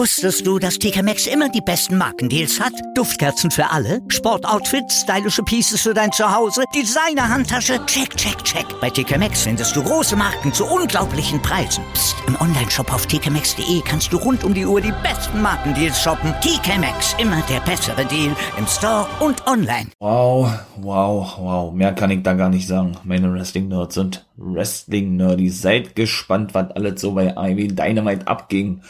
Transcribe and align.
Wusstest 0.00 0.46
du, 0.46 0.58
dass 0.58 0.78
TK 0.78 1.02
Maxx 1.02 1.26
immer 1.26 1.48
die 1.48 1.60
besten 1.60 1.98
Markendeals 1.98 2.60
hat? 2.60 2.72
Duftkerzen 2.94 3.50
für 3.50 3.68
alle, 3.70 4.00
Sportoutfits, 4.08 5.00
stylische 5.00 5.42
Pieces 5.42 5.82
für 5.82 5.92
dein 5.92 6.12
Zuhause, 6.12 6.62
Designer-Handtasche, 6.74 7.84
check, 7.86 8.16
check, 8.16 8.42
check. 8.44 8.64
Bei 8.80 8.88
TK 8.88 9.18
Maxx 9.18 9.42
findest 9.42 9.74
du 9.74 9.82
große 9.82 10.16
Marken 10.16 10.52
zu 10.52 10.64
unglaublichen 10.64 11.42
Preisen. 11.42 11.84
Psst. 11.92 12.16
im 12.28 12.40
Onlineshop 12.40 12.92
auf 12.94 13.06
tkmaxx.de 13.06 13.82
kannst 13.84 14.12
du 14.12 14.18
rund 14.18 14.44
um 14.44 14.54
die 14.54 14.64
Uhr 14.64 14.80
die 14.80 14.94
besten 15.02 15.42
Markendeals 15.42 16.00
shoppen. 16.00 16.32
TK 16.40 16.78
Maxx, 16.78 17.16
immer 17.18 17.42
der 17.50 17.60
bessere 17.60 18.06
Deal 18.06 18.34
im 18.56 18.66
Store 18.66 19.06
und 19.18 19.46
online. 19.46 19.88
Wow, 19.98 20.50
wow, 20.76 21.38
wow. 21.38 21.72
Mehr 21.74 21.92
kann 21.92 22.10
ich 22.10 22.22
da 22.22 22.34
gar 22.34 22.48
nicht 22.48 22.68
sagen. 22.68 22.96
Meine 23.04 23.32
Wrestling-Nerds 23.32 23.98
und 23.98 24.24
Wrestling-Nerdies. 24.36 25.60
Seid 25.60 25.96
gespannt, 25.96 26.54
was 26.54 26.70
alles 26.70 27.00
so 27.00 27.12
bei 27.12 27.34
Ivy 27.36 27.68
Dynamite 27.68 28.28
abging 28.28 28.82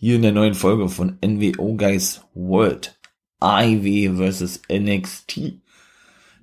hier 0.00 0.14
in 0.14 0.22
der 0.22 0.32
neuen 0.32 0.54
Folge 0.54 0.88
von 0.88 1.18
NWO 1.24 1.74
Guys 1.74 2.22
World. 2.32 2.96
IW 3.42 4.16
vs 4.16 4.62
NXT. 4.72 5.60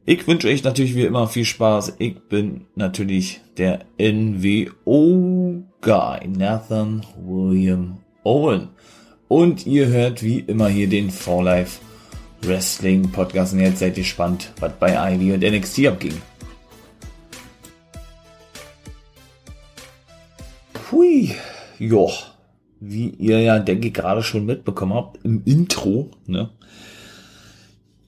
Ich 0.05 0.27
wünsche 0.27 0.49
euch 0.49 0.63
natürlich 0.63 0.93
wie 0.93 1.05
immer 1.05 1.27
viel 1.27 1.45
Spaß. 1.45 1.95
Ich 1.99 2.19
bin 2.27 2.67
natürlich 2.75 3.41
der 3.57 3.85
NWO 3.97 5.63
Guy, 5.81 6.27
Nathan 6.27 7.05
William 7.17 7.99
Owen. 8.23 8.69
Und 9.29 9.65
ihr 9.65 9.87
hört 9.87 10.21
wie 10.21 10.39
immer 10.39 10.67
hier 10.67 10.87
den 10.87 11.09
For 11.09 11.41
Life 11.41 11.79
Wrestling 12.41 13.09
Podcast. 13.09 13.53
Und 13.53 13.61
jetzt 13.61 13.79
seid 13.79 13.97
ihr 13.97 14.03
gespannt, 14.03 14.51
was 14.59 14.73
bei 14.73 15.13
IW 15.13 15.33
und 15.33 15.43
NXT 15.43 15.87
abging. 15.87 16.21
Hui, 20.91 21.35
joa 21.79 22.34
wie 22.87 23.09
ihr 23.09 23.39
ja, 23.39 23.59
denke 23.59 23.87
ich, 23.87 23.93
gerade 23.93 24.23
schon 24.23 24.45
mitbekommen 24.45 24.93
habt, 24.93 25.23
im 25.25 25.41
Intro, 25.45 26.11
ne? 26.27 26.49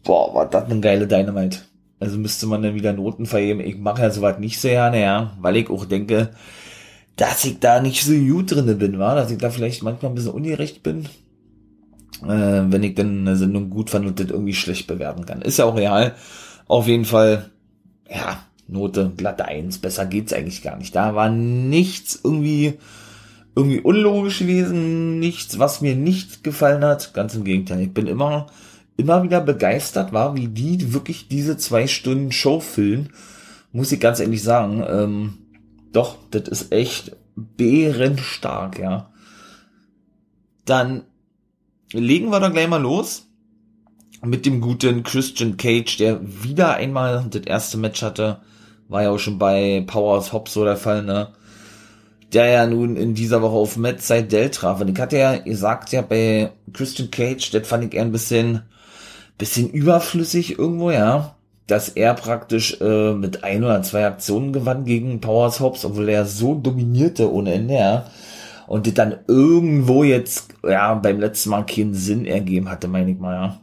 Boah, 0.03 0.33
war 0.33 0.49
das 0.49 0.65
eine 0.65 0.79
geile 0.79 1.07
Dynamite. 1.07 1.59
Also 1.99 2.17
müsste 2.17 2.45
man 2.45 2.61
dann 2.61 2.75
wieder 2.75 2.93
Noten 2.93 3.25
vergeben. 3.25 3.59
Ich 3.59 3.77
mache 3.77 4.03
ja 4.03 4.11
sowas 4.11 4.37
nicht 4.39 4.59
so 4.59 4.67
gerne, 4.67 5.01
ja, 5.01 5.35
weil 5.41 5.57
ich 5.57 5.69
auch 5.69 5.85
denke, 5.85 6.29
dass 7.15 7.43
ich 7.43 7.59
da 7.59 7.81
nicht 7.81 8.03
so 8.03 8.13
gut 8.13 8.51
drinne 8.51 8.75
bin, 8.75 8.99
war, 8.99 9.15
dass 9.15 9.31
ich 9.31 9.39
da 9.39 9.49
vielleicht 9.49 9.81
manchmal 9.81 10.11
ein 10.11 10.15
bisschen 10.15 10.31
ungerecht 10.31 10.83
bin, 10.83 11.05
äh, 12.23 12.63
wenn 12.69 12.83
ich 12.83 12.93
dann 12.93 13.21
eine 13.21 13.35
Sendung 13.35 13.71
gut 13.71 13.89
fand 13.89 14.05
und 14.05 14.19
das 14.19 14.29
irgendwie 14.29 14.53
schlecht 14.53 14.85
bewerten 14.85 15.25
kann. 15.25 15.41
Ist 15.41 15.57
ja 15.57 15.65
auch 15.65 15.75
real. 15.75 16.13
Auf 16.67 16.87
jeden 16.87 17.05
Fall, 17.05 17.49
ja, 18.09 18.43
Note 18.67 19.11
glatte 19.17 19.45
eins. 19.45 19.79
Besser 19.79 20.05
geht's 20.05 20.33
eigentlich 20.33 20.61
gar 20.61 20.77
nicht. 20.77 20.95
Da 20.95 21.15
war 21.15 21.29
nichts 21.29 22.19
irgendwie 22.23 22.75
irgendwie 23.57 23.81
unlogisch 23.81 24.37
gewesen, 24.37 25.17
nichts, 25.17 25.57
was 25.57 25.81
mir 25.81 25.95
nicht 25.95 26.43
gefallen 26.43 26.85
hat. 26.85 27.15
Ganz 27.15 27.33
im 27.33 27.43
Gegenteil, 27.43 27.81
ich 27.81 27.91
bin 27.91 28.05
immer, 28.05 28.45
immer 28.97 29.23
wieder 29.23 29.41
begeistert, 29.41 30.13
war, 30.13 30.35
wie 30.35 30.47
die 30.47 30.93
wirklich 30.93 31.27
diese 31.27 31.57
zwei 31.57 31.87
Stunden 31.87 32.31
Show 32.31 32.59
füllen. 32.59 33.09
Muss 33.71 33.91
ich 33.91 33.99
ganz 33.99 34.19
ehrlich 34.19 34.43
sagen. 34.43 34.85
Ähm, 34.87 35.33
doch, 35.91 36.17
das 36.29 36.47
ist 36.47 36.71
echt 36.71 37.17
bärenstark, 37.35 38.77
ja. 38.77 39.09
Dann 40.65 41.05
legen 41.93 42.29
wir 42.29 42.39
da 42.39 42.49
gleich 42.49 42.67
mal 42.67 42.81
los 42.81 43.25
mit 44.23 44.45
dem 44.45 44.61
guten 44.61 45.01
Christian 45.01 45.57
Cage, 45.57 45.97
der 45.97 46.19
wieder 46.43 46.75
einmal 46.75 47.25
das 47.27 47.41
erste 47.41 47.79
Match 47.79 48.03
hatte. 48.03 48.39
War 48.87 49.01
ja 49.01 49.09
auch 49.09 49.17
schon 49.17 49.39
bei 49.39 49.83
Powers 49.87 50.31
Hobbs 50.31 50.53
so 50.53 50.63
der 50.63 50.77
Fall, 50.77 51.01
ne? 51.01 51.33
Der 52.33 52.47
ja 52.47 52.67
nun 52.67 52.97
in 52.97 53.13
dieser 53.13 53.41
Woche 53.41 53.55
auf 53.55 53.77
Matt 53.77 54.01
Seidel 54.01 54.49
traf. 54.49 54.81
Und 54.81 54.89
ich 54.89 54.99
hatte 54.99 55.17
ja 55.17 55.37
gesagt, 55.37 55.91
ja, 55.91 56.01
bei 56.01 56.51
Christian 56.73 57.11
Cage, 57.11 57.51
das 57.51 57.67
fand 57.67 57.85
ich 57.85 57.93
eher 57.93 58.03
ein 58.03 58.11
bisschen, 58.11 58.63
bisschen 59.37 59.69
überflüssig 59.69 60.59
irgendwo, 60.59 60.91
ja. 60.91 61.35
Dass 61.67 61.89
er 61.89 62.13
praktisch 62.13 62.79
äh, 62.79 63.13
mit 63.13 63.43
ein 63.43 63.63
oder 63.63 63.81
zwei 63.81 64.05
Aktionen 64.05 64.53
gewann 64.53 64.85
gegen 64.85 65.19
Powers 65.19 65.59
Hobbs, 65.59 65.83
obwohl 65.85 66.09
er 66.09 66.25
so 66.25 66.55
dominierte 66.55 67.31
ohne 67.31 67.53
Ende, 67.53 67.73
ja. 67.75 68.05
Und 68.67 68.85
das 68.87 68.93
dann 68.93 69.15
irgendwo 69.27 70.03
jetzt, 70.03 70.49
ja, 70.67 70.93
beim 70.95 71.19
letzten 71.19 71.51
Mal 71.51 71.65
keinen 71.65 71.93
Sinn 71.93 72.25
ergeben 72.25 72.69
hatte, 72.69 72.89
meine 72.89 73.11
ich 73.11 73.19
mal, 73.19 73.33
ja. 73.33 73.61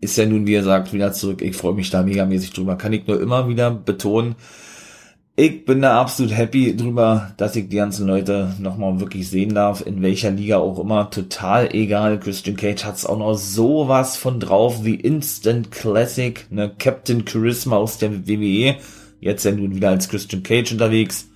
Ist 0.00 0.18
ja 0.18 0.26
nun, 0.26 0.46
wie 0.46 0.54
er 0.54 0.64
sagt, 0.64 0.92
wieder 0.92 1.12
zurück. 1.12 1.40
Ich 1.40 1.56
freue 1.56 1.72
mich 1.72 1.88
da 1.88 2.02
megamäßig 2.02 2.52
drüber. 2.52 2.76
Kann 2.76 2.92
ich 2.92 3.06
nur 3.06 3.20
immer 3.20 3.48
wieder 3.48 3.70
betonen, 3.70 4.34
ich 5.36 5.64
bin 5.64 5.82
da 5.82 6.00
absolut 6.00 6.36
happy 6.36 6.76
drüber, 6.76 7.32
dass 7.36 7.56
ich 7.56 7.68
die 7.68 7.76
ganzen 7.76 8.06
Leute 8.06 8.54
nochmal 8.60 9.00
wirklich 9.00 9.28
sehen 9.28 9.54
darf, 9.54 9.84
in 9.84 10.00
welcher 10.00 10.30
Liga 10.30 10.58
auch 10.58 10.78
immer. 10.78 11.10
Total 11.10 11.74
egal. 11.74 12.20
Christian 12.20 12.56
Cage 12.56 12.84
hat's 12.84 13.04
auch 13.04 13.18
noch 13.18 13.34
sowas 13.34 14.16
von 14.16 14.38
drauf 14.38 14.84
wie 14.84 14.94
Instant 14.94 15.72
Classic, 15.72 16.46
ne, 16.50 16.72
Captain 16.78 17.26
Charisma 17.26 17.76
aus 17.76 17.98
der 17.98 18.28
WWE. 18.28 18.76
Jetzt 19.20 19.44
ja 19.44 19.50
nun 19.50 19.74
wieder 19.74 19.88
als 19.88 20.08
Christian 20.08 20.44
Cage 20.44 20.72
unterwegs. 20.72 21.28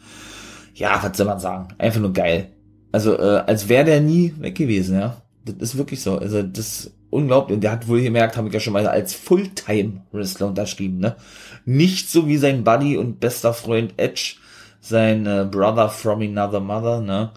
Ja, 0.75 1.01
was 1.03 1.17
soll 1.17 1.27
man 1.27 1.41
sagen? 1.41 1.69
Einfach 1.79 2.01
nur 2.01 2.13
geil. 2.13 2.53
Also, 2.93 3.19
äh, 3.19 3.43
als 3.47 3.69
wäre 3.69 3.85
der 3.85 4.01
nie 4.01 4.33
weg 4.39 4.55
gewesen, 4.55 4.99
ja. 4.99 5.23
Das 5.45 5.57
ist 5.71 5.79
wirklich 5.79 6.03
so. 6.03 6.19
Also, 6.19 6.43
das 6.43 6.93
unglaublich. 7.11 7.57
Und 7.57 7.63
der 7.63 7.73
hat 7.73 7.89
wohl 7.89 8.03
gemerkt, 8.03 8.37
habe 8.37 8.49
ich 8.49 8.55
ja 8.55 8.61
schon 8.61 8.73
mal 8.73 8.87
als 8.87 9.15
Fulltime-Wrestler 9.15 10.49
unterschrieben, 10.49 10.99
ne? 10.99 11.17
Nicht 11.65 12.11
so 12.11 12.27
wie 12.27 12.37
sein 12.37 12.65
Buddy 12.65 12.97
und 12.97 13.21
bester 13.21 13.53
Freund 13.53 13.95
Edge, 13.97 14.37
sein 14.81 15.27
äh, 15.27 15.47
Brother 15.51 15.89
from 15.89 16.23
another 16.23 16.61
mother, 16.61 17.01
ne? 17.01 17.31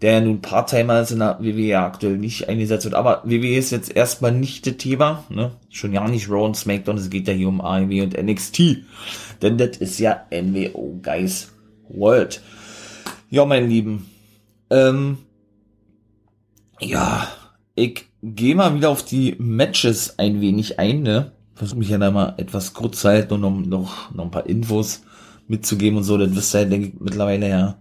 Der 0.00 0.20
nun 0.20 0.40
Part-Timer 0.40 1.00
ist 1.00 1.10
in 1.10 1.18
der 1.18 1.38
WWE 1.40 1.80
aktuell 1.80 2.18
nicht 2.18 2.48
eingesetzt 2.48 2.84
wird. 2.84 2.94
Aber 2.94 3.22
WWE 3.24 3.56
ist 3.56 3.72
jetzt 3.72 3.96
erstmal 3.96 4.30
nicht 4.30 4.64
das 4.66 4.76
Thema, 4.76 5.24
ne? 5.28 5.52
Schon 5.70 5.92
ja 5.92 6.06
nicht 6.06 6.30
Raw 6.30 6.44
und 6.44 6.56
SmackDown, 6.56 6.98
es 6.98 7.10
geht 7.10 7.26
ja 7.26 7.34
hier 7.34 7.48
um 7.48 7.60
AEW 7.60 8.02
und 8.02 8.16
NXT. 8.16 8.78
Denn 9.42 9.58
das 9.58 9.78
ist 9.78 9.98
ja 9.98 10.26
NWO 10.30 11.00
Guys 11.02 11.52
World. 11.88 12.40
Ja, 13.30 13.44
mein 13.44 13.68
Lieben. 13.68 14.06
Ähm, 14.70 15.18
ja, 16.80 17.28
ich 17.74 18.07
gehe 18.34 18.54
mal 18.54 18.74
wieder 18.74 18.90
auf 18.90 19.04
die 19.04 19.36
Matches 19.38 20.18
ein 20.18 20.40
wenig 20.40 20.78
ein, 20.78 21.02
ne? 21.02 21.32
versuche 21.58 21.80
mich 21.80 21.88
ja 21.88 21.98
da 21.98 22.10
mal 22.10 22.34
etwas 22.36 22.72
kurz 22.72 23.00
zu 23.00 23.08
halten 23.08 23.34
und 23.34 23.44
um 23.44 23.62
noch, 23.62 24.14
noch 24.14 24.24
ein 24.24 24.30
paar 24.30 24.46
Infos 24.46 25.02
mitzugeben 25.48 25.98
und 25.98 26.04
so, 26.04 26.16
das 26.16 26.34
wisst 26.34 26.54
ihr, 26.54 26.66
denke 26.66 26.88
ich, 26.88 27.00
mittlerweile 27.00 27.48
ja. 27.48 27.76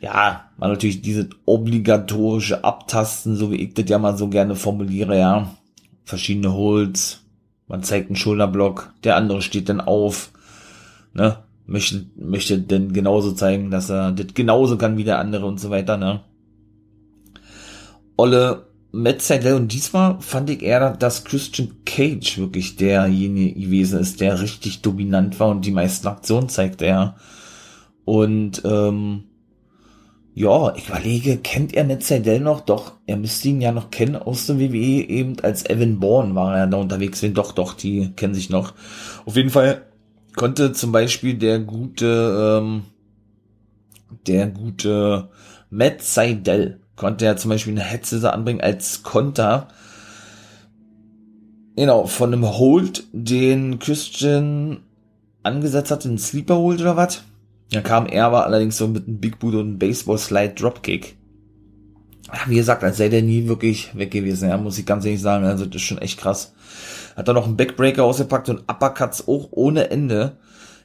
Ja, 0.00 0.50
mal 0.56 0.68
natürlich 0.68 1.02
diese 1.02 1.28
obligatorische 1.44 2.64
Abtasten, 2.64 3.36
so 3.36 3.52
wie 3.52 3.56
ich 3.56 3.74
das 3.74 3.88
ja 3.88 3.98
mal 3.98 4.16
so 4.16 4.28
gerne 4.28 4.56
formuliere, 4.56 5.18
ja. 5.18 5.54
Verschiedene 6.04 6.52
Holds, 6.52 7.22
man 7.68 7.82
zeigt 7.82 8.08
einen 8.08 8.16
Schulterblock, 8.16 8.92
der 9.04 9.16
andere 9.16 9.42
steht 9.42 9.68
dann 9.68 9.80
auf, 9.80 10.32
ne, 11.12 11.38
möchte, 11.66 12.06
möchte 12.16 12.58
denn 12.58 12.92
genauso 12.92 13.32
zeigen, 13.32 13.70
dass 13.70 13.90
er 13.90 14.12
das 14.12 14.34
genauso 14.34 14.78
kann 14.78 14.96
wie 14.96 15.04
der 15.04 15.18
andere 15.18 15.46
und 15.46 15.60
so 15.60 15.70
weiter, 15.70 15.96
ne. 15.98 16.20
Olle 18.16 18.66
Matt 18.94 19.22
Seidel 19.22 19.54
und 19.54 19.72
diesmal 19.72 20.20
fand 20.20 20.50
ich 20.50 20.62
eher, 20.62 20.94
dass 20.94 21.24
Christian 21.24 21.76
Cage 21.86 22.38
wirklich 22.38 22.76
derjenige 22.76 23.58
gewesen 23.58 23.98
ist, 23.98 24.20
der 24.20 24.40
richtig 24.40 24.82
dominant 24.82 25.40
war 25.40 25.48
und 25.48 25.64
die 25.64 25.70
meisten 25.70 26.06
Aktionen 26.08 26.50
zeigte 26.50 26.84
er. 26.84 27.16
Und 28.04 28.60
ähm, 28.66 29.24
ja, 30.34 30.74
ich 30.76 30.88
überlege, 30.88 31.38
kennt 31.38 31.74
er 31.74 31.84
Matt 31.84 32.02
Seidel 32.02 32.40
noch? 32.40 32.60
Doch, 32.60 32.92
er 33.06 33.16
müsste 33.16 33.48
ihn 33.48 33.62
ja 33.62 33.72
noch 33.72 33.90
kennen 33.90 34.16
aus 34.16 34.46
dem 34.46 34.60
WWE, 34.60 35.08
eben 35.08 35.40
als 35.40 35.68
Evan 35.68 35.98
Bourne 35.98 36.34
war 36.34 36.56
er 36.56 36.66
da 36.66 36.76
unterwegs. 36.76 37.24
Doch, 37.32 37.52
doch, 37.52 37.72
die 37.72 38.12
kennen 38.12 38.34
sich 38.34 38.50
noch. 38.50 38.74
Auf 39.24 39.36
jeden 39.36 39.50
Fall 39.50 39.86
konnte 40.36 40.72
zum 40.72 40.92
Beispiel 40.92 41.34
der 41.34 41.60
gute, 41.60 42.60
ähm, 42.60 42.82
der 44.26 44.48
gute 44.48 45.30
Matt 45.70 46.02
Seidel 46.02 46.81
konnte 47.02 47.26
er 47.26 47.36
zum 47.36 47.48
Beispiel 47.48 47.72
eine 47.72 47.82
Headset 47.82 48.28
anbringen 48.28 48.60
als 48.60 49.02
Konter. 49.02 49.66
Genau, 51.74 52.06
von 52.06 52.32
einem 52.32 52.46
Hold, 52.46 53.08
den 53.10 53.80
Christian 53.80 54.84
angesetzt 55.42 55.90
hat, 55.90 56.04
den 56.04 56.16
Sleeper 56.16 56.58
Hold 56.58 56.80
oder 56.80 56.96
was. 56.96 57.24
Da 57.72 57.80
kam 57.80 58.06
er 58.06 58.26
aber 58.26 58.46
allerdings 58.46 58.76
so 58.76 58.86
mit 58.86 59.08
einem 59.08 59.18
Big 59.18 59.40
Boot 59.40 59.54
und 59.54 59.60
einem 59.62 59.78
Baseball 59.80 60.16
Slide 60.16 60.54
Dropkick. 60.54 61.16
Wie 62.46 62.54
gesagt, 62.54 62.84
als 62.84 62.98
sei 62.98 63.08
der 63.08 63.22
nie 63.22 63.48
wirklich 63.48 63.96
weg 63.96 64.12
gewesen, 64.12 64.48
ja, 64.48 64.56
muss 64.56 64.78
ich 64.78 64.86
ganz 64.86 65.04
ehrlich 65.04 65.20
sagen. 65.20 65.44
Also, 65.44 65.66
das 65.66 65.82
ist 65.82 65.82
schon 65.82 65.98
echt 65.98 66.20
krass. 66.20 66.54
Hat 67.16 67.26
er 67.26 67.34
noch 67.34 67.46
einen 67.46 67.56
Backbreaker 67.56 68.04
ausgepackt 68.04 68.48
und 68.48 68.60
Uppercuts 68.70 69.26
auch 69.26 69.48
ohne 69.50 69.90
Ende. 69.90 70.36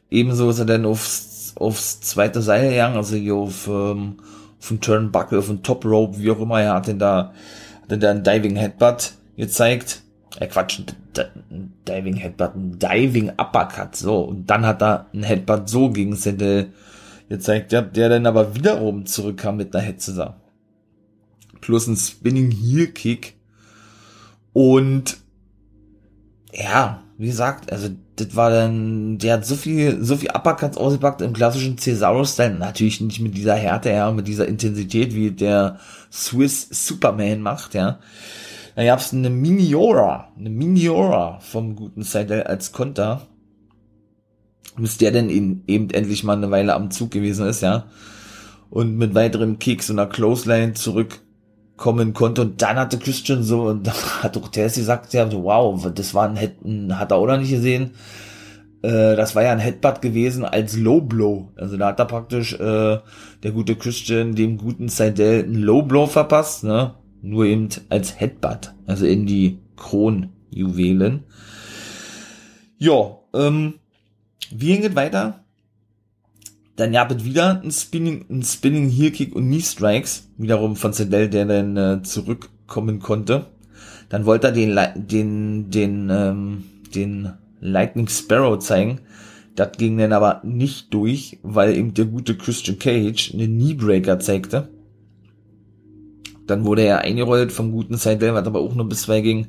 Ebenso 0.10 0.50
ist 0.50 0.58
er 0.58 0.66
dann 0.66 0.88
aufs, 0.88 1.54
aufs 1.58 2.02
zweite 2.02 2.42
Seil 2.42 2.72
gegangen, 2.72 2.98
also 2.98 3.16
hier 3.16 3.36
auf, 3.36 3.68
ähm, 3.68 4.16
auf 4.60 4.74
Turnbuckle, 4.82 5.40
auf 5.40 5.48
dem 5.48 5.64
Top 5.64 5.86
Rope, 5.86 6.20
wie 6.20 6.32
auch 6.32 6.40
immer, 6.40 6.62
er 6.62 6.74
hat 6.74 6.88
denn 6.88 7.00
da, 7.00 7.34
hat 7.82 7.92
denn 7.92 8.00
da 8.00 8.12
ein 8.12 8.24
Diving 8.24 8.56
Headbutt 8.56 9.14
gezeigt. 9.36 10.02
Äh, 10.40 10.48
Quatsch, 10.48 10.80
ein 10.80 11.74
Diving 11.88 12.16
Headbutt, 12.16 12.56
ein 12.56 12.80
Diving 12.80 13.32
Uppercut, 13.32 13.96
so. 13.96 14.22
Und 14.22 14.48
dann 14.48 14.66
hat 14.66 14.82
er 14.82 15.08
ein 15.14 15.24
Headbutt 15.24 15.70
so 15.70 15.90
gegen 15.90 16.16
Sendel 16.16 16.74
gezeigt, 17.30 17.72
der, 17.72 17.82
der 17.82 18.10
dann 18.10 18.26
aber 18.26 18.56
wiederum 18.56 19.06
zurückkam 19.06 19.58
mit 19.58 19.76
einer 19.76 19.84
Hetze 19.84 20.36
plus 21.62 21.88
ein 21.88 21.98
Spinning 21.98 22.52
Heel 22.52 22.88
Kick. 22.88 23.36
Und 24.54 25.18
ja, 26.54 27.04
wie 27.18 27.28
gesagt, 27.28 27.72
also 27.72 27.90
das 28.18 28.36
war 28.36 28.50
dann, 28.50 29.18
der 29.20 29.36
hat 29.36 29.46
so 29.46 29.56
viel, 29.56 30.04
so 30.04 30.18
viel 30.18 30.30
Uppercuts 30.30 30.78
ausgepackt 30.78 31.22
im 31.22 31.34
klassischen 31.34 31.78
Cesaro-Style. 31.78 32.56
Natürlich 32.56 33.00
nicht 33.00 33.20
mit 33.20 33.38
dieser 33.38 33.56
Härte, 33.56 33.92
ja, 33.92 34.12
mit 34.12 34.28
dieser 34.28 34.48
Intensität, 34.48 35.14
wie 35.14 35.32
der 35.32 35.80
Swiss 36.12 36.68
Superman 36.70 37.42
macht, 37.42 37.76
ja. 37.76 38.00
Da 38.76 38.84
gab's 38.84 39.14
eine 39.14 39.30
Miniora, 39.30 40.32
eine 40.38 40.50
Miniora 40.50 41.40
vom 41.40 41.76
guten 41.76 42.04
Seidel 42.04 42.44
als 42.44 42.72
Konter. 42.72 43.28
Bis 44.78 44.98
der 44.98 45.12
denn 45.12 45.30
eben, 45.30 45.90
endlich 45.90 46.24
mal 46.24 46.38
eine 46.38 46.52
Weile 46.52 46.76
am 46.76 46.92
Zug 46.92 47.12
gewesen 47.12 47.48
ist, 47.48 47.62
ja. 47.62 47.86
Und 48.70 48.98
mit 48.98 49.16
weiteren 49.16 49.60
Kicks 49.60 49.90
und 49.90 49.98
einer 49.98 50.10
Clothesline 50.10 50.74
zurückkommen 51.78 52.14
konnte. 52.14 52.42
Und 52.42 52.62
dann 52.62 52.78
hatte 52.78 52.98
Christian 52.98 53.44
so, 53.44 53.64
und 53.64 53.88
da 53.88 53.94
hat 54.24 54.36
auch 54.38 54.50
Tessie 54.50 54.82
gesagt, 54.82 55.14
ja, 55.14 55.32
wow, 55.32 55.92
das 55.94 56.14
war 56.14 56.28
ein, 56.28 56.36
Head, 56.36 56.56
hat 56.92 57.12
er 57.12 57.22
oder 57.22 57.38
nicht 57.38 57.52
gesehen. 57.52 57.92
Äh, 58.82 59.16
das 59.16 59.36
war 59.36 59.44
ja 59.44 59.52
ein 59.52 59.60
Headbutt 59.60 60.02
gewesen 60.02 60.44
als 60.44 60.76
Low 60.76 61.02
Blow. 61.02 61.52
Also 61.56 61.78
da 61.78 61.88
hat 61.88 62.00
er 62.00 62.06
praktisch 62.06 62.54
äh, 62.54 63.00
der 63.44 63.52
gute 63.52 63.76
Christian 63.76 64.36
dem 64.36 64.58
guten 64.58 64.90
Seidel 64.90 65.44
einen 65.44 65.62
Low 65.62 65.84
Blow 65.84 66.08
verpasst, 66.08 66.64
ne? 66.64 66.96
nur 67.22 67.46
eben 67.46 67.70
als 67.90 68.20
Headbutt, 68.20 68.74
also 68.86 69.06
in 69.06 69.26
die 69.26 69.60
Kronjuwelen. 69.76 71.24
Ja, 72.78 73.18
ähm, 73.34 73.76
wie 74.52 74.78
geht 74.78 74.96
weiter? 74.96 75.44
Dann 76.78 76.92
gab 76.92 77.24
wieder 77.24 77.62
ein 77.64 77.72
Spinning, 77.72 78.26
ein 78.30 78.44
Spinning 78.44 78.88
Heel 78.90 79.10
Kick 79.10 79.36
und 79.36 79.48
Knee 79.48 79.62
Strikes, 79.62 80.30
wiederum 80.38 80.76
von 80.76 80.94
Sedell, 80.94 81.28
der 81.28 81.46
dann 81.46 81.76
äh, 81.76 82.04
zurückkommen 82.04 83.00
konnte. 83.00 83.48
Dann 84.10 84.26
wollte 84.26 84.48
er 84.48 84.54
den, 84.54 84.78
den, 84.96 85.72
den, 85.72 86.10
ähm, 86.12 86.64
den 86.94 87.34
Lightning 87.60 88.08
Sparrow 88.08 88.60
zeigen. 88.60 89.02
Das 89.56 89.72
ging 89.72 89.98
dann 89.98 90.14
aber 90.14 90.42
nicht 90.44 90.94
durch, 90.94 91.40
weil 91.42 91.76
eben 91.76 91.96
der 91.96 92.06
gute 92.06 92.38
Christian 92.38 92.78
Cage 92.78 93.34
einen 93.34 93.58
Kneebreaker 93.58 94.20
zeigte. 94.20 94.70
Dann 96.46 96.64
wurde 96.64 96.84
er 96.84 97.00
eingerollt 97.00 97.52
vom 97.52 97.72
guten 97.72 97.98
Seidel, 97.98 98.36
was 98.36 98.46
aber 98.46 98.60
auch 98.60 98.76
nur 98.76 98.88
bis 98.88 99.02
zwei 99.02 99.22
ging. 99.22 99.48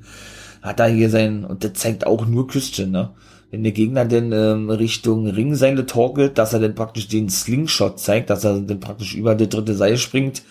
Hat 0.63 0.81
er 0.81 0.89
hier 0.89 1.11
sein, 1.11 1.45
und 1.45 1.63
das 1.63 1.75
zeigt 1.75 2.07
auch 2.07 2.27
nur 2.27 2.49
Christian, 2.49 2.91
ne? 2.91 3.11
Wenn 3.51 3.63
der 3.63 3.73
Gegner 3.73 4.05
denn 4.05 4.33
ähm, 4.33 4.69
Richtung 4.69 5.27
Ringseile 5.27 5.87
torkelt, 5.87 6.37
dass 6.37 6.53
er 6.53 6.61
dann 6.61 6.75
praktisch 6.75 7.09
den 7.09 7.31
Slingshot 7.31 7.99
zeigt, 7.99 8.29
dass 8.31 8.45
er 8.45 8.61
dann 8.61 8.81
praktisch 8.81 9.15
über 9.15 9.35
die 9.35 9.49
dritte 9.49 9.75
Seile 9.75 9.97
springt. 9.97 10.43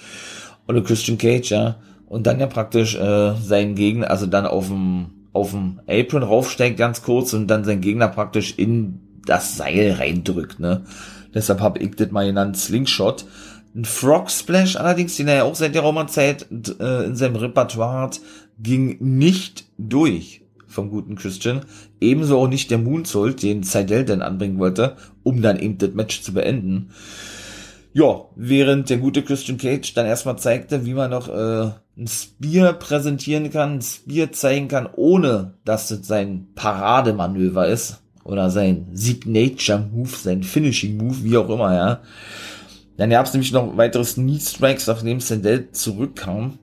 Oder 0.68 0.82
Christian 0.82 1.18
Cage, 1.18 1.52
ja. 1.52 1.78
Und 2.08 2.26
dann 2.26 2.40
ja 2.40 2.48
praktisch 2.48 2.96
äh, 2.96 3.36
seinen 3.36 3.76
Gegner, 3.76 4.10
also 4.10 4.26
dann 4.26 4.46
auf 4.48 4.68
dem 4.68 5.08
auf 5.34 5.52
dem 5.52 5.80
Apron 5.88 6.24
raufsteigt 6.24 6.78
ganz 6.78 7.04
kurz 7.04 7.34
und 7.34 7.48
dann 7.48 7.64
sein 7.64 7.80
Gegner 7.80 8.08
praktisch 8.08 8.56
in 8.58 9.00
das 9.26 9.56
Seil 9.56 9.92
reindrückt, 10.00 10.60
ne? 10.60 10.84
Deshalb 11.34 11.60
habe 11.60 11.80
ich 11.80 11.96
das 11.96 12.10
mal 12.10 12.26
genannt 12.26 12.58
Slingshot. 12.58 13.26
Ein 13.76 13.86
Frog 13.86 14.32
Splash 14.32 14.76
allerdings, 14.78 15.16
den 15.18 15.28
er 15.28 15.36
ja 15.36 15.44
auch 15.44 15.54
seit 15.54 15.76
der 15.76 15.84
Roma-Zeit 15.84 16.48
äh, 16.80 17.06
in 17.06 17.16
seinem 17.16 17.36
Repertoire 17.36 18.02
hat, 18.02 18.22
ging 18.58 18.98
nicht 19.00 19.66
durch 19.78 20.42
vom 20.78 20.92
guten 20.92 21.16
Christian. 21.16 21.62
Ebenso 22.00 22.38
auch 22.38 22.48
nicht 22.48 22.70
der 22.70 22.78
Moonsault, 22.78 23.42
den 23.42 23.64
Seidel 23.64 24.06
dann 24.06 24.22
anbringen 24.22 24.60
wollte, 24.60 24.96
um 25.24 25.42
dann 25.42 25.58
eben 25.60 25.80
das 25.80 25.96
Match 25.96 26.22
zu 26.22 26.36
beenden. 26.36 26.92
Ja, 27.94 28.26
während 28.36 28.92
der 28.92 28.98
gute 28.98 29.24
Christian 29.24 29.58
Cage 29.58 29.96
dann 29.96 30.06
erstmal 30.06 30.38
zeigte, 30.38 30.86
wie 30.86 30.94
man 30.94 31.10
noch 31.10 31.30
äh, 31.30 31.72
ein 31.98 32.08
Spear 32.08 32.74
präsentieren 32.74 33.50
kann, 33.50 33.78
ein 33.78 33.82
Spear 33.82 34.32
zeigen 34.32 34.68
kann, 34.68 34.88
ohne 34.96 35.56
dass 35.66 35.88
das 35.88 36.06
sein 36.06 36.50
Parademanöver 36.54 37.68
ist 37.68 38.04
oder 38.24 38.52
sein 38.52 38.86
Signature 38.94 39.80
Move, 39.92 40.12
sein 40.16 40.44
Finishing 40.44 40.96
Move, 40.98 41.24
wie 41.24 41.38
auch 41.38 41.50
immer, 41.50 41.74
ja. 41.74 42.02
Dann 42.98 43.10
gab 43.10 43.26
es 43.26 43.34
nämlich 43.34 43.52
noch 43.52 43.78
weiteres 43.78 44.14
Knee 44.14 44.40
Strikes, 44.40 44.86
nachdem 44.86 45.20
Sandel 45.20 45.72
zurückkam. 45.72 46.60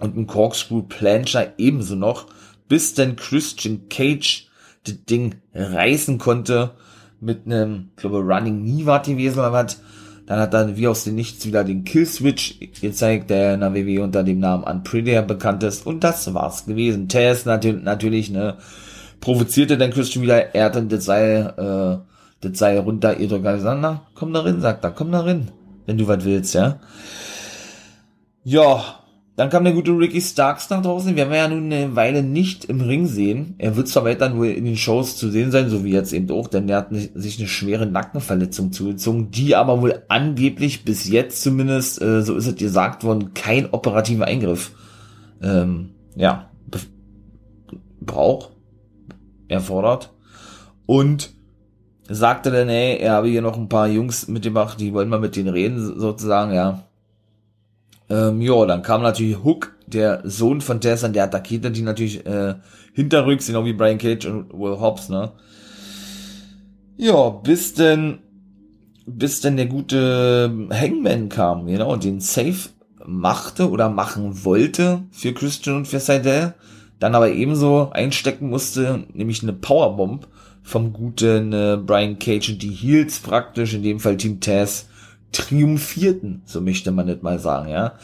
Und 0.00 0.16
ein 0.16 0.26
Corkscrew 0.26 0.82
Plancher 0.82 1.52
ebenso 1.58 1.94
noch, 1.94 2.26
bis 2.68 2.94
dann 2.94 3.16
Christian 3.16 3.88
Cage 3.88 4.48
das 4.84 5.04
Ding 5.04 5.36
reißen 5.54 6.18
konnte 6.18 6.72
mit 7.20 7.46
einem, 7.46 7.90
ich 7.96 8.02
glaube, 8.02 8.18
Running 8.18 8.64
Knee 8.64 8.86
war 8.86 9.02
gewesen 9.02 9.38
oder 9.38 9.52
was. 9.52 9.80
Dann 10.26 10.38
hat 10.38 10.54
er 10.54 10.76
wie 10.76 10.88
aus 10.88 11.04
dem 11.04 11.16
Nichts 11.16 11.44
wieder 11.44 11.64
den 11.64 11.84
Kill 11.84 12.06
Switch 12.06 12.58
gezeigt, 12.80 13.28
der 13.28 13.54
in 13.54 13.60
der 13.60 13.74
WWE 13.74 14.02
unter 14.02 14.22
dem 14.22 14.38
Namen 14.38 14.64
Unprettier 14.64 15.22
bekannt 15.22 15.62
ist. 15.62 15.86
Und 15.86 16.02
das 16.02 16.32
war's 16.32 16.64
gewesen. 16.64 17.08
Tess 17.08 17.44
natürlich, 17.44 17.82
natürlich, 17.82 18.30
ne, 18.30 18.56
provozierte 19.20 19.76
dann 19.76 19.90
Christian 19.90 20.22
wieder, 20.22 20.54
er 20.54 20.66
hat 20.66 20.76
dann 20.76 20.88
das 20.88 21.04
Seil, 21.04 21.54
äh, 21.56 22.46
das 22.46 22.58
Seil 22.58 22.78
runter, 22.78 23.18
ihr 23.18 23.28
drückt 23.28 23.44
gesagt, 23.44 23.80
na, 23.80 24.06
komm 24.14 24.32
da 24.32 24.40
rein, 24.40 24.60
sagt 24.60 24.84
er, 24.84 24.90
komm 24.90 25.12
da 25.12 25.20
rein, 25.20 25.50
wenn 25.86 25.98
du 25.98 26.06
was 26.06 26.24
willst, 26.24 26.54
ja. 26.54 26.78
Ja, 28.44 29.00
dann 29.36 29.50
kam 29.50 29.64
der 29.64 29.72
gute 29.72 29.90
Ricky 29.90 30.20
Starks 30.20 30.70
nach 30.70 30.82
draußen. 30.82 31.16
Wir 31.16 31.24
haben 31.24 31.34
ja 31.34 31.48
nun 31.48 31.72
eine 31.72 31.96
Weile 31.96 32.22
nicht 32.22 32.66
im 32.66 32.80
Ring 32.80 33.06
sehen. 33.06 33.54
Er 33.58 33.76
wird 33.76 33.88
zwar 33.88 34.04
weiter 34.04 34.28
nur 34.28 34.46
in 34.46 34.64
den 34.64 34.76
Shows 34.76 35.16
zu 35.16 35.28
sehen 35.28 35.50
sein, 35.50 35.68
so 35.68 35.84
wie 35.84 35.90
jetzt 35.90 36.12
eben 36.12 36.30
auch, 36.30 36.46
denn 36.46 36.68
er 36.68 36.78
hat 36.78 36.88
sich 36.92 37.40
eine 37.40 37.48
schwere 37.48 37.86
Nackenverletzung 37.86 38.70
zugezogen, 38.70 39.32
die 39.32 39.56
aber 39.56 39.82
wohl 39.82 40.02
angeblich 40.08 40.84
bis 40.84 41.08
jetzt 41.08 41.42
zumindest, 41.42 42.00
äh, 42.00 42.22
so 42.22 42.36
ist 42.36 42.46
es 42.46 42.54
gesagt 42.54 43.02
worden, 43.02 43.34
kein 43.34 43.70
operativer 43.70 44.26
Eingriff, 44.26 44.72
ähm, 45.42 45.90
ja, 46.14 46.50
braucht, 48.00 48.52
erfordert. 49.48 50.12
Und 50.86 51.32
sagte 52.08 52.52
dann, 52.52 52.68
ey, 52.68 52.98
er 52.98 53.14
habe 53.14 53.28
hier 53.28 53.42
noch 53.42 53.56
ein 53.56 53.68
paar 53.68 53.88
Jungs 53.88 54.28
mitgemacht, 54.28 54.78
die 54.78 54.92
wollen 54.92 55.08
mal 55.08 55.18
mit 55.18 55.34
denen 55.34 55.48
reden, 55.48 55.98
sozusagen, 55.98 56.54
ja. 56.54 56.84
Ähm, 58.14 58.40
ja, 58.40 58.64
dann 58.66 58.82
kam 58.82 59.02
natürlich 59.02 59.42
Hook, 59.42 59.74
der 59.86 60.22
Sohn 60.24 60.60
von 60.60 60.80
Tessan, 60.80 61.12
der 61.12 61.24
attackierte 61.24 61.72
die 61.72 61.82
natürlich 61.82 62.24
äh, 62.24 62.54
hinterrücks, 62.92 63.48
genau 63.48 63.64
wie 63.64 63.72
Brian 63.72 63.98
Cage 63.98 64.26
und 64.26 64.52
Will 64.52 64.78
Hobbs, 64.78 65.08
ne? 65.08 65.32
Ja, 66.96 67.28
bis 67.30 67.74
denn, 67.74 68.18
bis 69.04 69.40
denn 69.40 69.56
der 69.56 69.66
gute 69.66 70.68
Hangman 70.70 71.28
kam, 71.28 71.66
genau, 71.66 71.92
und 71.92 72.04
den 72.04 72.20
Safe 72.20 72.68
machte 73.04 73.68
oder 73.68 73.88
machen 73.88 74.44
wollte 74.44 75.02
für 75.10 75.32
Christian 75.32 75.78
und 75.78 75.88
für 75.88 75.98
Seidel, 75.98 76.54
dann 77.00 77.16
aber 77.16 77.32
ebenso 77.32 77.90
einstecken 77.90 78.48
musste, 78.48 79.04
nämlich 79.12 79.42
eine 79.42 79.52
Powerbomb 79.52 80.28
vom 80.62 80.92
guten 80.92 81.52
äh, 81.52 81.78
Brian 81.84 82.18
Cage 82.20 82.50
und 82.50 82.62
die 82.62 82.70
Heels 82.70 83.18
praktisch, 83.18 83.74
in 83.74 83.82
dem 83.82 83.98
Fall 83.98 84.16
Team 84.16 84.40
Taz, 84.40 84.86
triumphierten, 85.34 86.42
so 86.44 86.60
möchte 86.60 86.92
man 86.92 87.06
nicht 87.06 87.22
mal 87.22 87.38
sagen, 87.38 87.68
ja. 87.70 87.94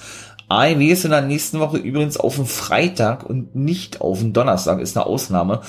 AEW 0.49 0.91
ist 0.91 1.05
in 1.05 1.13
der 1.13 1.23
nächsten 1.23 1.61
Woche 1.61 1.79
übrigens 1.79 2.17
auf 2.17 2.35
dem 2.35 2.47
Freitag 2.47 3.25
und 3.25 3.55
nicht 3.55 4.01
auf 4.01 4.19
dem 4.19 4.33
Donnerstag, 4.33 4.81
ist 4.81 4.97
eine 4.97 5.07
Ausnahme. 5.07 5.61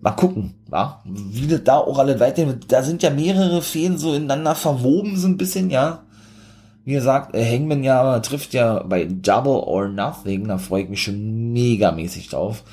Mal 0.00 0.12
gucken, 0.12 0.54
ja, 0.72 1.02
wie 1.04 1.46
das 1.46 1.62
da 1.64 1.76
auch 1.76 1.98
alle 1.98 2.18
weiterhin, 2.18 2.60
da 2.68 2.82
sind 2.82 3.02
ja 3.02 3.10
mehrere 3.10 3.60
Feen 3.60 3.98
so 3.98 4.14
ineinander 4.14 4.54
verwoben, 4.54 5.18
so 5.18 5.28
ein 5.28 5.36
bisschen, 5.36 5.68
ja. 5.68 6.04
Wie 6.86 6.92
gesagt, 6.92 7.34
äh, 7.34 7.44
Hangman 7.44 7.84
ja 7.84 8.18
trifft 8.20 8.54
ja 8.54 8.82
bei 8.82 9.04
Double 9.04 9.52
or 9.52 9.88
Nothing, 9.88 10.48
da 10.48 10.56
freue 10.56 10.84
ich 10.84 10.88
mich 10.88 11.02
schon 11.02 11.52
megamäßig 11.52 12.28
drauf. 12.30 12.64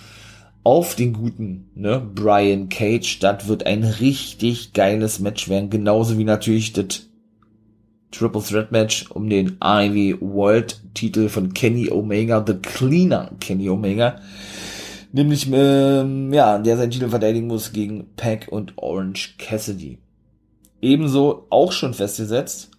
Auf 0.64 0.96
den 0.96 1.12
guten, 1.12 1.70
ne, 1.76 2.00
Brian 2.00 2.70
Cage, 2.70 3.20
das 3.20 3.50
wird 3.50 3.66
ein 3.66 3.84
richtig 3.84 4.72
geiles 4.72 5.20
Match 5.20 5.50
werden, 5.50 5.70
genauso 5.70 6.18
wie 6.18 6.24
natürlich 6.24 6.72
das 6.72 7.07
Triple 8.12 8.42
Threat 8.42 8.72
Match 8.72 9.10
um 9.12 9.30
den 9.30 9.58
Ivy 9.64 10.18
World 10.20 10.80
Titel 10.94 11.30
von 11.30 11.54
Kenny 11.54 11.92
Omega, 11.92 12.44
The 12.46 12.56
Cleaner 12.56 13.32
Kenny 13.40 13.70
Omega. 13.70 14.22
Nämlich, 15.12 15.48
ähm, 15.52 16.34
ja, 16.34 16.58
der 16.58 16.78
seinen 16.78 16.92
Titel 16.92 17.10
verteidigen 17.10 17.48
muss 17.48 17.72
gegen 17.72 18.08
Pack 18.16 18.48
und 18.50 18.74
Orange 18.78 19.36
Cassidy. 19.38 20.00
Ebenso 20.82 21.48
auch 21.50 21.72
schon 21.72 21.94
festgesetzt 21.94 22.72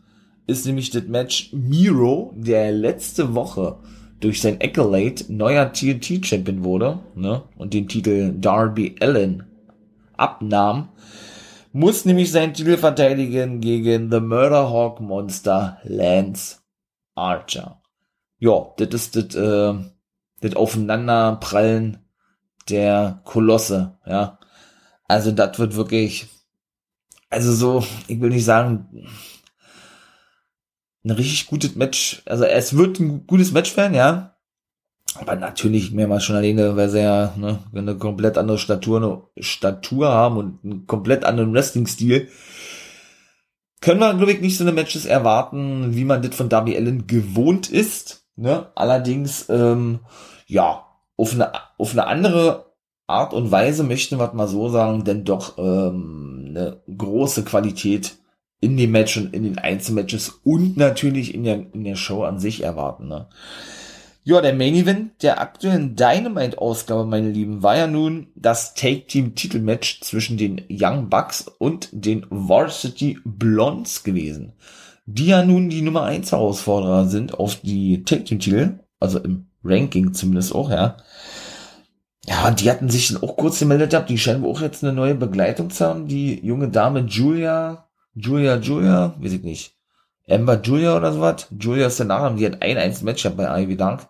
ist 0.47 0.67
nämlich 0.67 0.91
das 0.91 1.05
Match 1.05 1.51
Miro, 1.53 2.33
der 2.37 2.73
letzte 2.73 3.35
Woche 3.35 3.77
durch 4.21 4.41
sein 4.41 4.59
Accolade 4.61 5.25
neuer 5.29 5.73
TNT 5.73 6.25
Champion 6.25 6.65
wurde, 6.65 6.99
ne, 7.15 7.43
und 7.57 7.75
den 7.75 7.87
Titel 7.87 8.35
Darby 8.37 8.97
Allen 9.01 9.45
abnahm 10.17 10.89
muss 11.79 12.05
nämlich 12.05 12.33
seinen 12.33 12.55
Titel 12.55 12.77
verteidigen 12.77 13.61
gegen 13.61 14.11
The 14.11 14.19
Murderhawk 14.19 15.01
Monster 15.01 15.79
Lance 15.85 16.57
Archer. 17.15 17.81
Ja, 18.41 18.75
das 18.77 18.89
ist 18.89 19.17
das, 19.17 19.35
äh, 19.37 19.75
das 20.41 20.57
Aufeinanderprallen 20.57 21.99
der 22.69 23.21
Kolosse, 23.25 23.97
ja. 24.05 24.41
Also 25.05 25.31
das 25.31 25.59
wird 25.61 25.77
wirklich, 25.77 26.27
also 27.31 27.53
so, 27.55 27.87
ich 28.09 28.21
will 28.21 28.31
nicht 28.31 28.45
sagen, 28.45 29.07
ein 31.05 31.13
richtig 31.13 31.47
gutes 31.47 31.77
Match. 31.77 32.23
Also 32.27 32.45
es 32.45 32.77
wird 32.77 32.99
ein 32.99 33.25
gutes 33.27 33.53
Match 33.53 33.77
werden, 33.77 33.95
ja. 33.95 34.28
Aber 35.21 35.37
natürlich 35.37 35.93
mehrmals 35.93 36.25
schon 36.25 36.37
alleine, 36.37 36.77
weil 36.77 36.89
sie 36.89 37.01
ja 37.01 37.33
ne, 37.37 37.59
eine 37.75 37.97
komplett 37.97 38.39
andere 38.39 38.59
Statur, 38.59 38.97
eine 38.99 39.43
Statur 39.43 40.09
haben 40.09 40.37
und 40.37 40.65
einen 40.65 40.87
komplett 40.87 41.25
anderen 41.25 41.53
Wrestling-Stil. 41.53 42.29
Können 43.81 44.01
wir, 44.01 44.15
glaube 44.15 44.33
ich, 44.33 44.41
nicht 44.41 44.59
so 44.59 44.65
eine 44.65 44.73
Matches 44.73 45.07
erwarten, 45.07 45.95
wie 45.95 46.05
man 46.05 46.23
das 46.23 46.35
von 46.35 46.49
Darby 46.49 46.77
Allen 46.77 47.07
gewohnt 47.07 47.71
ist. 47.71 48.27
Ne? 48.37 48.67
Allerdings, 48.75 49.47
ähm, 49.49 50.01
ja, 50.47 50.85
auf 51.17 51.35
eine, 51.35 51.53
auf 51.79 51.93
eine 51.93 52.07
andere 52.07 52.67
Art 53.07 53.33
und 53.33 53.51
Weise 53.51 53.85
möchten 53.85 54.19
wir 54.19 54.33
mal 54.35 54.49
so 54.49 54.69
sagen, 54.69 55.05
denn 55.05 55.25
doch 55.25 55.59
ähm, 55.59 56.47
eine 56.49 56.83
große 56.97 57.45
Qualität 57.45 58.17
in 58.61 58.77
dem 58.77 58.91
Match 58.91 59.17
und 59.17 59.33
in 59.35 59.45
den 59.45 59.59
Einzelmatches 59.59 60.41
und 60.45 60.77
natürlich 60.77 61.35
in 61.35 61.45
der, 61.45 61.67
in 61.73 61.85
der 61.85 61.97
Show 61.97 62.25
an 62.25 62.39
sich 62.39 62.63
erwarten. 62.63 63.09
Ne? 63.09 63.29
Ja, 64.29 64.43
der 64.43 64.53
Main 64.53 64.75
Event 64.75 65.23
der 65.23 65.41
aktuellen 65.41 65.97
Dynamite-Ausgabe, 65.97 67.07
meine 67.07 67.31
Lieben, 67.31 67.63
war 67.63 67.79
ja 67.79 67.87
nun 67.87 68.27
das 68.35 68.75
Take-Team-Titelmatch 68.75 70.03
zwischen 70.03 70.37
den 70.37 70.61
Young 70.69 71.09
Bucks 71.09 71.51
und 71.57 71.89
den 71.93 72.27
Varsity 72.29 73.21
Blondes 73.25 74.05
gewesen, 74.05 74.53
die 75.07 75.29
ja 75.29 75.43
nun 75.43 75.71
die 75.71 75.81
Nummer 75.81 76.03
1 76.03 76.31
Herausforderer 76.33 77.07
sind 77.07 77.39
auf 77.39 77.63
die 77.63 78.05
Take-Team-Titel, 78.05 78.81
also 79.01 79.19
im 79.19 79.47
Ranking 79.65 80.13
zumindest 80.13 80.55
auch, 80.55 80.69
ja. 80.69 80.99
Ja, 82.27 82.49
und 82.49 82.61
die 82.61 82.71
hatten 82.71 82.91
sich 82.91 83.09
dann 83.09 83.23
auch 83.23 83.35
kurz 83.35 83.61
gemeldet 83.61 83.97
die 84.11 84.19
scheinen 84.19 84.45
auch 84.45 84.61
jetzt 84.61 84.85
eine 84.85 84.93
neue 84.93 85.15
Begleitung 85.15 85.71
zu 85.71 85.87
haben, 85.87 86.07
die 86.07 86.39
junge 86.45 86.69
Dame 86.69 87.01
Julia, 87.01 87.89
Julia, 88.13 88.57
Julia, 88.59 89.15
weiß 89.19 89.33
ich 89.33 89.43
nicht, 89.43 89.78
Amber 90.29 90.61
Julia 90.61 90.97
oder 90.97 91.13
sowas. 91.13 91.47
Julia 91.59 91.87
ist 91.87 91.99
der 91.99 92.07
Nachname, 92.07 92.37
die 92.37 92.47
hat 92.47 92.63
ein 92.63 92.77
einziges 92.77 93.03
Match 93.03 93.29
bei 93.31 93.63
Ivy 93.63 93.77
Dunk. 93.77 94.07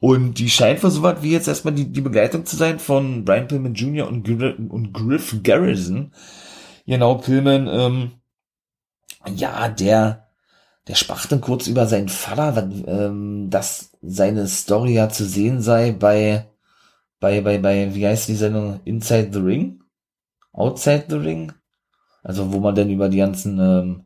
Und 0.00 0.38
die 0.38 0.50
scheint 0.50 0.80
für 0.80 0.90
sowas 0.90 1.18
wie 1.22 1.32
jetzt 1.32 1.48
erstmal 1.48 1.74
die, 1.74 1.90
die 1.90 2.00
Begleitung 2.00 2.44
zu 2.44 2.56
sein 2.56 2.78
von 2.78 3.24
Brian 3.24 3.48
Pillman 3.48 3.74
Jr. 3.74 4.06
und, 4.06 4.24
Gr 4.24 4.54
und 4.58 4.92
Griff 4.92 5.36
Garrison. 5.42 6.12
Genau, 6.86 7.14
Pillman, 7.14 7.68
ähm, 7.68 8.10
ja, 9.34 9.68
der, 9.68 10.28
der 10.88 10.94
sprach 10.94 11.26
dann 11.26 11.40
kurz 11.40 11.66
über 11.66 11.86
seinen 11.86 12.10
Vater, 12.10 12.68
ähm, 12.86 13.48
dass 13.48 13.92
seine 14.02 14.46
Story 14.46 14.92
ja 14.94 15.08
zu 15.08 15.24
sehen 15.24 15.62
sei 15.62 15.92
bei, 15.92 16.50
bei, 17.20 17.40
bei, 17.40 17.56
bei, 17.56 17.94
wie 17.94 18.06
heißt 18.06 18.28
die 18.28 18.34
Sendung? 18.34 18.80
Inside 18.84 19.30
the 19.32 19.38
Ring? 19.38 19.82
Outside 20.52 21.06
the 21.08 21.16
Ring? 21.16 21.52
Also, 22.22 22.52
wo 22.52 22.60
man 22.60 22.74
dann 22.74 22.90
über 22.90 23.08
die 23.08 23.18
ganzen, 23.18 23.58
ähm, 23.58 24.04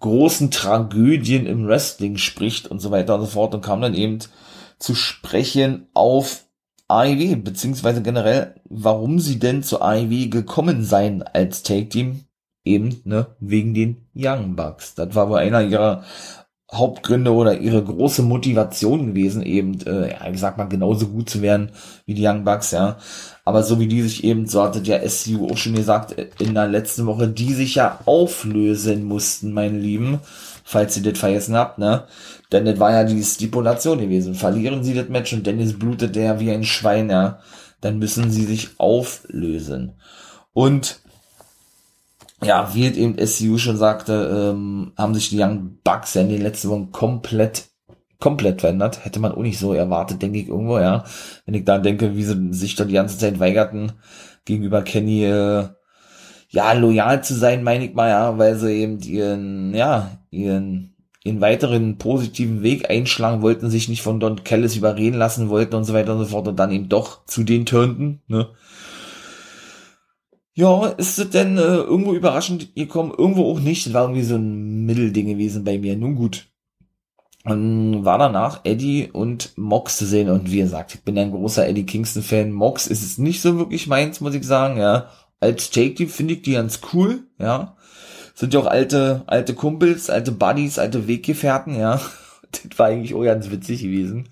großen 0.00 0.50
Tragödien 0.50 1.46
im 1.46 1.66
Wrestling 1.66 2.16
spricht 2.16 2.68
und 2.68 2.80
so 2.80 2.90
weiter 2.90 3.14
und 3.14 3.22
so 3.22 3.26
fort 3.26 3.54
und 3.54 3.64
kam 3.64 3.80
dann 3.80 3.94
eben 3.94 4.18
zu 4.78 4.94
sprechen 4.94 5.88
auf 5.94 6.44
AEW, 6.88 7.36
beziehungsweise 7.36 8.02
generell, 8.02 8.54
warum 8.68 9.18
sie 9.18 9.38
denn 9.38 9.62
zu 9.62 9.80
AEW 9.80 10.28
gekommen 10.28 10.84
seien 10.84 11.22
als 11.22 11.62
Take 11.62 11.88
Team, 11.88 12.24
eben, 12.64 13.00
ne, 13.04 13.26
wegen 13.40 13.74
den 13.74 14.08
Young 14.14 14.54
Bucks. 14.54 14.94
Das 14.94 15.14
war 15.14 15.28
wohl 15.28 15.38
einer 15.38 15.62
ihrer 15.62 16.04
Hauptgründe 16.72 17.32
oder 17.32 17.60
ihre 17.60 17.82
große 17.82 18.22
Motivation 18.22 19.08
gewesen, 19.08 19.42
eben, 19.42 19.80
äh, 19.86 20.10
ja, 20.10 20.28
ich 20.30 20.40
sag 20.40 20.58
mal, 20.58 20.64
genauso 20.64 21.06
gut 21.06 21.30
zu 21.30 21.40
werden 21.40 21.70
wie 22.06 22.14
die 22.14 22.26
Young 22.26 22.44
Bucks, 22.44 22.72
ja. 22.72 22.96
Aber 23.44 23.62
so 23.62 23.78
wie 23.78 23.86
die 23.86 24.02
sich 24.02 24.24
eben, 24.24 24.48
so 24.48 24.62
hatte 24.62 24.80
der 24.80 25.08
SCU 25.08 25.48
auch 25.48 25.56
schon 25.56 25.76
gesagt, 25.76 26.16
in 26.40 26.54
der 26.54 26.66
letzten 26.66 27.06
Woche, 27.06 27.28
die 27.28 27.54
sich 27.54 27.76
ja 27.76 28.00
auflösen 28.04 29.04
mussten, 29.04 29.52
meine 29.52 29.78
Lieben, 29.78 30.18
falls 30.64 30.96
ihr 30.96 31.04
das 31.04 31.20
vergessen 31.20 31.54
habt, 31.54 31.78
ne? 31.78 32.04
Denn 32.50 32.64
das 32.64 32.80
war 32.80 32.90
ja 32.90 33.04
die 33.04 33.22
Stipulation 33.22 33.98
gewesen. 33.98 34.34
Verlieren 34.34 34.82
sie 34.82 34.94
das 34.94 35.08
Match 35.08 35.32
und 35.32 35.46
Dennis 35.46 35.78
blutet 35.78 36.16
der 36.16 36.40
wie 36.40 36.50
ein 36.50 36.64
Schwein, 36.64 37.10
ja, 37.10 37.38
dann 37.80 38.00
müssen 38.00 38.32
sie 38.32 38.44
sich 38.44 38.70
auflösen. 38.78 39.92
Und 40.52 41.00
ja, 42.42 42.74
wie 42.74 42.86
eben 42.86 43.16
SCU 43.24 43.58
schon 43.58 43.76
sagte, 43.76 44.52
ähm, 44.52 44.92
haben 44.96 45.14
sich 45.14 45.30
die 45.30 45.40
Young 45.40 45.78
Bucks 45.82 46.14
ja 46.14 46.22
in 46.22 46.28
den 46.28 46.42
letzten 46.42 46.68
Wochen 46.68 46.92
komplett, 46.92 47.68
komplett 48.20 48.60
verändert. 48.60 49.04
Hätte 49.04 49.20
man 49.20 49.32
auch 49.32 49.42
nicht 49.42 49.58
so 49.58 49.72
erwartet, 49.72 50.20
denke 50.20 50.38
ich 50.38 50.48
irgendwo, 50.48 50.78
ja. 50.78 51.04
Wenn 51.46 51.54
ich 51.54 51.64
da 51.64 51.78
denke, 51.78 52.14
wie 52.16 52.24
sie 52.24 52.52
sich 52.52 52.74
da 52.74 52.84
die 52.84 52.94
ganze 52.94 53.18
Zeit 53.18 53.40
weigerten, 53.40 53.92
gegenüber 54.44 54.82
Kenny, 54.82 55.24
äh, 55.24 55.68
ja, 56.50 56.72
loyal 56.72 57.24
zu 57.24 57.34
sein, 57.34 57.64
meine 57.64 57.86
ich 57.86 57.94
mal, 57.94 58.08
ja, 58.10 58.38
weil 58.38 58.56
sie 58.56 58.72
eben 58.72 59.00
ihren, 59.00 59.74
ja, 59.74 60.18
ihren, 60.30 60.94
ihren 61.24 61.40
weiteren 61.40 61.98
positiven 61.98 62.62
Weg 62.62 62.88
einschlagen 62.90 63.42
wollten, 63.42 63.70
sich 63.70 63.88
nicht 63.88 64.02
von 64.02 64.20
Don 64.20 64.44
Kellis 64.44 64.76
überreden 64.76 65.18
lassen 65.18 65.48
wollten 65.48 65.74
und 65.74 65.84
so 65.84 65.94
weiter 65.94 66.12
und 66.12 66.20
so 66.20 66.26
fort 66.26 66.48
und 66.48 66.56
dann 66.56 66.70
eben 66.70 66.88
doch 66.88 67.24
zu 67.24 67.42
den 67.44 67.66
turnten, 67.66 68.20
ne 68.28 68.48
ja, 70.56 70.86
ist 70.86 71.18
es 71.18 71.30
denn 71.30 71.58
äh, 71.58 71.60
irgendwo 71.60 72.14
überraschend 72.14 72.74
gekommen? 72.74 73.12
Irgendwo 73.16 73.50
auch 73.50 73.60
nicht. 73.60 73.84
Das 73.84 73.92
war 73.92 74.04
irgendwie 74.04 74.22
so 74.22 74.36
ein 74.36 74.86
Mittelding 74.86 75.26
gewesen 75.26 75.64
bei 75.64 75.78
mir. 75.78 75.96
Nun 75.96 76.16
gut. 76.16 76.46
Und 77.44 78.06
war 78.06 78.16
danach 78.16 78.62
Eddie 78.64 79.10
und 79.12 79.52
Mox 79.58 79.98
zu 79.98 80.06
sehen. 80.06 80.30
Und 80.30 80.50
wie 80.50 80.58
gesagt, 80.58 80.94
ich 80.94 81.02
bin 81.02 81.18
ein 81.18 81.30
großer 81.30 81.68
Eddie 81.68 81.84
Kingston-Fan. 81.84 82.52
Mox 82.52 82.86
ist 82.86 83.04
es 83.04 83.18
nicht 83.18 83.42
so 83.42 83.58
wirklich 83.58 83.86
meins, 83.86 84.22
muss 84.22 84.34
ich 84.34 84.44
sagen, 84.44 84.78
ja. 84.78 85.10
Als 85.40 85.70
Take-Team 85.70 86.08
finde 86.08 86.34
ich 86.34 86.42
die 86.42 86.52
ganz 86.52 86.80
cool, 86.94 87.24
ja. 87.38 87.76
Sind 88.34 88.54
ja 88.54 88.60
auch 88.60 88.66
alte, 88.66 89.24
alte 89.26 89.54
Kumpels, 89.54 90.08
alte 90.08 90.32
Buddies, 90.32 90.78
alte 90.78 91.06
Weggefährten, 91.06 91.78
ja. 91.78 92.00
Das 92.50 92.78
war 92.78 92.86
eigentlich 92.86 93.12
auch 93.12 93.24
ganz 93.24 93.50
witzig 93.50 93.82
gewesen 93.82 94.28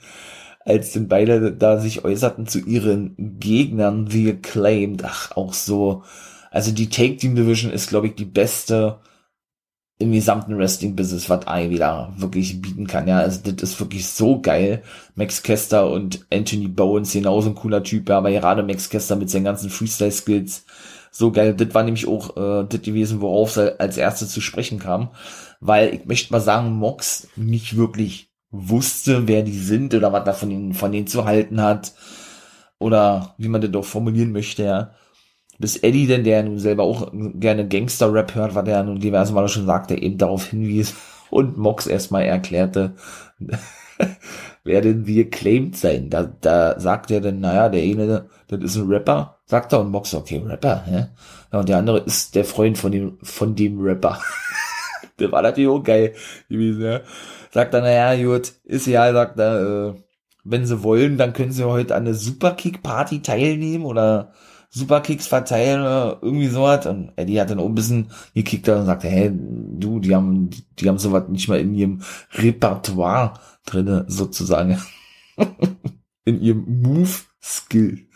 als 0.64 0.92
denn 0.92 1.08
beide 1.08 1.52
da 1.52 1.78
sich 1.78 2.04
äußerten 2.04 2.46
zu 2.46 2.60
ihren 2.60 3.14
Gegnern, 3.38 4.12
wie 4.12 4.30
Acclaimed, 4.30 5.04
ach, 5.04 5.32
auch 5.36 5.52
so. 5.52 6.02
Also 6.50 6.72
die 6.72 6.88
Take 6.88 7.16
Team 7.16 7.34
Division 7.34 7.72
ist, 7.72 7.88
glaube 7.88 8.06
ich, 8.08 8.14
die 8.14 8.24
beste 8.24 9.00
im 9.98 10.12
gesamten 10.12 10.58
Wrestling-Business, 10.58 11.30
was 11.30 11.46
Ivy 11.46 11.78
da 11.78 12.12
wirklich 12.16 12.60
bieten 12.60 12.86
kann. 12.86 13.06
Ja, 13.06 13.18
also 13.18 13.40
das 13.42 13.70
ist 13.70 13.80
wirklich 13.80 14.08
so 14.08 14.40
geil. 14.40 14.82
Max 15.14 15.42
Kester 15.42 15.90
und 15.90 16.26
Anthony 16.32 16.68
Bowens, 16.68 17.12
genauso 17.12 17.50
ein 17.50 17.54
cooler 17.54 17.82
Typ, 17.82 18.08
ja, 18.08 18.18
aber 18.18 18.30
gerade 18.32 18.62
Max 18.62 18.88
Kester 18.88 19.16
mit 19.16 19.30
seinen 19.30 19.44
ganzen 19.44 19.70
Freestyle-Skills, 19.70 20.64
so 21.12 21.30
geil. 21.30 21.54
Das 21.54 21.72
war 21.74 21.84
nämlich 21.84 22.08
auch 22.08 22.36
äh, 22.36 22.66
das 22.68 22.82
gewesen, 22.82 23.20
worauf 23.20 23.52
sie 23.52 23.78
als 23.78 23.96
erstes 23.96 24.30
zu 24.30 24.40
sprechen 24.40 24.80
kam. 24.80 25.10
Weil 25.60 25.94
ich 25.94 26.06
möchte 26.06 26.32
mal 26.32 26.40
sagen, 26.40 26.72
Mox 26.72 27.28
nicht 27.36 27.76
wirklich 27.76 28.33
wusste, 28.54 29.26
wer 29.28 29.42
die 29.42 29.58
sind 29.58 29.94
oder 29.94 30.12
was 30.12 30.24
da 30.24 30.32
von 30.32 30.50
ihnen, 30.50 30.74
von 30.74 30.92
denen 30.92 31.06
zu 31.06 31.24
halten 31.24 31.60
hat. 31.60 31.92
Oder 32.78 33.34
wie 33.38 33.48
man 33.48 33.60
das 33.60 33.70
doch 33.70 33.84
formulieren 33.84 34.32
möchte, 34.32 34.64
ja. 34.64 34.90
Bis 35.58 35.76
Eddie, 35.76 36.06
denn 36.06 36.24
der 36.24 36.42
nun 36.42 36.58
selber 36.58 36.82
auch 36.82 37.12
gerne 37.12 37.68
Gangster-Rap 37.68 38.34
hört, 38.34 38.54
was 38.54 38.66
er 38.66 38.82
nun 38.82 38.98
diverse 38.98 39.32
Mal 39.32 39.48
schon 39.48 39.66
sagte, 39.66 39.96
eben 39.96 40.18
darauf 40.18 40.46
hinwies 40.46 40.94
und 41.30 41.56
Mox 41.56 41.86
erstmal 41.86 42.24
erklärte, 42.24 42.94
werden 44.64 45.06
wir 45.06 45.30
claimed 45.30 45.76
sein. 45.76 46.10
Da, 46.10 46.24
da 46.24 46.78
sagt 46.80 47.10
er 47.10 47.20
dann, 47.20 47.40
naja, 47.40 47.68
der 47.68 47.82
eine, 47.82 48.28
das 48.48 48.60
ist 48.60 48.76
ein 48.76 48.88
Rapper, 48.88 49.38
sagt 49.46 49.72
er, 49.72 49.80
und 49.80 49.90
Mox, 49.90 50.14
okay, 50.14 50.42
Rapper, 50.44 50.84
ja. 50.90 51.08
ja 51.52 51.58
und 51.58 51.68
der 51.68 51.78
andere 51.78 52.00
ist 52.00 52.34
der 52.34 52.44
Freund 52.44 52.76
von 52.76 52.90
dem, 52.90 53.18
von 53.22 53.54
dem 53.54 53.80
Rapper. 53.80 54.20
der 55.18 55.30
war 55.30 55.42
natürlich 55.42 55.70
auch 55.70 55.82
geil 55.82 56.14
gewesen, 56.48 56.82
ja. 56.82 57.00
Sagt 57.54 57.72
er, 57.72 57.82
naja, 57.82 58.20
gut, 58.20 58.54
ist 58.64 58.88
ja, 58.88 59.12
sagt 59.12 59.38
er, 59.38 59.60
äh, 59.60 59.94
wenn 60.42 60.66
sie 60.66 60.82
wollen, 60.82 61.18
dann 61.18 61.32
können 61.32 61.52
sie 61.52 61.62
heute 61.62 61.94
an 61.94 62.04
der 62.04 62.14
Superkick-Party 62.14 63.22
teilnehmen 63.22 63.84
oder 63.84 64.32
Superkicks 64.70 65.28
verteilen 65.28 65.82
oder 65.82 66.18
irgendwie 66.20 66.48
sowas. 66.48 66.84
Und 66.86 67.12
Eddie 67.14 67.40
hat 67.40 67.50
dann 67.50 67.60
auch 67.60 67.66
ein 67.66 67.76
bisschen 67.76 68.10
gekickt 68.34 68.68
und 68.68 68.86
sagte, 68.86 69.06
hey, 69.06 69.30
du, 69.32 70.00
die 70.00 70.16
haben, 70.16 70.50
die 70.50 70.88
haben 70.88 70.98
sowas 70.98 71.28
nicht 71.28 71.46
mal 71.46 71.60
in 71.60 71.76
ihrem 71.76 72.02
Repertoire 72.32 73.34
drinne, 73.64 74.04
sozusagen. 74.08 74.82
in 76.24 76.40
ihrem 76.42 76.82
Move-Skill. 76.82 78.08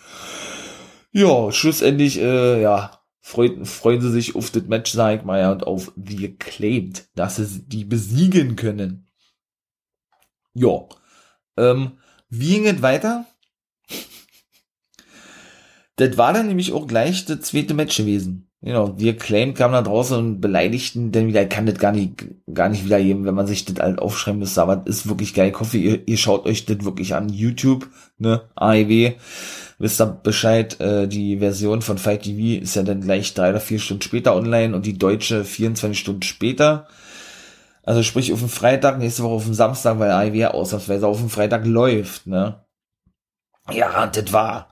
Ja, 1.13 1.53
schlussendlich, 1.53 2.21
äh, 2.21 2.61
ja, 2.61 3.03
freuen, 3.21 3.65
freuen 3.67 4.01
sie 4.01 4.11
sich 4.11 4.35
auf 4.35 4.51
das 4.51 4.65
Match, 4.65 4.91
sag 4.91 5.21
ich 5.21 5.25
mal, 5.25 5.39
ja, 5.39 5.53
und 5.53 5.65
auf 5.65 5.93
The 5.95 6.35
Acclaimed, 6.35 7.09
dass 7.15 7.37
sie 7.37 7.63
die 7.69 7.85
besiegen 7.85 8.57
können. 8.57 9.08
Ja. 10.59 10.87
Ähm, 11.57 11.93
wie 12.29 12.55
ging 12.55 12.67
es 12.67 12.83
weiter? 12.83 13.27
das 15.99 16.17
war 16.17 16.33
dann 16.33 16.47
nämlich 16.47 16.73
auch 16.73 16.87
gleich 16.87 17.25
das 17.27 17.41
zweite 17.41 17.75
Match 17.75 17.97
gewesen. 17.97 18.45
Genau, 18.61 18.99
wir 18.99 19.17
Claim 19.17 19.55
kamen 19.55 19.75
da 19.75 19.83
draußen 19.83 20.17
und 20.17 20.41
beleidigten 20.41 21.13
denn 21.13 21.29
wieder, 21.29 21.43
ich 21.43 21.49
kann 21.49 21.67
das 21.67 21.79
gar 21.79 21.93
nicht, 21.93 22.25
gar 22.53 22.69
nicht 22.69 22.85
wiedergeben, 22.85 23.25
wenn 23.25 23.35
man 23.35 23.47
sich 23.47 23.65
das 23.65 23.79
halt 23.79 24.01
aufschreiben 24.01 24.41
müsste, 24.41 24.63
aber 24.63 24.77
das 24.77 24.97
ist 24.97 25.09
wirklich 25.09 25.33
geil. 25.33 25.51
Ich 25.51 25.61
hoffe, 25.61 25.79
ihr, 25.79 26.09
ihr 26.09 26.17
schaut 26.17 26.45
euch 26.45 26.67
das 26.67 26.85
wirklich 26.85 27.15
an. 27.15 27.29
YouTube, 27.29 27.89
ne, 28.19 28.43
AEW, 28.57 29.13
wisst 29.79 30.01
ihr 30.01 30.07
Bescheid, 30.07 30.81
äh, 30.81 31.07
die 31.07 31.39
Version 31.39 31.83
von 31.83 31.99
Fight 31.99 32.23
TV 32.23 32.61
ist 32.61 32.75
ja 32.75 32.83
dann 32.83 33.01
gleich 33.01 33.33
drei 33.35 33.51
oder 33.51 33.61
vier 33.61 33.79
Stunden 33.79 34.03
später 34.03 34.35
online 34.35 34.75
und 34.75 34.87
die 34.87 34.99
deutsche 34.99 35.45
24 35.45 35.99
Stunden 35.99 36.23
später. 36.23 36.89
Also 37.89 38.03
sprich 38.03 38.35
auf 38.35 38.41
dem 38.41 38.51
Freitag, 38.51 38.99
nächste 38.99 39.23
Woche 39.23 39.33
auf 39.33 39.45
dem 39.45 39.55
Samstag, 39.55 39.99
weil 39.99 40.11
AIW 40.11 40.45
ausnahmsweise 40.49 41.07
auf 41.07 41.21
dem 41.21 41.31
Freitag 41.31 41.65
läuft, 41.65 42.27
ne? 42.27 42.63
Ja, 43.73 44.07
das 44.07 44.31
war, 44.31 44.69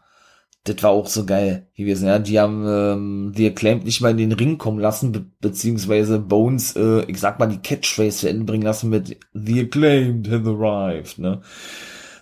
das 0.64 0.82
war 0.82 0.90
auch 0.90 1.06
so 1.06 1.24
geil 1.24 1.66
gewesen, 1.74 2.08
ja. 2.08 2.18
Die 2.18 2.38
haben 2.38 2.66
ähm, 2.68 3.32
The 3.34 3.46
Acclaimed 3.46 3.86
nicht 3.86 4.02
mal 4.02 4.10
in 4.10 4.18
den 4.18 4.32
Ring 4.32 4.58
kommen 4.58 4.80
lassen, 4.80 5.12
be 5.12 5.24
beziehungsweise 5.40 6.18
Bones, 6.18 6.76
äh, 6.76 7.04
ich 7.06 7.18
sag 7.18 7.38
mal, 7.38 7.46
die 7.46 7.56
Catchphrase 7.56 8.18
zu 8.18 8.28
Ende 8.28 8.44
bringen 8.44 8.64
lassen 8.64 8.90
mit 8.90 9.16
The 9.32 9.60
Acclaimed 9.62 10.30
have 10.30 10.46
arrived, 10.46 11.18
ne? 11.18 11.40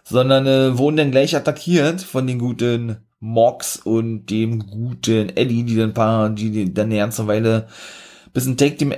Sondern 0.05 0.47
äh, 0.47 0.79
wurden 0.79 0.99
dann 0.99 1.11
gleich 1.11 1.35
attackiert 1.35 2.03
von 2.03 2.29
den 2.29 2.39
guten 2.39 2.99
Mox 3.19 3.79
und 3.79 4.27
dem 4.27 4.61
guten 4.69 5.37
Eddie, 5.37 5.65
die 5.65 5.75
dann 5.75 5.93
paar, 5.93 6.31
die 6.31 6.73
dann 6.73 6.87
eine 6.87 6.99
ganze 6.99 7.27
Weile 7.27 7.67
bisschen 8.33 8.57
Take 8.57 8.77
Team, 8.77 8.95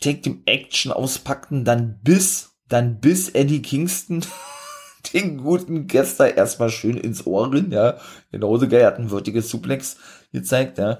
Take 0.00 0.22
Team 0.22 0.42
Action 0.46 0.92
auspackten, 0.92 1.64
dann 1.64 2.00
bis, 2.02 2.56
dann 2.68 3.00
bis 3.00 3.28
Eddie 3.28 3.62
Kingston 3.62 4.24
den 5.12 5.38
guten 5.38 5.86
Gester 5.86 6.36
erstmal 6.36 6.70
schön 6.70 6.96
ins 6.96 7.26
Ohr 7.26 7.52
rin, 7.52 7.70
ja. 7.70 7.98
Genauso 8.32 8.68
geil, 8.68 8.86
hat 8.86 8.98
ein 8.98 9.10
würdiges 9.10 9.48
Suplex 9.50 9.96
gezeigt, 10.32 10.78
ja. 10.78 10.98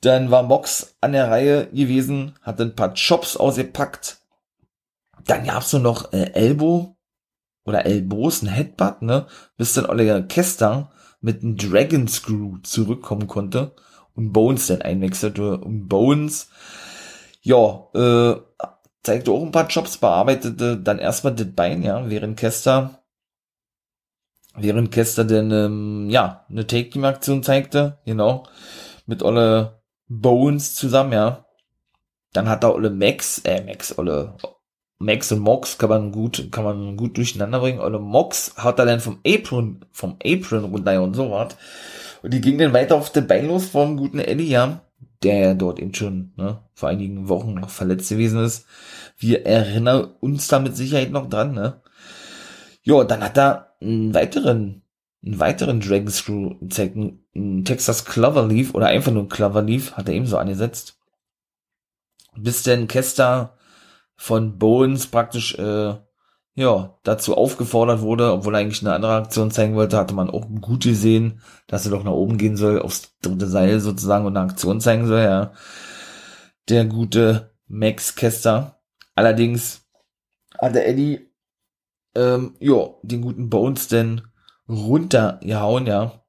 Dann 0.00 0.30
war 0.30 0.44
Mox 0.44 0.96
an 1.00 1.12
der 1.12 1.30
Reihe 1.30 1.66
gewesen, 1.68 2.34
hat 2.42 2.60
ein 2.60 2.76
paar 2.76 2.94
Chops 2.94 3.36
ausgepackt. 3.36 4.18
Dann 5.26 5.44
gab's 5.44 5.72
nur 5.72 5.82
noch 5.82 6.12
äh, 6.12 6.32
Elbow 6.34 6.96
oder 7.64 7.84
Elbows, 7.84 8.42
ein 8.42 8.48
Headbutt, 8.48 9.02
ne, 9.02 9.26
bis 9.56 9.74
dann 9.74 9.86
Oliver 9.86 10.22
Kester 10.22 10.90
mit 11.20 11.42
einem 11.42 11.56
Dragon 11.56 12.08
Screw 12.08 12.58
zurückkommen 12.62 13.26
konnte 13.26 13.74
und 14.14 14.32
Bones 14.32 14.68
dann 14.68 14.82
einwechselte. 14.82 15.58
Und 15.58 15.88
Bones, 15.88 16.48
ja, 17.48 17.88
äh, 17.94 18.40
zeigte 19.02 19.30
auch 19.30 19.42
ein 19.42 19.52
paar 19.52 19.68
Jobs, 19.68 19.96
bearbeitete 19.96 20.76
dann 20.76 20.98
erstmal 20.98 21.34
das 21.34 21.50
Bein, 21.52 21.82
ja, 21.82 22.08
während 22.08 22.38
Kester 22.38 22.98
während 24.62 24.92
Kester 24.92 25.24
denn, 25.24 25.50
ähm, 25.50 26.10
ja, 26.10 26.44
eine 26.48 26.66
Take-Team-Aktion 26.66 27.42
zeigte, 27.42 27.98
genau, 28.04 28.44
mit 29.06 29.22
Olle 29.22 29.82
Bones 30.08 30.74
zusammen, 30.74 31.12
ja. 31.12 31.46
Dann 32.32 32.48
hat 32.48 32.62
da 32.62 32.70
Olle 32.70 32.90
Max, 32.90 33.38
äh, 33.44 33.62
Max, 33.64 33.96
Olle, 33.98 34.36
Max 34.98 35.32
und 35.32 35.40
Mox 35.40 35.78
kann 35.78 35.88
man 35.88 36.12
gut, 36.12 36.48
kann 36.50 36.64
man 36.64 36.96
gut 36.96 37.16
durcheinander 37.16 37.60
bringen. 37.60 37.80
Olle 37.80 38.00
Mox 38.00 38.54
hat 38.56 38.78
er 38.78 38.86
dann 38.86 39.00
vom 39.00 39.20
Apron, 39.26 39.84
vom 39.92 40.16
Apron 40.24 40.64
runter 40.64 41.02
und 41.02 41.14
so 41.14 41.30
was. 41.30 41.56
Und 42.22 42.34
die 42.34 42.40
ging 42.40 42.58
dann 42.58 42.72
weiter 42.72 42.96
auf 42.96 43.12
den 43.12 43.26
Bein 43.26 43.46
los 43.46 43.66
vom 43.66 43.96
guten 43.96 44.18
Eddie, 44.18 44.48
ja, 44.48 44.80
der 45.22 45.38
ja 45.38 45.54
dort 45.54 45.80
eben 45.80 45.94
schon, 45.94 46.32
ne, 46.36 46.62
vor 46.74 46.88
einigen 46.88 47.28
Wochen 47.28 47.54
noch 47.54 47.70
verletzt 47.70 48.08
gewesen 48.08 48.42
ist. 48.42 48.66
Wir 49.16 49.46
erinnern 49.46 50.14
uns 50.20 50.48
da 50.48 50.58
mit 50.58 50.76
Sicherheit 50.76 51.10
noch 51.10 51.28
dran, 51.28 51.52
ne. 51.52 51.82
Ja, 52.82 53.04
dann 53.04 53.22
hat 53.22 53.36
er 53.36 53.76
einen 53.80 54.14
weiteren, 54.14 54.82
einen 55.24 55.40
weiteren 55.40 55.80
Dragon 55.80 56.10
Screw 56.10 56.54
einen 56.60 57.64
Texas 57.64 58.04
Cloverleaf 58.04 58.74
oder 58.74 58.86
einfach 58.86 59.12
nur 59.12 59.28
Cloverleaf 59.28 59.92
hat 59.92 60.08
er 60.08 60.14
ebenso 60.14 60.38
angesetzt. 60.38 60.98
Bis 62.36 62.62
denn 62.62 62.88
Kester 62.88 63.56
von 64.14 64.58
Bowens 64.58 65.08
praktisch, 65.08 65.54
äh, 65.58 65.94
ja, 66.58 66.98
dazu 67.04 67.36
aufgefordert 67.36 68.00
wurde, 68.00 68.32
obwohl 68.32 68.54
er 68.54 68.60
eigentlich 68.60 68.82
eine 68.82 68.92
andere 68.92 69.14
Aktion 69.14 69.52
zeigen 69.52 69.76
wollte, 69.76 69.96
hatte 69.96 70.12
man 70.12 70.28
auch 70.28 70.44
gut 70.60 70.82
gesehen, 70.82 71.40
dass 71.68 71.84
er 71.84 71.92
doch 71.92 72.02
nach 72.02 72.10
oben 72.10 72.36
gehen 72.36 72.56
soll, 72.56 72.82
aufs 72.82 73.16
dritte 73.22 73.46
Seil 73.46 73.78
sozusagen 73.78 74.26
und 74.26 74.36
eine 74.36 74.50
Aktion 74.50 74.80
zeigen 74.80 75.06
soll, 75.06 75.20
ja. 75.20 75.52
Der 76.68 76.84
gute 76.84 77.54
Max 77.68 78.16
Kester. 78.16 78.80
Allerdings 79.14 79.86
hat 80.60 80.74
der 80.74 80.88
Eddie 80.88 81.30
ähm, 82.16 82.56
ja, 82.58 82.88
den 83.02 83.22
guten 83.22 83.48
Bones 83.50 83.86
denn 83.86 84.22
runtergehauen, 84.68 85.86
ja. 85.86 86.24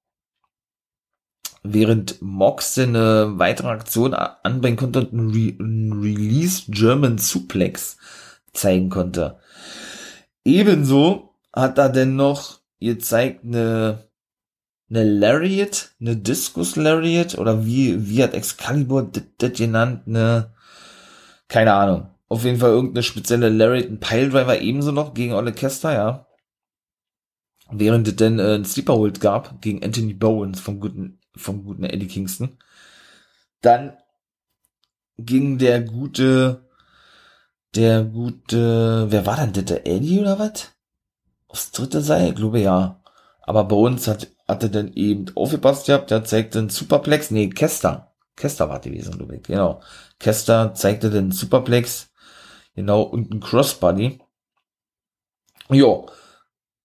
Während 1.64 2.22
Mox 2.22 2.78
eine 2.78 3.40
weitere 3.40 3.70
Aktion 3.70 4.14
anbringen 4.14 4.78
konnte 4.78 5.00
und 5.00 5.12
einen, 5.12 5.32
Re 5.32 5.56
einen 5.60 6.02
Release 6.02 6.66
German 6.68 7.18
Suplex 7.18 7.98
zeigen 8.54 8.90
konnte. 8.90 9.40
Ebenso 10.46 11.36
hat 11.54 11.78
er 11.78 11.90
denn 11.90 12.16
noch 12.16 12.60
gezeigt 12.80 13.44
eine, 13.44 14.10
eine 14.90 15.04
Lariat, 15.04 15.92
eine 16.00 16.16
Discus 16.16 16.76
Lariat 16.76 17.38
oder 17.38 17.66
wie, 17.66 18.10
wie 18.10 18.24
hat 18.24 18.34
Excalibur 18.34 19.12
das 19.38 19.54
genannt, 19.54 20.04
eine, 20.08 20.54
keine 21.48 21.74
Ahnung. 21.74 22.10
Auf 22.28 22.44
jeden 22.44 22.60
Fall 22.60 22.70
irgendeine 22.70 23.04
spezielle 23.04 23.50
Lariat, 23.50 23.90
ein 23.90 24.00
Piledriver 24.00 24.62
ebenso 24.62 24.92
noch 24.92 25.14
gegen 25.14 25.34
Ole 25.34 25.52
Kester, 25.52 25.94
ja. 25.94 26.28
Während 27.72 28.08
es 28.08 28.16
denn 28.16 28.40
äh, 28.40 28.56
ein 28.56 28.66
Sleeper 28.66 28.96
Hold 28.96 29.20
gab 29.22 29.62
gegen 29.62 29.84
Anthony 29.84 30.14
Bowens 30.14 30.60
vom 30.60 30.80
guten, 30.80 31.20
vom 31.36 31.64
guten 31.64 31.84
Eddie 31.84 32.08
Kingston. 32.08 32.58
Dann 33.62 33.98
ging 35.18 35.58
der 35.58 35.82
gute, 35.82 36.69
der 37.76 38.04
gute, 38.04 39.08
wer 39.10 39.26
war 39.26 39.38
denn 39.38 39.54
das, 39.54 39.66
der 39.66 39.88
Eddie 39.88 40.20
oder 40.20 40.40
was? 40.40 40.72
Aufs 41.48 41.72
dritte 41.72 42.02
Seil? 42.02 42.30
Ich 42.30 42.36
glaube 42.36 42.60
ja. 42.60 43.02
Aber 43.42 43.64
Bowens 43.66 44.08
hat, 44.08 44.28
hatte 44.48 44.70
dann 44.70 44.94
eben 44.94 45.26
aufgepasst 45.36 45.88
gehabt, 45.88 46.12
der 46.12 46.24
zeigte 46.24 46.60
einen 46.60 46.70
Superplex, 46.70 47.32
nee, 47.32 47.50
Kester. 47.50 48.14
Kester 48.36 48.70
war 48.70 48.80
gewesen, 48.80 49.18
glaube 49.18 49.38
ich, 49.38 49.44
genau. 49.44 49.82
Kester 50.20 50.74
zeigte 50.74 51.10
den 51.10 51.32
Superplex 51.32 52.10
Genau, 52.80 53.02
und 53.02 53.30
ein 53.34 53.42
Crossbody. 53.42 54.20
Jo, 55.70 56.10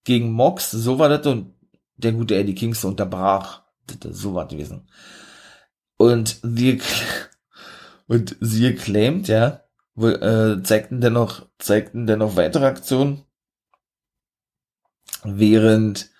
gegen 0.02 0.32
Mox, 0.32 0.72
so 0.72 0.98
war 0.98 1.08
das 1.08 1.24
und 1.26 1.54
der 1.96 2.10
gute 2.12 2.34
Eddie 2.34 2.56
Kingston 2.56 2.90
unterbrach. 2.90 3.62
Das 3.86 4.16
so 4.16 4.34
war 4.34 4.48
gewesen. 4.48 4.88
Und 5.96 6.40
sie, 6.42 6.82
und 8.08 8.36
sie 8.40 8.74
claimt, 8.74 9.28
ja, 9.28 9.63
äh, 9.96 10.62
zeigten 10.62 11.00
dennoch, 11.00 11.46
zeigten 11.58 12.06
dennoch 12.06 12.36
weitere 12.36 12.66
Aktionen, 12.66 13.24
während, 15.22 16.10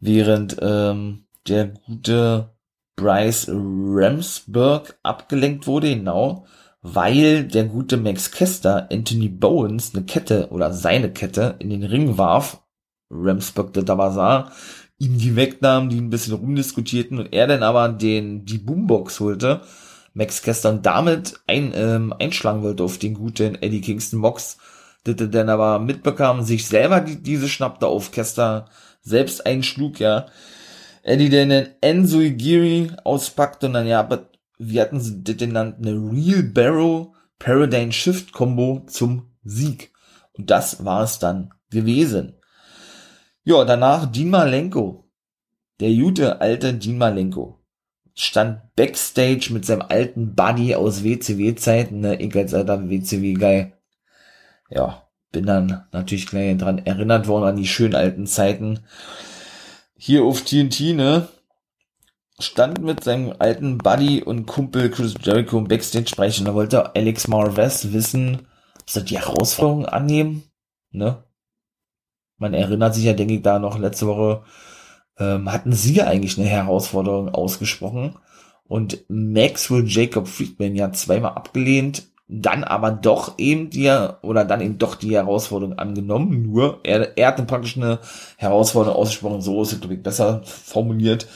während, 0.00 0.56
ähm, 0.60 1.24
der 1.48 1.68
gute 1.68 2.54
Bryce 2.96 3.48
Ramsburg 3.48 4.98
abgelenkt 5.02 5.66
wurde, 5.66 5.94
genau, 5.94 6.46
weil 6.82 7.44
der 7.44 7.64
gute 7.64 7.96
Max 7.96 8.30
Kester 8.30 8.88
Anthony 8.92 9.28
Bowens 9.28 9.94
eine 9.94 10.04
Kette 10.04 10.48
oder 10.50 10.72
seine 10.72 11.12
Kette 11.12 11.56
in 11.58 11.70
den 11.70 11.84
Ring 11.84 12.18
warf, 12.18 12.62
Ramsburg 13.10 13.72
der 13.72 13.84
Dabasar, 13.84 14.52
ihm 14.98 15.18
die 15.18 15.36
wegnahm, 15.36 15.88
die 15.88 16.00
ein 16.00 16.10
bisschen 16.10 16.34
rumdiskutierten 16.34 17.18
und 17.18 17.32
er 17.32 17.46
dann 17.46 17.62
aber 17.62 17.88
den, 17.88 18.44
die 18.44 18.58
Boombox 18.58 19.20
holte, 19.20 19.62
Max 20.18 20.42
Kester 20.42 20.70
und 20.70 20.84
damit 20.84 21.38
ein, 21.46 21.70
ähm, 21.76 22.12
einschlagen 22.18 22.64
wollte 22.64 22.82
auf 22.82 22.98
den 22.98 23.14
guten 23.14 23.54
Eddie 23.54 23.80
Kingston 23.80 24.20
Box, 24.20 24.58
das 25.04 25.14
er 25.20 25.28
dann 25.28 25.48
aber 25.48 25.78
mitbekam, 25.78 26.42
sich 26.42 26.66
selber 26.66 27.00
die, 27.00 27.22
diese 27.22 27.48
schnappte 27.48 27.86
auf 27.86 28.10
Kester 28.10 28.68
selbst 29.00 29.46
einschlug, 29.46 30.00
ja. 30.00 30.26
Eddie 31.04 31.28
dann 31.30 31.50
den 31.50 31.68
Enzo 31.80 32.18
Igiri 32.18 32.90
auspackt 33.04 33.62
und 33.62 33.74
dann 33.74 33.86
ja, 33.86 34.08
wie 34.58 34.80
hatten 34.80 35.00
sie 35.00 35.22
das 35.22 35.36
genannt, 35.36 35.76
eine 35.78 35.92
Real 35.92 36.42
Barrow 36.42 37.14
Paradigm 37.38 37.92
Shift 37.92 38.32
Combo 38.32 38.82
zum 38.88 39.30
Sieg. 39.44 39.92
Und 40.32 40.50
das 40.50 40.84
war 40.84 41.04
es 41.04 41.20
dann 41.20 41.54
gewesen. 41.70 42.34
Ja, 43.44 43.64
danach 43.64 44.06
Dean 44.06 44.30
Malenko. 44.30 45.08
Der 45.78 45.94
gute 45.94 46.40
alte 46.40 46.74
Dean 46.74 46.98
Malenko 46.98 47.57
stand 48.18 48.74
Backstage 48.74 49.50
mit 49.52 49.64
seinem 49.64 49.82
alten 49.82 50.34
Buddy 50.34 50.74
aus 50.74 51.04
WCW-Zeiten, 51.04 52.00
ne, 52.00 52.20
ich 52.20 52.34
als 52.34 52.52
alter 52.52 52.90
WCW-Guy. 52.90 53.72
Ja, 54.70 55.08
bin 55.30 55.46
dann 55.46 55.86
natürlich 55.92 56.26
gleich 56.26 56.56
dran 56.58 56.84
erinnert 56.84 57.28
worden 57.28 57.44
an 57.44 57.56
die 57.56 57.68
schönen 57.68 57.94
alten 57.94 58.26
Zeiten. 58.26 58.80
Hier 59.96 60.24
auf 60.24 60.42
TNT, 60.42 60.96
ne, 60.96 61.28
stand 62.40 62.82
mit 62.82 63.04
seinem 63.04 63.34
alten 63.38 63.78
Buddy 63.78 64.24
und 64.24 64.46
Kumpel 64.46 64.90
Chris 64.90 65.14
Jericho 65.22 65.56
im 65.56 65.68
Backstage 65.68 66.08
sprechen. 66.08 66.46
Da 66.46 66.54
wollte 66.54 66.96
Alex 66.96 67.28
Marvez 67.28 67.92
wissen, 67.92 68.48
soll 68.84 69.04
die 69.04 69.18
Herausforderung 69.18 69.86
annehmen? 69.86 70.42
Ne? 70.90 71.22
Man 72.36 72.52
erinnert 72.52 72.96
sich 72.96 73.04
ja, 73.04 73.12
denke 73.12 73.34
ich, 73.34 73.42
da 73.42 73.60
noch 73.60 73.78
letzte 73.78 74.08
Woche 74.08 74.42
ähm, 75.18 75.50
hatten 75.52 75.72
sie 75.72 75.94
ja 75.94 76.06
eigentlich 76.06 76.38
eine 76.38 76.48
Herausforderung 76.48 77.28
ausgesprochen 77.28 78.16
und 78.66 79.04
Maxwell 79.08 79.84
Jacob 79.86 80.28
Friedman 80.28 80.74
ja 80.74 80.92
zweimal 80.92 81.32
abgelehnt, 81.32 82.04
dann 82.28 82.62
aber 82.62 82.90
doch 82.90 83.38
eben 83.38 83.70
die 83.70 83.90
oder 84.22 84.44
dann 84.44 84.60
eben 84.60 84.78
doch 84.78 84.94
die 84.94 85.14
Herausforderung 85.14 85.78
angenommen. 85.78 86.42
Nur 86.42 86.80
er, 86.82 87.16
er 87.16 87.28
hat 87.28 87.38
dann 87.38 87.46
praktisch 87.46 87.76
eine 87.76 88.00
Herausforderung 88.36 88.98
ausgesprochen, 88.98 89.40
so 89.40 89.62
ist 89.62 89.72
es 89.72 89.80
glaube 89.80 89.94
ich 89.94 90.02
besser 90.02 90.42
formuliert 90.44 91.26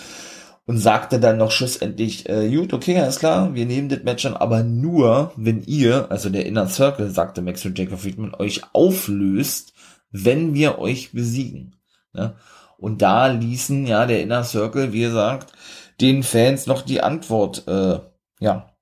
und 0.66 0.78
sagte 0.78 1.18
dann 1.18 1.38
noch 1.38 1.50
schlussendlich, 1.50 2.28
äh, 2.28 2.48
gut, 2.54 2.72
okay, 2.72 2.98
alles 2.98 3.18
klar, 3.18 3.54
wir 3.54 3.66
nehmen 3.66 3.88
das 3.88 4.04
Match 4.04 4.24
an, 4.26 4.36
aber 4.36 4.62
nur, 4.62 5.32
wenn 5.36 5.62
ihr, 5.62 6.10
also 6.10 6.30
der 6.30 6.46
Inner 6.46 6.68
Circle, 6.68 7.10
sagte 7.10 7.42
Max 7.42 7.64
und 7.64 7.78
Jacob 7.78 7.98
Friedman, 7.98 8.34
euch 8.34 8.62
auflöst, 8.72 9.72
wenn 10.12 10.54
wir 10.54 10.78
euch 10.78 11.12
besiegen. 11.12 11.76
Ne? 12.12 12.34
Und 12.82 13.00
da 13.00 13.28
ließen 13.28 13.86
ja 13.86 14.06
der 14.06 14.22
Inner 14.22 14.42
Circle, 14.42 14.92
wie 14.92 15.02
gesagt, 15.02 15.52
den 16.00 16.24
Fans 16.24 16.66
noch 16.66 16.82
die 16.82 17.00
Antwort, 17.00 17.68
äh, 17.68 18.00
ja, 18.40 18.74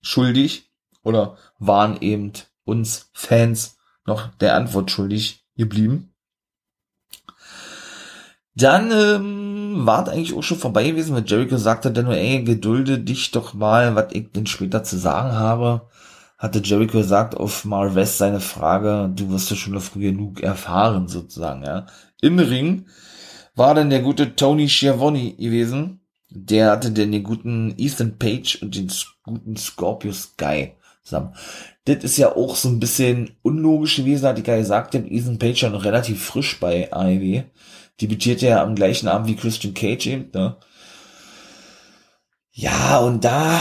schuldig 0.00 0.72
oder 1.02 1.36
waren 1.58 2.00
eben 2.00 2.32
uns 2.64 3.10
Fans 3.12 3.76
noch 4.06 4.28
der 4.36 4.54
Antwort 4.56 4.90
schuldig 4.90 5.44
geblieben. 5.54 6.14
Dann 8.54 8.90
ähm, 8.90 9.86
war 9.86 10.02
es 10.02 10.08
eigentlich 10.08 10.34
auch 10.34 10.42
schon 10.42 10.56
vorbei 10.56 10.88
gewesen, 10.88 11.14
weil 11.14 11.26
Jericho 11.26 11.58
sagte 11.58 11.92
dann 11.92 12.06
nur, 12.06 12.16
ey, 12.16 12.42
gedulde 12.42 13.00
dich 13.00 13.32
doch 13.32 13.52
mal, 13.52 13.94
was 13.96 14.12
ich 14.12 14.32
denn 14.32 14.46
später 14.46 14.82
zu 14.82 14.98
sagen 14.98 15.32
habe. 15.32 15.82
Hatte 16.38 16.60
Jericho 16.60 16.96
gesagt 16.96 17.36
auf 17.36 17.66
Mar 17.66 17.94
West 17.94 18.16
seine 18.16 18.40
Frage, 18.40 19.12
du 19.14 19.30
wirst 19.30 19.50
ja 19.50 19.56
schon 19.56 19.78
früh 19.78 20.00
genug 20.00 20.40
erfahren, 20.40 21.06
sozusagen, 21.06 21.64
ja. 21.64 21.84
Im 22.22 22.38
Ring 22.38 22.86
war 23.54 23.74
dann 23.74 23.90
der 23.90 24.00
gute 24.00 24.36
Tony 24.36 24.68
Schiavone 24.68 25.32
gewesen. 25.32 26.00
Der 26.30 26.70
hatte 26.70 26.92
den, 26.92 27.12
den 27.12 27.22
guten 27.22 27.74
Ethan 27.76 28.18
Page 28.18 28.62
und 28.62 28.76
den 28.76 28.90
guten 29.24 29.56
Scorpio 29.56 30.12
Sky 30.12 30.72
zusammen. 31.02 31.34
Das 31.84 32.04
ist 32.04 32.18
ja 32.18 32.36
auch 32.36 32.54
so 32.54 32.68
ein 32.68 32.78
bisschen 32.78 33.36
unlogisch 33.42 33.96
gewesen, 33.96 34.26
hat 34.26 34.38
die 34.38 34.48
ja 34.48 34.56
gesagt, 34.56 34.94
denn 34.94 35.10
Ethan 35.10 35.38
Page 35.38 35.62
ja 35.62 35.70
noch 35.70 35.84
relativ 35.84 36.22
frisch 36.22 36.60
bei 36.60 36.92
AEW 36.92 37.42
debütierte 38.00 38.46
ja 38.46 38.62
am 38.62 38.74
gleichen 38.74 39.08
Abend 39.08 39.28
wie 39.28 39.36
Christian 39.36 39.74
Cage 39.74 40.06
eben, 40.06 40.30
ne? 40.32 40.56
Ja, 42.52 42.98
und 42.98 43.24
da 43.24 43.60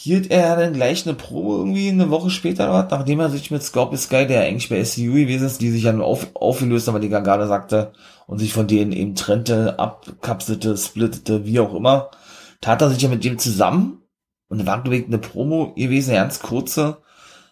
hielt 0.00 0.30
er 0.30 0.56
dann 0.56 0.74
gleich 0.74 1.04
eine 1.04 1.16
Probe 1.16 1.56
irgendwie 1.56 1.88
eine 1.88 2.08
Woche 2.08 2.30
später, 2.30 2.86
nachdem 2.88 3.18
er 3.18 3.30
sich 3.30 3.50
mit 3.50 3.64
Scorpio 3.64 3.98
Sky, 3.98 4.28
der 4.28 4.42
eigentlich 4.42 4.68
bei 4.68 4.84
SCU 4.84 5.14
gewesen 5.14 5.46
ist, 5.46 5.60
die 5.60 5.70
sich 5.70 5.82
nur 5.92 6.06
auf, 6.06 6.28
aufgelöst 6.34 6.86
haben, 6.86 6.94
weil 6.94 7.00
die 7.00 7.08
Gargada 7.08 7.48
sagte, 7.48 7.92
und 8.28 8.38
sich 8.38 8.52
von 8.52 8.68
denen 8.68 8.92
eben 8.92 9.16
trennte, 9.16 9.76
abkapselte, 9.80 10.76
splittete, 10.76 11.46
wie 11.46 11.58
auch 11.58 11.74
immer, 11.74 12.12
tat 12.60 12.80
er 12.80 12.90
sich 12.90 13.02
ja 13.02 13.08
mit 13.08 13.24
dem 13.24 13.38
zusammen 13.38 14.02
und 14.48 14.66
war, 14.66 14.82
glaube 14.82 14.98
ich, 14.98 15.06
eine 15.06 15.18
Promo 15.18 15.74
gewesen, 15.74 16.14
ganz 16.14 16.38
kurze, 16.38 16.98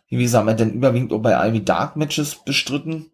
gewesen, 0.09 0.37
haben 0.37 0.47
wir 0.47 0.55
dann 0.55 0.71
überwiegend 0.71 1.13
auch 1.13 1.23
bei 1.23 1.49
Ivy 1.49 1.65
Dark 1.65 1.97
Matches 1.97 2.37
bestritten 2.45 3.11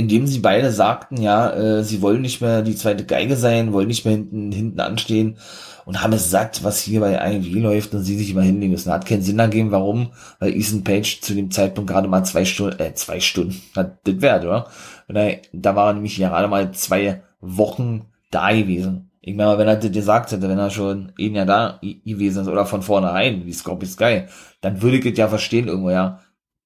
indem 0.00 0.26
sie 0.26 0.40
beide 0.40 0.72
sagten, 0.72 1.20
ja, 1.20 1.50
äh, 1.52 1.84
sie 1.84 2.00
wollen 2.00 2.22
nicht 2.22 2.40
mehr 2.40 2.62
die 2.62 2.74
zweite 2.74 3.04
Geige 3.04 3.36
sein, 3.36 3.72
wollen 3.72 3.88
nicht 3.88 4.04
mehr 4.04 4.14
hinten, 4.14 4.50
hinten 4.50 4.80
anstehen 4.80 5.36
und 5.84 6.02
haben 6.02 6.14
es 6.14 6.30
satt, 6.30 6.64
was 6.64 6.80
hier 6.80 7.00
bei 7.00 7.14
IMW 7.14 7.60
läuft 7.60 7.94
und 7.94 8.02
sie 8.02 8.16
sich 8.16 8.30
immer 8.30 8.42
hinlegen 8.42 8.72
müssen. 8.72 8.92
Hat 8.92 9.06
keinen 9.06 9.22
Sinn 9.22 9.38
ergeben, 9.38 9.70
warum, 9.70 10.12
weil 10.38 10.54
Ethan 10.54 10.84
Page 10.84 11.20
zu 11.20 11.34
dem 11.34 11.50
Zeitpunkt 11.50 11.90
gerade 11.90 12.08
mal 12.08 12.24
zwei 12.24 12.44
Stunden, 12.44 12.80
äh, 12.80 12.94
zwei 12.94 13.20
Stunden, 13.20 13.60
hat 13.76 13.98
das 14.04 14.20
wert, 14.20 14.44
oder? 14.44 14.68
Da, 15.08 15.28
da 15.52 15.76
war 15.76 15.92
nämlich 15.92 16.16
gerade 16.16 16.48
mal 16.48 16.72
zwei 16.72 17.22
Wochen 17.40 18.06
da 18.30 18.52
gewesen. 18.52 19.10
Ich 19.20 19.34
meine, 19.36 19.58
wenn 19.58 19.68
er 19.68 19.76
das 19.76 19.92
gesagt 19.92 20.32
hätte, 20.32 20.48
wenn 20.48 20.58
er 20.58 20.70
schon 20.70 21.12
ein 21.18 21.34
Jahr 21.34 21.44
da 21.44 21.78
gewesen 21.82 22.42
ist 22.42 22.48
oder 22.48 22.64
von 22.64 22.80
vornherein, 22.80 23.44
wie 23.44 23.52
Scorpio 23.52 23.86
Sky, 23.86 24.22
dann 24.62 24.80
würde 24.80 24.96
ich 24.96 25.04
das 25.04 25.18
ja 25.18 25.28
verstehen 25.28 25.68
irgendwo, 25.68 25.90
ja 25.90 26.20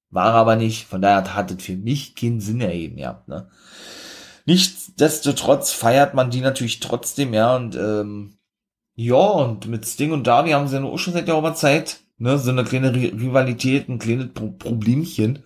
war 0.09 0.33
aber 0.33 0.55
nicht, 0.55 0.85
von 0.87 1.01
daher 1.01 1.35
hat 1.35 1.51
es 1.51 1.63
für 1.63 1.75
mich 1.75 2.15
keinen 2.15 2.39
Sinn 2.39 2.61
erheben, 2.61 2.97
ja. 2.97 3.23
Ne? 3.27 3.49
Nichtsdestotrotz 4.45 5.71
feiert 5.71 6.13
man 6.13 6.29
die 6.29 6.41
natürlich 6.41 6.79
trotzdem, 6.79 7.33
ja, 7.33 7.55
und 7.55 7.75
ähm, 7.75 8.37
ja, 8.95 9.15
und 9.15 9.67
mit 9.67 9.85
Sting 9.85 10.11
und 10.13 10.25
Darby 10.25 10.51
haben 10.51 10.67
sie 10.67 10.77
ja 10.77 10.83
auch 10.83 10.97
schon 10.97 11.13
seit 11.13 11.27
der 11.27 11.53
Zeit, 11.55 12.01
ne, 12.17 12.37
so 12.37 12.49
eine 12.51 12.63
kleine 12.63 12.93
Rivalität, 12.93 13.89
ein 13.89 13.99
kleines 13.99 14.29
Pro 14.33 14.51
Problemchen, 14.51 15.43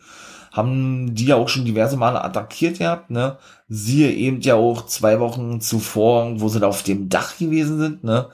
haben 0.52 1.16
die 1.16 1.26
ja 1.26 1.36
auch 1.36 1.50
schon 1.50 1.66
diverse 1.66 1.98
Male 1.98 2.24
attackiert 2.24 2.78
gehabt, 2.80 3.10
ne, 3.10 3.38
siehe 3.68 4.12
eben 4.12 4.42
ja 4.42 4.56
auch 4.56 4.86
zwei 4.86 5.20
Wochen 5.20 5.62
zuvor, 5.62 6.40
wo 6.42 6.48
sie 6.50 6.60
da 6.60 6.68
auf 6.68 6.84
dem 6.84 7.10
Dach 7.10 7.38
gewesen 7.38 7.80
sind, 7.80 8.04
ne, 8.04 8.30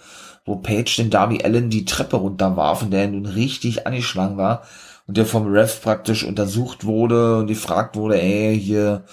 wo 0.45 0.57
Page 0.57 0.95
den 0.97 1.09
Darby 1.09 1.43
Allen 1.43 1.69
die 1.69 1.85
Treppe 1.85 2.17
runterwarf 2.17 2.81
und 2.81 2.91
der 2.91 3.07
nun 3.07 3.25
richtig 3.25 3.87
angeschlagen 3.87 4.37
war, 4.37 4.63
und 5.07 5.17
der 5.17 5.25
vom 5.25 5.47
Ref 5.51 5.81
praktisch 5.81 6.23
untersucht 6.23 6.85
wurde 6.85 7.37
und 7.39 7.47
gefragt 7.47 7.95
wurde, 7.95 8.21
ey, 8.21 8.59
hier, 8.59 9.05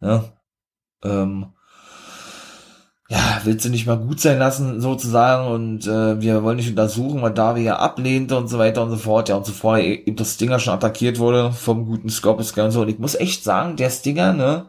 ne, 0.00 0.24
ähm, 1.04 1.46
ja, 3.08 3.40
willst 3.42 3.64
du 3.64 3.70
nicht 3.70 3.86
mal 3.86 3.98
gut 3.98 4.20
sein 4.20 4.38
lassen, 4.38 4.80
sozusagen, 4.80 5.48
und 5.52 5.86
äh, 5.86 6.20
wir 6.20 6.44
wollen 6.44 6.58
nicht 6.58 6.70
untersuchen, 6.70 7.22
weil 7.22 7.32
Davi 7.32 7.64
ja 7.64 7.76
ablehnte 7.76 8.36
und 8.36 8.46
so 8.46 8.58
weiter 8.58 8.84
und 8.84 8.90
so 8.90 8.96
fort, 8.96 9.28
ja, 9.28 9.34
und 9.36 9.44
so 9.46 9.52
fort, 9.52 9.80
eben 9.80 10.16
das 10.16 10.34
Stinger 10.34 10.60
schon 10.60 10.74
attackiert 10.74 11.18
wurde 11.18 11.50
vom 11.52 11.86
guten 11.86 12.08
Scorpius 12.08 12.52
und 12.52 12.70
so, 12.70 12.82
und 12.82 12.88
ich 12.88 13.00
muss 13.00 13.16
echt 13.16 13.42
sagen, 13.42 13.76
der 13.76 13.90
Stinger, 13.90 14.32
ne, 14.32 14.66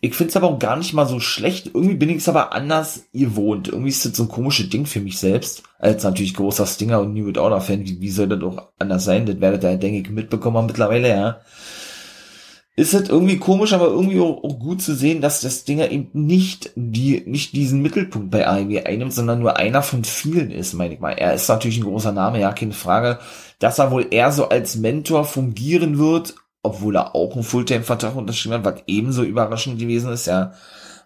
ich 0.00 0.14
finde 0.14 0.30
es 0.30 0.36
aber 0.36 0.48
auch 0.48 0.58
gar 0.58 0.76
nicht 0.76 0.92
mal 0.92 1.06
so 1.06 1.18
schlecht. 1.18 1.66
Irgendwie 1.74 1.94
bin 1.94 2.08
ich 2.08 2.18
es 2.18 2.28
aber 2.28 2.52
anders 2.52 3.06
gewohnt. 3.12 3.68
Irgendwie 3.68 3.88
ist 3.88 4.04
das 4.04 4.16
so 4.16 4.24
ein 4.24 4.28
komisches 4.28 4.68
Ding 4.70 4.86
für 4.86 5.00
mich 5.00 5.18
selbst. 5.18 5.64
Als 5.78 6.04
natürlich 6.04 6.34
großer 6.34 6.66
Stinger 6.66 7.00
und 7.00 7.14
New 7.14 7.32
Order 7.38 7.60
Fan. 7.60 7.84
Wie, 7.84 8.00
wie 8.00 8.10
soll 8.10 8.28
das 8.28 8.42
auch 8.42 8.68
anders 8.78 9.04
sein? 9.04 9.26
Das 9.26 9.40
werdet 9.40 9.64
ihr, 9.64 9.76
denke 9.76 10.00
ich, 10.00 10.10
mitbekommen 10.10 10.66
mittlerweile, 10.66 11.08
ja. 11.08 11.40
Ist 12.76 12.94
es 12.94 13.08
irgendwie 13.08 13.38
komisch, 13.38 13.72
aber 13.72 13.88
irgendwie 13.88 14.20
auch, 14.20 14.44
auch, 14.44 14.60
gut 14.60 14.80
zu 14.80 14.94
sehen, 14.94 15.20
dass 15.20 15.40
das 15.40 15.62
Stinger 15.62 15.90
eben 15.90 16.10
nicht 16.12 16.70
die, 16.76 17.24
nicht 17.26 17.56
diesen 17.56 17.82
Mittelpunkt 17.82 18.30
bei 18.30 18.46
AEW 18.46 18.84
einnimmt, 18.84 19.12
sondern 19.12 19.40
nur 19.40 19.56
einer 19.56 19.82
von 19.82 20.04
vielen 20.04 20.52
ist, 20.52 20.74
meine 20.74 20.94
ich 20.94 21.00
mal. 21.00 21.10
Er 21.10 21.34
ist 21.34 21.48
natürlich 21.48 21.78
ein 21.78 21.84
großer 21.84 22.12
Name, 22.12 22.38
ja, 22.38 22.52
keine 22.52 22.72
Frage. 22.72 23.18
Dass 23.58 23.80
er 23.80 23.90
wohl 23.90 24.06
eher 24.08 24.30
so 24.30 24.48
als 24.48 24.76
Mentor 24.76 25.24
fungieren 25.24 25.98
wird 25.98 26.36
obwohl 26.62 26.96
er 26.96 27.14
auch 27.14 27.34
einen 27.34 27.44
Fulltime-Vertrag 27.44 28.16
unterschrieben 28.16 28.54
hat, 28.56 28.64
was 28.64 28.82
ebenso 28.86 29.22
überraschend 29.22 29.78
gewesen 29.78 30.12
ist, 30.12 30.26
ja. 30.26 30.52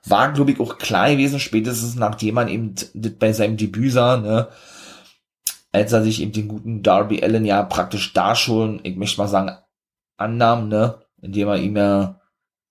War, 0.05 0.33
glaube 0.33 0.51
ich, 0.51 0.61
auch 0.61 0.79
klar 0.79 1.11
gewesen, 1.11 1.39
spätestens 1.39 1.95
nachdem 1.95 2.35
man 2.35 2.49
eben 2.49 2.75
das 2.95 3.13
bei 3.13 3.33
seinem 3.33 3.57
Debüt 3.57 3.93
sah, 3.93 4.17
ne, 4.17 4.49
als 5.73 5.93
er 5.93 6.03
sich 6.03 6.21
eben 6.21 6.33
den 6.33 6.49
guten 6.49 6.83
Darby 6.83 7.23
Allen 7.23 7.45
ja 7.45 7.63
praktisch 7.63 8.13
da 8.13 8.35
schon, 8.35 8.81
ich 8.83 8.97
möchte 8.97 9.21
mal 9.21 9.29
sagen, 9.29 9.57
annahm, 10.17 10.69
ne, 10.69 10.97
indem 11.23 11.49
er 11.49 11.57
ihm 11.57 11.77
ja 11.77 12.21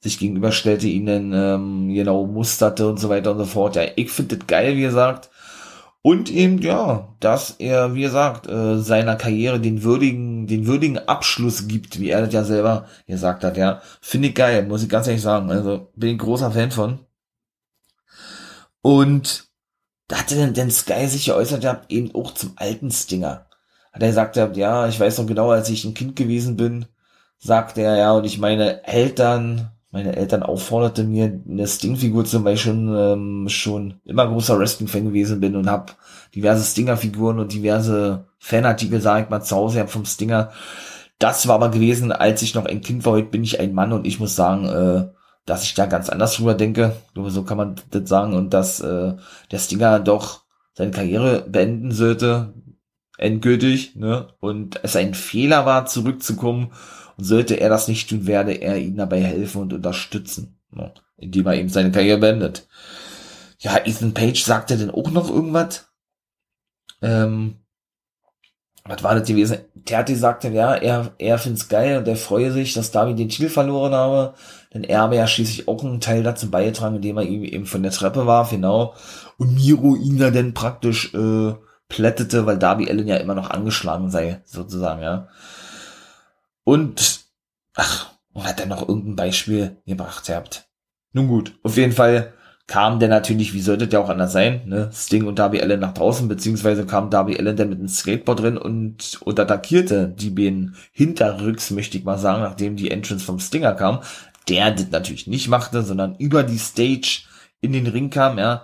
sich 0.01 0.19
gegenüberstellte, 0.19 0.87
ihn 0.87 1.05
dann 1.05 1.33
ähm, 1.33 1.93
genau 1.93 2.25
musterte 2.25 2.87
und 2.87 2.99
so 2.99 3.09
weiter 3.09 3.31
und 3.31 3.39
so 3.39 3.45
fort. 3.45 3.75
Ja, 3.75 3.83
ich 3.95 4.11
finde 4.11 4.37
das 4.37 4.47
geil, 4.47 4.75
wie 4.75 4.81
gesagt. 4.81 5.29
Und 6.03 6.31
eben, 6.31 6.59
ja, 6.61 7.15
dass 7.19 7.51
er, 7.59 7.93
wie 7.93 8.01
gesagt, 8.01 8.47
äh, 8.47 8.79
seiner 8.79 9.15
Karriere 9.15 9.59
den 9.59 9.83
würdigen, 9.83 10.47
den 10.47 10.65
würdigen 10.65 10.97
Abschluss 10.97 11.67
gibt, 11.67 11.99
wie 11.99 12.09
er 12.09 12.21
das 12.25 12.33
ja 12.33 12.43
selber 12.43 12.87
gesagt 13.05 13.43
hat, 13.43 13.55
ja. 13.57 13.81
Finde 14.01 14.29
ich 14.29 14.35
geil, 14.35 14.65
muss 14.65 14.81
ich 14.83 14.89
ganz 14.89 15.07
ehrlich 15.07 15.21
sagen. 15.21 15.51
Also, 15.51 15.91
bin 15.95 16.11
ich 16.13 16.17
großer 16.17 16.51
Fan 16.51 16.71
von. 16.71 16.99
Und 18.81 19.49
da 20.07 20.17
hatte 20.17 20.35
denn, 20.35 20.53
denn 20.53 20.71
Sky 20.71 21.07
sich 21.07 21.25
geäußert, 21.25 21.63
ja, 21.63 21.81
eben 21.89 22.13
auch 22.15 22.33
zum 22.33 22.53
alten 22.55 22.91
Stinger. 22.91 23.47
Hat 23.93 24.01
er 24.01 24.07
gesagt, 24.07 24.35
ja, 24.57 24.87
ich 24.87 24.99
weiß 24.99 25.19
noch 25.19 25.27
genau, 25.27 25.51
als 25.51 25.69
ich 25.69 25.85
ein 25.85 25.93
Kind 25.93 26.15
gewesen 26.15 26.57
bin, 26.57 26.85
sagt 27.37 27.77
er, 27.77 27.95
ja, 27.97 28.11
und 28.13 28.25
ich 28.25 28.39
meine 28.39 28.83
Eltern, 28.85 29.70
meine 29.91 30.15
Eltern 30.15 30.43
aufforderte 30.43 31.03
mir 31.03 31.41
eine 31.47 31.67
Sting-Figur 31.67 32.23
zum 32.23 32.45
Beispiel 32.45 32.73
schon, 32.73 32.95
ähm, 32.95 33.49
schon 33.49 33.99
immer 34.05 34.27
großer 34.27 34.57
Wrestling-Fan 34.57 35.05
gewesen 35.05 35.41
bin 35.41 35.55
und 35.55 35.69
habe 35.69 35.91
diverse 36.33 36.63
Stinger-Figuren 36.63 37.39
und 37.39 37.51
diverse 37.51 38.25
Fanartikel, 38.39 39.01
sag 39.01 39.25
ich 39.25 39.29
mal, 39.29 39.41
zu 39.41 39.55
Hause 39.55 39.87
vom 39.87 40.05
Stinger. 40.05 40.51
Das 41.19 41.47
war 41.47 41.55
aber 41.55 41.69
gewesen, 41.69 42.11
als 42.11 42.41
ich 42.41 42.55
noch 42.55 42.65
ein 42.65 42.81
Kind 42.81 43.05
war. 43.05 43.13
Heute 43.13 43.29
bin 43.29 43.43
ich 43.43 43.59
ein 43.59 43.73
Mann 43.73 43.91
und 43.91 44.07
ich 44.07 44.19
muss 44.19 44.35
sagen, 44.35 44.65
äh, 44.65 45.09
dass 45.45 45.63
ich 45.63 45.73
da 45.73 45.85
ganz 45.85 46.09
anders 46.09 46.35
drüber 46.35 46.53
denke. 46.53 46.95
So 47.13 47.43
kann 47.43 47.57
man 47.57 47.75
das 47.91 48.07
sagen. 48.07 48.33
Und 48.33 48.53
dass 48.53 48.79
äh, 48.79 49.13
der 49.51 49.59
Stinger 49.59 49.99
doch 49.99 50.41
seine 50.73 50.91
Karriere 50.91 51.45
beenden 51.47 51.91
sollte, 51.91 52.53
endgültig, 53.17 53.95
ne? 53.95 54.29
Und 54.39 54.79
es 54.83 54.95
ein 54.95 55.13
Fehler 55.13 55.65
war, 55.65 55.85
zurückzukommen 55.85 56.71
und 57.17 57.23
sollte 57.23 57.59
er 57.59 57.69
das 57.69 57.87
nicht 57.87 58.09
tun, 58.09 58.27
werde 58.27 58.53
er 58.53 58.77
ihm 58.77 58.95
dabei 58.95 59.21
helfen 59.21 59.61
und 59.61 59.73
unterstützen, 59.73 60.59
ne? 60.71 60.93
indem 61.17 61.47
er 61.47 61.55
eben 61.55 61.69
seine 61.69 61.91
Karriere 61.91 62.19
beendet. 62.19 62.67
Ja, 63.59 63.77
Ethan 63.85 64.13
Page 64.13 64.43
sagte 64.43 64.77
denn 64.77 64.91
auch 64.91 65.11
noch 65.11 65.29
irgendwas. 65.29 65.87
Ähm, 67.01 67.61
was 68.83 69.03
war 69.03 69.13
das 69.13 69.27
gewesen? 69.27 69.59
Terti 69.85 70.15
sagte, 70.15 70.49
ja, 70.49 70.73
er, 70.73 71.13
er 71.19 71.37
find's 71.37 71.69
geil 71.69 71.97
und 71.97 72.07
er 72.07 72.15
freue 72.15 72.51
sich, 72.51 72.73
dass 72.73 72.91
David 72.91 73.19
den 73.19 73.29
Titel 73.29 73.49
verloren 73.49 73.93
habe, 73.93 74.33
denn 74.73 74.83
er 74.83 75.01
habe 75.01 75.15
ja 75.15 75.27
schließlich 75.27 75.67
auch 75.67 75.83
einen 75.83 76.01
Teil 76.01 76.23
dazu 76.23 76.49
beigetragen, 76.49 76.95
indem 76.95 77.17
er 77.17 77.23
ihm 77.23 77.43
eben 77.43 77.65
von 77.67 77.83
der 77.83 77.91
Treppe 77.91 78.25
war, 78.25 78.49
genau, 78.49 78.95
und 79.37 79.53
Miro 79.53 79.95
ihn 79.95 80.17
da 80.17 80.31
dann 80.31 80.53
praktisch 80.53 81.13
äh, 81.13 81.53
plättete, 81.89 82.45
weil 82.47 82.57
Darby 82.57 82.89
Allen 82.89 83.07
ja 83.07 83.17
immer 83.17 83.35
noch 83.35 83.51
angeschlagen 83.51 84.09
sei, 84.09 84.41
sozusagen, 84.45 85.03
ja. 85.03 85.27
Und, 86.71 87.25
ach, 87.73 88.13
hat 88.33 88.61
er 88.61 88.65
noch 88.65 88.87
irgendein 88.87 89.17
Beispiel 89.17 89.75
gebracht 89.85 90.25
gehabt. 90.25 90.69
Nun 91.11 91.27
gut, 91.27 91.59
auf 91.63 91.75
jeden 91.75 91.91
Fall 91.91 92.31
kam 92.65 93.01
der 93.01 93.09
natürlich, 93.09 93.53
wie 93.53 93.59
sollte 93.59 93.89
der 93.89 93.99
auch 93.99 94.07
anders 94.07 94.31
sein, 94.31 94.61
ne? 94.67 94.89
Sting 94.93 95.25
und 95.25 95.37
Darby 95.37 95.61
Allen 95.61 95.81
nach 95.81 95.93
draußen, 95.93 96.29
beziehungsweise 96.29 96.85
kam 96.85 97.09
Darby 97.09 97.37
Allen 97.37 97.57
dann 97.57 97.67
mit 97.67 97.79
einem 97.79 97.89
Skateboard 97.89 98.39
drin 98.39 98.57
und, 98.57 99.21
und 99.21 99.37
attackierte 99.37 100.15
die 100.17 100.29
beiden 100.29 100.77
hinterrücks, 100.93 101.71
möchte 101.71 101.97
ich 101.97 102.05
mal 102.05 102.17
sagen, 102.17 102.41
nachdem 102.41 102.77
die 102.77 102.89
Entrance 102.89 103.25
vom 103.25 103.41
Stinger 103.41 103.73
kam, 103.73 103.99
der 104.47 104.71
das 104.71 104.91
natürlich 104.91 105.27
nicht 105.27 105.49
machte, 105.49 105.81
sondern 105.81 106.15
über 106.19 106.43
die 106.43 106.57
Stage 106.57 107.23
in 107.59 107.73
den 107.73 107.87
Ring 107.87 108.11
kam, 108.11 108.39
ja. 108.39 108.63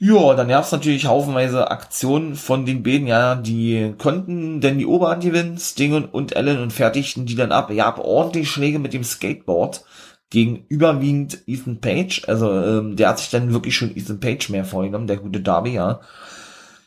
Ja, 0.00 0.34
dann 0.34 0.46
gab's 0.48 0.70
natürlich 0.70 1.06
haufenweise 1.06 1.72
Aktionen 1.72 2.36
von 2.36 2.64
den 2.64 2.84
beiden, 2.84 3.08
ja, 3.08 3.34
die 3.34 3.94
konnten 3.98 4.60
denn 4.60 4.78
die 4.78 4.86
Oberhand 4.86 5.24
gewinnen, 5.24 5.58
Sting 5.58 5.92
und, 5.92 6.14
und 6.14 6.36
Allen 6.36 6.62
und 6.62 6.72
fertigten 6.72 7.26
die 7.26 7.34
dann 7.34 7.50
ab. 7.50 7.72
Ja, 7.72 7.98
ordentlich 7.98 8.48
Schläge 8.48 8.78
mit 8.78 8.92
dem 8.92 9.02
Skateboard 9.02 9.84
gegen 10.30 10.64
überwiegend 10.68 11.42
Ethan 11.48 11.80
Page. 11.80 12.22
Also 12.28 12.52
ähm, 12.52 12.94
der 12.94 13.08
hat 13.08 13.18
sich 13.18 13.30
dann 13.30 13.52
wirklich 13.52 13.74
schon 13.76 13.96
Ethan 13.96 14.20
Page 14.20 14.50
mehr 14.50 14.64
vorgenommen, 14.64 15.08
der 15.08 15.16
gute 15.16 15.40
Darby, 15.40 15.72
ja. 15.72 16.00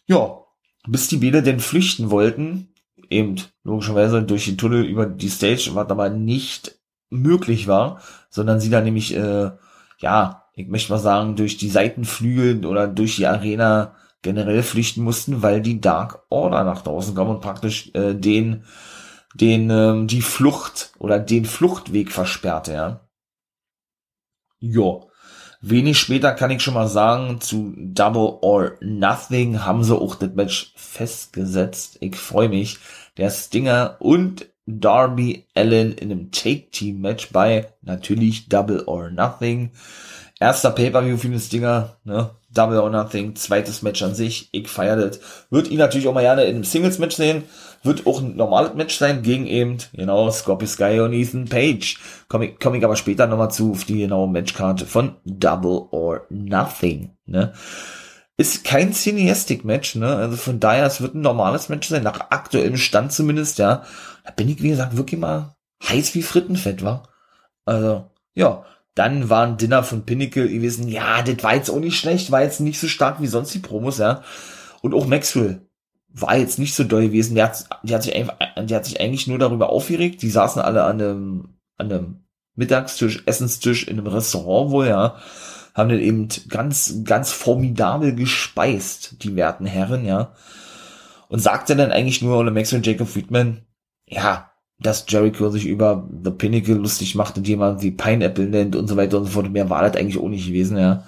Ja, 0.07 0.37
bis 0.87 1.09
die 1.09 1.17
Bälle 1.17 1.43
denn 1.43 1.59
flüchten 1.59 2.11
wollten, 2.11 2.69
eben 3.09 3.35
logischerweise 3.63 4.23
durch 4.23 4.45
den 4.45 4.57
Tunnel 4.57 4.85
über 4.85 5.05
die 5.05 5.29
Stage, 5.29 5.71
was 5.73 5.89
aber 5.89 6.09
nicht 6.09 6.79
möglich 7.09 7.67
war, 7.67 8.01
sondern 8.29 8.61
sie 8.61 8.69
dann 8.69 8.85
nämlich, 8.85 9.15
äh, 9.15 9.51
ja, 9.99 10.40
ich 10.61 10.67
möchte 10.67 10.91
mal 10.91 10.99
sagen, 10.99 11.35
durch 11.35 11.57
die 11.57 11.69
Seitenflügel 11.69 12.65
oder 12.65 12.87
durch 12.87 13.15
die 13.17 13.27
Arena 13.27 13.95
generell 14.21 14.63
flüchten 14.63 15.03
mussten, 15.03 15.41
weil 15.41 15.61
die 15.61 15.81
Dark 15.81 16.23
Order 16.29 16.63
nach 16.63 16.81
draußen 16.81 17.15
kam 17.15 17.29
und 17.29 17.41
praktisch 17.41 17.91
äh, 17.93 18.13
den, 18.13 18.63
den, 19.33 19.69
ähm, 19.69 20.07
die 20.07 20.21
Flucht 20.21 20.93
oder 20.99 21.19
den 21.19 21.45
Fluchtweg 21.45 22.11
versperrte, 22.11 22.73
ja. 22.73 23.07
Ja. 24.59 24.99
Wenig 25.63 25.99
später 25.99 26.33
kann 26.33 26.49
ich 26.49 26.63
schon 26.63 26.73
mal 26.73 26.87
sagen, 26.87 27.39
zu 27.39 27.73
Double 27.77 28.39
or 28.41 28.77
Nothing 28.81 29.63
haben 29.63 29.83
sie 29.83 29.95
auch 29.95 30.15
das 30.15 30.31
Match 30.33 30.73
festgesetzt. 30.75 31.97
Ich 32.01 32.15
freue 32.15 32.49
mich. 32.49 32.79
Der 33.17 33.29
Stinger 33.29 33.97
und 33.99 34.47
Darby 34.65 35.45
Allen 35.55 35.93
in 35.93 36.11
einem 36.11 36.31
Take-Team-Match 36.31 37.29
bei 37.31 37.73
natürlich 37.81 38.49
Double 38.49 38.83
or 38.85 39.11
Nothing. 39.11 39.71
Erster 40.41 40.71
Pay-Per-View 40.71 41.17
für 41.17 41.29
den 41.29 41.39
Stinger, 41.39 41.97
ne? 42.03 42.31
Double 42.49 42.79
or 42.79 42.89
Nothing, 42.89 43.35
zweites 43.35 43.83
Match 43.83 44.01
an 44.01 44.15
sich. 44.15 44.49
Ich 44.51 44.67
feiere 44.67 44.95
das. 44.95 45.19
Wird 45.51 45.69
ihn 45.69 45.77
natürlich 45.77 46.07
auch 46.07 46.15
mal 46.15 46.21
gerne 46.23 46.45
in 46.45 46.55
einem 46.55 46.63
Singles-Match 46.63 47.15
sehen. 47.15 47.43
Wird 47.83 48.07
auch 48.07 48.19
ein 48.19 48.35
normales 48.35 48.73
Match 48.73 48.97
sein 48.97 49.21
gegen 49.21 49.45
eben, 49.45 49.77
genau, 49.93 50.31
Scorpio 50.31 50.67
Sky 50.67 50.99
und 50.99 51.13
Ethan 51.13 51.45
Page. 51.45 51.99
Komme 52.27 52.47
ich, 52.47 52.59
komm 52.59 52.73
ich 52.73 52.83
aber 52.83 52.95
später 52.95 53.27
nochmal 53.27 53.51
zu, 53.51 53.73
auf 53.73 53.83
die 53.83 53.99
genaue 53.99 54.27
Matchkarte 54.27 54.87
von 54.87 55.15
Double 55.25 55.83
or 55.91 56.25
Nothing, 56.29 57.11
ne. 57.27 57.53
Ist 58.35 58.63
kein 58.63 58.93
Cineastic-Match, 58.93 59.93
ne, 59.95 60.15
also 60.15 60.37
von 60.37 60.59
daher, 60.59 60.87
es 60.87 61.01
wird 61.01 61.13
ein 61.13 61.21
normales 61.21 61.69
Match 61.69 61.87
sein, 61.87 62.01
nach 62.01 62.31
aktuellem 62.31 62.77
Stand 62.77 63.13
zumindest, 63.13 63.59
ja. 63.59 63.83
Da 64.25 64.31
bin 64.31 64.49
ich, 64.49 64.63
wie 64.63 64.69
gesagt, 64.69 64.97
wirklich 64.97 65.19
mal 65.19 65.55
heiß 65.87 66.15
wie 66.15 66.23
Frittenfett, 66.23 66.83
war. 66.83 67.09
Also, 67.65 68.09
ja. 68.33 68.65
Dann 68.95 69.29
war 69.29 69.47
ein 69.47 69.57
Dinner 69.57 69.83
von 69.83 70.05
Pinnacle 70.05 70.49
gewesen, 70.49 70.89
ja, 70.89 71.21
das 71.21 71.43
war 71.43 71.55
jetzt 71.55 71.69
auch 71.69 71.79
nicht 71.79 71.97
schlecht, 71.97 72.31
war 72.31 72.41
jetzt 72.41 72.59
nicht 72.59 72.79
so 72.79 72.87
stark 72.87 73.21
wie 73.21 73.27
sonst 73.27 73.53
die 73.53 73.59
Promos, 73.59 73.97
ja. 73.97 74.23
Und 74.81 74.93
auch 74.93 75.07
Maxwell 75.07 75.65
war 76.13 76.37
jetzt 76.37 76.59
nicht 76.59 76.75
so 76.75 76.83
doll 76.83 77.03
gewesen. 77.07 77.35
Der 77.35 77.45
hat, 77.45 77.65
der 77.83 77.95
hat 77.95 78.03
sich 78.03 78.13
der 78.13 78.77
hat 78.77 78.85
sich 78.85 78.99
eigentlich 78.99 79.27
nur 79.27 79.39
darüber 79.39 79.69
aufgeregt. 79.69 80.21
Die 80.21 80.29
saßen 80.29 80.61
alle 80.61 80.83
an 80.83 81.01
einem, 81.01 81.57
an 81.77 81.91
einem 81.91 82.23
Mittagstisch, 82.55 83.23
Essenstisch 83.25 83.87
in 83.87 83.97
einem 83.97 84.07
Restaurant 84.07 84.71
wohl, 84.71 84.87
ja. 84.87 85.15
Haben 85.73 85.89
dann 85.89 85.99
eben 85.99 86.27
ganz, 86.49 86.95
ganz 87.05 87.31
formidabel 87.31 88.13
gespeist, 88.13 89.23
die 89.23 89.37
werten 89.37 89.65
Herren, 89.65 90.05
ja. 90.05 90.33
Und 91.29 91.39
sagte 91.39 91.77
dann 91.77 91.93
eigentlich 91.93 92.21
nur, 92.21 92.37
oder 92.37 92.51
Max 92.51 92.73
und 92.73 92.85
Jacob 92.85 93.07
Friedman, 93.07 93.65
ja, 94.05 94.50
dass 94.81 95.05
Jericho 95.07 95.49
sich 95.49 95.65
über 95.65 96.09
The 96.23 96.31
Pinnacle 96.31 96.75
lustig 96.75 97.15
macht 97.15 97.37
und 97.37 97.47
jemand 97.47 97.81
wie 97.81 97.91
Pineapple 97.91 98.47
nennt 98.47 98.75
und 98.75 98.87
so 98.87 98.97
weiter 98.97 99.17
und 99.17 99.25
so 99.25 99.31
fort. 99.31 99.51
Mehr 99.51 99.69
war 99.69 99.83
das 99.83 99.99
eigentlich 99.99 100.17
auch 100.17 100.29
nicht 100.29 100.47
gewesen, 100.47 100.77
ja. 100.77 101.05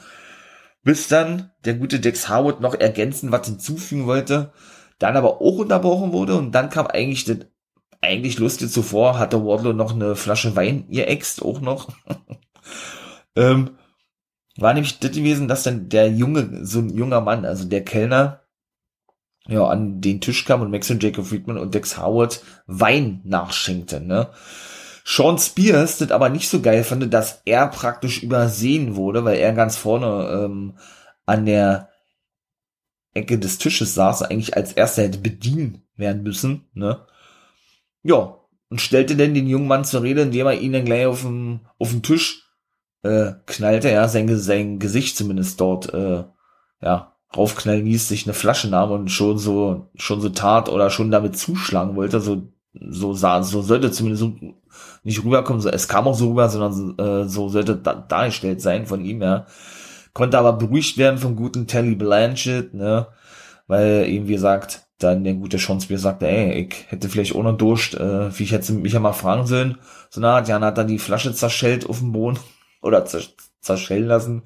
Bis 0.83 1.07
dann 1.07 1.51
der 1.65 1.75
gute 1.75 1.99
Dex 1.99 2.29
Howard 2.29 2.61
noch 2.61 2.75
ergänzen, 2.75 3.31
was 3.31 3.47
hinzufügen 3.47 4.05
wollte 4.05 4.51
dann 5.03 5.17
aber 5.17 5.41
auch 5.41 5.57
unterbrochen 5.57 6.13
wurde 6.13 6.35
und 6.35 6.53
dann 6.53 6.69
kam 6.69 6.87
eigentlich 6.87 7.25
das 7.25 7.39
eigentlich 8.01 8.39
lustig 8.39 8.71
zuvor, 8.71 9.19
hatte 9.19 9.45
Wardlow 9.45 9.73
noch 9.73 9.93
eine 9.93 10.15
Flasche 10.15 10.55
Wein 10.55 10.85
ihr 10.89 11.07
Ex 11.07 11.41
auch 11.41 11.61
noch. 11.61 11.89
ähm, 13.35 13.71
war 14.57 14.73
nämlich 14.73 14.99
das 14.99 15.11
gewesen, 15.11 15.47
dass 15.47 15.63
dann 15.63 15.89
der 15.89 16.09
junge, 16.09 16.65
so 16.65 16.79
ein 16.79 16.89
junger 16.89 17.21
Mann, 17.21 17.45
also 17.45 17.65
der 17.65 17.83
Kellner, 17.83 18.42
ja, 19.47 19.65
an 19.65 20.01
den 20.01 20.21
Tisch 20.21 20.45
kam 20.45 20.61
und 20.61 20.71
Max 20.71 20.89
und 20.89 21.03
Jacob 21.03 21.25
Friedman 21.25 21.57
und 21.57 21.73
Dex 21.73 21.97
Howard 21.97 22.41
Wein 22.65 23.21
nachschenkte, 23.23 23.99
ne? 23.99 24.29
Sean 25.05 25.37
Spears 25.37 25.97
das 25.97 26.11
aber 26.11 26.29
nicht 26.29 26.47
so 26.47 26.61
geil 26.61 26.83
fand, 26.83 27.13
dass 27.13 27.41
er 27.43 27.67
praktisch 27.67 28.23
übersehen 28.23 28.95
wurde, 28.95 29.25
weil 29.25 29.37
er 29.37 29.51
ganz 29.51 29.75
vorne 29.75 30.45
ähm, 30.45 30.77
an 31.25 31.45
der 31.45 31.89
Ecke 33.13 33.37
des 33.37 33.57
Tisches 33.57 33.93
saß, 33.95 34.23
eigentlich 34.23 34.55
als 34.55 34.71
erster 34.73 35.03
hätte 35.03 35.19
bedient 35.19 35.81
werden 35.97 36.23
müssen, 36.23 36.69
ne? 36.73 37.05
Ja, 38.01 38.37
und 38.69 38.81
stellte 38.81 39.15
denn 39.15 39.33
den 39.33 39.47
jungen 39.47 39.67
Mann 39.67 39.85
zur 39.85 40.03
Rede, 40.03 40.21
indem 40.21 40.47
er 40.47 40.59
ihn 40.59 40.73
dann 40.73 40.85
gleich 40.85 41.05
auf 41.05 41.21
dem, 41.21 41.61
auf 41.77 41.91
dem 41.91 42.01
Tisch 42.01 42.49
äh, 43.03 43.33
knallte, 43.45 43.91
ja, 43.91 44.07
sein, 44.07 44.35
sein 44.39 44.79
Gesicht 44.79 45.15
zumindest 45.17 45.59
dort, 45.61 45.93
äh, 45.93 46.23
ja, 46.81 47.12
raufknallen 47.35 47.85
ließ, 47.85 48.07
sich 48.07 48.25
eine 48.25 48.33
Flasche 48.33 48.69
nahm 48.69 48.91
und 48.91 49.09
schon 49.09 49.37
so, 49.37 49.87
schon 49.95 50.21
so 50.21 50.29
tat 50.29 50.69
oder 50.69 50.89
schon 50.89 51.11
damit 51.11 51.37
zuschlagen 51.37 51.95
wollte, 51.95 52.19
so, 52.21 52.43
so 52.73 53.13
sah, 53.13 53.43
so 53.43 53.61
sollte 53.61 53.91
zumindest 53.91 54.21
so 54.21 54.33
nicht 55.03 55.23
rüberkommen, 55.23 55.61
so, 55.61 55.69
es 55.69 55.87
kam 55.87 56.07
auch 56.07 56.15
so 56.15 56.29
rüber, 56.29 56.49
sondern 56.49 56.97
äh, 56.97 57.27
so 57.27 57.49
sollte 57.49 57.75
da, 57.75 57.93
dargestellt 57.95 58.61
sein 58.61 58.85
von 58.85 59.03
ihm, 59.03 59.21
ja 59.21 59.45
konnte 60.13 60.37
aber 60.37 60.53
beruhigt 60.53 60.97
werden 60.97 61.17
vom 61.17 61.35
guten 61.35 61.67
Telly 61.67 61.95
Blanchett, 61.95 62.73
ne, 62.73 63.07
weil 63.67 64.07
eben 64.07 64.27
wie 64.27 64.33
gesagt, 64.33 64.83
dann 64.99 65.23
der 65.23 65.33
gute 65.33 65.57
Sean 65.57 65.81
Spears 65.81 66.03
sagte, 66.03 66.27
ey, 66.27 66.67
ich 66.67 66.91
hätte 66.91 67.09
vielleicht 67.09 67.35
ohne 67.35 67.53
Durst, 67.53 67.95
äh, 67.95 68.37
wie 68.37 68.43
ich 68.43 68.51
hätte 68.51 68.73
mich 68.73 68.93
ja 68.93 68.99
mal 68.99 69.13
fragen 69.13 69.45
sollen, 69.47 69.77
so 70.09 70.21
na, 70.21 70.43
Jan 70.43 70.63
hat 70.63 70.77
dann 70.77 70.87
die 70.87 70.99
Flasche 70.99 71.33
zerschellt 71.33 71.89
auf 71.89 71.99
dem 71.99 72.11
Boden 72.11 72.39
oder 72.81 73.05
zerschellen 73.61 74.07
lassen. 74.07 74.43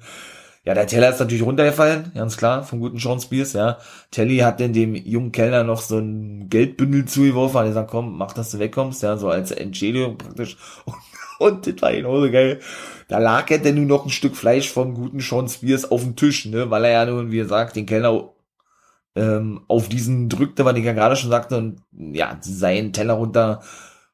Ja, 0.68 0.74
der 0.74 0.86
Teller 0.86 1.08
ist 1.08 1.18
natürlich 1.18 1.44
runtergefallen, 1.44 2.12
ganz 2.14 2.36
klar, 2.36 2.62
vom 2.62 2.80
guten 2.80 2.98
Sean 2.98 3.18
Spears, 3.20 3.54
ja. 3.54 3.78
Telly 4.10 4.40
hat 4.40 4.60
denn 4.60 4.74
dem 4.74 4.94
jungen 4.94 5.32
Kellner 5.32 5.64
noch 5.64 5.80
so 5.80 5.96
ein 5.96 6.50
Geldbündel 6.50 7.06
zugeworfen, 7.06 7.60
hat 7.60 7.68
gesagt, 7.68 7.90
komm, 7.90 8.18
mach, 8.18 8.34
dass 8.34 8.50
du 8.50 8.58
wegkommst, 8.58 9.02
ja, 9.02 9.16
so 9.16 9.30
als 9.30 9.50
Entschädigung 9.50 10.18
praktisch. 10.18 10.58
Und 11.38 11.66
das 11.66 11.80
war 11.80 11.92
genauso 11.92 12.30
geil. 12.30 12.60
Da 13.08 13.16
lag 13.16 13.50
er 13.50 13.60
denn 13.60 13.76
nur 13.76 13.86
noch 13.86 14.04
ein 14.04 14.10
Stück 14.10 14.36
Fleisch 14.36 14.70
vom 14.70 14.92
guten 14.92 15.20
Sean 15.20 15.48
Spears 15.48 15.90
auf 15.90 16.02
dem 16.02 16.16
Tisch, 16.16 16.44
ne, 16.44 16.70
weil 16.70 16.84
er 16.84 16.90
ja 16.90 17.06
nun, 17.06 17.30
wie 17.30 17.38
gesagt, 17.38 17.74
den 17.74 17.86
Kellner 17.86 18.28
ähm, 19.16 19.62
auf 19.68 19.88
diesen 19.88 20.28
drückte, 20.28 20.66
was 20.66 20.76
ich 20.76 20.84
ja 20.84 20.92
gerade 20.92 21.16
schon 21.16 21.30
sagte, 21.30 21.56
und 21.56 21.80
ja, 21.92 22.36
sein 22.42 22.92
Teller 22.92 23.14
runter, 23.14 23.62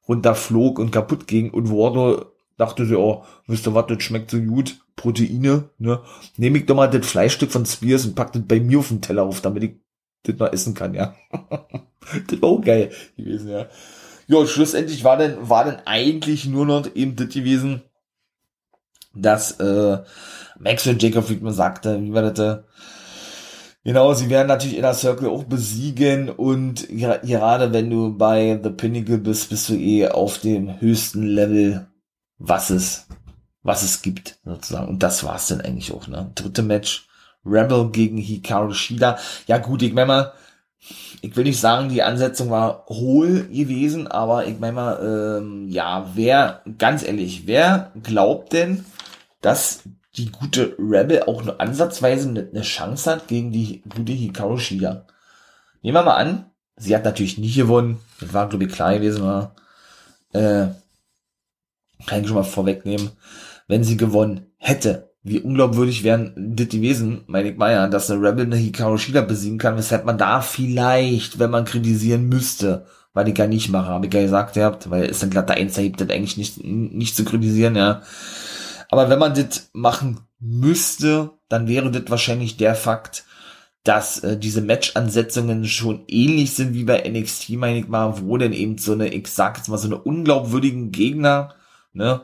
runterflog 0.07 0.79
und 0.79 0.93
kaputt 0.93 1.27
ging. 1.27 1.51
Und 1.51 1.69
Wardo 1.69 2.34
dachte 2.57 2.87
so, 2.87 2.99
oh, 2.99 3.25
wisst 3.47 3.67
ihr 3.67 3.75
was, 3.75 3.87
das 3.87 4.03
schmeckt 4.03 4.31
so 4.31 4.40
gut, 4.40 4.79
Proteine, 4.97 5.71
ne, 5.79 6.01
nehme 6.37 6.59
ich 6.59 6.67
doch 6.67 6.77
mal 6.77 6.88
das 6.88 7.07
Fleischstück 7.07 7.51
von 7.51 7.67
Spears 7.67 8.07
und 8.07 8.14
pack 8.14 8.33
das 8.33 8.43
bei 8.47 8.61
mir 8.61 8.79
auf 8.79 8.88
den 8.88 9.01
Teller 9.01 9.25
auf, 9.25 9.40
damit 9.40 9.64
ich 9.64 9.73
das 10.23 10.37
mal 10.37 10.49
essen 10.49 10.75
kann, 10.75 10.95
ja. 10.95 11.14
das 12.29 12.43
war 12.43 12.49
auch 12.49 12.61
geil 12.61 12.90
gewesen, 13.17 13.51
ja. 13.51 13.67
Ja, 14.27 14.47
schlussendlich 14.47 15.05
war 15.05 15.19
dann, 15.19 15.49
war 15.49 15.64
dann 15.64 15.83
eigentlich 15.85 16.47
nur 16.47 16.64
noch 16.64 16.95
eben 16.95 17.14
das 17.17 17.29
gewesen, 17.29 17.83
dass 19.14 19.61
äh, 19.61 19.99
Max 20.59 20.87
und 20.87 21.03
Jacob 21.03 21.27
Friedman 21.27 21.53
sagte, 21.53 22.03
wie 22.03 22.12
war 22.12 22.23
das? 22.23 22.38
Äh, 22.38 22.62
Genau, 23.87 24.14
sie 24.14 24.31
werden 24.31 24.49
natürlich 24.49 24.79
Inner 24.79 24.95
Circle 24.95 25.29
auch 25.29 25.45
besiegen 25.45 26.31
und 26.31 26.88
gerade 26.88 27.71
wenn 27.75 27.90
du 27.90 28.17
bei 28.17 28.59
The 28.62 28.71
Pinnacle 28.71 29.19
bist, 29.19 29.51
bist 29.51 29.69
du 29.69 29.75
eh 29.75 30.09
auf 30.09 30.38
dem 30.38 30.81
höchsten 30.81 31.23
Level, 31.23 31.87
was 32.48 32.70
es, 32.70 33.07
was 33.62 33.83
es 33.83 34.02
gibt, 34.02 34.38
sozusagen. 34.44 34.88
Und 34.88 35.02
das 35.02 35.24
war's 35.24 35.48
dann 35.48 35.61
eigentlich 35.61 35.92
auch, 35.92 36.07
ne? 36.07 36.30
Dritte 36.35 36.62
Match, 36.62 37.09
Rebel 37.44 37.90
gegen 37.90 38.18
Hikaru 38.18 38.72
Shida. 38.72 39.18
Ja 39.46 39.59
gut, 39.59 39.83
ich 39.83 39.92
meine 39.92 40.07
mal, 40.07 40.33
ich 41.22 41.35
will 41.37 41.44
nicht 41.44 41.61
sagen, 41.61 41.88
die 41.88 42.02
Ansetzung 42.02 42.50
war 42.50 42.85
hohl 42.88 43.44
gewesen, 43.48 44.07
aber 44.07 44.46
ich 44.46 44.59
meine 44.59 44.72
mal, 44.72 45.38
ähm, 45.38 45.68
ja, 45.68 46.11
wer, 46.14 46.62
ganz 46.78 47.02
ehrlich, 47.02 47.46
wer 47.46 47.92
glaubt 48.02 48.52
denn, 48.52 48.85
dass 49.40 49.83
die 50.16 50.30
gute 50.30 50.76
Rebel 50.78 51.22
auch 51.24 51.42
nur 51.42 51.61
ansatzweise 51.61 52.28
eine 52.28 52.62
Chance 52.62 53.11
hat 53.11 53.28
gegen 53.28 53.50
die 53.50 53.83
gute 53.83 54.12
Hikaru 54.12 54.59
Shida? 54.59 55.07
Nehmen 55.83 55.96
wir 55.96 56.02
mal 56.02 56.16
an, 56.16 56.50
sie 56.76 56.94
hat 56.94 57.04
natürlich 57.04 57.38
nicht 57.38 57.57
gewonnen, 57.57 58.00
das 58.20 58.33
war 58.35 58.48
glaube 58.48 58.64
ich 58.64 58.72
klar 58.72 58.94
gewesen, 58.94 59.22
war, 59.22 59.54
äh, 60.33 60.68
kann 62.07 62.21
ich 62.21 62.27
schon 62.27 62.37
mal 62.37 62.43
vorwegnehmen, 62.43 63.11
wenn 63.69 63.85
sie 63.85 63.97
gewonnen 63.97 64.47
hätte, 64.57 65.14
wie 65.23 65.40
unglaubwürdig 65.40 66.05
wären 66.05 66.35
das 66.37 66.69
gewesen, 66.69 67.25
meine 67.27 67.51
ich 67.51 67.57
mal 67.57 67.73
ja, 67.73 67.88
dass 67.88 68.11
eine 68.11 68.21
Rebel 68.21 68.45
eine 68.45 68.57
Hikaru 68.57 68.99
Shida 68.99 69.23
besiegen 69.23 69.59
kann, 69.59 69.77
weshalb 69.77 70.05
man 70.05 70.19
da 70.19 70.43
vielleicht, 70.43 71.38
wenn 71.38 71.51
man 71.51 71.64
kritisieren 71.64 72.29
müsste, 72.29 72.87
weil 73.14 73.29
ich 73.29 73.35
gar 73.35 73.47
nicht 73.47 73.71
mache, 73.71 73.88
habe 73.88 74.07
ich 74.07 74.12
ja 74.12 74.21
gesagt 74.21 74.55
gehabt, 74.55 74.90
weil 74.90 75.07
ist 75.07 75.23
ein 75.23 75.31
glatter 75.31 75.55
Einser, 75.55 75.83
gibt 75.83 76.01
das 76.01 76.11
eigentlich 76.11 76.37
nicht, 76.37 76.62
nicht 76.62 77.17
zu 77.17 77.25
kritisieren, 77.25 77.75
ja. 77.75 78.03
Aber 78.90 79.09
wenn 79.09 79.19
man 79.19 79.35
das 79.35 79.71
machen 79.73 80.21
müsste, 80.40 81.31
dann 81.49 81.69
wäre 81.69 81.90
das 81.90 82.11
wahrscheinlich 82.11 82.59
der 82.59 82.75
Fakt, 82.75 83.25
dass 83.83 84.19
äh, 84.19 84.37
diese 84.38 84.62
Match-Ansetzungen 84.62 85.67
schon 85.67 86.05
ähnlich 86.09 86.55
sind 86.55 86.75
wie 86.75 86.85
bei 86.85 87.09
NXT, 87.09 87.51
meine 87.51 87.79
ich 87.79 87.88
mal, 87.88 88.21
wo 88.21 88.37
denn 88.37 88.53
eben 88.53 88.79
so 88.79 88.93
eine, 88.93 89.09
ich 89.09 89.29
sag 89.29 89.59
jetzt 89.59 89.69
mal, 89.69 89.79
so 89.79 89.88
eine 89.88 89.99
unglaubwürdigen 89.99 90.90
Gegner, 90.90 91.55
ne, 91.94 92.22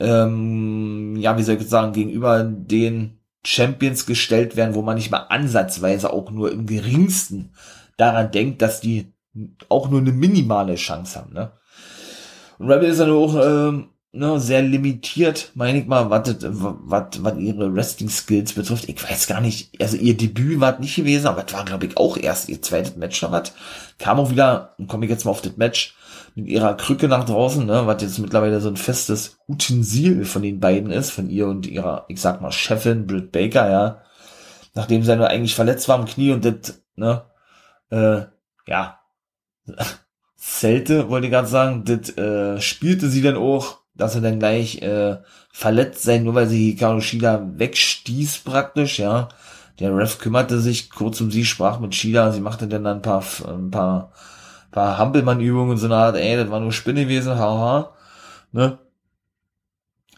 ähm, 0.00 1.16
ja, 1.16 1.36
wie 1.38 1.42
soll 1.42 1.56
ich 1.56 1.68
sagen, 1.68 1.92
gegenüber 1.92 2.42
den 2.42 3.20
Champions 3.44 4.06
gestellt 4.06 4.56
werden, 4.56 4.74
wo 4.74 4.82
man 4.82 4.96
nicht 4.96 5.10
mal 5.10 5.26
ansatzweise 5.28 6.12
auch 6.12 6.30
nur 6.30 6.50
im 6.50 6.66
geringsten 6.66 7.54
daran 7.96 8.30
denkt, 8.30 8.62
dass 8.62 8.80
die 8.80 9.12
auch 9.68 9.88
nur 9.88 10.00
eine 10.00 10.12
minimale 10.12 10.74
Chance 10.74 11.18
haben, 11.18 11.32
ne? 11.32 11.52
Und 12.58 12.70
Rebel 12.70 12.90
ist 12.90 13.00
dann 13.00 13.10
auch 13.10 13.34
ähm, 13.42 13.88
ne, 14.12 14.38
sehr 14.38 14.62
limitiert, 14.62 15.52
meine 15.54 15.80
ich 15.80 15.86
mal, 15.86 16.10
was, 16.10 16.36
was, 16.40 17.22
was 17.22 17.38
ihre 17.38 17.74
Wrestling-Skills 17.74 18.52
betrifft. 18.52 18.88
Ich 18.88 19.02
weiß 19.02 19.26
gar 19.26 19.40
nicht, 19.40 19.80
also 19.80 19.96
ihr 19.96 20.16
Debüt 20.16 20.60
war 20.60 20.78
nicht 20.78 20.96
gewesen, 20.96 21.26
aber 21.26 21.42
das 21.42 21.54
war, 21.54 21.64
glaube 21.64 21.86
ich, 21.86 21.96
auch 21.96 22.18
erst 22.18 22.48
ihr 22.48 22.60
zweites 22.60 22.96
Match 22.96 23.22
oder 23.22 23.32
was. 23.32 23.52
Kam 23.98 24.18
auch 24.18 24.30
wieder, 24.30 24.76
komme 24.88 25.06
ich 25.06 25.10
jetzt 25.10 25.24
mal 25.24 25.30
auf 25.30 25.40
das 25.40 25.56
Match, 25.56 25.94
mit 26.34 26.46
ihrer 26.48 26.74
Krücke 26.74 27.08
nach 27.08 27.24
draußen, 27.24 27.64
ne, 27.66 27.86
was 27.86 28.02
jetzt 28.02 28.18
mittlerweile 28.18 28.60
so 28.60 28.68
ein 28.68 28.76
festes 28.76 29.38
Utensil 29.48 30.24
von 30.24 30.42
den 30.42 30.60
beiden 30.60 30.90
ist, 30.90 31.10
von 31.10 31.30
ihr 31.30 31.46
und 31.48 31.66
ihrer, 31.66 32.04
ich 32.08 32.20
sag 32.20 32.40
mal, 32.40 32.52
Chefin, 32.52 33.06
Britt 33.06 33.32
Baker, 33.32 33.70
ja. 33.70 34.02
Nachdem 34.74 35.02
sie 35.02 35.16
nur 35.16 35.28
eigentlich 35.28 35.54
verletzt 35.54 35.88
war 35.88 35.98
am 35.98 36.06
Knie 36.06 36.32
und 36.32 36.44
das, 36.44 36.80
ne, 36.96 37.22
äh, 37.90 38.22
ja, 38.66 39.00
Zelte, 40.36 41.10
wollte 41.10 41.26
ich 41.26 41.32
gerade 41.32 41.48
sagen, 41.48 41.84
das 41.84 42.16
äh, 42.16 42.60
spielte 42.60 43.08
sie 43.08 43.22
dann 43.22 43.36
auch 43.36 43.80
dass 44.00 44.14
er 44.14 44.20
dann 44.20 44.38
gleich 44.38 44.82
äh, 44.82 45.18
verletzt 45.52 46.02
sein, 46.02 46.24
nur 46.24 46.34
weil 46.34 46.48
sie 46.48 46.70
Hikaru 46.70 47.00
Shida 47.00 47.46
wegstieß 47.56 48.38
praktisch, 48.38 48.98
ja. 48.98 49.28
Der 49.78 49.96
Ref 49.96 50.18
kümmerte 50.18 50.60
sich 50.60 50.90
kurz 50.90 51.20
um 51.20 51.30
sie, 51.30 51.44
sprach 51.44 51.80
mit 51.80 51.94
Shida, 51.94 52.32
sie 52.32 52.40
machte 52.40 52.68
dann 52.68 52.86
ein 52.86 53.02
paar, 53.02 53.24
ein 53.46 53.70
paar, 53.70 54.12
paar 54.70 54.98
Hampelmann-Übungen 54.98 55.76
so 55.76 55.86
eine 55.86 55.96
Art, 55.96 56.16
ey, 56.16 56.36
das 56.36 56.50
war 56.50 56.60
nur 56.60 56.72
Spinne 56.72 57.04
gewesen, 57.04 57.38
haha, 57.38 57.94
ne. 58.52 58.78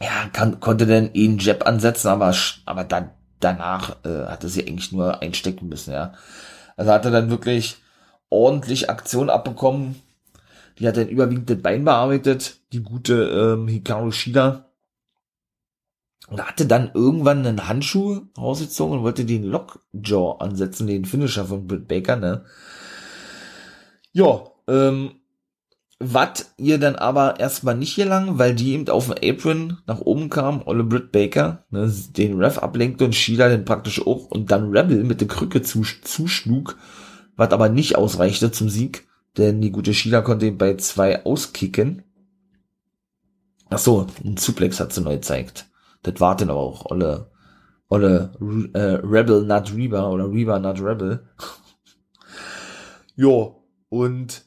Ja, 0.00 0.28
kann, 0.32 0.60
konnte 0.60 0.86
dann 0.86 1.12
ihn 1.14 1.38
Jab 1.38 1.66
ansetzen, 1.66 2.08
aber, 2.08 2.34
aber 2.66 2.84
dann, 2.84 3.10
danach 3.40 3.96
äh, 4.04 4.26
hatte 4.26 4.48
sie 4.48 4.66
eigentlich 4.66 4.92
nur 4.92 5.22
einstecken 5.22 5.68
müssen, 5.68 5.92
ja. 5.92 6.12
Also 6.76 6.92
hatte 6.92 7.10
dann 7.10 7.30
wirklich 7.30 7.76
ordentlich 8.30 8.90
Aktion 8.90 9.30
abbekommen, 9.30 9.96
die 10.78 10.88
hat 10.88 10.96
dann 10.96 11.08
überwiegend 11.08 11.50
das 11.50 11.60
Bein 11.60 11.84
bearbeitet, 11.84 12.58
die 12.72 12.82
gute 12.82 13.14
ähm, 13.24 13.68
Hikaru 13.68 14.10
Shida. 14.10 14.66
Und 16.28 16.42
hatte 16.42 16.66
dann 16.66 16.90
irgendwann 16.94 17.46
einen 17.46 17.68
Handschuh 17.68 18.22
rausgezogen 18.38 18.98
und 18.98 19.04
wollte 19.04 19.26
den 19.26 19.44
Lockjaw 19.44 20.38
ansetzen, 20.38 20.86
den 20.86 21.04
Finisher 21.04 21.44
von 21.44 21.66
Britt 21.66 21.88
Baker, 21.88 22.16
ne? 22.16 22.44
Ja, 24.12 24.44
ähm, 24.68 25.12
was 25.98 26.52
ihr 26.56 26.78
dann 26.78 26.96
aber 26.96 27.38
erstmal 27.38 27.76
nicht 27.76 27.96
gelang, 27.96 28.38
weil 28.38 28.54
die 28.54 28.72
eben 28.72 28.88
auf 28.88 29.08
dem 29.08 29.16
Apron 29.22 29.78
nach 29.86 30.00
oben 30.00 30.30
kam, 30.30 30.62
Olle 30.66 30.84
Britt 30.84 31.12
Baker, 31.12 31.64
ne, 31.70 31.92
den 32.16 32.38
Ref 32.38 32.58
ablenkte 32.58 33.04
und 33.04 33.14
Shida 33.14 33.48
dann 33.48 33.64
praktisch 33.64 34.04
auch 34.04 34.26
und 34.30 34.50
dann 34.50 34.70
Rebel 34.76 35.04
mit 35.04 35.20
der 35.20 35.28
Krücke 35.28 35.62
zuschlug, 35.62 36.76
was 37.36 37.50
aber 37.50 37.68
nicht 37.68 37.96
ausreichte 37.96 38.50
zum 38.50 38.68
Sieg 38.68 39.06
denn 39.36 39.60
die 39.60 39.72
gute 39.72 39.94
Sheila 39.94 40.20
konnte 40.20 40.46
ihn 40.46 40.58
bei 40.58 40.76
zwei 40.76 41.24
auskicken. 41.24 42.02
Ach 43.70 43.78
so, 43.78 44.06
ein 44.24 44.36
Suplex 44.36 44.80
hat 44.80 44.92
sie 44.92 45.00
neu 45.00 45.14
gezeigt. 45.14 45.70
Das 46.02 46.20
war 46.20 46.36
dann 46.36 46.50
aber 46.50 46.60
auch 46.60 46.86
Olle, 46.86 47.30
Olle 47.88 48.32
äh, 48.74 49.00
Rebel 49.02 49.44
not 49.44 49.72
Reba 49.74 50.08
oder 50.08 50.30
Reba 50.30 50.58
not 50.58 50.80
Rebel. 50.82 51.26
jo, 53.16 53.61
und 53.92 54.44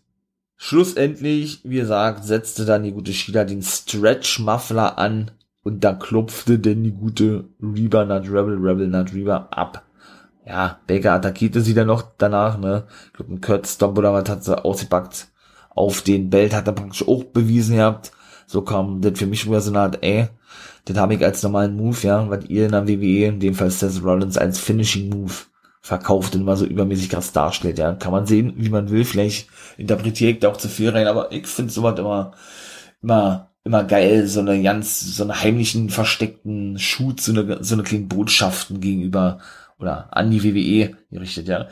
schlussendlich, 0.58 1.62
wie 1.64 1.78
gesagt, 1.78 2.26
setzte 2.26 2.66
dann 2.66 2.84
die 2.84 2.94
gute 2.94 3.14
Sheila 3.14 3.44
den 3.44 3.62
Stretch 3.62 4.40
Muffler 4.40 4.98
an 4.98 5.32
und 5.62 5.84
da 5.84 5.94
klopfte 5.94 6.58
denn 6.58 6.84
die 6.84 6.94
gute 6.94 7.46
Reba 7.62 8.06
not 8.06 8.26
Rebel, 8.26 8.58
Rebel 8.58 8.88
not 8.88 9.14
Reba 9.14 9.48
ab 9.52 9.86
ja, 10.46 10.80
Baker 10.88 11.14
attackierte 11.14 11.62
sie 11.62 11.74
dann 11.74 11.88
noch 11.88 12.04
danach, 12.18 12.58
ne? 12.58 12.84
Ich 13.08 13.14
glaube, 13.14 13.34
ein 13.34 13.42
Kurt 13.42 13.68
Stomp 13.68 13.98
oder 13.98 14.14
was 14.14 14.30
hat 14.30 14.44
sie 14.44 14.64
ausgepackt. 14.64 15.28
Auf 15.72 16.02
den 16.02 16.30
Belt 16.30 16.54
hat 16.54 16.68
er 16.68 16.74
praktisch 16.74 17.08
auch 17.08 17.24
bewiesen 17.24 17.78
gehabt. 17.78 18.12
So 18.46 18.62
kam 18.62 19.02
das 19.02 19.18
für 19.18 19.26
mich 19.26 19.48
wieder 19.48 19.60
so 19.60 19.72
eine 19.72 19.80
Art, 19.80 20.04
ey, 20.04 20.28
das 20.86 20.98
habe 20.98 21.16
ich 21.16 21.26
als 21.26 21.42
normalen 21.42 21.76
Move, 21.76 21.98
ja, 22.04 22.30
was 22.30 22.46
ihr 22.46 22.66
in 22.66 22.72
der 22.74 22.88
WWE, 22.88 23.26
in 23.26 23.40
dem 23.40 23.56
Fall 23.56 23.72
Seth 23.72 24.04
Rollins, 24.04 24.38
als 24.38 24.60
Finishing 24.60 25.10
Move 25.10 25.34
verkauft 25.86 26.34
und 26.34 26.42
immer 26.42 26.58
so 26.58 26.66
übermäßig 26.66 27.10
krass 27.10 27.32
darstellt, 27.32 27.78
ja. 27.78 27.94
Kann 27.94 28.12
man 28.12 28.26
sehen, 28.26 28.54
wie 28.58 28.70
man 28.70 28.90
will, 28.90 29.06
vielleicht 29.06 29.48
interpretiere 29.78 30.32
ich 30.32 30.40
da 30.40 30.50
auch 30.50 30.58
zu 30.58 30.68
viel 30.68 30.90
rein, 30.90 31.06
aber 31.06 31.32
ich 31.32 31.46
finde 31.46 31.72
sowas 31.72 32.00
immer, 32.00 32.32
immer, 33.04 33.52
immer 33.64 33.84
geil, 33.84 34.26
so 34.26 34.40
eine 34.40 34.64
ganz, 34.64 35.00
so 35.00 35.24
eine 35.24 35.40
heimlichen, 35.44 35.92
versteckten 35.92 36.80
Shoot, 36.80 37.22
so 37.22 37.34
eine, 37.34 37.64
so 37.64 37.76
eine 37.76 37.84
kleinen 37.84 38.08
Botschaften 38.08 38.82
gegenüber 38.82 39.38
oder 39.78 40.08
an 40.10 40.32
die 40.32 40.44
WWE 40.44 40.98
gerichtet, 41.12 41.48
ja. 41.48 41.68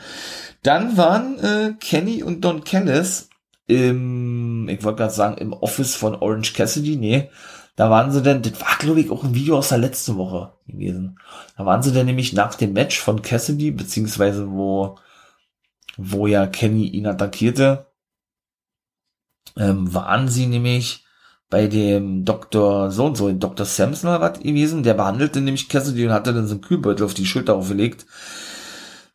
Dann 0.62 0.96
waren 0.96 1.40
äh, 1.40 1.74
Kenny 1.80 2.22
und 2.22 2.46
Don 2.46 2.64
Callis 2.64 3.30
im, 3.66 4.70
ich 4.70 4.84
wollte 4.84 4.98
gerade 4.98 5.14
sagen, 5.14 5.38
im 5.40 5.54
Office 5.54 5.96
von 5.96 6.14
Orange 6.14 6.54
Cassidy, 6.54 6.98
nee, 6.98 7.32
da 7.76 7.90
waren 7.90 8.12
sie 8.12 8.22
denn, 8.22 8.42
das 8.42 8.60
war 8.62 8.78
glaube 8.80 9.02
ich 9.02 9.10
auch 9.10 9.24
ein 9.24 9.34
Video 9.36 9.58
aus 9.58 9.70
der 9.70 9.80
letzten 9.80 10.18
Woche 10.18 10.54
gewesen. 10.68 11.20
Da 11.58 11.66
waren 11.66 11.82
sie 11.82 11.92
denn 11.92 12.06
nämlich 12.06 12.34
nach 12.34 12.56
dem 12.56 12.74
Match 12.74 13.00
von 13.00 13.22
Cassidy, 13.22 13.72
beziehungsweise 13.72 14.52
wo, 14.52 14.98
wo 15.98 16.28
ja 16.28 16.48
Kenny 16.48 16.88
ihn 16.88 17.08
attackierte, 17.08 17.88
ähm, 19.58 19.94
waren 19.94 20.28
sie 20.28 20.48
nämlich 20.48 21.06
bei 21.50 21.68
dem 21.68 22.26
Dr. 22.26 22.90
so 22.92 23.06
und 23.06 23.16
so, 23.16 23.32
Dr. 23.32 23.66
Samson 23.66 24.10
oder 24.10 24.22
was 24.22 24.40
gewesen, 24.40 24.84
der 24.84 24.96
behandelte 24.96 25.40
nämlich 25.42 25.70
Cassidy 25.70 26.08
und 26.08 26.14
hatte 26.14 26.34
dann 26.34 26.48
so 26.48 26.56
einen 26.56 26.62
Kühlbeutel 26.62 27.06
auf 27.06 27.14
die 27.14 27.28
Schulter 27.28 27.56
aufgelegt 27.56 28.06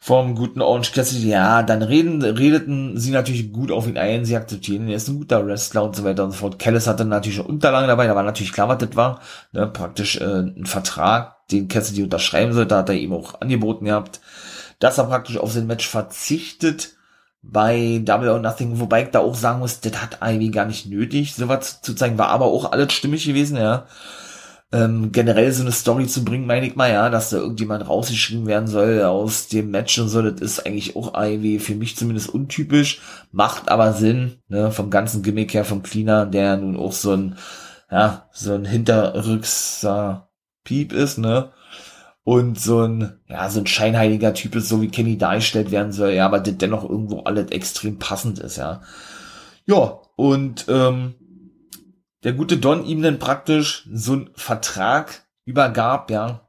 vom 0.09 0.35
guten 0.35 0.63
Orange 0.63 0.93
Cassidy, 0.93 1.29
ja, 1.29 1.63
dann 1.63 1.83
reden, 1.83 2.23
redeten 2.23 2.97
sie 2.97 3.11
natürlich 3.11 3.53
gut 3.53 3.71
auf 3.71 3.87
ihn 3.87 3.99
ein, 3.99 4.25
sie 4.25 4.39
akzeptieren, 4.39 4.89
er 4.89 4.97
ist 4.97 5.07
ein 5.09 5.19
guter 5.19 5.47
Wrestler 5.47 5.85
und 5.85 5.95
so 5.95 6.03
weiter 6.03 6.25
und 6.25 6.31
so 6.31 6.39
fort. 6.39 6.59
Kellis 6.59 6.87
hatte 6.87 7.05
natürlich 7.05 7.45
Unterlagen 7.45 7.89
dabei, 7.89 8.07
da 8.07 8.17
war 8.17 8.23
natürlich 8.23 8.55
klar, 8.55 8.71
was 8.71 8.79
das 8.79 8.97
war, 8.97 9.21
ne, 9.53 9.67
praktisch 9.67 10.17
äh, 10.17 10.25
ein 10.25 10.65
Vertrag, 10.65 11.47
den 11.49 11.69
Cassidy 11.69 12.05
unterschreiben 12.05 12.55
sollte, 12.55 12.75
hat 12.75 12.89
er 12.89 12.95
ihm 12.95 13.13
auch 13.13 13.43
angeboten 13.43 13.85
gehabt, 13.85 14.23
dass 14.79 14.97
er 14.97 15.05
praktisch 15.05 15.37
auf 15.37 15.53
sein 15.53 15.67
Match 15.67 15.87
verzichtet, 15.87 16.97
bei 17.43 18.01
Double 18.03 18.31
or 18.31 18.39
Nothing, 18.39 18.81
wobei 18.81 19.03
ich 19.03 19.11
da 19.11 19.19
auch 19.19 19.35
sagen 19.35 19.59
muss, 19.59 19.81
das 19.81 20.01
hat 20.01 20.21
Ivy 20.23 20.49
gar 20.49 20.65
nicht 20.65 20.87
nötig, 20.87 21.35
sowas 21.35 21.83
zu 21.83 21.93
zeigen, 21.95 22.17
war 22.17 22.29
aber 22.29 22.47
auch 22.47 22.73
alles 22.73 22.95
stimmig 22.95 23.27
gewesen, 23.27 23.59
ja. 23.59 23.85
Ähm, 24.71 25.13
generell 25.13 25.51
so 25.51 25.63
eine 25.63 25.73
Story 25.73 26.07
zu 26.07 26.25
bringen, 26.25 26.47
meine 26.47 26.67
ich 26.67 26.77
mal, 26.77 26.91
ja, 26.91 27.09
dass 27.09 27.31
da 27.31 27.39
irgendjemand 27.39 27.89
rausgeschrieben 27.89 28.47
werden 28.47 28.69
soll 28.69 29.03
aus 29.03 29.49
dem 29.49 29.71
Match 29.71 29.99
und 29.99 30.11
so, 30.11 30.21
das 30.21 30.43
ist 30.43 30.67
eigentlich 30.67 30.95
auch 30.95 31.15
Ivy 31.19 31.59
für 31.59 31.75
mich 31.75 31.97
zumindest 31.97 32.29
untypisch, 32.29 33.01
macht 33.33 33.71
aber 33.71 33.95
Sinn, 33.95 34.43
ne, 34.49 34.71
vom 34.71 34.91
ganzen 34.91 35.23
Gimmick 35.23 35.55
her 35.55 35.65
vom 35.65 35.83
Cleaner, 35.83 36.27
der 36.27 36.59
nun 36.59 36.77
auch 36.77 36.93
so 36.93 37.13
ein, 37.13 37.37
ja, 37.91 38.29
so 38.33 38.53
ein 38.53 38.67
hinterrückser 38.67 40.29
Piep 40.65 40.93
ist, 40.93 41.17
ne, 41.17 41.51
und 42.25 42.61
so 42.61 42.83
ein, 42.83 43.21
ja, 43.27 43.49
so 43.49 43.61
ein 43.61 43.67
scheinheiliger 43.67 44.35
Typ 44.35 44.55
ist, 44.55 44.69
so 44.69 44.83
wie 44.83 44.89
Kenny 44.89 45.17
dargestellt 45.17 45.71
werden 45.71 45.93
soll, 45.93 46.11
ja, 46.11 46.27
aber 46.27 46.41
dennoch 46.41 46.87
irgendwo 46.87 47.21
alles 47.21 47.51
extrem 47.53 47.99
passend 47.99 48.39
ist, 48.39 48.59
ja. 48.59 48.83
Ja, 49.65 50.01
und 50.17 50.67
ähm, 50.69 51.15
der 52.25 52.33
gute 52.33 52.57
Don 52.57 52.85
ihm 52.85 53.03
dann 53.03 53.19
praktisch 53.19 53.89
so 53.93 54.13
einen 54.13 54.31
Vertrag 54.35 55.27
übergab, 55.45 56.11
ja, 56.11 56.49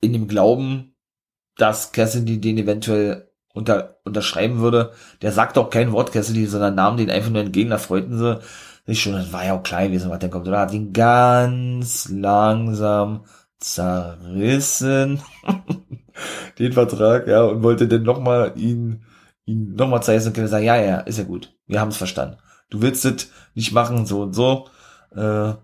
in 0.00 0.12
dem 0.12 0.28
Glauben, 0.28 0.94
dass 1.56 1.92
Cassidy 1.92 2.40
den 2.40 2.58
eventuell 2.58 3.30
unter, 3.52 4.00
unterschreiben 4.04 4.58
würde. 4.58 4.92
Der 5.22 5.32
sagt 5.32 5.56
auch 5.56 5.70
kein 5.70 5.92
Wort 5.92 6.12
Cassidy, 6.12 6.46
sondern 6.46 6.74
nahm 6.74 6.96
den 6.96 7.10
einfach 7.10 7.30
nur 7.30 7.42
entgegen, 7.42 7.70
da 7.70 7.78
freuten 7.78 8.18
sie 8.18 8.40
sich 8.86 9.02
schon, 9.02 9.14
das 9.14 9.32
war 9.32 9.44
ja 9.44 9.54
auch 9.54 9.62
klar 9.62 9.84
gewesen, 9.84 10.10
was 10.10 10.18
dann 10.18 10.30
kommt, 10.30 10.46
oder? 10.46 10.60
Hat 10.60 10.72
ihn 10.74 10.92
ganz 10.92 12.08
langsam 12.10 13.24
zerrissen, 13.58 15.22
den 16.58 16.72
Vertrag, 16.72 17.26
ja, 17.26 17.44
und 17.44 17.62
wollte 17.62 17.88
dann 17.88 18.02
nochmal 18.02 18.52
ihn, 18.56 19.04
ihn 19.46 19.74
nochmal 19.74 20.02
zeigen 20.02 20.26
und 20.26 20.48
sagen, 20.48 20.64
ja, 20.66 20.76
ja, 20.76 20.98
ist 20.98 21.18
ja 21.18 21.24
gut, 21.24 21.56
wir 21.66 21.80
haben 21.80 21.88
es 21.88 21.96
verstanden. 21.96 22.36
Du 22.70 22.82
willst 22.82 23.04
es 23.04 23.30
nicht 23.54 23.72
machen, 23.72 24.06
so 24.06 24.22
und 24.22 24.34
so, 24.34 24.68
äh, 25.12 25.54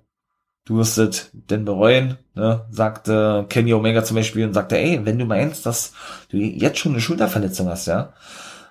du 0.64 0.76
wirst 0.76 0.98
es 0.98 1.30
denn 1.32 1.64
bereuen, 1.64 2.18
ne? 2.34 2.66
sagte 2.70 3.46
Kenny 3.48 3.74
Omega 3.74 4.05
zum 4.05 4.16
Beispiel 4.16 4.46
und 4.46 4.55
sagte, 4.55 4.78
ey, 4.78 5.05
wenn 5.05 5.18
du 5.18 5.24
meinst, 5.24 5.66
dass 5.66 5.92
du 6.28 6.36
jetzt 6.36 6.78
schon 6.78 6.92
eine 6.92 7.01
Schulterverletzung 7.01 7.68
hast, 7.68 7.86
ja, 7.86 8.12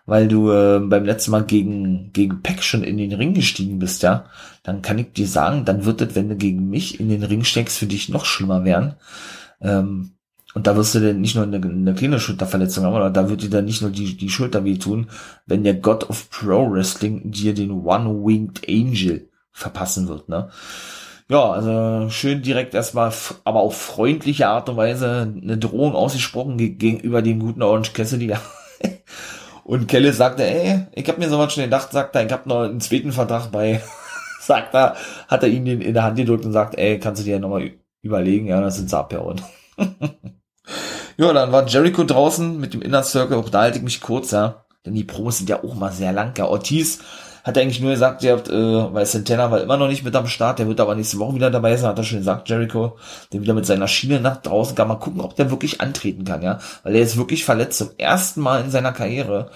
weil 0.05 0.27
du 0.27 0.51
äh, 0.51 0.79
beim 0.79 1.05
letzten 1.05 1.31
Mal 1.31 1.43
gegen, 1.43 2.11
gegen 2.13 2.41
Peck 2.41 2.63
schon 2.63 2.83
in 2.83 2.97
den 2.97 3.13
Ring 3.13 3.33
gestiegen 3.33 3.79
bist, 3.79 4.01
ja, 4.01 4.25
dann 4.63 4.81
kann 4.81 4.97
ich 4.97 5.13
dir 5.13 5.27
sagen, 5.27 5.65
dann 5.65 5.85
wird 5.85 6.01
es, 6.01 6.15
wenn 6.15 6.29
du 6.29 6.35
gegen 6.35 6.69
mich 6.69 6.99
in 6.99 7.09
den 7.09 7.23
Ring 7.23 7.43
steckst, 7.43 7.77
für 7.77 7.85
dich 7.85 8.09
noch 8.09 8.25
schlimmer 8.25 8.63
werden. 8.65 8.95
Ähm, 9.61 10.13
und 10.55 10.65
da 10.65 10.75
wirst 10.75 10.95
du 10.95 10.99
dann 10.99 11.21
nicht 11.21 11.35
nur 11.35 11.43
eine, 11.43 11.57
eine 11.57 11.93
kleine 11.93 12.19
Schulterverletzung 12.19 12.83
haben, 12.83 12.95
oder 12.95 13.11
da 13.11 13.29
wird 13.29 13.43
dir 13.43 13.49
dann 13.49 13.65
nicht 13.65 13.81
nur 13.81 13.91
die, 13.91 14.17
die 14.17 14.29
Schulter 14.29 14.65
wehtun, 14.65 15.09
wenn 15.45 15.63
der 15.63 15.75
God 15.75 16.09
of 16.09 16.29
Pro 16.29 16.71
Wrestling 16.71 17.31
dir 17.31 17.53
den 17.53 17.71
One-Winged 17.71 18.67
Angel 18.67 19.29
verpassen 19.51 20.07
wird, 20.07 20.29
ne? 20.29 20.49
Ja, 21.29 21.51
also 21.51 22.09
schön 22.09 22.41
direkt 22.41 22.73
erstmal, 22.73 23.13
aber 23.43 23.59
auf 23.59 23.79
freundliche 23.79 24.47
Art 24.47 24.67
und 24.67 24.77
Weise 24.77 25.31
eine 25.39 25.59
Drohung 25.59 25.93
ausgesprochen 25.93 26.57
gegenüber 26.57 27.21
dem 27.21 27.39
guten 27.39 27.61
Orange 27.61 27.93
Cassidy. 27.93 28.33
und 29.63 29.87
Kelle 29.87 30.11
sagte, 30.11 30.43
ey, 30.43 30.87
ich 30.93 31.07
hab 31.07 31.19
mir 31.19 31.29
sowas 31.29 31.53
schon 31.53 31.65
gedacht, 31.65 31.91
sagt 31.91 32.15
er, 32.15 32.25
ich 32.25 32.31
hab 32.31 32.47
noch 32.47 32.61
einen 32.63 32.81
zweiten 32.81 33.11
Vertrag 33.11 33.51
bei, 33.51 33.79
sagt 34.41 34.73
er, 34.73 34.95
hat 35.27 35.43
er 35.43 35.49
ihn 35.49 35.67
in 35.67 35.93
der 35.93 36.03
Hand 36.03 36.17
gedrückt 36.17 36.45
und 36.45 36.53
sagt, 36.53 36.75
ey, 36.79 36.99
kannst 36.99 37.21
du 37.21 37.25
dir 37.25 37.33
ja 37.33 37.39
nochmal 37.39 37.73
überlegen, 38.01 38.47
ja, 38.47 38.59
das 38.61 38.77
sind 38.77 38.89
sie 38.89 38.97
abgehauen. 38.97 39.39
ja, 41.17 41.33
dann 41.33 41.51
war 41.51 41.67
Jericho 41.67 42.03
draußen 42.03 42.59
mit 42.59 42.73
dem 42.73 42.81
Inner 42.81 43.03
Circle, 43.03 43.37
auch 43.37 43.49
da 43.49 43.61
halte 43.61 43.77
ich 43.77 43.83
mich 43.83 44.01
kurz, 44.01 44.31
ja. 44.31 44.65
Denn 44.85 44.95
die 44.95 45.03
Promos 45.03 45.37
sind 45.37 45.49
ja 45.49 45.63
auch 45.63 45.75
mal 45.75 45.91
sehr 45.91 46.13
lang, 46.13 46.33
ja. 46.37 46.45
Ortiz 46.45 46.99
hat 47.43 47.57
eigentlich 47.57 47.79
nur 47.81 47.91
gesagt, 47.91 48.23
ihr 48.23 48.33
habt, 48.33 48.49
äh, 48.49 48.93
weil 48.93 49.05
Santana 49.05 49.51
war 49.51 49.61
immer 49.61 49.77
noch 49.77 49.87
nicht 49.87 50.03
mit 50.03 50.15
am 50.15 50.27
Start, 50.27 50.59
der 50.59 50.67
wird 50.67 50.79
aber 50.79 50.95
nächste 50.95 51.19
Woche 51.19 51.35
wieder 51.35 51.49
dabei 51.49 51.75
sein, 51.77 51.89
hat 51.89 51.97
er 51.97 52.03
schon 52.03 52.19
gesagt, 52.19 52.49
Jericho, 52.49 52.97
der 53.31 53.41
wieder 53.41 53.53
mit 53.53 53.65
seiner 53.65 53.87
Schiene 53.87 54.19
nach 54.19 54.37
draußen 54.37 54.75
kann. 54.75 54.87
Mal 54.87 54.95
gucken, 54.95 55.21
ob 55.21 55.35
der 55.35 55.49
wirklich 55.49 55.81
antreten 55.81 56.25
kann, 56.25 56.41
ja. 56.41 56.59
Weil 56.83 56.95
er 56.95 57.01
ist 57.01 57.17
wirklich 57.17 57.45
verletzt 57.45 57.77
zum 57.77 57.89
ersten 57.97 58.41
Mal 58.41 58.61
in 58.61 58.71
seiner 58.71 58.91
Karriere. 58.91 59.51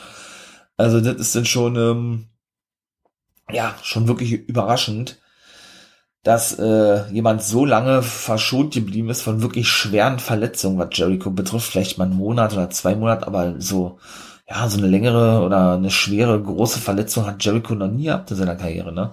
Also 0.77 1.01
das 1.01 1.15
ist 1.15 1.35
dann 1.35 1.45
schon, 1.45 1.75
ähm, 1.75 2.27
ja, 3.51 3.75
schon 3.83 4.07
wirklich 4.07 4.31
überraschend 4.31 5.19
dass 6.23 6.57
äh, 6.57 7.05
jemand 7.11 7.43
so 7.43 7.65
lange 7.65 8.01
verschont 8.01 8.73
geblieben 8.73 9.09
ist 9.09 9.21
von 9.21 9.41
wirklich 9.41 9.67
schweren 9.67 10.19
Verletzungen, 10.19 10.79
was 10.79 10.89
Jericho 10.93 11.29
betrifft, 11.31 11.71
vielleicht 11.71 11.97
mal 11.97 12.05
einen 12.05 12.15
Monat 12.15 12.53
oder 12.53 12.69
zwei 12.69 12.95
Monate, 12.95 13.27
aber 13.27 13.59
so, 13.59 13.99
ja, 14.49 14.67
so 14.69 14.77
eine 14.77 14.87
längere 14.87 15.41
oder 15.41 15.73
eine 15.73 15.91
schwere, 15.91 16.41
große 16.41 16.79
Verletzung 16.79 17.25
hat 17.25 17.43
Jericho 17.43 17.75
noch 17.75 17.89
nie 17.89 18.05
gehabt 18.05 18.31
in 18.31 18.37
seiner 18.37 18.55
Karriere, 18.55 18.93
ne? 18.93 19.11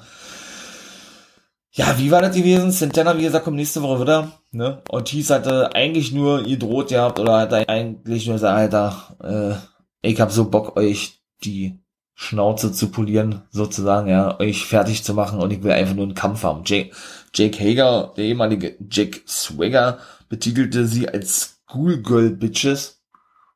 Ja, 1.73 1.99
wie 1.99 2.11
war 2.11 2.21
das 2.21 2.35
gewesen? 2.35 2.73
Santana, 2.73 3.17
wie 3.17 3.23
gesagt, 3.23 3.45
kommt 3.45 3.57
nächste 3.57 3.83
Woche 3.83 4.01
wieder, 4.03 4.33
ne? 4.53 4.83
Ortiz 4.89 5.31
hatte 5.31 5.75
eigentlich 5.75 6.13
nur 6.13 6.43
gedroht 6.43 6.89
gehabt 6.89 7.19
oder 7.19 7.39
hat 7.39 7.53
eigentlich 7.53 8.27
nur 8.27 8.37
gesagt, 8.37 8.57
Alter, 8.57 9.61
äh, 10.03 10.09
ich 10.09 10.21
hab 10.21 10.31
so 10.31 10.49
Bock, 10.49 10.77
euch 10.77 11.21
die 11.43 11.80
Schnauze 12.23 12.71
zu 12.71 12.91
polieren, 12.91 13.41
sozusagen, 13.51 14.11
ja, 14.11 14.39
euch 14.39 14.67
fertig 14.67 15.03
zu 15.05 15.15
machen 15.15 15.41
und 15.41 15.51
ich 15.55 15.63
will 15.63 15.73
einfach 15.73 15.95
nur 15.95 16.05
einen 16.05 16.15
Kampf 16.15 16.43
haben. 16.43 16.65
Jake, 16.67 16.91
Jake 17.33 17.59
Hager, 17.59 18.13
der 18.15 18.25
ehemalige 18.25 18.77
Jake 18.91 19.23
Swagger, 19.27 19.97
betitelte 20.29 20.87
sie 20.87 21.09
als 21.09 21.63
Schoolgirl 21.67 22.29
Bitches. 22.29 23.01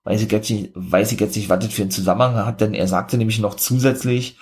Weiß 0.05 0.23
ich 0.23 0.33
jetzt 0.33 0.51
nicht, 0.51 0.71
weiß 0.75 1.13
ich 1.13 1.21
jetzt 1.21 1.37
nicht, 1.37 1.51
was 1.51 1.63
das 1.63 1.75
für 1.75 1.83
einen 1.83 1.91
Zusammenhang 1.91 2.47
hat, 2.47 2.63
denn 2.63 2.73
er 2.73 2.89
sagte 2.89 3.19
nämlich 3.19 3.39
noch 3.39 3.57
zusätzlich, 3.57 4.39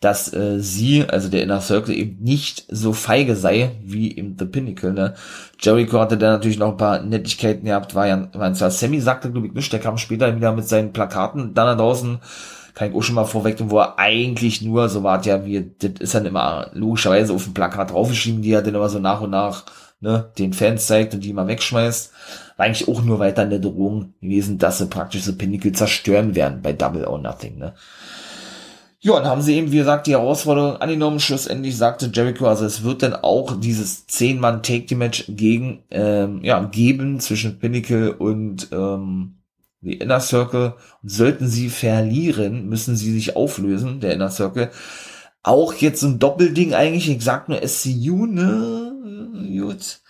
dass 0.00 0.34
äh, 0.34 0.58
sie, 0.58 1.04
also 1.08 1.28
der 1.28 1.44
Inner 1.44 1.60
Circle, 1.60 1.94
eben 1.94 2.20
nicht 2.20 2.66
so 2.68 2.92
feige 2.92 3.36
sei 3.36 3.76
wie 3.84 4.08
im 4.08 4.34
The 4.36 4.44
Pinnacle. 4.44 4.92
Ne? 4.92 5.14
Jericho 5.60 6.00
hatte 6.00 6.18
da 6.18 6.32
natürlich 6.32 6.58
noch 6.58 6.72
ein 6.72 6.76
paar 6.76 7.00
Nettigkeiten 7.00 7.66
gehabt, 7.66 7.94
war 7.94 8.08
ja, 8.08 8.28
war 8.32 8.52
zwar 8.54 8.72
Sammy 8.72 9.00
sagte, 9.00 9.30
glaube 9.30 9.46
ich, 9.46 9.52
nicht, 9.52 9.72
der 9.72 9.78
kam 9.78 9.98
später 9.98 10.34
wieder 10.34 10.50
mit 10.50 10.66
seinen 10.66 10.92
Plakaten 10.92 11.54
dann 11.54 11.66
da 11.66 11.74
draußen 11.76 12.18
kann 12.74 12.90
ich 12.90 12.96
auch 12.96 13.02
schon 13.02 13.14
mal 13.14 13.24
vorweg, 13.24 13.56
wo 13.58 13.78
er 13.78 13.98
eigentlich 13.98 14.62
nur, 14.62 14.88
so 14.88 15.02
war 15.02 15.24
ja, 15.24 15.44
wie, 15.44 15.72
das 15.78 15.92
ist 16.00 16.14
dann 16.14 16.26
immer 16.26 16.70
logischerweise 16.72 17.32
auf 17.32 17.44
dem 17.44 17.54
Plakat 17.54 17.90
draufgeschrieben, 17.90 18.42
die 18.42 18.52
er 18.52 18.62
dann 18.62 18.74
immer 18.74 18.88
so 18.88 18.98
nach 18.98 19.20
und 19.20 19.30
nach 19.30 19.64
ne, 20.00 20.30
den 20.38 20.52
Fans 20.52 20.86
zeigt 20.86 21.14
und 21.14 21.24
die 21.24 21.32
mal 21.32 21.46
wegschmeißt, 21.46 22.12
war 22.56 22.66
eigentlich 22.66 22.88
auch 22.88 23.02
nur 23.02 23.18
weiter 23.18 23.42
eine 23.42 23.60
Drohung 23.60 24.14
gewesen, 24.20 24.58
dass 24.58 24.78
sie 24.78 24.86
praktisch 24.86 25.22
so 25.22 25.34
Pinnacle 25.34 25.72
zerstören 25.72 26.34
werden 26.34 26.60
bei 26.62 26.72
Double 26.72 27.06
or 27.06 27.18
Nothing, 27.18 27.58
ne. 27.58 27.74
Ja, 29.04 29.14
und 29.14 29.24
haben 29.24 29.42
sie 29.42 29.56
eben, 29.56 29.72
wie 29.72 29.78
gesagt, 29.78 30.06
die 30.06 30.12
Herausforderung 30.12 30.76
angenommen. 30.76 31.18
Schlussendlich 31.18 31.76
sagte 31.76 32.08
Jericho, 32.14 32.46
also 32.46 32.64
es 32.64 32.84
wird 32.84 33.02
dann 33.02 33.14
auch 33.14 33.58
dieses 33.58 34.06
10-Mann-Take-Match 34.08 35.24
gegen, 35.30 35.82
ähm, 35.90 36.38
ja, 36.44 36.62
geben 36.62 37.18
zwischen 37.18 37.58
Pinnacle 37.58 38.12
und 38.12 38.68
ähm, 38.70 39.41
die 39.82 39.98
Inner 39.98 40.20
Circle. 40.20 40.74
Und 41.02 41.08
sollten 41.10 41.48
sie 41.48 41.68
verlieren, 41.68 42.68
müssen 42.68 42.96
sie 42.96 43.12
sich 43.12 43.36
auflösen, 43.36 44.00
der 44.00 44.14
Inner 44.14 44.30
Circle. 44.30 44.70
Auch 45.42 45.74
jetzt 45.74 46.02
ein 46.02 46.18
Doppelding 46.18 46.72
eigentlich. 46.74 47.10
Ich 47.10 47.22
sag 47.22 47.48
nur 47.48 47.66
SCU, 47.66 48.26
ne? 48.26 48.92
Gut. 49.60 50.00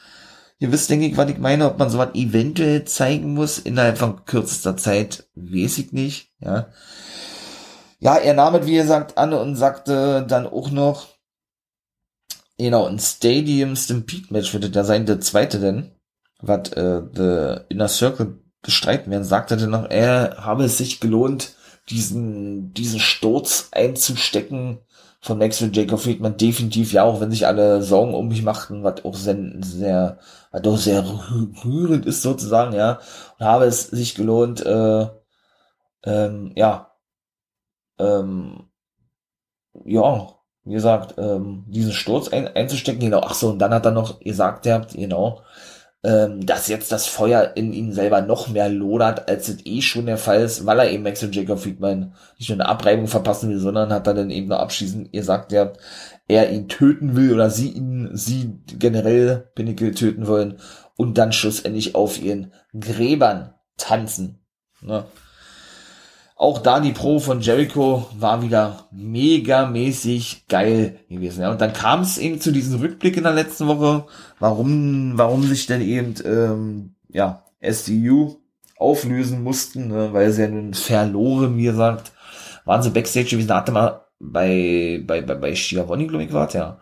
Ihr 0.63 0.71
wisst, 0.71 0.91
denke 0.91 1.07
ich, 1.07 1.17
was 1.17 1.29
ich 1.29 1.39
meine, 1.39 1.67
ob 1.67 1.81
man 1.81 1.91
sowas 1.91 2.11
eventuell 2.15 2.85
zeigen 2.85 3.35
muss 3.35 3.59
innerhalb 3.59 3.99
von 3.99 4.25
kürzester 4.27 4.77
Zeit, 4.77 5.27
weiß 5.35 5.79
ich 5.79 5.93
nicht, 5.93 6.31
ja. 6.39 6.69
Ja, 7.99 8.15
er 8.17 8.35
nahm 8.35 8.55
es, 8.55 8.67
wie 8.67 8.77
gesagt, 8.77 9.19
an 9.19 9.33
und 9.33 9.57
sagte 9.57 10.25
dann 10.29 10.47
auch 10.47 10.71
noch, 10.71 11.09
genau, 12.59 12.87
ein 12.87 13.01
Stadium 13.01 13.75
Stampede 13.75 14.27
Match 14.31 14.55
wird 14.55 14.77
da 14.77 14.85
sein, 14.85 15.05
der 15.05 15.21
zweite 15.21 15.59
denn, 15.59 15.91
was 16.41 16.71
äh, 16.75 17.03
The 17.13 17.65
Inner 17.69 17.89
Circle 17.89 18.42
bestreiten 18.63 19.11
werden, 19.11 19.25
sagte 19.25 19.57
er 19.57 19.67
noch, 19.67 19.91
er 19.91 20.37
habe 20.39 20.65
es 20.65 20.79
sich 20.79 21.01
gelohnt, 21.01 21.55
diesen, 21.89 22.73
diesen 22.75 23.01
Sturz 23.01 23.69
einzustecken 23.73 24.79
von 25.21 25.39
Maxwell 25.39 25.71
Jacob 25.73 26.01
Friedman 26.01 26.37
definitiv, 26.37 26.93
ja, 26.93 27.05
auch 27.05 27.21
wenn 27.21 27.31
sich 27.31 27.47
alle 27.47 27.83
Sorgen 27.83 28.15
um 28.15 28.29
mich 28.29 28.43
machten, 28.43 28.83
was 28.83 29.05
auch 29.05 29.15
sehr, 29.15 29.37
sehr, 29.61 30.19
was 30.51 30.65
auch 30.65 30.77
sehr 30.77 31.05
rührend 31.65 32.07
ist 32.07 32.23
sozusagen, 32.23 32.75
ja, 32.75 32.99
und 33.39 33.47
habe 33.47 33.67
es 33.67 33.85
sich 33.89 34.15
gelohnt, 34.17 34.65
äh, 34.67 35.07
ähm, 36.05 36.53
ja, 36.57 36.93
ähm, 37.99 38.69
ja, 39.85 40.29
wie 40.65 40.75
gesagt, 40.75 41.15
ähm, 41.19 41.65
diesen 41.69 41.93
Sturz 41.93 42.29
ein, 42.29 42.49
einzustecken, 42.49 43.01
genau, 43.01 43.21
ach 43.23 43.35
so, 43.35 43.51
und 43.51 43.59
dann 43.59 43.75
hat 43.75 43.85
er 43.85 43.93
noch 43.93 44.21
gesagt, 44.21 44.67
ihr 44.67 44.75
habt, 44.75 44.95
genau, 44.95 45.43
ähm, 46.05 46.45
dass 46.45 46.67
jetzt 46.67 46.91
das 46.91 47.07
Feuer 47.07 47.53
in 47.55 47.73
ihm 47.73 47.93
selber 47.93 48.23
noch 48.23 48.49
mehr 48.49 48.69
lodert, 48.69 49.29
als 49.29 49.49
es 49.49 49.59
eh 49.65 49.83
schon 49.83 50.07
der 50.07 50.19
Fall 50.19 50.43
ist, 50.43 50.67
weil 50.67 50.81
er 50.81 50.91
eben 50.91 51.05
Max 51.05 51.23
und 51.23 51.35
Jacob 51.35 51.61
Friedman 51.61 52.15
nicht 52.39 52.49
nur 52.49 52.59
eine 52.59 52.69
Abreibung 52.69 53.07
verpassen 53.07 53.51
will, 53.51 53.59
sondern 53.59 53.93
hat 53.93 54.07
er 54.07 54.15
dann 54.15 54.31
eben 54.31 54.49
noch 54.49 54.59
abschließend, 54.59 55.11
ihr 55.13 55.23
sagt 55.23 55.53
ja, 55.53 55.73
er 56.27 56.51
ihn 56.51 56.69
töten 56.69 57.15
will 57.15 57.33
oder 57.33 57.51
sie 57.51 57.71
ihn, 57.71 58.11
sie 58.15 58.59
generell 58.67 59.51
Pinnacle 59.55 59.93
töten 59.93 60.27
wollen 60.27 60.59
und 60.97 61.19
dann 61.19 61.33
schlussendlich 61.33 61.95
auf 61.95 62.21
ihren 62.21 62.53
Gräbern 62.79 63.55
tanzen. 63.77 64.41
Ne? 64.81 65.05
Auch 66.43 66.59
da 66.59 66.81
die 66.81 66.91
Pro 66.91 67.21
von 67.21 67.41
Jericho 67.41 68.09
war 68.19 68.43
wieder 68.43 68.89
megamäßig 68.91 70.49
geil 70.49 70.99
gewesen. 71.09 71.43
Ja. 71.43 71.53
Und 71.53 71.61
dann 71.61 71.73
kam 71.73 72.01
es 72.01 72.19
eben 72.19 72.41
zu 72.41 72.51
diesem 72.51 72.81
Rückblick 72.81 73.17
in 73.17 73.23
der 73.23 73.33
letzten 73.33 73.69
Woche, 73.69 74.07
warum, 74.41 75.13
warum 75.15 75.45
sich 75.45 75.67
denn 75.67 75.81
eben 75.83 76.15
ähm, 76.25 76.95
ja, 77.13 77.45
SDU 77.61 78.41
auflösen 78.77 79.45
mussten, 79.45 79.87
ne, 79.87 80.13
weil 80.13 80.33
sie 80.33 80.43
ja 80.43 80.49
nun 80.49 80.75
verloren, 80.75 81.57
wie 81.59 81.63
gesagt, 81.63 82.11
waren 82.65 82.83
sie 82.83 82.91
Backstage 82.91 83.29
gewesen, 83.29 83.55
hatte 83.55 83.71
mal 83.71 84.01
bei, 84.19 85.01
bei, 85.07 85.23
bei, 85.23 85.37
bei 85.37 85.55
Schiavoni, 85.55 86.09
glaube 86.09 86.25
ich, 86.25 86.33
war 86.33 86.53
ja, 86.53 86.81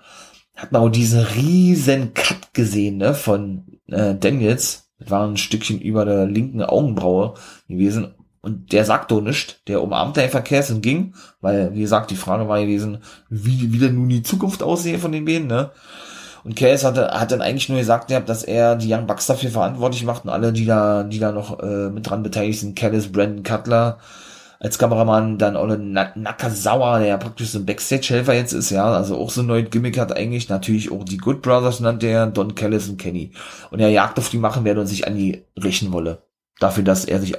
hat 0.57 0.73
man 0.73 0.81
auch 0.81 0.89
diesen 0.89 1.21
riesen 1.21 2.15
Cut 2.15 2.55
gesehen, 2.55 2.97
ne, 2.97 3.13
von 3.13 3.67
äh, 3.89 4.15
Daniels. 4.15 4.87
Das 4.99 5.11
war 5.11 5.27
ein 5.27 5.37
Stückchen 5.37 5.83
über 5.83 6.07
der 6.07 6.25
linken 6.25 6.63
Augenbraue 6.63 7.35
gewesen 7.69 8.15
und 8.43 8.73
der 8.73 8.85
sagt 8.85 9.11
doch 9.11 9.21
nicht, 9.21 9.69
der 9.69 9.83
umarmte 9.83 10.23
einfach 10.23 10.43
Cass 10.43 10.71
und 10.71 10.83
ging, 10.83 11.15
weil, 11.41 11.75
wie 11.75 11.81
gesagt, 11.81 12.11
die 12.11 12.17
Frage 12.17 12.49
war 12.49 12.61
gewesen, 12.61 12.99
wie, 13.29 13.73
wie 13.73 13.79
denn 13.79 13.95
nun 13.95 14.09
die 14.09 14.23
Zukunft 14.23 14.63
aussehe 14.63 14.99
von 14.99 15.13
den 15.13 15.25
beiden, 15.25 15.47
ne? 15.47 15.71
Und 16.43 16.57
Cass 16.57 16.85
hatte, 16.85 17.09
hat 17.09 17.33
dann 17.33 17.43
eigentlich 17.43 17.69
nur 17.69 17.77
gesagt, 17.79 18.11
dass 18.11 18.45
er 18.45 18.75
die 18.77 18.91
Young 18.91 19.07
Bucks 19.07 19.27
dafür 19.27 19.51
verantwortlich 19.51 20.05
macht 20.05 20.25
und 20.25 20.31
alle, 20.31 20.55
die 20.55 20.65
da, 20.65 21.03
die 21.03 21.19
da 21.19 21.33
noch 21.33 21.61
äh, 21.61 21.91
mit 21.91 22.09
dran 22.09 22.23
beteiligt 22.23 22.61
sind, 22.61 22.77
Callis, 22.77 23.13
Brandon 23.13 23.43
Cutler, 23.43 23.99
als 24.59 24.79
Kameramann, 24.79 25.39
dann 25.39 25.57
Ole 25.57 25.79
Nakazawa, 25.79 26.99
der 26.99 27.09
ja 27.09 27.17
praktisch 27.17 27.49
so 27.49 27.59
ein 27.59 27.67
Backstage-Helfer 27.67 28.35
jetzt 28.35 28.53
ist, 28.53 28.71
ja, 28.71 28.93
also 28.93 29.17
auch 29.17 29.31
so 29.31 29.41
ein 29.41 29.47
neues 29.47 29.71
Gimmick 29.71 29.99
hat 29.99 30.15
eigentlich, 30.15 30.51
natürlich 30.51 30.93
auch 30.93 31.03
die 31.03 31.17
Good 31.17 31.41
Brothers 31.41 31.81
nannte 31.81 32.07
er, 32.07 32.27
Don 32.27 32.55
Callis 32.55 32.89
und 32.89 32.99
Kenny. 32.99 33.33
Und 33.71 33.81
er 33.81 33.89
jagt 33.89 34.19
auf 34.19 34.29
die 34.29 34.37
machen 34.37 34.65
werde 34.65 34.81
und 34.81 34.87
sich 34.87 35.07
an 35.07 35.17
die 35.17 35.45
richten 35.63 35.93
wolle. 35.93 36.23
Dafür, 36.59 36.85
dass 36.85 37.07
er 37.07 37.21
sich 37.21 37.37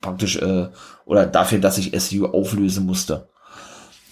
praktisch, 0.00 0.36
äh, 0.36 0.68
oder 1.04 1.26
dafür, 1.26 1.58
dass 1.58 1.78
ich 1.78 1.98
SU 2.00 2.26
auflösen 2.26 2.86
musste. 2.86 3.28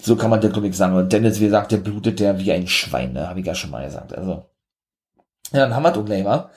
So 0.01 0.15
kann 0.15 0.29
man 0.29 0.41
der 0.41 0.51
Comic 0.51 0.75
sagen. 0.75 0.95
Und 0.95 1.11
Dennis, 1.11 1.39
wie 1.39 1.45
gesagt, 1.45 1.71
der 1.71 1.77
blutet 1.77 2.19
der 2.19 2.39
wie 2.39 2.51
ein 2.51 2.67
Schwein, 2.67 3.13
ne? 3.13 3.27
Habe 3.27 3.39
ich 3.39 3.45
ja 3.45 3.55
schon 3.55 3.71
mal 3.71 3.85
gesagt. 3.85 4.15
Also, 4.15 4.45
Ja, 5.51 5.61
dann 5.61 5.75
haben 5.75 5.83
wir 5.83 5.91
doch 5.91 6.05
gleich, 6.05 6.23
wa? 6.25 6.51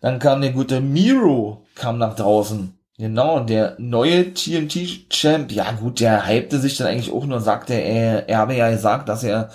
Dann 0.00 0.18
kam 0.18 0.40
der 0.40 0.52
gute 0.52 0.80
Miro, 0.80 1.66
kam 1.74 1.98
nach 1.98 2.16
draußen. 2.16 2.74
Genau, 2.98 3.40
der 3.40 3.76
neue 3.78 4.34
TNT-Champ, 4.34 5.52
ja 5.52 5.72
gut, 5.72 6.00
der 6.00 6.28
hypte 6.28 6.58
sich 6.58 6.76
dann 6.76 6.88
eigentlich 6.88 7.12
auch 7.12 7.24
nur, 7.24 7.40
sagte, 7.40 7.72
er, 7.74 8.28
er 8.28 8.38
habe 8.38 8.54
ja 8.54 8.70
gesagt, 8.70 9.08
dass 9.08 9.22
er 9.24 9.50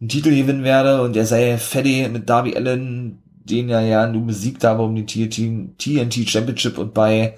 einen 0.00 0.08
Titel 0.08 0.30
gewinnen 0.30 0.64
werde 0.64 1.02
und 1.02 1.16
er 1.16 1.26
sei 1.26 1.58
Fetty 1.58 2.08
mit 2.08 2.30
Darby 2.30 2.56
Allen, 2.56 3.22
den 3.44 3.68
er 3.68 3.80
ja 3.82 4.06
nur 4.06 4.26
besiegt 4.26 4.64
habe 4.64 4.84
um 4.84 4.94
die 4.94 5.28
TNT 5.28 6.28
Championship 6.28 6.78
und 6.78 6.94
bei 6.94 7.36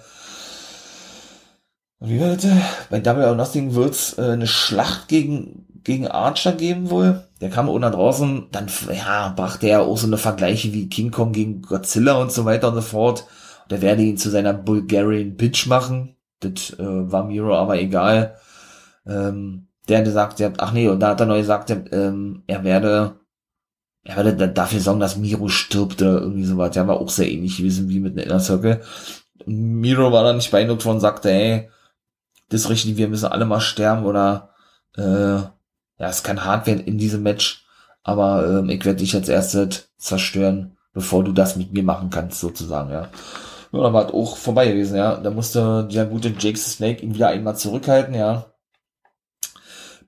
wie 2.01 2.20
war 2.20 2.28
das? 2.28 2.46
Bei 2.88 3.01
Double 3.01 3.24
or 3.24 3.34
Nothing 3.34 3.74
wird's 3.74 4.16
äh, 4.18 4.22
eine 4.22 4.46
Schlacht 4.46 5.09
gegen 5.09 5.66
gegen 5.84 6.09
Archer 6.09 6.53
geben 6.53 6.90
wohl. 6.90 7.24
Der 7.40 7.51
kam 7.51 7.68
unten 7.68 7.90
draußen, 7.90 8.48
dann 8.53 8.66
ja, 8.92 9.32
brachte 9.34 9.68
er 9.68 9.82
auch 9.82 9.96
so 9.96 10.07
eine 10.07 10.18
Vergleiche 10.18 10.72
wie 10.72 10.88
King 10.88 11.11
Kong 11.11 11.32
gegen 11.32 11.62
Godzilla 11.62 12.20
und 12.20 12.32
so 12.32 12.44
weiter 12.44 12.68
und 12.68 12.74
so 12.74 12.82
fort. 12.82 13.26
Und 13.64 13.72
er 13.72 13.82
werde 13.82 14.03
ihn 14.03 14.18
zu 14.18 14.30
seiner 14.30 14.53
Bulgarian 14.53 15.36
Bitch 15.36 15.66
machen. 15.66 16.16
Das 16.40 16.70
äh, 16.78 17.12
war 17.12 17.24
Miro 17.24 17.55
aber 17.55 17.80
egal. 17.80 18.36
Ähm, 19.07 19.68
der 19.88 19.98
hatte 19.98 20.11
gesagt, 20.11 20.42
ach 20.59 20.72
nee, 20.72 20.88
und 20.88 21.01
da 21.01 21.09
hat 21.09 21.20
er 21.20 21.26
neu 21.26 21.38
gesagt, 21.38 21.70
ähm, 21.92 22.42
er 22.46 22.64
werde, 22.64 23.16
er 24.05 24.16
werde 24.16 24.48
dafür 24.48 24.80
sorgen, 24.80 25.01
dass 25.01 25.16
Miro 25.16 25.48
stirbt 25.48 26.03
oder 26.03 26.20
irgendwie 26.20 26.44
sowas. 26.44 26.72
Der 26.72 26.86
war 26.86 27.01
auch 27.01 27.11
sehr 27.11 27.30
ähnlich 27.30 27.57
gewesen 27.57 27.88
wie 27.88 28.01
mit 28.01 28.12
einem 28.12 28.26
Inner 28.26 28.40
Circle. 28.40 28.82
Miro 29.46 30.12
war 30.12 30.24
dann 30.24 30.36
nicht 30.36 30.51
beeindruckt 30.51 30.82
von, 30.82 31.01
sagte, 31.01 31.30
ey, 31.30 31.70
das 32.51 32.68
richtig, 32.68 32.96
wir 32.96 33.09
müssen 33.09 33.32
alle 33.32 33.46
mal 33.46 33.61
sterben 33.61 34.05
oder 34.05 34.51
äh, 34.96 35.03
ja, 35.03 36.09
es 36.09 36.22
kann 36.22 36.44
hart 36.44 36.66
werden 36.66 36.84
in 36.84 36.98
diesem 36.98 37.22
Match, 37.22 37.64
aber 38.03 38.46
ähm, 38.46 38.70
ich 38.70 38.84
werde 38.84 38.98
dich 38.98 39.12
jetzt 39.12 39.28
erst 39.28 39.90
zerstören, 39.98 40.76
bevor 40.92 41.24
du 41.24 41.32
das 41.32 41.57
mit 41.57 41.72
mir 41.72 41.82
machen 41.82 42.11
kannst, 42.11 42.40
sozusagen, 42.40 42.90
ja. 42.90 43.09
Ja, 43.72 43.82
dann 43.82 43.92
war 43.92 44.07
es 44.09 44.14
auch 44.14 44.36
vorbei 44.36 44.68
gewesen, 44.68 44.96
ja. 44.96 45.16
Da 45.16 45.30
musste 45.30 45.86
der 45.90 46.07
gute 46.07 46.34
Jake 46.36 46.59
Snake 46.59 47.03
ihn 47.03 47.14
wieder 47.14 47.28
einmal 47.28 47.57
zurückhalten, 47.57 48.14
ja. 48.14 48.46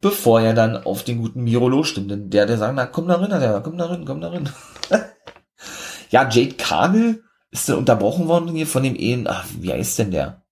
Bevor 0.00 0.40
er 0.40 0.52
dann 0.52 0.84
auf 0.84 1.04
den 1.04 1.18
guten 1.18 1.44
Miro 1.44 1.68
losstimmt. 1.68 2.10
Denn 2.10 2.28
der, 2.28 2.46
der 2.46 2.58
sagt, 2.58 2.74
na, 2.74 2.86
komm 2.86 3.06
da 3.06 3.16
rein, 3.16 3.30
der, 3.30 3.60
komm 3.60 3.78
da 3.78 3.86
rein, 3.86 4.04
komm 4.04 4.20
da 4.20 4.30
rein. 4.30 4.48
ja, 6.10 6.28
Jade 6.28 6.54
Cargill 6.54 7.22
ist 7.52 7.68
dann 7.68 7.78
unterbrochen 7.78 8.26
worden 8.26 8.48
hier 8.48 8.66
von 8.66 8.82
dem 8.82 8.96
Ehen, 8.96 9.28
ach, 9.28 9.46
wie 9.60 9.72
heißt 9.72 10.00
denn 10.00 10.10
der? 10.10 10.42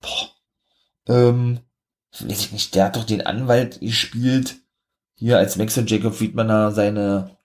Boah. 0.00 0.37
Ähm, 1.08 1.60
weiß 2.12 2.40
ich 2.40 2.52
nicht, 2.52 2.74
der 2.74 2.86
hat 2.86 2.96
doch 2.96 3.04
den 3.04 3.26
Anwalt 3.26 3.80
gespielt, 3.80 4.56
hier 5.14 5.38
als 5.38 5.56
Max 5.56 5.76
und 5.78 5.90
Jacob 5.90 6.14
Friedman 6.14 6.48
da 6.48 6.70
seine 6.70 7.36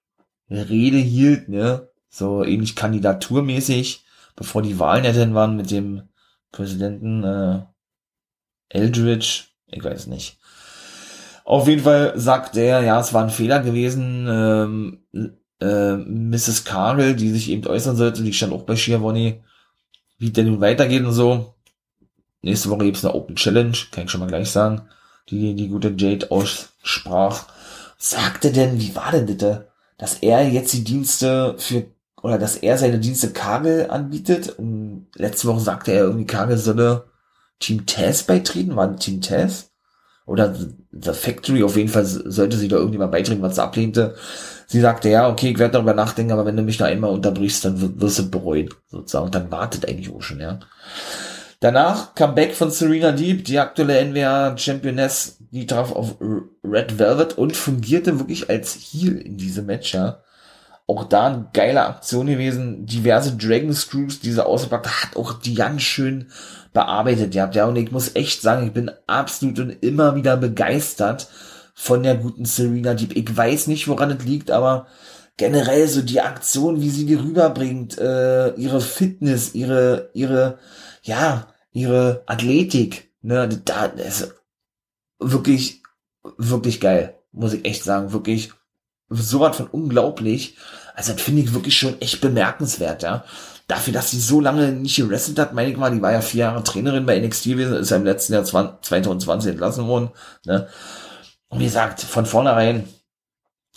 Rede 0.50 0.98
hielt, 0.98 1.50
ne, 1.50 1.90
so 2.10 2.44
ähnlich 2.44 2.76
kandidaturmäßig, 2.76 4.06
bevor 4.36 4.62
die 4.62 4.80
Wahlen 4.80 5.06
ja 5.06 5.12
dann 5.12 5.34
waren 5.34 5.56
mit 5.56 5.72
dem 5.72 6.04
Präsidenten 6.52 7.24
äh, 7.24 7.62
Eldridge, 8.70 9.46
ich 9.68 9.84
weiß 9.84 10.08
nicht. 10.08 10.38
Auf 11.46 11.68
jeden 11.68 11.84
Fall 11.84 12.14
sagt 12.16 12.56
er, 12.56 12.82
ja, 12.82 13.00
es 13.00 13.14
war 13.14 13.24
ein 13.24 13.30
Fehler 13.30 13.60
gewesen, 13.60 14.28
ähm, 14.30 15.00
äh, 15.60 15.96
Mrs. 15.98 16.64
Cargill, 16.64 17.16
die 17.16 17.32
sich 17.32 17.50
eben 17.50 17.66
äußern 17.66 17.96
sollte, 17.96 18.24
die 18.24 18.34
stand 18.34 18.54
auch 18.54 18.64
bei 18.64 18.76
Schiavone, 18.76 19.44
wie 20.18 20.32
denn 20.32 20.48
nun 20.48 20.62
weitergeht 20.62 21.04
und 21.04 21.14
so. 21.14 21.56
Nächste 22.44 22.70
Woche 22.70 22.84
gibt's 22.84 23.04
eine 23.04 23.16
Open 23.16 23.38
Challenge, 23.38 23.76
kann 23.92 24.04
ich 24.04 24.12
schon 24.12 24.20
mal 24.20 24.28
gleich 24.28 24.52
sagen, 24.52 24.82
die 25.30 25.56
die 25.56 25.70
gute 25.70 25.94
Jade 25.98 26.30
aussprach. 26.30 27.46
Sagte 27.98 28.52
denn, 28.52 28.80
wie 28.82 28.96
war 28.96 29.12
denn 29.12 29.26
bitte, 29.26 29.70
dass 29.98 30.16
er 30.16 30.48
jetzt 30.48 30.74
die 30.74 30.84
Dienste 30.84 31.56
für, 31.58 31.86
oder 32.22 32.38
dass 32.38 32.58
er 32.58 32.78
seine 32.78 33.00
Dienste 33.00 33.32
Kagel 33.32 33.90
anbietet? 33.90 34.50
Und 34.60 35.08
letzte 35.16 35.48
Woche 35.48 35.62
sagte 35.62 35.94
er 35.94 36.04
irgendwie, 36.04 36.26
Kagel 36.26 36.58
solle 36.58 37.06
Team 37.60 37.86
Taz 37.86 38.24
beitreten, 38.24 38.76
war 38.76 38.94
Team 38.98 39.22
Taz? 39.22 39.72
Oder 40.26 40.54
The 40.92 41.14
Factory, 41.14 41.64
auf 41.64 41.78
jeden 41.78 41.90
Fall 41.90 42.06
sollte 42.06 42.58
sie 42.58 42.68
da 42.68 42.76
irgendjemand 42.76 43.12
beitreten, 43.12 43.42
was 43.42 43.56
sie 43.56 43.64
ablehnte. 43.64 44.16
Sie 44.68 44.82
sagte, 44.82 45.10
ja, 45.10 45.30
okay, 45.30 45.52
ich 45.52 45.60
werde 45.60 45.74
darüber 45.74 45.94
nachdenken, 45.94 46.34
aber 46.34 46.46
wenn 46.46 46.58
du 46.58 46.64
mich 46.64 46.78
da 46.78 46.86
einmal 46.86 47.12
unterbrichst, 47.12 47.64
dann 47.64 48.02
wirst 48.02 48.20
du 48.20 48.30
bereuen, 48.30 48.70
sozusagen. 48.90 49.26
Und 49.26 49.36
dann 49.36 49.52
wartet 49.52 49.88
eigentlich 49.88 50.14
auch 50.14 50.22
schon, 50.22 50.40
ja. 50.40 50.60
Danach 51.64 52.14
Comeback 52.14 52.56
von 52.56 52.72
Serena 52.72 53.14
Deep, 53.14 53.46
die 53.46 53.58
aktuelle 53.58 54.04
NWA 54.04 54.58
Championess, 54.58 55.38
die 55.52 55.66
traf 55.66 55.94
auf 55.94 56.16
Red 56.62 57.00
Velvet 57.00 57.38
und 57.38 57.56
fungierte 57.56 58.20
wirklich 58.20 58.50
als 58.50 58.74
Heel 58.74 59.18
in 59.18 59.38
diesem 59.38 59.68
Match, 59.68 59.94
ja. 59.94 60.20
Auch 60.88 61.06
da 61.06 61.28
eine 61.28 61.50
geile 61.54 61.86
Aktion 61.86 62.28
gewesen, 62.28 62.86
diverse 62.86 63.38
Dragon 63.38 63.72
Screws, 63.72 64.20
diese 64.20 64.46
ausgepackt 64.46 64.88
hat 64.88 65.16
auch 65.16 65.40
die 65.40 65.54
ganz 65.54 65.84
schön 65.84 66.28
bearbeitet, 66.74 67.34
ja. 67.34 67.46
Und 67.66 67.78
ich 67.78 67.94
muss 67.94 68.14
echt 68.14 68.42
sagen, 68.42 68.68
ich 68.68 68.74
bin 68.74 68.92
absolut 69.08 69.58
und 69.60 69.70
immer 69.82 70.18
wieder 70.18 70.36
begeistert 70.36 71.30
von 71.74 72.04
der 72.04 72.16
guten 72.16 72.44
Serena 72.44 72.94
Deep. 72.94 73.16
Ich 73.16 73.38
weiß 73.38 73.68
nicht, 73.68 73.88
woran 73.88 74.12
es 74.12 74.26
liegt, 74.26 74.52
aber 74.52 74.88
generell 75.38 75.88
so 75.88 76.02
die 76.02 76.20
Aktion, 76.20 76.82
wie 76.82 76.90
sie 76.90 77.06
die 77.06 77.16
rüberbringt, 77.16 77.98
äh, 78.00 78.50
ihre 78.56 78.82
Fitness, 78.82 79.56
ihre, 79.56 80.10
ihre, 80.14 80.60
ja, 81.04 81.48
ihre 81.74 82.24
Athletik, 82.28 83.12
ne, 83.22 83.48
da 83.66 83.86
ist 83.86 84.36
wirklich, 85.20 85.82
wirklich 86.38 86.80
geil, 86.80 87.20
muss 87.32 87.54
ich 87.54 87.66
echt 87.66 87.84
sagen, 87.84 88.14
wirklich 88.14 88.52
so 89.10 89.40
was 89.40 89.58
von 89.58 89.68
unglaublich. 89.68 90.56
Also 90.96 91.14
das 91.14 91.22
finde 91.22 91.42
ich 91.42 91.54
wirklich 91.54 91.78
schon 91.78 92.00
echt 92.02 92.22
bemerkenswert, 92.22 93.04
ja. 93.04 93.26
Dafür, 93.68 93.94
dass 93.94 94.12
sie 94.12 94.20
so 94.20 94.40
lange 94.40 94.72
nicht 94.72 94.98
gewrestelt 94.98 95.40
hat, 95.40 95.54
meine 95.54 95.72
ich 95.72 95.78
mal, 95.78 95.92
die 95.92 96.02
war 96.02 96.12
ja 96.12 96.22
vier 96.22 96.42
Jahre 96.42 96.64
Trainerin 96.64 97.06
bei 97.06 97.20
NXT 97.20 97.46
gewesen, 97.46 97.76
ist 97.76 97.90
ja 97.90 97.98
im 97.98 98.06
letzten 98.06 98.34
Jahr 98.34 98.44
2020 98.44 99.52
entlassen 99.52 99.88
worden, 99.88 100.12
ne. 100.46 100.68
Und 101.48 101.60
wie 101.60 101.66
gesagt, 101.66 102.02
von 102.02 102.26
vornherein, 102.26 102.88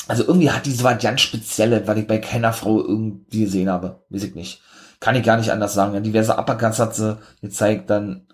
also 0.08 0.24
irgendwie 0.26 0.50
hat 0.50 0.66
die 0.66 0.72
so 0.72 0.84
was 0.84 1.02
ganz 1.02 1.20
Spezielles, 1.20 1.86
weil 1.86 1.98
ich 1.98 2.06
bei 2.06 2.18
keiner 2.18 2.52
Frau 2.52 2.80
irgendwie 2.80 3.44
gesehen 3.44 3.68
habe, 3.68 4.02
weiß 4.10 4.24
ich 4.24 4.34
nicht 4.34 4.60
kann 5.00 5.16
ich 5.16 5.24
gar 5.24 5.36
nicht 5.36 5.50
anders 5.52 5.74
sagen. 5.74 5.94
Ja, 5.94 6.00
diverse 6.00 6.38
Uppercuts 6.38 6.78
hat 6.78 6.94
sie 6.94 7.18
gezeigt, 7.40 7.90
dann 7.90 8.26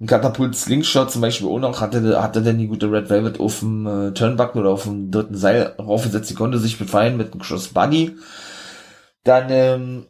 ein 0.00 0.06
Katapult 0.06 0.56
Slingshot 0.56 1.10
zum 1.10 1.20
Beispiel 1.20 1.48
auch 1.48 1.58
noch, 1.58 1.80
hatte, 1.80 2.22
hatte 2.22 2.42
denn 2.42 2.58
die 2.58 2.68
gute 2.68 2.90
Red 2.90 3.10
Velvet 3.10 3.38
auf 3.38 3.60
dem 3.60 3.86
äh, 3.86 4.12
Turnbuckle 4.12 4.62
oder 4.62 4.70
auf 4.70 4.84
dem 4.84 5.10
dritten 5.10 5.36
Seil 5.36 5.74
raufgesetzt, 5.78 6.30
die 6.30 6.34
konnte 6.34 6.58
sich 6.58 6.78
befreien 6.78 7.18
mit 7.18 7.32
einem 7.32 7.42
Cross 7.42 7.68
Bunny. 7.68 8.16
Dann, 9.24 9.50
ähm, 9.50 10.06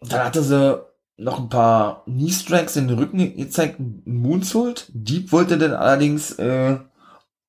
dann 0.00 0.24
hatte 0.24 0.42
sie 0.42 0.80
noch 1.18 1.38
ein 1.38 1.50
paar 1.50 2.04
Knee 2.04 2.30
Strikes 2.30 2.76
in 2.76 2.88
den 2.88 2.98
Rücken 2.98 3.36
gezeigt, 3.36 3.78
ein 3.78 4.02
Moonsault. 4.06 4.86
Deep 4.94 5.32
wollte 5.32 5.58
dann 5.58 5.74
allerdings 5.74 6.32
äh, 6.38 6.78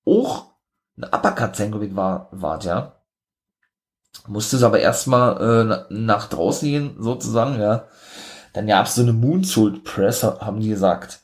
auch 0.06 0.48
ein 0.98 1.06
Uppercut 1.06 1.56
sein, 1.56 1.96
war, 1.96 2.28
war, 2.32 2.62
ja 2.64 2.97
musste 4.28 4.58
es 4.58 4.64
aber 4.64 4.80
erstmal 4.80 5.88
äh, 5.90 5.94
nach 5.94 6.28
draußen 6.28 6.68
gehen, 6.68 6.96
sozusagen, 7.00 7.60
ja. 7.60 7.88
Dann 8.54 8.68
gab 8.68 8.88
es 8.88 8.96
so 8.96 9.02
eine 9.02 9.14
Moonsault 9.14 9.84
Press, 9.84 10.24
haben 10.24 10.60
die 10.60 10.70
gesagt, 10.70 11.22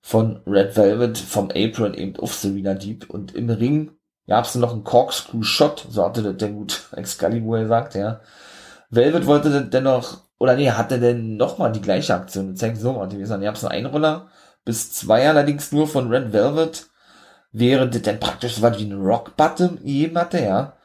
von 0.00 0.40
Red 0.46 0.76
Velvet, 0.76 1.18
vom 1.18 1.50
Apron 1.50 1.94
eben 1.94 2.16
auf 2.16 2.34
Serena 2.34 2.74
Deep. 2.74 3.10
Und 3.10 3.34
im 3.34 3.50
Ring 3.50 3.90
gab 4.26 4.44
es 4.44 4.54
noch 4.54 4.72
einen 4.72 4.84
Corkscrew 4.84 5.42
Shot, 5.42 5.86
so 5.90 6.04
hatte 6.04 6.22
das 6.22 6.36
der 6.36 6.50
gut 6.50 6.88
Excalibur 6.92 7.58
gesagt, 7.60 7.94
ja. 7.94 8.20
Velvet 8.90 9.26
wollte 9.26 9.64
dennoch, 9.66 10.22
oder 10.38 10.54
nee, 10.54 10.70
hatte 10.70 10.98
denn 10.98 11.36
nochmal 11.36 11.72
die 11.72 11.82
gleiche 11.82 12.14
Aktion 12.14 12.48
gezeigt, 12.48 12.78
so 12.78 12.96
war 12.96 13.06
die 13.06 13.18
gesagt, 13.18 13.42
ihr 13.42 13.48
habt 13.48 13.62
einen 13.62 13.86
Einroller, 13.86 14.28
bis 14.64 14.92
zwei 14.92 15.28
allerdings 15.28 15.72
nur 15.72 15.86
von 15.86 16.08
Red 16.08 16.32
Velvet, 16.32 16.86
während 17.52 17.94
das 17.94 18.02
dann 18.02 18.20
praktisch 18.20 18.54
so 18.54 18.62
was 18.62 18.78
wie 18.78 18.84
ein 18.84 19.00
Rock 19.00 19.36
Bottom 19.36 19.76
gegeben 19.76 20.18
hatte, 20.18 20.40
ja. 20.40 20.77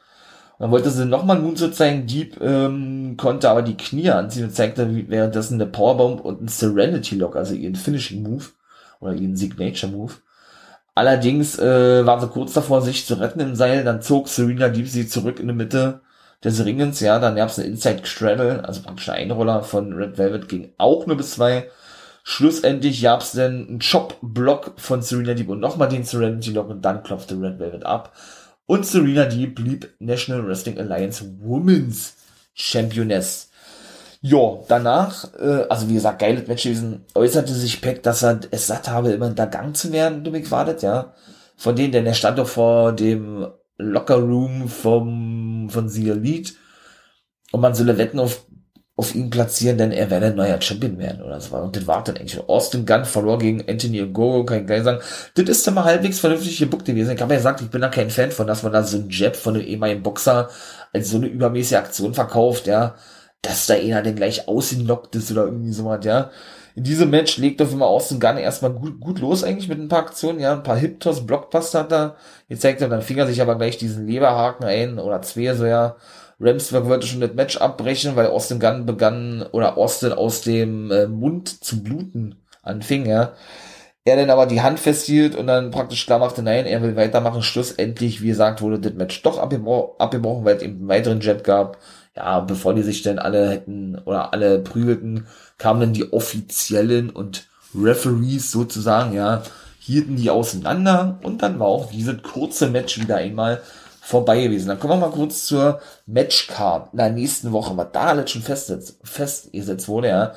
Dann 0.58 0.70
wollte 0.70 0.90
sie 0.90 1.04
nochmal 1.04 1.38
Moonsault 1.38 1.74
zeigen, 1.74 2.06
Deep 2.06 2.40
ähm, 2.40 3.16
konnte 3.16 3.50
aber 3.50 3.62
die 3.62 3.76
Knie 3.76 4.10
anziehen 4.10 4.44
und 4.44 4.54
zeigte 4.54 4.88
währenddessen 5.08 5.54
eine 5.54 5.70
Powerbomb 5.70 6.20
und 6.20 6.42
ein 6.42 6.48
Serenity 6.48 7.16
Lock, 7.16 7.36
also 7.36 7.54
ihren 7.54 7.74
Finishing 7.74 8.22
Move 8.22 8.44
oder 9.00 9.14
ihren 9.14 9.36
Signature 9.36 9.90
Move. 9.90 10.12
Allerdings 10.94 11.58
äh, 11.58 12.06
war 12.06 12.20
sie 12.20 12.28
kurz 12.28 12.52
davor, 12.52 12.82
sich 12.82 13.04
zu 13.04 13.14
retten 13.14 13.40
im 13.40 13.56
Seil, 13.56 13.82
dann 13.82 14.00
zog 14.00 14.28
Serena 14.28 14.68
Deep 14.68 14.86
sie 14.86 15.08
zurück 15.08 15.40
in 15.40 15.48
die 15.48 15.54
Mitte 15.54 16.02
des 16.44 16.64
Ringens, 16.64 17.00
ja, 17.00 17.18
dann 17.18 17.34
gab 17.34 17.48
es 17.48 17.58
eine 17.58 17.68
Inside 17.68 18.06
Straddle, 18.06 18.64
also 18.64 18.82
praktisch 18.82 19.08
ein 19.08 19.30
Einroller 19.30 19.62
von 19.62 19.92
Red 19.92 20.18
Velvet, 20.18 20.48
ging 20.48 20.72
auch 20.78 21.06
nur 21.06 21.16
bis 21.16 21.32
zwei. 21.32 21.68
Schlussendlich 22.22 23.02
gab 23.02 23.22
es 23.22 23.32
dann 23.32 23.66
einen 23.66 23.78
Chop-Block 23.80 24.74
von 24.76 25.02
Serena 25.02 25.34
Deep 25.34 25.48
und 25.48 25.60
nochmal 25.60 25.88
den 25.88 26.04
Serenity 26.04 26.52
Lock 26.52 26.70
und 26.70 26.82
dann 26.84 27.02
klopfte 27.02 27.34
Red 27.34 27.58
Velvet 27.58 27.84
ab. 27.84 28.12
Und 28.66 28.86
Serena 28.86 29.26
Deeb 29.26 29.56
blieb 29.56 29.94
National 29.98 30.46
Wrestling 30.46 30.78
Alliance 30.78 31.24
Women's 31.42 32.14
Championess. 32.54 33.50
Ja, 34.22 34.58
danach, 34.68 35.34
äh, 35.34 35.66
also 35.68 35.88
wie 35.88 35.94
gesagt, 35.94 36.20
geiles 36.20 36.48
Match 36.48 36.62
gewesen, 36.62 37.04
äußerte 37.14 37.52
sich 37.52 37.82
Peck, 37.82 38.02
dass 38.02 38.22
er 38.22 38.40
es 38.50 38.66
satt 38.66 38.88
habe, 38.88 39.10
immer 39.10 39.30
da 39.30 39.44
Gang 39.44 39.76
zu 39.76 39.92
werden, 39.92 40.24
du 40.24 40.30
mich 40.30 40.50
wartet, 40.50 40.82
ja. 40.82 41.12
Von 41.56 41.76
denen, 41.76 41.92
denn 41.92 42.06
er 42.06 42.14
stand 42.14 42.38
doch 42.38 42.48
vor 42.48 42.92
dem 42.92 43.46
Locker 43.76 44.16
Room 44.16 44.68
vom, 44.68 45.68
von 45.68 45.88
The 45.88 46.08
Elite 46.08 46.54
und 47.52 47.60
man 47.60 47.74
solle 47.74 47.98
Wetten 47.98 48.18
auf, 48.18 48.46
auf 48.96 49.14
ihn 49.14 49.28
platzieren, 49.28 49.76
denn 49.76 49.90
er 49.90 50.10
werde 50.10 50.26
ein 50.26 50.36
neuer 50.36 50.60
Champion 50.60 50.98
werden 50.98 51.20
oder 51.22 51.40
so. 51.40 51.56
Und 51.56 51.74
das 51.74 51.86
war 51.86 52.04
dann 52.04 52.16
eigentlich. 52.16 52.40
Austin 52.48 52.86
Gunn 52.86 53.04
verlor 53.04 53.38
gegen 53.38 53.68
Anthony 53.68 54.02
Ogogo, 54.02 54.44
kann 54.44 54.60
ich 54.60 54.66
gleich 54.66 54.84
sagen. 54.84 55.00
Das 55.34 55.48
ist 55.48 55.66
dann 55.66 55.74
mal 55.74 55.84
halbwegs 55.84 56.20
vernünftig 56.20 56.58
gebuckt 56.58 56.84
gewesen. 56.84 57.10
Ich 57.10 57.20
habe 57.20 57.32
ja 57.32 57.38
gesagt, 57.38 57.60
ich 57.60 57.70
bin 57.70 57.80
da 57.80 57.88
kein 57.88 58.10
Fan 58.10 58.30
von, 58.30 58.46
dass 58.46 58.62
man 58.62 58.72
da 58.72 58.84
so 58.84 58.98
ein 58.98 59.10
Jab 59.10 59.34
von 59.34 59.54
einem 59.54 59.66
ehemaligen 59.66 60.02
Boxer 60.02 60.48
als 60.92 61.10
so 61.10 61.16
eine 61.16 61.26
übermäßige 61.26 61.78
Aktion 61.78 62.14
verkauft, 62.14 62.68
ja. 62.68 62.94
Dass 63.42 63.66
da 63.66 63.74
einer 63.74 64.02
denn 64.02 64.16
gleich 64.16 64.46
ausgenockt 64.48 65.16
ist 65.16 65.30
oder 65.32 65.46
irgendwie 65.46 65.72
so 65.72 65.84
was, 65.86 66.04
ja. 66.04 66.30
In 66.76 66.84
diesem 66.84 67.10
Match 67.10 67.36
legt 67.38 67.62
auf 67.62 67.72
immer 67.72 67.86
Austin 67.86 68.20
Gunn 68.20 68.36
erstmal 68.36 68.72
gut, 68.72 69.00
gut 69.00 69.18
los 69.20 69.44
eigentlich 69.44 69.68
mit 69.68 69.78
ein 69.80 69.88
paar 69.88 70.00
Aktionen, 70.00 70.40
ja, 70.40 70.52
ein 70.52 70.62
paar 70.62 70.76
Hip-Toss, 70.76 71.26
Blockbuster 71.26 71.80
hat 71.80 71.92
er 71.92 72.16
gezeigt 72.48 72.82
und 72.82 72.90
dann 72.90 73.02
fing 73.02 73.18
er 73.18 73.26
sich 73.26 73.40
aber 73.42 73.56
gleich 73.56 73.76
diesen 73.78 74.06
Leberhaken 74.06 74.66
ein 74.66 74.98
oder 74.98 75.22
zwei, 75.22 75.54
so 75.54 75.66
ja. 75.66 75.96
Ramsberg 76.40 76.86
wollte 76.86 77.06
schon 77.06 77.20
das 77.20 77.34
Match 77.34 77.56
abbrechen, 77.56 78.16
weil 78.16 78.26
Austin 78.26 78.60
Gunn 78.60 78.86
begann 78.86 79.46
oder 79.52 79.76
Austin 79.76 80.12
aus 80.12 80.42
dem 80.42 80.90
äh, 80.90 81.06
Mund 81.06 81.64
zu 81.64 81.82
bluten 81.82 82.36
anfing, 82.62 83.06
ja. 83.06 83.32
Er 84.06 84.16
dann 84.16 84.28
aber 84.28 84.44
die 84.44 84.60
Hand 84.60 84.80
festhielt 84.80 85.34
und 85.34 85.46
dann 85.46 85.70
praktisch 85.70 86.04
klar 86.04 86.18
machte, 86.18 86.42
nein, 86.42 86.66
er 86.66 86.82
will 86.82 86.94
weitermachen. 86.94 87.42
Schlussendlich, 87.42 88.20
wie 88.20 88.28
gesagt, 88.28 88.60
wurde 88.60 88.78
das 88.78 88.92
Match 88.92 89.22
doch 89.22 89.38
abgebrochen, 89.38 90.44
weil 90.44 90.56
es 90.56 90.62
eben 90.62 90.80
einen 90.80 90.88
weiteren 90.88 91.20
Jab 91.20 91.42
gab. 91.42 91.78
Ja, 92.14 92.40
bevor 92.40 92.74
die 92.74 92.82
sich 92.82 93.00
dann 93.02 93.18
alle 93.18 93.48
hätten 93.48 93.96
oder 94.04 94.32
alle 94.34 94.58
prügelten, 94.58 95.26
kamen 95.56 95.80
dann 95.80 95.92
die 95.94 96.12
offiziellen 96.12 97.08
und 97.10 97.48
Referees 97.74 98.50
sozusagen, 98.50 99.14
ja, 99.14 99.42
hielten 99.80 100.16
die 100.16 100.30
auseinander 100.30 101.18
und 101.22 101.42
dann 101.42 101.58
war 101.58 101.66
auch 101.66 101.90
dieses 101.90 102.22
kurze 102.22 102.70
Match 102.70 103.00
wieder 103.00 103.16
einmal 103.16 103.60
vorbei 104.04 104.42
gewesen. 104.42 104.68
Dann 104.68 104.78
kommen 104.78 105.00
wir 105.00 105.08
mal 105.08 105.14
kurz 105.14 105.46
zur 105.46 105.80
Matchcard 106.06 106.92
in 106.92 106.98
der 106.98 107.10
nächsten 107.10 107.52
Woche, 107.52 107.76
was 107.76 107.88
da 107.92 108.08
alles 108.08 108.30
schon 108.30 108.42
festgesetzt, 108.42 108.98
festgesetzt 109.02 109.88
wurde, 109.88 110.08
ja. 110.08 110.34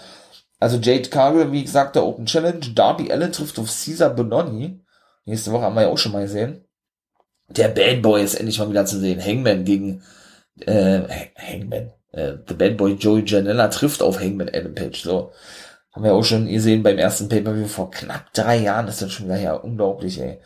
Also 0.60 0.78
Jade 0.78 1.10
Cargill, 1.10 1.52
wie 1.52 1.64
gesagt, 1.64 1.96
der 1.96 2.06
Open 2.06 2.26
Challenge. 2.26 2.62
Darby 2.74 3.12
Allen 3.12 3.32
trifft 3.32 3.60
auf 3.60 3.68
Caesar 3.68 4.10
Bononi. 4.10 4.80
Nächste 5.26 5.52
Woche 5.52 5.64
haben 5.64 5.76
wir 5.76 5.84
ja 5.84 5.90
auch 5.90 5.98
schon 5.98 6.14
mal 6.14 6.24
gesehen. 6.24 6.64
Der 7.50 7.68
Bad 7.68 8.02
Boy 8.02 8.24
ist 8.24 8.36
endlich 8.36 8.58
mal 8.58 8.70
wieder 8.70 8.86
zu 8.86 9.00
sehen. 9.00 9.24
Hangman 9.24 9.66
gegen 9.66 10.02
äh, 10.62 11.02
Hangman. 11.36 11.92
Äh, 12.12 12.34
The 12.48 12.54
Bad 12.54 12.78
Boy 12.78 12.94
Joey 12.94 13.24
Janella 13.26 13.68
trifft 13.68 14.02
auf 14.02 14.20
Hangman 14.20 14.50
Adam 14.50 14.74
Page. 14.74 15.02
So. 15.02 15.32
Haben 15.92 16.04
wir 16.06 16.14
auch 16.14 16.24
schon 16.24 16.48
gesehen 16.48 16.84
beim 16.84 16.98
ersten 16.98 17.30
Pay-Per-View 17.30 17.68
vor 17.68 17.92
knapp 17.92 18.34
drei 18.34 18.58
Jahren. 18.58 18.86
Das 18.86 18.96
ist 18.96 19.02
dann 19.02 19.10
schon 19.10 19.26
wieder 19.28 19.40
ja 19.40 19.54
unglaublich, 19.54 20.20
ey. 20.20 20.40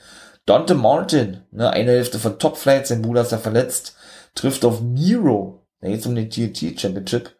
Dante 0.45 0.75
Martin, 0.75 1.43
ne, 1.51 1.69
eine 1.69 1.91
Hälfte 1.91 2.19
von 2.19 2.39
Top 2.39 2.57
Flight, 2.57 2.87
sein 2.87 3.01
Bruder 3.01 3.21
ist 3.21 3.31
ja 3.31 3.37
verletzt, 3.37 3.95
trifft 4.35 4.65
auf 4.65 4.81
Miro. 4.81 5.67
Da 5.81 5.87
geht's 5.89 6.05
um 6.05 6.15
den 6.15 6.29
TNT 6.29 6.79
Championship. 6.79 7.35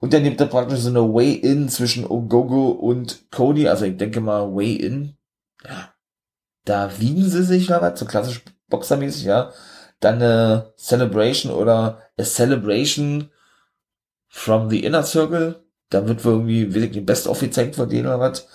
Und 0.00 0.12
dann 0.12 0.22
nimmt 0.22 0.40
er 0.40 0.46
praktisch 0.46 0.80
so 0.80 0.90
eine 0.90 1.12
Way-In 1.12 1.68
zwischen 1.68 2.06
Ogogo 2.06 2.70
und 2.70 3.30
Cody. 3.30 3.68
Also 3.68 3.84
ich 3.84 3.96
denke 3.96 4.20
mal 4.20 4.54
Way-In. 4.54 5.16
Ja. 5.64 5.92
Da 6.64 7.00
wiegen 7.00 7.28
sie 7.28 7.42
sich 7.42 7.68
mal 7.68 7.80
was, 7.80 7.98
so 7.98 8.06
klassisch 8.06 8.42
boxermäßig, 8.68 9.24
ja. 9.24 9.52
Dann 10.00 10.16
eine 10.16 10.72
Celebration 10.76 11.52
oder 11.52 12.02
a 12.16 12.22
Celebration 12.22 13.30
from 14.28 14.70
the 14.70 14.84
Inner 14.84 15.02
Circle. 15.02 15.64
Da 15.90 16.06
wird 16.06 16.24
wohl 16.24 16.34
irgendwie 16.34 16.74
wirklich 16.74 16.92
die 16.92 17.00
Best 17.00 17.26
of 17.26 17.40
gezeigt 17.40 17.74
von 17.74 17.88
denen 17.88 18.06
oder 18.06 18.20
was. 18.20 18.46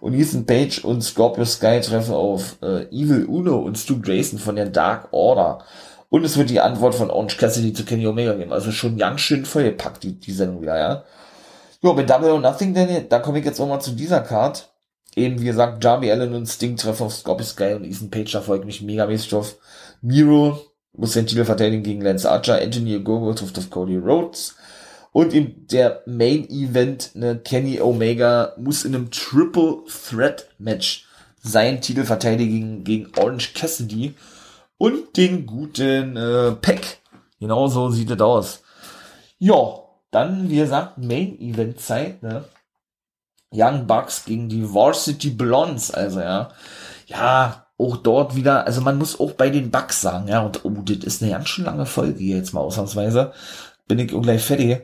Und 0.00 0.14
Ethan 0.14 0.46
Page 0.46 0.84
und 0.84 1.02
Scorpio 1.02 1.44
Sky 1.44 1.80
treffen 1.80 2.14
auf 2.14 2.56
äh, 2.62 2.84
Evil 2.90 3.24
Uno 3.26 3.58
und 3.58 3.78
Stu 3.78 4.00
Grayson 4.00 4.38
von 4.38 4.56
der 4.56 4.66
Dark 4.66 5.08
Order. 5.12 5.64
Und 6.08 6.24
es 6.24 6.36
wird 6.36 6.50
die 6.50 6.60
Antwort 6.60 6.94
von 6.94 7.10
Orange 7.10 7.36
Cassidy 7.36 7.72
zu 7.72 7.84
Kenny 7.84 8.06
Omega 8.06 8.34
geben. 8.34 8.52
Also 8.52 8.70
schon 8.70 8.96
ganz 8.96 9.20
schön 9.20 9.44
vollgepackt, 9.44 10.02
die, 10.02 10.18
die 10.18 10.32
Sendung 10.32 10.62
wieder, 10.62 10.78
ja. 10.78 11.04
Jo, 11.82 11.92
mit 11.92 12.08
Double 12.08 12.30
or 12.30 12.40
Nothing, 12.40 12.74
denn, 12.74 13.08
da 13.08 13.18
komme 13.18 13.38
ich 13.38 13.44
jetzt 13.44 13.60
auch 13.60 13.68
mal 13.68 13.80
zu 13.80 13.92
dieser 13.92 14.20
Card. 14.20 14.70
Eben, 15.14 15.40
wie 15.40 15.46
gesagt, 15.46 15.82
Darby 15.82 16.10
Allen 16.10 16.34
und 16.34 16.46
Sting 16.46 16.76
treffen 16.76 17.04
auf 17.04 17.14
Scorpio 17.14 17.44
Sky 17.44 17.74
und 17.74 17.84
Ethan 17.84 18.10
Page, 18.10 18.32
da 18.32 18.40
folgt 18.40 18.66
mich 18.66 18.82
mega 18.82 19.06
mäßig 19.06 19.30
drauf. 19.30 19.56
Miro 20.02 20.58
muss 20.92 21.12
den 21.12 21.26
Titel 21.26 21.44
verteidigen 21.44 21.82
gegen 21.82 22.02
Lance 22.02 22.30
Archer. 22.30 22.60
Anthony 22.60 22.96
Ogogo 22.96 23.34
trifft 23.34 23.58
auf 23.58 23.70
Cody 23.70 23.96
Rhodes. 23.96 24.56
Und 25.16 25.32
in 25.32 25.66
der 25.68 26.02
Main 26.04 26.46
Event, 26.50 27.12
ne, 27.14 27.38
Kenny 27.38 27.80
Omega 27.80 28.52
muss 28.58 28.84
in 28.84 28.94
einem 28.94 29.10
Triple 29.10 29.78
Threat 29.88 30.46
Match 30.58 31.06
seinen 31.42 31.80
Titel 31.80 32.04
verteidigen 32.04 32.84
gegen 32.84 33.10
Orange 33.18 33.54
Cassidy 33.54 34.14
und 34.76 35.16
den 35.16 35.46
guten 35.46 36.18
äh, 36.18 36.52
Peck. 36.52 36.98
Genau 37.40 37.66
so 37.68 37.88
sieht 37.88 38.10
es 38.10 38.20
aus. 38.20 38.62
Ja, 39.38 39.78
dann, 40.10 40.50
wie 40.50 40.56
gesagt, 40.56 40.98
Main 40.98 41.40
Event 41.40 41.80
Zeit, 41.80 42.22
ne? 42.22 42.44
Young 43.50 43.86
Bucks 43.86 44.26
gegen 44.26 44.50
die 44.50 44.74
Varsity 44.74 45.30
Blondes, 45.30 45.90
also 45.92 46.20
ja. 46.20 46.50
Ja, 47.06 47.68
auch 47.78 47.96
dort 47.96 48.36
wieder, 48.36 48.66
also 48.66 48.82
man 48.82 48.98
muss 48.98 49.18
auch 49.18 49.32
bei 49.32 49.48
den 49.48 49.70
Bucks 49.70 50.02
sagen, 50.02 50.28
ja, 50.28 50.42
und 50.42 50.62
oh, 50.66 50.82
das 50.84 50.98
ist 50.98 51.22
eine 51.22 51.32
ganz 51.32 51.48
schön 51.48 51.64
lange 51.64 51.86
Folge 51.86 52.22
jetzt 52.22 52.52
mal 52.52 52.60
ausnahmsweise. 52.60 53.32
Bin 53.88 53.98
ich 53.98 54.12
auch 54.12 54.20
gleich 54.20 54.42
fertig 54.42 54.82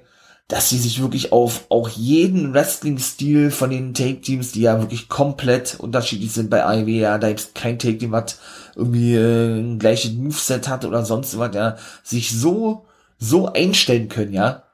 dass 0.49 0.69
sie 0.69 0.79
sich 0.79 1.01
wirklich 1.01 1.33
auf 1.33 1.67
auch 1.71 1.89
jeden 1.89 2.53
Wrestling-Stil 2.53 3.51
von 3.51 3.71
den 3.71 3.95
Take-Teams, 3.95 4.53
die 4.53 4.63
ja 4.63 4.81
wirklich 4.81 5.09
komplett 5.09 5.81
unterschiedlich 5.81 6.33
sind 6.33 6.51
bei 6.51 6.65
AEW, 6.65 6.89
ja, 6.89 7.19
da 7.19 7.29
gibt's 7.29 7.53
kein 7.55 7.79
Take-Team, 7.79 8.13
was 8.13 8.39
irgendwie 8.77 9.15
äh, 9.15 9.59
ein 9.59 9.79
gleiches 9.79 10.13
Moveset 10.13 10.69
hat 10.69 10.85
oder 10.85 11.05
sonst 11.05 11.39
was, 11.39 11.55
ja, 11.55 11.77
sich 12.03 12.33
so, 12.33 12.87
so 13.19 13.53
einstellen 13.53 14.09
können, 14.09 14.33
ja, 14.33 14.65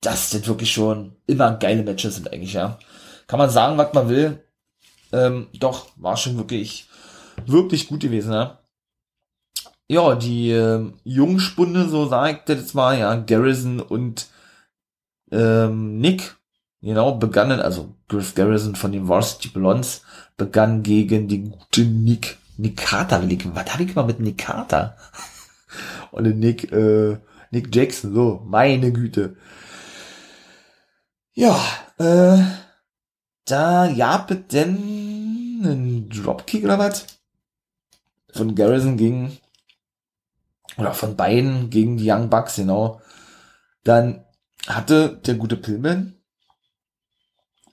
das 0.00 0.46
wirklich 0.46 0.72
schon 0.72 1.16
immer 1.26 1.52
geile 1.56 1.82
Matches 1.82 2.16
sind 2.16 2.30
eigentlich, 2.32 2.54
ja. 2.54 2.78
Kann 3.26 3.38
man 3.38 3.48
sagen, 3.50 3.78
was 3.78 3.94
man 3.94 4.08
will, 4.08 4.44
ähm, 5.12 5.46
doch, 5.58 5.86
war 5.96 6.16
schon 6.16 6.36
wirklich, 6.36 6.88
wirklich 7.46 7.88
gut 7.88 8.00
gewesen, 8.00 8.32
ja. 8.32 8.58
Ja, 9.88 10.14
die 10.14 10.50
äh, 10.50 10.90
Jungspunde, 11.04 11.88
so 11.88 12.06
sagt 12.06 12.48
das 12.48 12.58
jetzt 12.58 12.74
mal, 12.74 12.98
ja, 12.98 13.14
Garrison 13.14 13.80
und 13.80 14.26
ähm, 15.32 15.98
Nick, 15.98 16.36
genau, 16.80 17.16
begannen, 17.16 17.60
also 17.60 17.96
Griff 18.08 18.34
Garrison 18.34 18.76
von 18.76 18.92
den 18.92 19.08
Varsity 19.08 19.48
Blondes, 19.48 20.02
begann 20.36 20.82
gegen 20.82 21.26
den 21.28 21.50
guten 21.50 22.04
Nick, 22.04 22.38
Nick 22.58 22.76
Carter, 22.76 23.22
was 23.22 23.72
hatte 23.72 23.82
ich 23.82 23.94
mal 23.94 24.04
mit 24.04 24.20
Nick 24.20 24.38
Carter? 24.38 24.96
Und 26.12 26.24
den 26.24 26.38
Nick, 26.38 26.70
äh, 26.70 27.16
Nick 27.50 27.74
Jackson, 27.74 28.14
so, 28.14 28.42
meine 28.44 28.92
Güte. 28.92 29.36
Ja, 31.32 31.58
äh, 31.98 32.38
da 33.46 33.92
gab 33.96 34.30
es 34.30 34.46
denn 34.52 35.62
einen 35.64 36.10
Dropkick 36.10 36.64
oder 36.64 36.78
was? 36.78 37.06
Von 38.34 38.54
Garrison 38.54 38.98
gegen, 38.98 39.38
oder 40.76 40.92
von 40.92 41.16
beiden 41.16 41.70
gegen 41.70 41.96
die 41.96 42.10
Young 42.10 42.28
Bucks, 42.28 42.56
genau. 42.56 43.00
Dann 43.84 44.24
hatte 44.66 45.20
der 45.24 45.34
gute 45.34 45.56
Pillman 45.56 46.14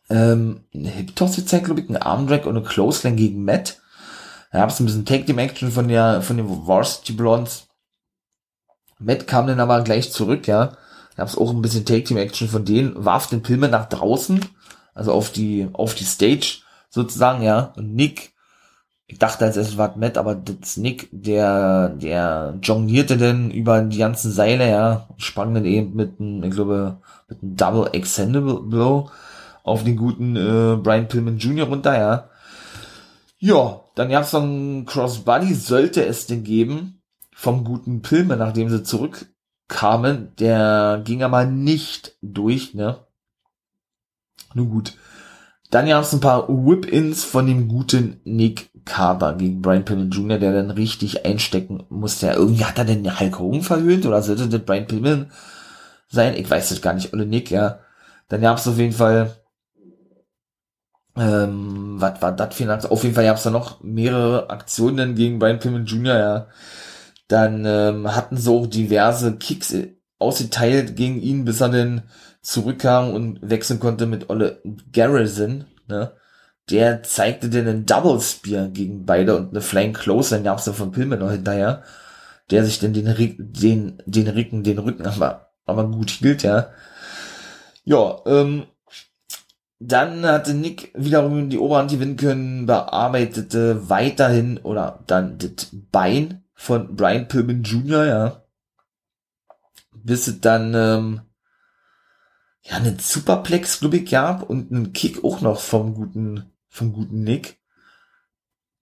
ähm, 0.09 0.65
eine 0.73 0.89
Hip-Toss 0.89 1.35
gezeigt, 1.35 1.65
glaube 1.65 1.81
ich, 1.81 1.87
einen 1.87 1.97
Armdrag 1.97 2.45
und 2.45 2.57
eine 2.57 2.65
Clothesline 2.65 3.15
gegen 3.15 3.43
Matt. 3.43 3.79
Da 4.51 4.59
gab 4.59 4.69
es 4.69 4.79
ein 4.79 4.85
bisschen 4.85 5.05
Tag-Team-Action 5.05 5.71
von 5.71 5.87
der, 5.87 6.21
von 6.21 6.37
den 6.37 6.67
Varsity 6.67 7.13
Blondes. 7.13 7.67
Matt 8.97 9.27
kam 9.27 9.47
dann 9.47 9.59
aber 9.59 9.81
gleich 9.83 10.11
zurück, 10.11 10.47
ja. 10.47 10.65
Da 10.65 11.23
gab 11.23 11.27
es 11.27 11.37
auch 11.37 11.51
ein 11.51 11.61
bisschen 11.61 11.85
Tag-Team-Action 11.85 12.49
von 12.49 12.65
denen, 12.65 13.05
warf 13.05 13.27
den 13.27 13.43
Pillman 13.43 13.71
nach 13.71 13.87
draußen, 13.87 14.43
also 14.95 15.13
auf 15.13 15.31
die, 15.31 15.69
auf 15.73 15.93
die 15.93 16.05
Stage 16.05 16.61
sozusagen, 16.89 17.43
ja. 17.43 17.73
Und 17.75 17.93
Nick 17.93 18.33
ich 19.11 19.17
dachte 19.17 19.43
als 19.43 19.57
erstes 19.57 19.79
war 19.79 19.97
Matt, 19.97 20.19
aber 20.19 20.35
das 20.35 20.77
Nick, 20.77 21.09
der, 21.11 21.89
der 21.89 22.59
jonglierte 22.61 23.17
denn 23.17 23.49
über 23.49 23.81
die 23.81 23.97
ganzen 23.97 24.31
Seile, 24.31 24.69
ja, 24.69 25.09
sprang 25.17 25.51
dann 25.55 25.65
eben 25.65 25.95
mit 25.95 26.19
einem, 26.19 26.43
ich 26.43 26.51
glaube, 26.51 26.99
mit 27.27 27.41
einem 27.41 27.55
Double 27.55 27.89
Extendable 27.91 28.61
Blow 28.61 29.09
auf 29.63 29.83
den 29.83 29.97
guten 29.97 30.35
äh, 30.35 30.77
Brian 30.77 31.07
Pillman 31.07 31.39
Jr. 31.39 31.67
runter, 31.67 31.97
ja. 31.97 32.29
Ja, 33.39 33.81
dann 33.95 34.09
gab's 34.09 34.31
noch 34.31 34.43
einen 34.43 34.85
Crossbody, 34.85 35.55
sollte 35.55 36.05
es 36.05 36.27
denn 36.27 36.43
geben, 36.43 37.01
vom 37.33 37.63
guten 37.63 38.03
Pillman, 38.03 38.37
nachdem 38.37 38.69
sie 38.69 38.83
zurückkamen. 38.83 40.35
Der 40.37 41.01
ging 41.03 41.23
aber 41.23 41.45
nicht 41.45 42.15
durch, 42.21 42.75
ne. 42.75 42.99
Nun 44.53 44.69
gut. 44.69 44.93
Dann 45.71 45.87
gab 45.87 46.03
es 46.03 46.13
ein 46.13 46.19
paar 46.19 46.47
Whip-Ins 46.49 47.23
von 47.23 47.45
dem 47.45 47.67
guten 47.67 48.21
Nick 48.23 48.68
Carter 48.89 49.33
gegen 49.33 49.61
Brian 49.61 49.85
Pillman 49.85 50.11
Jr., 50.11 50.39
der 50.39 50.53
dann 50.53 50.71
richtig 50.71 51.25
einstecken 51.25 51.83
musste. 51.89 52.27
Ja, 52.27 52.33
irgendwie 52.33 52.65
hat 52.65 52.77
er 52.77 52.85
den 52.85 53.19
Hulk 53.19 53.39
Hogan 53.39 53.61
verhöhnt 53.61 54.05
oder 54.05 54.21
sollte 54.21 54.47
das 54.47 54.61
Brian 54.61 54.87
Pillman 54.87 55.31
sein? 56.09 56.35
Ich 56.35 56.49
weiß 56.49 56.69
das 56.69 56.81
gar 56.81 56.93
nicht. 56.93 57.13
Oder 57.13 57.25
Nick, 57.25 57.51
ja. 57.51 57.79
Dann 58.27 58.41
gab 58.41 58.57
es 58.57 58.67
auf 58.67 58.77
jeden 58.77 58.93
Fall 58.93 59.35
ähm, 61.19 61.95
was 61.99 62.21
war 62.21 62.31
das 62.31 62.55
für 62.55 62.63
ein 62.63 62.69
Aktion? 62.69 62.91
Auf 62.91 63.03
jeden 63.03 63.15
Fall 63.15 63.25
gab 63.25 63.37
es 63.37 63.43
da 63.43 63.49
noch 63.49 63.81
mehrere 63.83 64.49
Aktionen 64.49 65.15
gegen 65.15 65.39
Brian 65.39 65.59
Pillman 65.59 65.85
Jr., 65.85 66.17
ja. 66.17 66.47
Dann 67.27 67.65
ähm, 67.65 68.15
hatten 68.15 68.37
sie 68.37 68.49
auch 68.49 68.65
diverse 68.65 69.35
Kicks 69.35 69.75
ausgeteilt 70.17 70.95
gegen 70.95 71.21
ihn, 71.21 71.45
bis 71.45 71.61
er 71.61 71.69
dann 71.69 72.03
zurückkam 72.41 73.13
und 73.13 73.39
wechseln 73.47 73.79
konnte 73.79 74.05
mit 74.07 74.29
Olle 74.29 74.61
Garrison, 74.91 75.65
ne? 75.87 76.13
Der 76.69 77.03
zeigte 77.03 77.49
dann 77.49 77.67
einen 77.67 77.85
Double 77.85 78.19
Spear 78.21 78.67
gegen 78.67 79.05
beide 79.05 79.35
und 79.35 79.49
eine 79.49 79.61
Flying 79.61 79.93
Close, 79.93 80.35
dann 80.35 80.43
gab's 80.43 80.65
dann 80.65 80.75
von 80.75 80.91
Pillman 80.91 81.19
noch 81.19 81.31
hinterher, 81.31 81.83
der 82.51 82.63
sich 82.63 82.79
dann 82.79 82.93
den, 82.93 83.05
den, 83.37 84.03
den 84.05 84.27
Rücken, 84.27 84.63
den 84.63 84.77
Rücken 84.77 85.05
aber, 85.05 85.51
aber 85.65 85.89
gut 85.89 86.11
hielt, 86.11 86.43
ja. 86.43 86.69
Ja, 87.85 88.21
ähm, 88.25 88.67
dann 89.79 90.25
hatte 90.25 90.53
Nick 90.53 90.91
wiederum 90.93 91.49
die 91.49 91.57
Oberhand 91.57 91.91
gewinnen 91.91 92.17
können, 92.17 92.65
bearbeitete 92.65 93.89
weiterhin 93.89 94.57
oder 94.57 95.03
dann 95.07 95.37
das 95.37 95.69
Bein 95.91 96.43
von 96.53 96.95
Brian 96.95 97.27
Pillman 97.27 97.63
Jr., 97.63 98.05
ja. 98.05 98.43
Bis 99.93 100.27
es 100.27 100.41
dann 100.41 100.73
ähm, 100.75 101.21
ja 102.61 102.75
einen 102.75 102.99
Superplex, 102.99 103.79
glaube 103.79 103.97
ich, 103.97 104.09
gab 104.09 104.49
und 104.49 104.71
einen 104.71 104.93
Kick 104.93 105.23
auch 105.23 105.41
noch 105.41 105.59
vom 105.61 105.93
guten, 105.93 106.51
vom 106.69 106.93
guten 106.93 107.23
Nick 107.23 107.57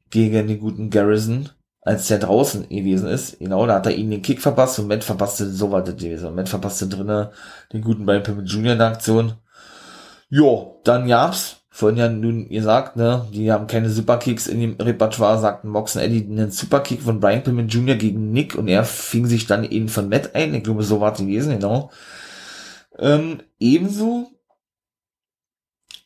gegen 0.09 0.47
den 0.47 0.59
guten 0.59 0.89
Garrison, 0.89 1.49
als 1.81 2.07
der 2.07 2.19
draußen 2.19 2.67
gewesen 2.69 3.07
ist. 3.07 3.39
Genau, 3.39 3.65
da 3.65 3.75
hat 3.75 3.85
er 3.85 3.95
ihn 3.95 4.11
den 4.11 4.21
Kick 4.21 4.41
verpasst 4.41 4.79
und 4.79 4.87
Matt 4.87 5.03
verpasste, 5.03 5.49
so 5.49 5.71
war 5.71 5.83
das 5.83 5.95
gewesen. 5.95 6.35
Matt 6.35 6.49
verpasste 6.49 6.87
drinnen 6.87 7.29
den 7.73 7.81
guten 7.81 8.05
Brian 8.05 8.23
Pillman 8.23 8.45
Jr. 8.45 8.73
in 8.73 8.79
der 8.79 8.87
Aktion. 8.87 9.33
Jo, 10.29 10.81
dann 10.83 11.07
gab's, 11.07 11.61
vorhin 11.69 11.97
ja 11.97 12.09
nun 12.09 12.49
gesagt, 12.49 12.97
ne, 12.97 13.25
die 13.31 13.51
haben 13.51 13.67
keine 13.67 13.89
Superkicks 13.89 14.47
in 14.47 14.59
dem 14.59 14.75
Repertoire, 14.79 15.39
sagten 15.39 15.69
Mox 15.69 15.95
und 15.95 16.01
Eddie 16.01 16.25
einen 16.25 16.51
Superkick 16.51 17.01
von 17.01 17.19
Brian 17.19 17.43
Pillman 17.43 17.69
Jr. 17.69 17.95
gegen 17.95 18.31
Nick 18.31 18.55
und 18.55 18.67
er 18.67 18.83
fing 18.83 19.25
sich 19.25 19.47
dann 19.47 19.63
eben 19.63 19.87
von 19.87 20.09
Matt 20.09 20.35
ein. 20.35 20.53
Ich 20.53 20.63
glaube, 20.63 20.83
so 20.83 20.99
war 20.99 21.13
es 21.13 21.19
gewesen, 21.19 21.53
genau. 21.53 21.91
Ähm, 22.99 23.41
ebenso, 23.59 24.31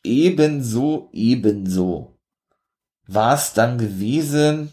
ebenso, 0.02 1.10
ebenso 1.12 2.18
war 3.06 3.34
es 3.34 3.52
dann 3.52 3.78
gewesen, 3.78 4.72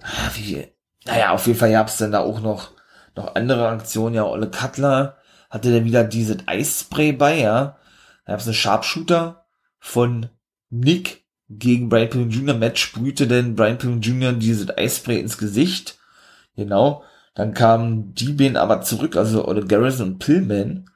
ah, 0.00 0.30
wie, 0.34 0.66
naja, 1.04 1.32
auf 1.32 1.46
jeden 1.46 1.58
Fall 1.58 1.72
gab's 1.72 1.98
dann 1.98 2.12
da 2.12 2.20
auch 2.20 2.40
noch, 2.40 2.72
noch 3.16 3.34
andere 3.34 3.68
Aktionen, 3.68 4.14
ja, 4.14 4.24
Olle 4.24 4.50
Cutler 4.50 5.16
hatte 5.50 5.72
dann 5.72 5.84
wieder 5.84 6.04
dieses 6.04 6.38
Eisspray 6.46 7.12
bei, 7.12 7.40
ja, 7.40 7.78
da 8.24 8.32
gab 8.32 8.40
es 8.40 8.46
eine 8.46 8.54
Sharpshooter 8.54 9.44
von 9.78 10.28
Nick 10.70 11.22
gegen 11.48 11.88
Brian 11.88 12.08
Pillman 12.08 12.30
Jr. 12.30 12.54
Matt 12.54 12.78
sprühte 12.78 13.26
denn 13.26 13.54
Brian 13.54 13.78
Pillman 13.78 14.00
Jr. 14.00 14.32
dieses 14.32 14.70
Eisspray 14.76 15.18
ins 15.18 15.38
Gesicht. 15.38 15.98
Genau. 16.56 17.04
Dann 17.34 17.54
kamen 17.54 18.14
die 18.14 18.32
beiden 18.32 18.56
aber 18.56 18.82
zurück, 18.82 19.16
also 19.16 19.46
oder 19.46 19.62
Garrison 19.62 20.12
und 20.12 20.18
Pillman, 20.18 20.90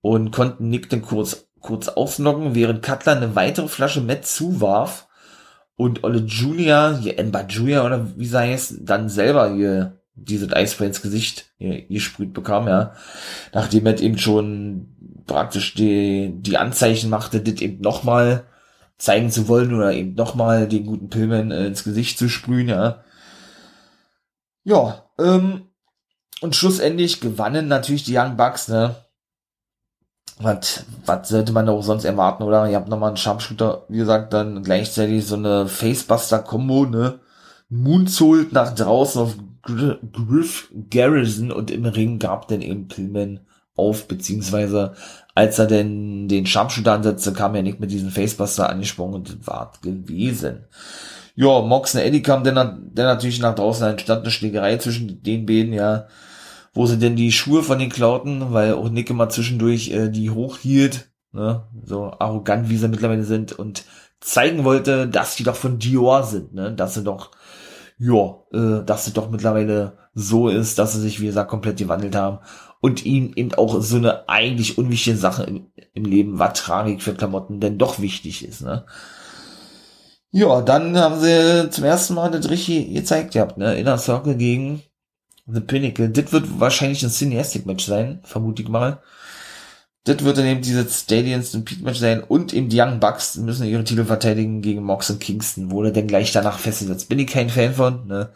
und 0.00 0.30
konnten 0.30 0.68
Nick 0.68 0.90
dann 0.90 1.02
kurz, 1.02 1.43
kurz 1.64 1.88
ausnocken, 1.88 2.54
während 2.54 2.82
Cutler 2.82 3.16
eine 3.16 3.34
weitere 3.34 3.68
Flasche 3.68 4.02
Matt 4.02 4.26
zuwarf 4.26 5.08
und 5.76 6.04
Olle 6.04 6.18
Junior, 6.18 6.96
hier 6.98 7.18
Ember 7.18 7.46
Junior 7.48 7.86
oder 7.86 8.16
wie 8.16 8.26
sei 8.26 8.52
es, 8.52 8.76
dann 8.80 9.08
selber 9.08 9.52
hier 9.52 9.98
dieses 10.14 10.52
Eisspray 10.52 10.88
ins 10.88 11.02
Gesicht 11.02 11.46
gesprüht 11.58 12.34
bekam, 12.34 12.68
ja. 12.68 12.92
Nachdem 13.52 13.86
er 13.86 13.98
eben 13.98 14.18
schon 14.18 15.24
praktisch 15.26 15.74
die, 15.74 16.34
die 16.36 16.58
Anzeichen 16.58 17.10
machte, 17.10 17.40
das 17.40 17.60
eben 17.60 17.80
nochmal 17.80 18.44
zeigen 18.98 19.30
zu 19.30 19.48
wollen 19.48 19.74
oder 19.74 19.92
eben 19.92 20.14
nochmal 20.14 20.68
den 20.68 20.84
guten 20.86 21.08
Pillman 21.08 21.50
äh, 21.50 21.66
ins 21.66 21.82
Gesicht 21.82 22.18
zu 22.18 22.28
sprühen, 22.28 22.68
ja. 22.68 23.02
Ja, 24.64 25.06
ähm, 25.18 25.62
und 26.42 26.54
schlussendlich 26.54 27.20
gewannen 27.20 27.68
natürlich 27.68 28.04
die 28.04 28.16
Young 28.16 28.36
Bucks, 28.36 28.68
ne. 28.68 28.96
Was, 30.40 30.84
was 31.06 31.28
sollte 31.28 31.52
man 31.52 31.68
auch 31.68 31.82
sonst 31.82 32.04
erwarten, 32.04 32.42
oder? 32.42 32.68
Ihr 32.68 32.76
habt 32.76 32.88
nochmal 32.88 33.08
einen 33.08 33.16
Sharpshooter, 33.16 33.84
wie 33.88 33.98
gesagt, 33.98 34.32
dann 34.32 34.62
gleichzeitig 34.62 35.26
so 35.26 35.36
eine 35.36 35.68
Facebuster-Kombo, 35.68 36.86
ne? 36.86 37.20
Moonsault 37.68 38.52
nach 38.52 38.74
draußen 38.74 39.22
auf 39.22 39.36
Griff 39.62 40.70
Garrison 40.90 41.50
und 41.50 41.70
im 41.70 41.86
Ring 41.86 42.18
gab 42.18 42.48
dann 42.48 42.60
eben 42.62 42.88
Pillman 42.88 43.40
auf, 43.76 44.06
beziehungsweise 44.06 44.94
als 45.34 45.58
er 45.58 45.66
denn 45.66 46.28
den 46.28 46.46
Sharpshooter 46.46 46.92
ansetzte, 46.92 47.32
kam 47.32 47.54
er 47.54 47.62
nicht 47.62 47.80
mit 47.80 47.90
diesem 47.90 48.10
Facebuster 48.10 48.68
angesprungen 48.68 49.14
und 49.14 49.46
war 49.46 49.72
gewesen. 49.82 50.64
Ja, 51.34 51.60
Mox 51.62 51.94
und 51.94 52.02
Eddie 52.02 52.22
kam 52.22 52.44
dann, 52.44 52.92
natürlich 52.94 53.40
nach 53.40 53.56
draußen, 53.56 53.86
entstand 53.86 54.22
eine 54.22 54.30
Schlägerei 54.30 54.76
zwischen 54.76 55.22
den 55.22 55.46
beiden, 55.46 55.72
ja, 55.72 56.06
wo 56.74 56.86
sie 56.86 56.98
denn 56.98 57.16
die 57.16 57.32
Schuhe 57.32 57.62
von 57.62 57.78
den 57.78 57.88
klauten, 57.88 58.52
weil 58.52 58.74
auch 58.74 58.90
Nick 58.90 59.08
immer 59.08 59.28
zwischendurch 59.28 59.90
äh, 59.90 60.10
die 60.10 60.30
hochhielt, 60.30 61.08
ne, 61.32 61.68
so 61.84 62.12
arrogant 62.18 62.68
wie 62.68 62.76
sie 62.76 62.88
mittlerweile 62.88 63.24
sind 63.24 63.52
und 63.52 63.84
zeigen 64.20 64.64
wollte, 64.64 65.08
dass 65.08 65.36
die 65.36 65.44
doch 65.44 65.56
von 65.56 65.78
Dior 65.78 66.24
sind, 66.24 66.54
ne, 66.54 66.72
dass 66.72 66.94
sie 66.94 67.04
doch 67.04 67.30
ja, 67.98 68.36
äh, 68.52 68.84
dass 68.84 69.06
es 69.06 69.12
doch 69.12 69.30
mittlerweile 69.30 69.98
so 70.14 70.48
ist, 70.48 70.78
dass 70.78 70.92
sie 70.92 71.00
sich, 71.00 71.20
wie 71.20 71.26
gesagt, 71.26 71.50
komplett 71.50 71.78
gewandelt 71.78 72.16
haben 72.16 72.38
und 72.80 73.04
ihnen 73.04 73.32
eben 73.34 73.54
auch 73.54 73.80
so 73.80 73.96
eine 73.96 74.28
eigentlich 74.28 74.78
unwichtige 74.78 75.16
Sache 75.16 75.44
im, 75.44 75.66
im 75.94 76.04
Leben, 76.04 76.38
war 76.38 76.54
Tragik 76.54 77.02
für 77.02 77.14
Klamotten 77.14 77.60
denn 77.60 77.78
doch 77.78 78.00
wichtig 78.00 78.46
ist, 78.46 78.62
ne? 78.62 78.84
Ja, 80.30 80.62
dann 80.62 80.98
haben 80.98 81.20
sie 81.20 81.70
zum 81.70 81.84
ersten 81.84 82.14
Mal 82.14 82.32
das 82.32 82.50
richtig 82.50 82.92
gezeigt 82.92 83.34
gehabt, 83.34 83.56
ne? 83.56 83.76
Inner 83.76 83.98
Circle 83.98 84.34
gegen 84.36 84.82
The 85.46 85.60
Pinnacle. 85.60 86.08
Das 86.08 86.32
wird 86.32 86.60
wahrscheinlich 86.60 87.02
ein 87.02 87.10
Cineastic 87.10 87.66
Match 87.66 87.84
sein, 87.84 88.20
vermute 88.22 88.62
ich 88.62 88.68
mal. 88.68 89.02
Das 90.06 90.22
wird 90.22 90.36
dann 90.36 90.44
eben 90.44 90.60
dieses 90.60 91.00
Stadium 91.00 91.42
Stampede 91.42 91.82
Match 91.82 91.98
sein 91.98 92.22
und 92.22 92.52
eben 92.52 92.68
die 92.68 92.78
Young 92.78 93.00
Bucks 93.00 93.36
müssen 93.36 93.66
ihre 93.66 93.84
Titel 93.84 94.04
verteidigen 94.04 94.60
gegen 94.60 94.82
Mox 94.82 95.08
und 95.08 95.18
Kingston, 95.18 95.70
er 95.70 95.92
dann 95.92 96.06
gleich 96.06 96.30
danach 96.30 96.58
festgesetzt. 96.58 97.08
Bin 97.08 97.18
ich 97.18 97.26
kein 97.26 97.48
Fan 97.48 97.72
von, 97.72 98.06
ne? 98.06 98.28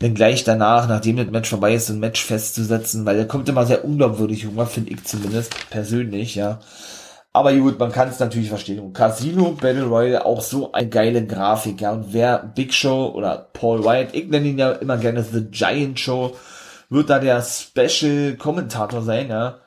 Denn 0.00 0.14
gleich 0.14 0.42
danach, 0.44 0.88
nachdem 0.88 1.18
das 1.18 1.26
Match 1.26 1.50
vorbei 1.50 1.74
ist, 1.74 1.90
ein 1.90 2.00
Match 2.00 2.24
festzusetzen, 2.24 3.04
weil 3.04 3.16
der 3.16 3.28
kommt 3.28 3.46
immer 3.50 3.66
sehr 3.66 3.84
unglaubwürdig 3.84 4.46
rüber, 4.46 4.66
finde 4.66 4.92
ich 4.92 5.04
zumindest, 5.04 5.54
persönlich, 5.68 6.34
ja. 6.34 6.60
Aber 7.34 7.54
gut, 7.54 7.78
man 7.78 7.92
kann 7.92 8.08
es 8.08 8.18
natürlich 8.18 8.50
verstehen. 8.50 8.80
Und 8.80 8.92
Casino 8.92 9.52
Battle 9.52 9.84
Royale 9.84 10.26
auch 10.26 10.42
so 10.42 10.72
eine 10.72 10.88
geile 10.88 11.26
Grafik, 11.26 11.80
ja. 11.80 11.92
Und 11.92 12.12
wer 12.12 12.38
Big 12.38 12.74
Show 12.74 13.12
oder 13.14 13.48
Paul 13.52 13.84
White, 13.84 14.16
ich 14.16 14.28
nenne 14.28 14.48
ihn 14.48 14.58
ja 14.58 14.72
immer 14.72 14.98
gerne 14.98 15.22
The 15.22 15.46
Giant 15.50 15.98
Show, 15.98 16.36
wird 16.90 17.08
da 17.08 17.18
der 17.18 17.42
Special 17.42 18.36
Kommentator 18.36 19.02
sein, 19.02 19.30
ja 19.30 19.62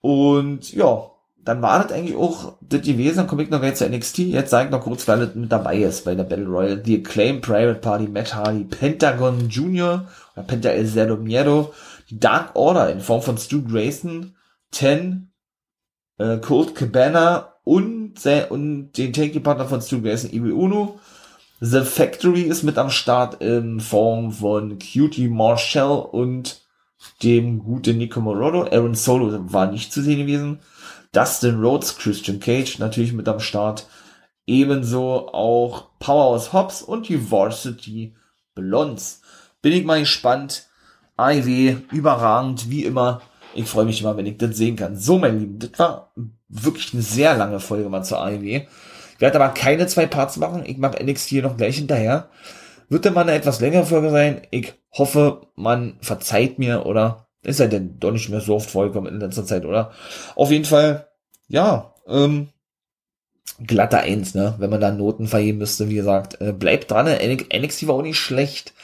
und 0.00 0.72
ja, 0.72 1.10
dann 1.44 1.62
war 1.62 1.82
das 1.82 1.92
eigentlich 1.92 2.16
auch 2.16 2.54
das 2.60 2.82
gewesen. 2.82 3.18
Dann 3.18 3.26
komme 3.26 3.42
ich 3.42 3.50
noch 3.50 3.62
jetzt 3.62 3.78
zu 3.78 3.88
NXT. 3.88 4.18
Jetzt 4.18 4.50
sage 4.50 4.66
ich 4.66 4.70
noch 4.70 4.82
kurz, 4.82 5.06
wer 5.08 5.16
das 5.16 5.34
mit 5.34 5.50
dabei 5.50 5.78
ist 5.78 6.04
bei 6.04 6.14
der 6.14 6.24
Battle 6.24 6.46
Royale. 6.46 6.82
The 6.84 6.98
Acclaim 6.98 7.40
Private 7.40 7.80
Party, 7.80 8.08
Matt 8.08 8.34
Hardy, 8.34 8.64
Pentagon 8.64 9.48
Jr. 9.48 10.06
oder 10.34 10.46
Penta 10.46 10.70
El 10.70 10.86
Zero 10.86 11.16
Miedo, 11.16 11.72
Dark 12.10 12.54
Order 12.54 12.90
in 12.90 13.00
Form 13.00 13.22
von 13.22 13.38
Stu 13.38 13.62
Grayson, 13.62 14.34
Ten, 14.70 15.29
äh, 16.20 16.38
Colt 16.38 16.74
Cabana 16.74 17.54
und, 17.64 18.14
und 18.50 18.92
den 18.92 19.12
Take-Partner 19.12 19.66
von 19.66 19.80
Stu 19.80 20.02
Grayson, 20.02 20.30
Evil 20.30 20.52
Uno. 20.52 21.00
The 21.60 21.82
Factory 21.82 22.42
ist 22.42 22.62
mit 22.62 22.78
am 22.78 22.90
Start 22.90 23.42
in 23.42 23.80
Form 23.80 24.32
von 24.32 24.78
Cutie 24.78 25.28
Marshall 25.28 26.06
und 26.10 26.62
dem 27.22 27.58
guten 27.60 27.98
Nico 27.98 28.20
Morodo. 28.20 28.64
Aaron 28.64 28.94
Solo 28.94 29.52
war 29.52 29.70
nicht 29.70 29.92
zu 29.92 30.02
sehen 30.02 30.18
gewesen. 30.18 30.60
Dustin 31.12 31.60
Rhodes, 31.60 31.96
Christian 31.96 32.40
Cage 32.40 32.78
natürlich 32.78 33.12
mit 33.12 33.28
am 33.28 33.40
Start. 33.40 33.86
Ebenso 34.46 35.28
auch 35.28 35.88
Powerhouse 35.98 36.52
Hobbs 36.52 36.82
und 36.82 37.08
die 37.08 37.30
Varsity 37.30 38.14
Blondes. 38.54 39.22
Bin 39.62 39.72
ich 39.72 39.84
mal 39.84 40.00
gespannt. 40.00 40.66
AIW, 41.16 41.76
überragend, 41.92 42.70
wie 42.70 42.84
immer. 42.84 43.20
Ich 43.54 43.66
freue 43.66 43.84
mich 43.84 44.00
immer, 44.00 44.16
wenn 44.16 44.26
ich 44.26 44.38
das 44.38 44.56
sehen 44.56 44.76
kann. 44.76 44.96
So, 44.96 45.18
mein 45.18 45.38
Lieben, 45.38 45.58
das 45.58 45.78
war 45.78 46.12
wirklich 46.48 46.92
eine 46.92 47.02
sehr 47.02 47.36
lange 47.36 47.60
Folge 47.60 47.88
mal 47.88 48.02
zur 48.02 48.22
AIW. 48.22 48.66
Ich 49.14 49.20
werde 49.20 49.40
aber 49.40 49.52
keine 49.54 49.86
zwei 49.86 50.06
Parts 50.06 50.36
machen. 50.36 50.64
Ich 50.64 50.78
mache 50.78 51.02
NXT 51.02 51.28
hier 51.28 51.42
noch 51.42 51.56
gleich 51.56 51.76
hinterher. 51.76 52.30
Wird 52.88 53.04
dann 53.04 53.14
mal 53.14 53.22
eine 53.22 53.34
etwas 53.34 53.60
längere 53.60 53.86
Folge 53.86 54.10
sein. 54.10 54.42
Ich 54.50 54.74
hoffe, 54.92 55.46
man 55.54 55.98
verzeiht 56.00 56.58
mir 56.58 56.86
oder 56.86 57.28
ist 57.42 57.60
ja 57.60 57.66
denn 57.66 57.98
doch 57.98 58.12
nicht 58.12 58.28
mehr 58.28 58.40
so 58.40 58.56
oft 58.56 58.70
vorgekommen 58.70 59.14
in 59.14 59.20
letzter 59.20 59.46
Zeit, 59.46 59.64
oder? 59.64 59.92
Auf 60.34 60.50
jeden 60.50 60.64
Fall, 60.64 61.08
ja, 61.48 61.94
ähm, 62.06 62.48
glatte 63.66 63.98
Eins, 63.98 64.34
ne? 64.34 64.54
Wenn 64.58 64.70
man 64.70 64.80
da 64.80 64.90
Noten 64.90 65.26
vergeben 65.26 65.58
müsste, 65.58 65.88
wie 65.88 65.94
gesagt, 65.94 66.40
äh, 66.40 66.52
bleibt 66.52 66.90
dran. 66.90 67.06
NXT 67.06 67.86
war 67.86 67.96
auch 67.96 68.02
nicht 68.02 68.18
schlecht. 68.18 68.74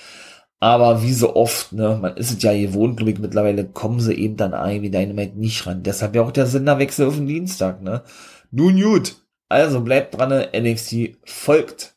Aber 0.58 1.02
wie 1.02 1.12
so 1.12 1.36
oft, 1.36 1.72
ne, 1.72 1.98
man 2.00 2.16
ist 2.16 2.30
es 2.30 2.42
ja 2.42 2.52
gewohnt, 2.54 2.96
glaube 2.96 3.12
ich, 3.12 3.18
mittlerweile 3.18 3.66
kommen 3.66 4.00
sie 4.00 4.14
eben 4.14 4.36
dann 4.36 4.54
ein 4.54 4.82
wie 4.82 4.90
Dynamite 4.90 5.38
nicht 5.38 5.66
ran. 5.66 5.82
Deshalb 5.82 6.14
ja 6.14 6.22
auch 6.22 6.30
der 6.32 6.46
Senderwechsel 6.46 7.08
auf 7.08 7.16
den 7.16 7.26
Dienstag, 7.26 7.82
ne? 7.82 8.02
Nun 8.50 8.80
gut. 8.80 9.16
Also 9.48 9.80
bleibt 9.80 10.18
dran, 10.18 10.32
NXT 10.56 11.18
folgt. 11.24 11.96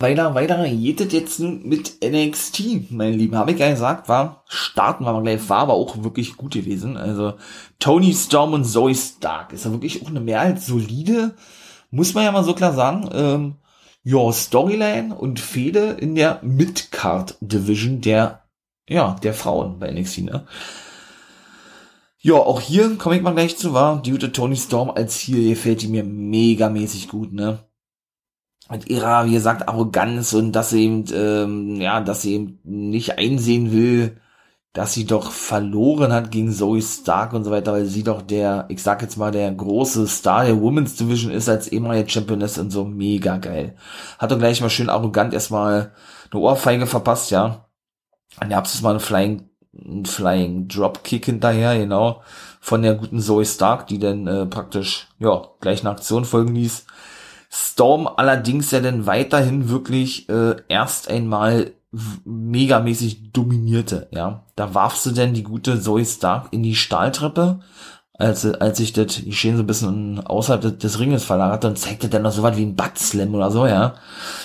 weiter, 0.00 0.34
weiter 0.34 0.66
geht 0.68 1.00
es 1.00 1.12
jetzt 1.12 1.38
mit 1.40 1.98
NXT, 2.02 2.90
mein 2.90 3.12
Lieben. 3.12 3.36
Habe 3.36 3.52
ich 3.52 3.58
ja 3.58 3.70
gesagt, 3.70 4.08
war, 4.08 4.42
starten 4.48 5.04
wir 5.04 5.12
mal 5.12 5.22
gleich, 5.22 5.48
war 5.48 5.58
aber 5.58 5.74
auch 5.74 6.02
wirklich 6.02 6.36
gut 6.36 6.54
gewesen. 6.54 6.96
Also 6.96 7.34
Tony 7.78 8.14
Storm 8.14 8.54
und 8.54 8.64
Zoe 8.64 8.94
Stark 8.94 9.52
ist 9.52 9.64
ja 9.64 9.70
wirklich 9.70 10.02
auch 10.02 10.08
eine 10.08 10.20
mehr 10.20 10.40
als 10.40 10.66
solide, 10.66 11.34
muss 11.90 12.14
man 12.14 12.24
ja 12.24 12.32
mal 12.32 12.42
so 12.42 12.54
klar 12.54 12.72
sagen, 12.72 13.08
ähm, 13.12 13.54
ja, 14.04 14.32
Storyline 14.32 15.14
und 15.14 15.38
Fehde 15.40 15.96
in 15.98 16.14
der 16.14 16.40
Midcard 16.42 17.36
Division 17.40 18.00
der, 18.00 18.44
ja, 18.88 19.16
der 19.22 19.34
Frauen 19.34 19.78
bei 19.78 19.90
NXT, 19.90 20.22
ne? 20.22 20.46
Ja, 22.18 22.34
auch 22.34 22.60
hier 22.60 22.96
komme 22.98 23.16
ich 23.16 23.22
mal 23.22 23.34
gleich 23.34 23.56
zu, 23.56 23.74
war 23.74 24.00
gute 24.02 24.30
Tony 24.30 24.56
Storm 24.56 24.90
als 24.90 25.18
hier 25.18 25.48
gefällt 25.48 25.82
die 25.82 25.88
mir 25.88 26.04
megamäßig 26.04 27.08
gut, 27.08 27.32
ne? 27.32 27.60
Mit 28.70 28.88
ihrer, 28.88 29.26
wie 29.26 29.32
gesagt, 29.32 29.68
Arroganz 29.68 30.32
und 30.32 30.52
dass 30.52 30.70
sie 30.70 30.84
eben, 30.84 31.04
ähm, 31.12 31.80
ja, 31.80 32.00
dass 32.00 32.22
sie 32.22 32.34
eben 32.34 32.60
nicht 32.64 33.18
einsehen 33.18 33.72
will, 33.72 34.20
dass 34.72 34.94
sie 34.94 35.04
doch 35.04 35.30
verloren 35.30 36.12
hat 36.12 36.30
gegen 36.30 36.52
Zoe 36.52 36.80
Stark 36.80 37.34
und 37.34 37.44
so 37.44 37.50
weiter, 37.50 37.72
weil 37.72 37.84
sie 37.84 38.02
doch 38.02 38.22
der, 38.22 38.64
ich 38.68 38.82
sag 38.82 39.02
jetzt 39.02 39.16
mal, 39.18 39.30
der 39.30 39.52
große 39.52 40.06
Star 40.06 40.46
der 40.46 40.60
Women's 40.60 40.96
Division 40.96 41.30
ist 41.30 41.48
als 41.48 41.68
ehemalige 41.68 42.08
Championess 42.08 42.58
und 42.58 42.70
so 42.70 42.84
mega 42.84 43.36
geil. 43.36 43.76
Hat 44.18 44.30
doch 44.30 44.38
gleich 44.38 44.60
mal 44.60 44.70
schön 44.70 44.88
arrogant 44.88 45.34
erstmal 45.34 45.92
eine 46.30 46.40
Ohrfeige 46.40 46.86
verpasst, 46.86 47.30
ja. 47.30 47.68
Habt 48.40 48.66
es 48.66 48.80
mal 48.80 48.90
eine 48.90 49.00
Flying 49.00 49.50
ein 49.74 50.04
Flying 50.04 50.68
Dropkick 50.68 51.26
hinterher, 51.26 51.78
genau, 51.78 52.22
von 52.60 52.82
der 52.82 52.94
guten 52.94 53.20
Zoe 53.20 53.44
Stark, 53.44 53.86
die 53.86 53.98
dann 53.98 54.26
äh, 54.26 54.46
praktisch, 54.46 55.08
ja, 55.18 55.48
gleich 55.60 55.80
eine 55.80 55.90
Aktion 55.90 56.24
folgen 56.24 56.54
ließ. 56.54 56.86
Storm 57.50 58.06
allerdings 58.06 58.70
ja 58.70 58.80
dann 58.80 59.06
weiterhin 59.06 59.68
wirklich 59.68 60.28
äh, 60.28 60.56
erst 60.68 61.08
einmal 61.08 61.72
megamäßig 62.24 63.32
dominierte, 63.32 64.08
ja. 64.10 64.44
Da 64.56 64.74
warf 64.74 64.96
sie 64.96 65.14
denn 65.14 65.34
die 65.34 65.42
gute 65.42 65.80
Zoe 65.80 66.04
Stark 66.04 66.48
in 66.52 66.62
die 66.62 66.74
Stahltreppe, 66.74 67.60
als, 68.14 68.44
als 68.44 68.78
sich 68.78 68.92
das 68.92 69.16
die 69.16 69.24
Geschehen 69.26 69.56
so 69.56 69.62
ein 69.62 69.66
bisschen 69.66 70.24
außerhalb 70.24 70.60
des, 70.60 70.78
des 70.78 70.98
Ringes 70.98 71.24
verlagerte 71.24 71.68
und 71.68 71.78
zeigte 71.78 72.08
dann 72.08 72.22
noch 72.22 72.32
so 72.32 72.42
was 72.42 72.56
wie 72.56 72.62
ein 72.62 72.76
Buttslam 72.76 73.34
oder 73.34 73.50
so, 73.50 73.66
ja. 73.66 73.94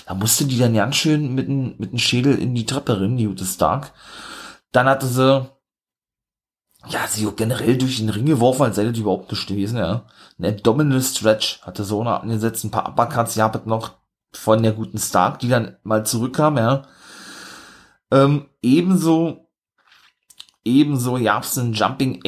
Da 0.05 0.13
musste 0.13 0.45
die 0.45 0.57
dann 0.57 0.73
ganz 0.73 0.95
schön 0.95 1.35
mit 1.35 1.47
dem 1.47 1.75
mit 1.77 1.91
dem 1.91 1.99
Schädel 1.99 2.37
in 2.39 2.55
die 2.55 2.65
Treppe 2.65 2.99
rennen, 2.99 3.17
die 3.17 3.25
gute 3.25 3.45
Stark. 3.45 3.93
Dann 4.71 4.87
hatte 4.87 5.07
sie, 5.07 5.45
ja, 6.87 7.07
sie 7.07 7.29
generell 7.35 7.77
durch 7.77 7.97
den 7.97 8.09
Ring 8.09 8.25
geworfen, 8.25 8.63
als 8.63 8.77
sei 8.77 8.85
das 8.85 8.97
überhaupt 8.97 9.31
nicht 9.31 9.47
gewesen, 9.47 9.77
ja. 9.77 10.05
Ein 10.39 10.45
Abdominal 10.45 11.01
Stretch 11.01 11.61
hatte 11.63 11.83
so 11.83 12.03
noch 12.03 12.21
angesetzt, 12.23 12.63
ein 12.63 12.71
paar 12.71 12.87
Uppercuts, 12.89 13.35
ja, 13.35 13.51
noch 13.65 13.91
von 14.33 14.63
der 14.63 14.73
guten 14.73 14.99
Stark, 14.99 15.39
die 15.39 15.49
dann 15.49 15.77
mal 15.83 16.05
zurückkam, 16.05 16.57
ja. 16.57 16.83
Ähm, 18.11 18.47
ebenso, 18.61 19.46
ebenso 20.67 21.15
gab's 21.15 21.57
ein 21.57 21.73
Jumping, 21.73 22.21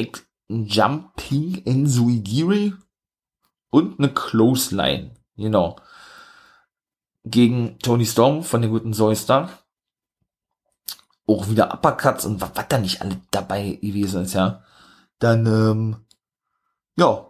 ein 0.50 0.66
Jumping 0.66 1.54
in 1.64 1.86
Suigiri 1.86 2.74
und 3.70 3.98
eine 3.98 4.12
Clothesline, 4.12 5.12
genau. 5.36 5.76
Gegen 7.24 7.78
Tony 7.80 8.06
Storm 8.06 8.42
von 8.42 8.62
der 8.62 8.70
guten 8.70 8.92
Zoe 8.94 9.14
Stark 9.14 9.50
auch 11.30 11.48
wieder 11.48 11.72
Uppercuts 11.72 12.26
und 12.26 12.40
was, 12.40 12.50
was 12.54 12.68
da 12.68 12.78
nicht 12.78 13.00
alle 13.02 13.20
dabei 13.30 13.78
gewesen 13.80 14.22
ist, 14.22 14.34
ja. 14.34 14.62
Dann, 15.18 15.46
ähm, 15.46 15.96
ja, 16.96 17.26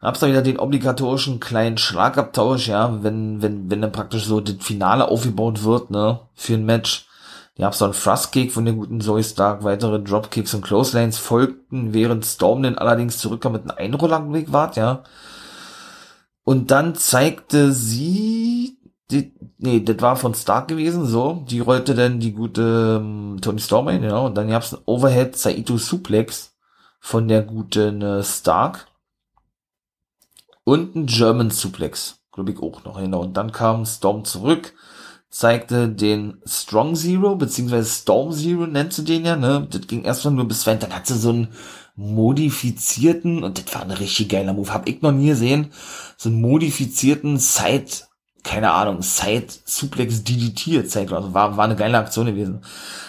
hab's 0.00 0.20
da 0.20 0.26
wieder 0.26 0.42
den 0.42 0.58
obligatorischen 0.58 1.40
kleinen 1.40 1.78
Schlagabtausch, 1.78 2.68
ja, 2.68 3.02
wenn, 3.02 3.42
wenn, 3.42 3.70
wenn 3.70 3.80
dann 3.80 3.92
praktisch 3.92 4.24
so 4.24 4.40
das 4.40 4.56
Finale 4.60 5.08
aufgebaut 5.08 5.62
wird, 5.62 5.90
ne, 5.90 6.20
für 6.34 6.54
ein 6.54 6.66
Match. 6.66 7.08
Ihr 7.58 7.64
habt 7.64 7.74
so 7.74 7.86
einen 7.86 7.94
Thrust-Kick 7.94 8.52
von 8.52 8.66
der 8.66 8.74
guten 8.74 9.00
Zoe 9.00 9.24
Stark, 9.24 9.64
weitere 9.64 10.02
Dropkicks 10.02 10.52
und 10.52 10.62
Clotheslines 10.62 11.16
folgten, 11.16 11.94
während 11.94 12.26
Storm 12.26 12.62
dann 12.62 12.76
allerdings 12.76 13.18
zurückkam 13.18 13.52
mit 13.52 13.62
einem 13.62 13.78
Einrollangweg 13.94 14.52
wart, 14.52 14.76
ja. 14.76 15.02
Und 16.44 16.70
dann 16.70 16.94
zeigte 16.94 17.72
sie 17.72 18.78
die, 19.10 19.32
nee, 19.58 19.80
das 19.80 20.00
war 20.00 20.16
von 20.16 20.34
Stark 20.34 20.68
gewesen, 20.68 21.06
so. 21.06 21.44
Die 21.48 21.60
rollte 21.60 21.94
dann 21.94 22.20
die 22.20 22.32
gute 22.32 23.00
ähm, 23.00 23.38
Tony 23.40 23.60
Storm 23.60 23.88
ein, 23.88 24.02
genau. 24.02 24.26
Und 24.26 24.34
dann 24.34 24.48
gab's 24.48 24.74
ein 24.74 24.80
Overhead 24.84 25.36
Saito 25.36 25.78
Suplex 25.78 26.54
von 27.00 27.26
der 27.26 27.42
guten 27.42 28.02
äh, 28.02 28.22
Stark. 28.22 28.86
Und 30.64 30.94
ein 30.94 31.06
German 31.06 31.50
Suplex, 31.50 32.18
glaube 32.32 32.50
ich 32.50 32.58
auch 32.60 32.84
noch, 32.84 32.98
genau. 32.98 33.22
Und 33.22 33.36
dann 33.36 33.52
kam 33.52 33.86
Storm 33.86 34.24
zurück, 34.24 34.74
zeigte 35.30 35.88
den 35.88 36.40
Strong 36.44 36.94
Zero, 36.94 37.36
beziehungsweise 37.36 37.88
Storm 37.88 38.32
Zero 38.32 38.66
nennt 38.66 38.92
sie 38.92 39.04
den 39.04 39.24
ja, 39.24 39.36
ne. 39.36 39.66
Das 39.70 39.86
ging 39.86 40.04
erstmal 40.04 40.34
nur 40.34 40.48
bis 40.48 40.60
zwei, 40.62 40.74
dann 40.76 40.94
hat 40.94 41.06
sie 41.06 41.18
so 41.18 41.30
einen 41.30 41.48
modifizierten, 41.94 43.42
und 43.42 43.58
das 43.58 43.74
war 43.74 43.82
ein 43.82 43.90
richtig 43.90 44.28
geiler 44.28 44.52
Move, 44.52 44.72
hab 44.72 44.88
ich 44.88 45.02
noch 45.02 45.12
nie 45.12 45.28
gesehen, 45.28 45.72
so 46.16 46.28
einen 46.28 46.40
modifizierten 46.40 47.38
Side 47.38 48.06
keine 48.46 48.70
Ahnung, 48.70 49.02
Side 49.02 49.48
Suplex 49.64 50.22
DDT 50.22 50.88
zeigt, 50.88 51.12
also 51.12 51.34
war, 51.34 51.56
war 51.56 51.64
eine 51.64 51.74
geile 51.74 51.98
Aktion 51.98 52.26
gewesen. 52.26 52.62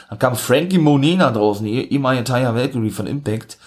Dann 0.09 0.17
kam 0.17 0.35
Frankie 0.35 0.79
Monina 0.79 1.29
draußen, 1.29 1.65
ehemalige 1.67 2.23
Taya 2.23 2.55
Valkyrie 2.55 2.89
von 2.89 3.05
Impact. 3.05 3.59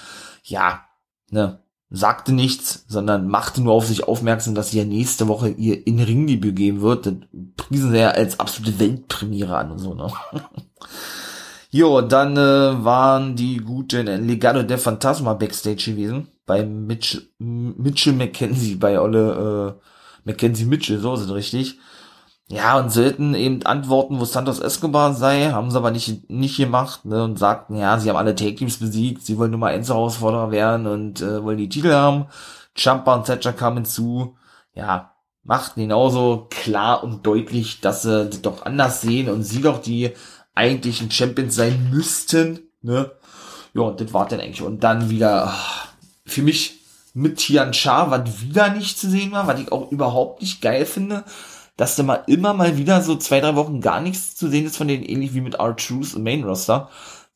Ja, 0.42 0.84
ne, 1.30 1.59
sagte 1.90 2.32
nichts, 2.32 2.84
sondern 2.86 3.26
machte 3.26 3.60
nur 3.60 3.74
auf 3.74 3.86
sich 3.86 4.06
aufmerksam, 4.06 4.54
dass 4.54 4.70
sie 4.70 4.78
ja 4.78 4.84
nächste 4.84 5.26
Woche 5.26 5.48
ihr 5.48 5.86
in 5.86 5.98
Ringdebüt 6.00 6.54
geben 6.54 6.80
wird. 6.80 7.06
Das 7.06 7.14
priesen 7.56 7.90
sie 7.90 7.98
ja 7.98 8.10
als 8.10 8.38
absolute 8.38 8.78
Weltpremiere 8.78 9.56
an 9.56 9.72
und 9.72 9.78
so, 9.80 9.94
ne. 9.94 10.06
jo, 11.70 12.00
dann 12.00 12.36
äh, 12.36 12.84
waren 12.84 13.34
die 13.34 13.56
guten 13.56 14.06
Legado 14.26 14.62
de 14.62 14.78
Phantasma 14.78 15.34
Backstage 15.34 15.90
gewesen, 15.92 16.28
bei 16.46 16.64
Mitch, 16.64 17.22
Mitchell 17.38 18.12
McKenzie, 18.12 18.76
bei 18.76 19.00
Olle, 19.00 19.76
äh, 19.76 19.82
Mackenzie 20.24 20.66
Mitchell, 20.66 21.00
so 21.00 21.14
es 21.14 21.32
richtig. 21.32 21.78
Ja, 22.52 22.80
und 22.80 22.90
sollten 22.90 23.34
eben 23.34 23.64
antworten, 23.64 24.18
wo 24.18 24.24
Santos 24.24 24.58
Escobar 24.58 25.14
sei, 25.14 25.52
haben 25.52 25.70
sie 25.70 25.76
aber 25.76 25.92
nicht, 25.92 26.28
nicht 26.28 26.56
gemacht, 26.56 27.04
ne, 27.04 27.22
und 27.22 27.38
sagten, 27.38 27.76
ja, 27.76 27.96
sie 28.00 28.10
haben 28.10 28.16
alle 28.16 28.34
Take-Teams 28.34 28.78
besiegt, 28.78 29.24
sie 29.24 29.38
wollen 29.38 29.52
Nummer 29.52 29.68
1 29.68 29.88
Herausforderer 29.88 30.50
werden 30.50 30.88
und 30.88 31.20
äh, 31.20 31.44
wollen 31.44 31.58
die 31.58 31.68
Titel 31.68 31.92
haben. 31.92 32.26
Champa 32.74 33.14
und 33.14 33.26
Thatcher 33.26 33.52
kamen 33.52 33.78
hinzu, 33.78 34.36
ja, 34.74 35.12
machten 35.44 35.80
genauso 35.80 36.48
klar 36.50 37.04
und 37.04 37.24
deutlich, 37.24 37.80
dass 37.80 38.02
sie 38.02 38.26
das 38.26 38.42
doch 38.42 38.66
anders 38.66 39.00
sehen 39.00 39.28
und 39.28 39.44
sie 39.44 39.62
doch 39.62 39.80
die 39.80 40.10
eigentlichen 40.52 41.08
Champions 41.12 41.54
sein 41.54 41.90
müssten, 41.90 42.68
ne. 42.82 43.12
Ja, 43.74 43.82
und 43.82 44.00
das 44.00 44.12
war 44.12 44.26
dann 44.26 44.40
eigentlich. 44.40 44.62
Und 44.62 44.82
dann 44.82 45.08
wieder, 45.08 45.44
ach, 45.46 45.86
für 46.26 46.42
mich 46.42 46.80
mit 47.14 47.36
Tian 47.36 47.70
Cha, 47.70 48.10
was 48.10 48.42
wieder 48.42 48.70
nicht 48.70 48.98
zu 48.98 49.08
sehen 49.08 49.30
war, 49.30 49.46
was 49.46 49.60
ich 49.60 49.70
auch 49.70 49.92
überhaupt 49.92 50.40
nicht 50.40 50.60
geil 50.60 50.84
finde, 50.84 51.24
dass 51.80 51.96
da 51.96 52.02
mal 52.02 52.22
immer 52.26 52.52
mal 52.52 52.76
wieder 52.76 53.00
so 53.00 53.16
zwei, 53.16 53.40
drei 53.40 53.56
Wochen 53.56 53.80
gar 53.80 54.02
nichts 54.02 54.36
zu 54.36 54.48
sehen 54.48 54.66
ist 54.66 54.76
von 54.76 54.86
denen, 54.86 55.02
ähnlich 55.02 55.32
wie 55.32 55.40
mit 55.40 55.54
R-Truth 55.54 56.12
im 56.14 56.24
Main 56.24 56.44
Roster, 56.44 56.90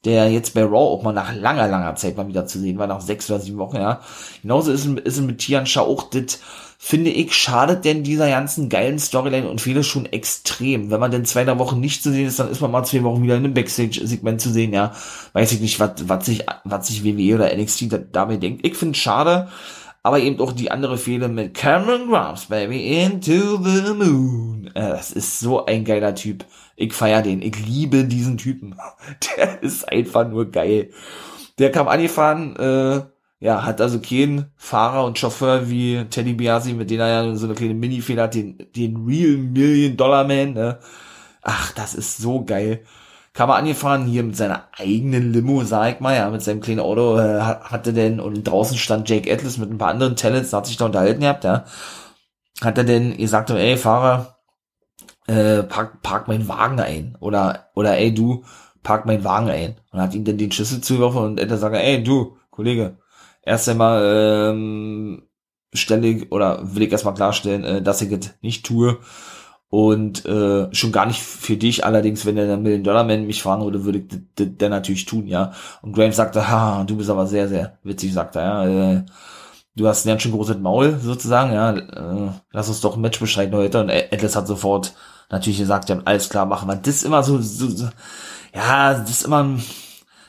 der 0.04 0.30
jetzt 0.30 0.52
bei 0.52 0.62
Raw 0.62 0.76
auch 0.76 1.02
mal 1.02 1.14
nach 1.14 1.34
langer, 1.34 1.66
langer 1.66 1.96
Zeit 1.96 2.18
mal 2.18 2.28
wieder 2.28 2.44
zu 2.44 2.60
sehen 2.60 2.76
war, 2.76 2.86
nach 2.86 3.00
sechs 3.00 3.30
oder 3.30 3.40
sieben 3.40 3.56
Wochen, 3.56 3.76
ja. 3.76 4.02
Genauso 4.42 4.70
ist 4.70 4.84
es, 4.84 4.92
ist 5.00 5.16
es 5.16 5.22
mit 5.22 5.38
Tian 5.38 5.64
Cha 5.64 5.80
auch 5.80 6.10
das, 6.10 6.40
finde 6.78 7.08
ich, 7.08 7.32
schadet 7.32 7.86
denn 7.86 8.02
dieser 8.02 8.28
ganzen 8.28 8.68
geilen 8.68 8.98
Storyline 8.98 9.48
und 9.48 9.62
viele 9.62 9.82
schon 9.82 10.04
extrem. 10.04 10.90
Wenn 10.90 11.00
man 11.00 11.10
denn 11.10 11.24
zwei, 11.24 11.44
drei 11.44 11.58
Wochen 11.58 11.80
nicht 11.80 12.02
zu 12.02 12.12
sehen 12.12 12.26
ist, 12.26 12.38
dann 12.38 12.50
ist 12.50 12.60
man 12.60 12.70
mal 12.70 12.84
zwei 12.84 13.02
Wochen 13.02 13.22
wieder 13.22 13.36
in 13.36 13.46
einem 13.46 13.54
Backstage-Segment 13.54 14.42
zu 14.42 14.50
sehen, 14.50 14.74
ja. 14.74 14.92
Weiß 15.32 15.52
ich 15.52 15.60
nicht, 15.60 15.80
was, 15.80 15.92
was 16.06 16.26
sich, 16.26 16.44
was 16.64 16.86
sich 16.86 17.02
WWE 17.02 17.36
oder 17.36 17.56
NXT 17.56 17.90
da, 17.90 17.96
dabei 17.96 18.36
denkt. 18.36 18.66
Ich 18.66 18.76
finde 18.76 18.98
schade, 18.98 19.48
aber 20.04 20.20
eben 20.20 20.38
auch 20.38 20.52
die 20.52 20.70
andere 20.70 20.98
Fehler 20.98 21.28
mit 21.28 21.54
Cameron 21.54 22.10
Grimes, 22.10 22.44
baby, 22.44 23.02
into 23.02 23.56
the 23.56 23.94
moon. 23.94 24.70
Äh, 24.74 24.90
das 24.90 25.10
ist 25.10 25.40
so 25.40 25.64
ein 25.64 25.84
geiler 25.84 26.14
Typ. 26.14 26.44
Ich 26.76 26.92
feier 26.92 27.22
den. 27.22 27.40
Ich 27.40 27.58
liebe 27.66 28.04
diesen 28.04 28.36
Typen. 28.36 28.76
Der 29.36 29.62
ist 29.62 29.90
einfach 29.90 30.28
nur 30.28 30.50
geil. 30.50 30.90
Der 31.58 31.72
kam 31.72 31.88
angefahren, 31.88 32.54
äh, 32.56 33.00
ja, 33.40 33.64
hat 33.64 33.80
also 33.80 33.98
keinen 33.98 34.52
Fahrer 34.56 35.06
und 35.06 35.18
Chauffeur 35.18 35.70
wie 35.70 36.04
Teddy 36.10 36.34
Biasi, 36.34 36.74
mit 36.74 36.90
dem 36.90 37.00
er 37.00 37.08
ja 37.08 37.34
so 37.34 37.46
eine 37.46 37.54
kleine 37.54 37.74
Mini-Fehler 37.74 38.24
hat, 38.24 38.34
den, 38.34 38.58
den 38.76 39.06
Real 39.06 39.38
Million 39.38 39.96
Dollar 39.96 40.26
Man, 40.26 40.52
ne? 40.52 40.80
Ach, 41.42 41.72
das 41.72 41.94
ist 41.94 42.18
so 42.18 42.44
geil. 42.44 42.84
Kam 43.34 43.50
er 43.50 43.56
angefahren 43.56 44.06
hier 44.06 44.22
mit 44.22 44.36
seiner 44.36 44.68
eigenen 44.78 45.32
Limo, 45.32 45.64
sag 45.64 45.94
ich 45.94 46.00
mal, 46.00 46.14
ja, 46.14 46.30
mit 46.30 46.40
seinem 46.42 46.60
kleinen 46.60 46.78
Auto, 46.78 47.18
äh, 47.18 47.40
hatte 47.40 47.92
denn, 47.92 48.20
und 48.20 48.44
draußen 48.44 48.78
stand 48.78 49.10
Jake 49.10 49.30
Atlas 49.30 49.58
mit 49.58 49.70
ein 49.70 49.78
paar 49.78 49.90
anderen 49.90 50.14
Talents, 50.14 50.52
hat 50.52 50.66
sich 50.66 50.76
da 50.76 50.86
unterhalten 50.86 51.20
gehabt, 51.20 51.42
ja. 51.42 51.64
Hat 52.62 52.78
er 52.78 52.84
denn 52.84 53.16
gesagt, 53.16 53.50
ey, 53.50 53.76
Fahrer, 53.76 54.38
äh, 55.26 55.64
park, 55.64 56.00
park 56.02 56.28
meinen 56.28 56.46
Wagen 56.46 56.78
ein. 56.78 57.16
Oder, 57.18 57.70
oder 57.74 57.98
ey, 57.98 58.14
du, 58.14 58.44
park 58.84 59.04
meinen 59.04 59.24
Wagen 59.24 59.50
ein. 59.50 59.76
Und 59.90 60.00
hat 60.00 60.14
ihm 60.14 60.24
dann 60.24 60.38
den 60.38 60.52
Schlüssel 60.52 60.80
zugeworfen 60.80 61.22
und 61.22 61.40
er 61.40 61.58
sagt, 61.58 61.74
ey, 61.74 62.04
du, 62.04 62.36
Kollege, 62.50 62.98
erst 63.42 63.68
einmal 63.68 64.52
ähm, 64.52 65.24
stelle 65.72 66.06
ich 66.06 66.30
oder 66.30 66.60
will 66.74 66.84
ich 66.84 66.92
erstmal 66.92 67.14
klarstellen, 67.14 67.64
äh, 67.64 67.82
dass 67.82 68.00
ich 68.00 68.12
es 68.12 68.34
nicht 68.42 68.64
tue 68.64 69.00
Und 69.74 70.24
äh, 70.24 70.72
schon 70.72 70.92
gar 70.92 71.04
nicht 71.04 71.20
für 71.20 71.56
dich, 71.56 71.84
allerdings, 71.84 72.24
wenn 72.24 72.36
der 72.36 72.56
Million 72.56 72.84
Dollar 72.84 73.02
Man 73.02 73.26
mich 73.26 73.42
fragen 73.42 73.64
würde, 73.64 73.84
würde 73.84 73.98
ich 73.98 74.06
das 74.36 74.70
natürlich 74.70 75.04
tun, 75.04 75.26
ja. 75.26 75.50
Und 75.82 75.94
Graham 75.94 76.12
sagte, 76.12 76.48
ha, 76.48 76.84
du 76.84 76.96
bist 76.96 77.10
aber 77.10 77.26
sehr, 77.26 77.48
sehr 77.48 77.76
witzig, 77.82 78.12
sagt 78.12 78.36
er, 78.36 78.42
ja. 78.42 78.92
Äh, 78.92 79.04
du 79.74 79.88
hast 79.88 80.06
ein 80.06 80.10
ganz 80.10 80.22
schön 80.22 80.30
großes 80.30 80.58
Maul, 80.58 81.00
sozusagen, 81.02 81.52
ja. 81.52 81.72
Äh, 81.72 82.30
lass 82.52 82.68
uns 82.68 82.82
doch 82.82 82.94
ein 82.94 83.00
Match 83.00 83.18
beschreiten 83.18 83.56
heute. 83.56 83.80
Und 83.80 83.90
Atlas 83.90 84.36
hat 84.36 84.46
sofort 84.46 84.94
natürlich 85.28 85.58
gesagt, 85.58 85.88
ja, 85.88 86.00
alles 86.04 86.28
klar 86.28 86.46
machen 86.46 86.68
wir. 86.68 86.76
Das 86.76 86.94
ist 86.94 87.02
immer 87.02 87.24
so, 87.24 87.40
so, 87.40 87.66
so 87.68 87.88
ja, 88.54 88.94
das 88.94 89.10
ist 89.10 89.24
immer 89.24 89.42
ein, 89.42 89.58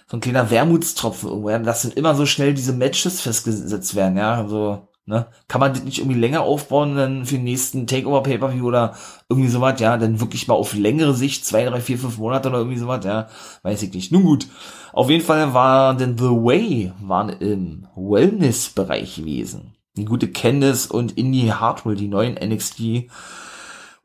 so 0.09 0.17
ein 0.17 0.21
kleiner 0.21 0.49
Wermutstropfen 0.49 1.29
irgendwo, 1.29 1.51
ja. 1.51 1.59
Das 1.59 1.83
sind 1.83 1.95
immer 1.95 2.15
so 2.15 2.25
schnell 2.25 2.55
diese 2.55 2.73
Matches 2.73 3.21
festgesetzt 3.21 3.93
werden, 3.93 4.17
ja. 4.17 4.47
So, 4.47 4.87
Ne? 5.07 5.27
Kann 5.47 5.61
man 5.61 5.71
das 5.71 5.83
nicht 5.83 5.99
irgendwie 5.99 6.19
länger 6.19 6.41
aufbauen 6.41 6.95
dann 6.95 7.25
für 7.25 7.35
den 7.35 7.43
nächsten 7.43 7.85
Takeover 7.85 8.23
Pay-Per-View 8.23 8.65
oder 8.65 8.95
irgendwie 9.29 9.49
sowas, 9.49 9.79
ja, 9.79 9.97
dann 9.97 10.19
wirklich 10.19 10.47
mal 10.47 10.55
auf 10.55 10.73
längere 10.73 11.13
Sicht, 11.13 11.45
zwei, 11.45 11.63
drei, 11.65 11.79
vier, 11.79 11.99
fünf 11.99 12.17
Monate 12.17 12.49
oder 12.49 12.57
irgendwie 12.57 12.79
sowas, 12.79 13.05
ja, 13.05 13.27
weiß 13.61 13.83
ich 13.83 13.93
nicht. 13.93 14.11
Nun 14.11 14.23
gut. 14.23 14.47
Auf 14.93 15.11
jeden 15.11 15.23
Fall 15.23 15.53
war 15.53 15.95
denn 15.95 16.17
The 16.17 16.23
Way 16.23 16.93
waren 17.01 17.29
im 17.29 17.87
Wellness-Bereich 17.95 19.17
gewesen. 19.17 19.75
Die 19.95 20.05
gute 20.05 20.31
Candice 20.31 20.87
und 20.87 21.17
Indy 21.17 21.49
Hartwell, 21.49 21.95
die 21.95 22.07
neuen 22.07 22.33
NXT 22.33 23.07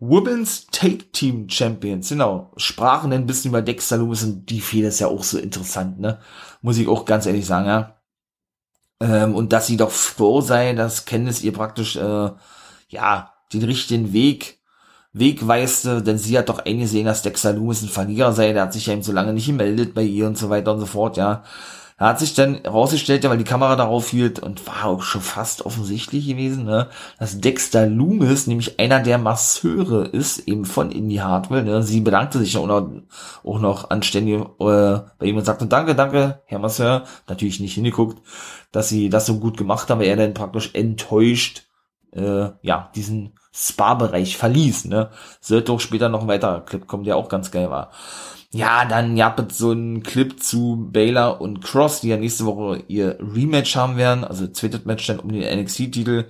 Women's 0.00 0.66
Take 0.70 1.12
Team 1.12 1.48
Champions, 1.48 2.10
genau, 2.10 2.52
sprachen 2.56 3.12
ein 3.12 3.26
bisschen 3.26 3.50
über 3.50 3.62
Dexter 3.62 3.98
Loomis 3.98 4.22
und 4.22 4.50
die 4.50 4.60
Fehler 4.60 4.88
ist 4.88 5.00
ja 5.00 5.08
auch 5.08 5.22
so 5.22 5.38
interessant, 5.38 6.00
ne? 6.00 6.18
Muss 6.62 6.78
ich 6.78 6.88
auch 6.88 7.04
ganz 7.04 7.26
ehrlich 7.26 7.44
sagen, 7.44 7.66
ja 7.66 7.99
ähm, 9.00 9.34
und 9.34 9.52
dass 9.52 9.66
sie 9.66 9.76
doch 9.76 9.90
froh 9.90 10.40
sei, 10.40 10.74
dass 10.74 11.04
Candice 11.04 11.42
ihr 11.42 11.52
praktisch 11.52 11.96
äh, 11.96 12.30
ja 12.88 13.32
den 13.52 13.64
richtigen 13.64 14.12
Weg 14.12 14.60
Weg 15.12 15.46
weiste, 15.48 16.02
denn 16.02 16.18
sie 16.18 16.38
hat 16.38 16.48
doch 16.48 16.60
eingesehen, 16.60 17.06
dass 17.06 17.22
Dexter 17.22 17.52
Loomis 17.52 17.82
ein 17.82 17.88
Verlierer 17.88 18.32
sei, 18.32 18.52
der 18.52 18.62
hat 18.62 18.72
sich 18.72 18.86
ja 18.86 18.92
eben 18.92 19.02
so 19.02 19.10
lange 19.10 19.32
nicht 19.32 19.46
gemeldet 19.46 19.92
bei 19.92 20.02
ihr 20.02 20.26
und 20.28 20.38
so 20.38 20.50
weiter 20.50 20.72
und 20.72 20.78
so 20.78 20.86
fort, 20.86 21.16
ja. 21.16 21.42
Er 22.00 22.06
hat 22.06 22.18
sich 22.18 22.32
dann 22.32 22.62
herausgestellt, 22.62 23.24
ja, 23.24 23.28
weil 23.28 23.36
die 23.36 23.44
Kamera 23.44 23.76
darauf 23.76 24.08
hielt 24.08 24.38
und 24.38 24.66
war 24.66 24.86
auch 24.86 25.02
schon 25.02 25.20
fast 25.20 25.66
offensichtlich 25.66 26.26
gewesen, 26.26 26.64
ne, 26.64 26.88
dass 27.18 27.40
Dexter 27.42 27.86
Loomis 27.86 28.46
nämlich 28.46 28.80
einer 28.80 29.00
der 29.00 29.18
Masseure 29.18 30.06
ist, 30.06 30.48
eben 30.48 30.64
von 30.64 30.90
Indy 30.92 31.16
Hardware, 31.16 31.62
ne. 31.62 31.82
Sie 31.82 32.00
bedankte 32.00 32.38
sich 32.38 32.56
auch 32.56 32.66
noch, 32.66 32.90
auch 33.44 33.60
noch 33.60 33.90
anständig 33.90 34.40
äh, 34.40 34.46
bei 35.18 35.26
ihm 35.26 35.36
und 35.36 35.44
sagte, 35.44 35.66
danke, 35.66 35.94
danke, 35.94 36.40
Herr 36.46 36.58
Masseur, 36.58 37.04
natürlich 37.28 37.60
nicht 37.60 37.74
hingeguckt, 37.74 38.26
dass 38.72 38.88
sie 38.88 39.10
das 39.10 39.26
so 39.26 39.38
gut 39.38 39.58
gemacht 39.58 39.90
haben, 39.90 40.00
er 40.00 40.16
dann 40.16 40.32
praktisch 40.32 40.70
enttäuscht, 40.72 41.64
äh, 42.12 42.48
ja, 42.62 42.90
diesen 42.94 43.34
Spa-Bereich 43.52 44.38
verließ, 44.38 44.86
ne. 44.86 45.10
Sollte 45.42 45.72
auch 45.72 45.80
später 45.80 46.08
noch 46.08 46.22
ein 46.22 46.28
weiterer 46.28 46.62
Clip 46.62 46.86
kommen, 46.86 47.04
der 47.04 47.18
auch 47.18 47.28
ganz 47.28 47.50
geil 47.50 47.68
war. 47.70 47.90
Ja, 48.52 48.84
dann 48.84 49.16
es 49.16 49.58
so 49.58 49.70
einen 49.70 50.02
Clip 50.02 50.42
zu 50.42 50.88
Baylor 50.90 51.40
und 51.40 51.62
Cross, 51.62 52.00
die 52.00 52.08
ja 52.08 52.16
nächste 52.16 52.46
Woche 52.46 52.82
ihr 52.88 53.16
Rematch 53.20 53.76
haben 53.76 53.96
werden, 53.96 54.24
also 54.24 54.48
zweites 54.48 54.84
Match 54.84 55.06
dann 55.06 55.20
um 55.20 55.30
den 55.30 55.60
NXT-Titel. 55.60 56.28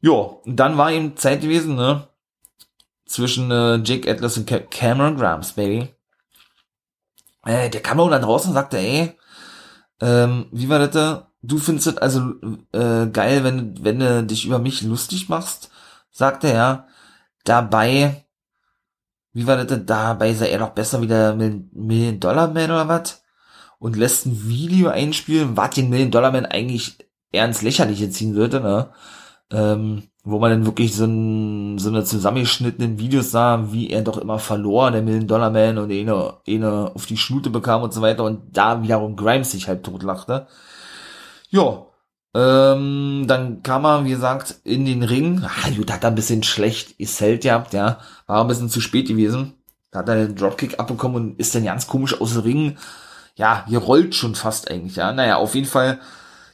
Ja, 0.00 0.12
und 0.12 0.56
dann 0.56 0.78
war 0.78 0.92
eben 0.92 1.16
Zeit 1.16 1.42
gewesen, 1.42 1.76
ne? 1.76 2.08
Zwischen 3.04 3.50
äh, 3.50 3.76
Jake 3.84 4.10
Atlas 4.10 4.38
und 4.38 4.46
Cameron 4.70 5.16
Grimes, 5.16 5.52
Baby. 5.52 5.88
Äh, 7.44 7.70
der 7.70 7.82
kam 7.82 8.00
auch 8.00 8.10
da 8.10 8.18
draußen 8.18 8.50
und 8.50 8.54
sagte, 8.54 8.78
ey, 8.78 9.12
ähm, 10.00 10.46
wie 10.52 10.68
war 10.68 10.86
das? 10.86 11.26
Du 11.42 11.58
findest 11.58 11.86
es 11.86 11.96
also 11.98 12.34
äh, 12.72 13.06
geil, 13.08 13.44
wenn, 13.44 13.84
wenn 13.84 14.00
du 14.00 14.24
dich 14.24 14.46
über 14.46 14.58
mich 14.58 14.82
lustig 14.82 15.28
machst, 15.28 15.70
sagte 16.10 16.48
er. 16.48 16.88
Dabei 17.44 18.25
wie 19.36 19.46
war 19.46 19.56
das 19.56 19.66
denn? 19.66 19.84
Dabei 19.84 20.32
sei 20.32 20.48
er 20.48 20.60
doch 20.60 20.70
besser 20.70 21.02
wie 21.02 21.06
der 21.06 21.34
Million 21.34 22.20
Dollar 22.20 22.48
Man 22.48 22.70
oder 22.70 22.88
was? 22.88 23.22
Und 23.78 23.94
lässt 23.94 24.24
ein 24.24 24.48
Video 24.48 24.88
einspielen, 24.88 25.58
was 25.58 25.74
den 25.74 25.90
Million 25.90 26.10
Dollar 26.10 26.32
Man 26.32 26.46
eigentlich 26.46 26.96
ins 27.32 27.60
Lächerliche 27.60 28.08
ziehen 28.08 28.34
würde, 28.34 28.60
ne? 28.62 28.88
Ähm, 29.52 30.04
wo 30.24 30.38
man 30.38 30.52
dann 30.52 30.64
wirklich 30.64 30.94
so, 30.96 31.04
ein, 31.04 31.78
so 31.78 31.90
eine 31.90 32.02
zusammengeschnittenen 32.04 32.98
Videos 32.98 33.30
sah, 33.30 33.72
wie 33.72 33.90
er 33.90 34.00
doch 34.00 34.16
immer 34.16 34.38
verlor, 34.38 34.90
der 34.90 35.02
Million 35.02 35.26
Dollar 35.26 35.50
Man 35.50 35.76
und 35.76 35.92
eine, 35.92 36.38
eine 36.48 36.92
auf 36.94 37.04
die 37.04 37.18
Schnute 37.18 37.50
bekam 37.50 37.82
und 37.82 37.92
so 37.92 38.00
weiter 38.00 38.24
und 38.24 38.56
da 38.56 38.82
wiederum 38.82 39.16
Grimes 39.16 39.50
sich 39.50 39.68
halt 39.68 39.84
totlachte. 39.84 40.46
Ja, 41.50 41.84
ähm, 42.36 43.24
dann 43.26 43.62
kam 43.62 43.86
er, 43.86 44.04
wie 44.04 44.10
gesagt, 44.10 44.56
in 44.62 44.84
den 44.84 45.02
Ring. 45.02 45.42
Ah, 45.42 45.70
gut, 45.74 45.90
hat 45.90 46.04
er 46.04 46.10
ein 46.10 46.14
bisschen 46.14 46.42
schlecht 46.42 46.98
gesellt 46.98 47.44
gehabt, 47.44 47.72
ja. 47.72 47.98
War 48.26 48.42
ein 48.42 48.48
bisschen 48.48 48.68
zu 48.68 48.82
spät 48.82 49.08
gewesen. 49.08 49.54
Da 49.90 50.00
hat 50.00 50.08
er 50.10 50.26
den 50.26 50.36
Dropkick 50.36 50.78
abbekommen 50.78 51.16
und 51.16 51.40
ist 51.40 51.54
dann 51.54 51.64
ganz 51.64 51.86
komisch 51.86 52.20
aus 52.20 52.34
dem 52.34 52.42
Ring. 52.42 52.78
Ja, 53.36 53.64
hier 53.66 53.78
rollt 53.78 54.14
schon 54.14 54.34
fast 54.34 54.70
eigentlich, 54.70 54.96
ja. 54.96 55.12
Naja, 55.14 55.36
auf 55.36 55.54
jeden 55.54 55.66
Fall 55.66 55.98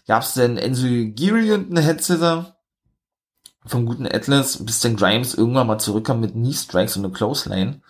gab's 0.07 0.35
dann 0.35 0.57
Enzo 0.57 0.87
Giri 0.87 1.53
und 1.53 1.73
eine 1.73 1.81
Headsetter 1.81 2.57
vom 3.67 3.85
guten 3.85 4.07
Atlas, 4.07 4.65
bis 4.65 4.79
dann 4.79 4.95
Grimes 4.95 5.35
irgendwann 5.35 5.67
mal 5.67 5.79
zurückkam 5.79 6.21
mit 6.21 6.33
Knee 6.33 6.53
Strikes 6.53 6.97
und 6.97 7.05
eine 7.05 7.13
Clothesline 7.13 7.81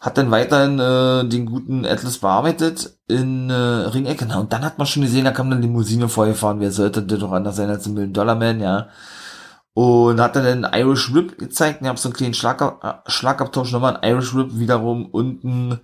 hat 0.00 0.16
dann 0.16 0.30
weiterhin 0.30 0.78
äh, 0.78 1.28
den 1.28 1.46
guten 1.46 1.84
Atlas 1.84 2.18
bearbeitet 2.18 2.98
in 3.08 3.50
äh, 3.50 3.54
Ringecke. 3.54 4.26
Na, 4.28 4.38
und 4.38 4.52
dann 4.52 4.64
hat 4.64 4.78
man 4.78 4.86
schon 4.86 5.02
gesehen, 5.02 5.24
da 5.24 5.32
kam 5.32 5.50
dann 5.50 5.62
Limousine 5.62 6.08
vorgefahren. 6.08 6.60
Wer 6.60 6.70
sollte 6.70 7.02
das 7.02 7.18
doch 7.18 7.32
anders 7.32 7.56
sein 7.56 7.68
als 7.68 7.86
ein 7.86 7.94
Million 7.94 8.12
Dollar 8.12 8.36
Man, 8.36 8.60
ja. 8.60 8.88
Und 9.74 10.20
hat 10.20 10.36
dann 10.36 10.46
einen 10.46 10.66
Irish 10.72 11.14
Whip 11.14 11.38
gezeigt. 11.38 11.80
Ich 11.82 11.88
habe 11.88 11.98
so 11.98 12.08
einen 12.08 12.16
kleinen 12.16 12.34
Schlag, 12.34 12.60
äh, 12.62 13.10
Schlagabtausch 13.10 13.72
nochmal, 13.72 13.96
ein 13.96 14.10
Irish 14.10 14.36
Whip 14.36 14.50
wiederum 14.52 15.06
unten 15.06 15.80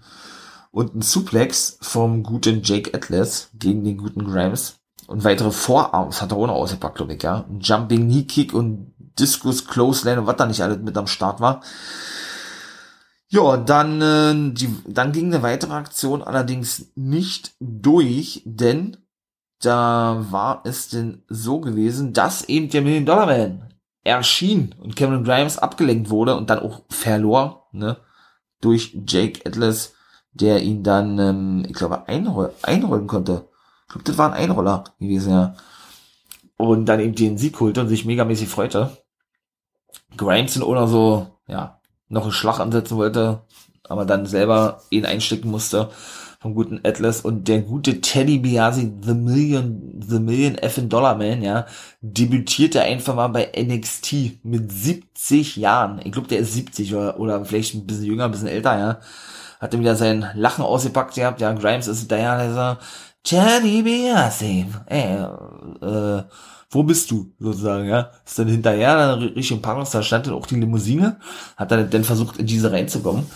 und 0.71 0.95
ein 0.95 1.03
Suplex 1.03 1.79
vom 1.81 2.23
guten 2.23 2.63
Jake 2.63 2.95
Atlas 2.95 3.51
gegen 3.55 3.85
den 3.85 3.99
guten 3.99 4.25
Grimes. 4.25 4.77
Und 5.07 5.25
weitere 5.25 5.51
Vorarms 5.51 6.23
hat 6.23 6.33
er 6.33 6.39
ohne 6.39 6.53
ausgepackt, 6.53 6.97
glaube 6.97 7.15
ich, 7.15 7.23
ja. 7.23 7.45
Ein 7.49 7.61
Jumping 7.61 8.09
Knee 8.09 8.25
Kick 8.25 8.55
und 8.55 8.93
Discus 9.19 9.67
Close 9.67 10.09
Lane 10.09 10.21
und 10.21 10.27
was 10.27 10.37
da 10.37 10.47
nicht 10.47 10.63
alles 10.63 10.79
mit 10.79 10.97
am 10.97 11.07
Start 11.09 11.41
war. 11.41 11.61
Ja, 13.35 13.57
dann, 13.57 14.01
äh, 14.01 14.55
die, 14.55 14.73
dann 14.87 15.11
ging 15.11 15.27
eine 15.27 15.43
weitere 15.43 15.73
Aktion 15.73 16.23
allerdings 16.23 16.93
nicht 16.95 17.57
durch, 17.59 18.43
denn 18.45 18.97
da 19.61 20.25
war 20.31 20.63
es 20.65 20.89
denn 20.89 21.25
so 21.29 21.59
gewesen, 21.59 22.13
dass 22.13 22.45
eben 22.45 22.69
der 22.69 22.83
Million 22.83 23.07
Dollar 23.07 23.27
Man 23.27 23.75
erschien 24.05 24.73
und 24.81 24.95
Cameron 24.95 25.25
Grimes 25.25 25.59
abgelenkt 25.59 26.11
wurde 26.11 26.37
und 26.37 26.49
dann 26.49 26.61
auch 26.61 26.83
verlor, 26.89 27.67
ne, 27.73 27.97
durch 28.61 28.97
Jake 29.05 29.41
Atlas, 29.45 29.95
der 30.33 30.63
ihn 30.63 30.85
dann, 30.85 31.19
ähm, 31.19 31.67
ich 31.67 31.75
glaube, 31.75 32.07
einroll 32.07 32.53
einrollen 32.63 33.09
konnte. 33.09 33.49
Ich 33.89 33.95
glaube, 33.95 34.05
das 34.05 34.17
war 34.17 34.33
ein 34.33 34.45
Einroller 34.45 34.85
gewesen, 35.01 35.33
ja. 35.33 35.57
Und 36.57 36.87
dann 36.87 37.01
eben 37.01 37.17
den 37.17 37.37
Sieg 37.37 37.59
holte 37.59 37.81
und 37.81 37.89
sich 37.89 38.05
megamäßig 38.05 38.49
freute. 38.49 38.97
Grimes 40.17 40.55
sind 40.55 40.63
oder 40.63 40.87
so, 40.87 41.27
ja, 41.49 41.81
noch 42.15 42.23
einen 42.23 42.33
Schlag 42.33 42.61
ansetzen 42.61 42.97
wollte, 42.97 43.41
aber 43.89 44.07
dann 44.07 44.27
selber 44.27 44.81
ihn 44.91 45.05
einstecken 45.05 45.51
musste 45.51 45.91
vom 46.45 46.55
guten 46.55 46.81
Atlas 46.85 47.23
und 47.23 47.49
der 47.49 47.63
gute 47.63 48.03
Teddy 48.03 48.39
Biasi, 48.39 48.93
The 49.01 49.15
Million, 49.15 49.99
The 50.07 50.19
Million 50.19 50.57
F 50.57 50.79
Dollar 50.83 51.17
Man, 51.17 51.41
ja, 51.41 51.65
debütierte 52.03 52.83
einfach 52.83 53.15
mal 53.15 53.29
bei 53.29 53.51
NXT 53.57 54.45
mit 54.45 54.71
70 54.71 55.57
Jahren. 55.57 56.03
Ich 56.05 56.13
glaube, 56.13 56.29
der 56.29 56.41
ist 56.41 56.53
70 56.53 56.95
oder, 56.95 57.19
oder 57.19 57.43
vielleicht 57.47 57.75
ein 57.75 57.87
bisschen 57.87 58.05
jünger, 58.05 58.27
ein 58.27 58.31
bisschen 58.31 58.49
älter, 58.49 58.79
ja. 58.79 58.99
Hat 59.59 59.73
er 59.73 59.81
wieder 59.81 59.97
sein 59.97 60.29
Lachen 60.35 60.67
ausgepackt 60.67 61.15
gehabt, 61.15 61.41
ja, 61.41 61.51
Grimes 61.55 61.89
ist 61.89 62.13
da 62.13 62.19
ja, 62.19 62.37
der 62.37 62.79
Teddy 63.23 63.83
Biasi, 63.83 64.67
ey, 64.85 65.25
äh, 65.81 66.23
wo 66.75 66.83
bist 66.83 67.11
du, 67.11 67.33
sozusagen, 67.39 67.89
ja. 67.89 68.11
Ist 68.27 68.39
dann 68.39 68.49
hinterher, 68.49 68.97
dann 68.97 69.23
Richtung 69.23 69.63
Parkhaus, 69.63 69.91
da 69.91 70.03
stand 70.03 70.27
dann 70.27 70.35
auch 70.35 70.47
die 70.47 70.57
Limousine, 70.57 71.19
hat 71.57 71.71
dann, 71.71 71.89
dann 71.91 72.05
versucht, 72.05 72.39
in 72.39 72.47
diese 72.47 72.73
reinzukommen, 72.73 73.27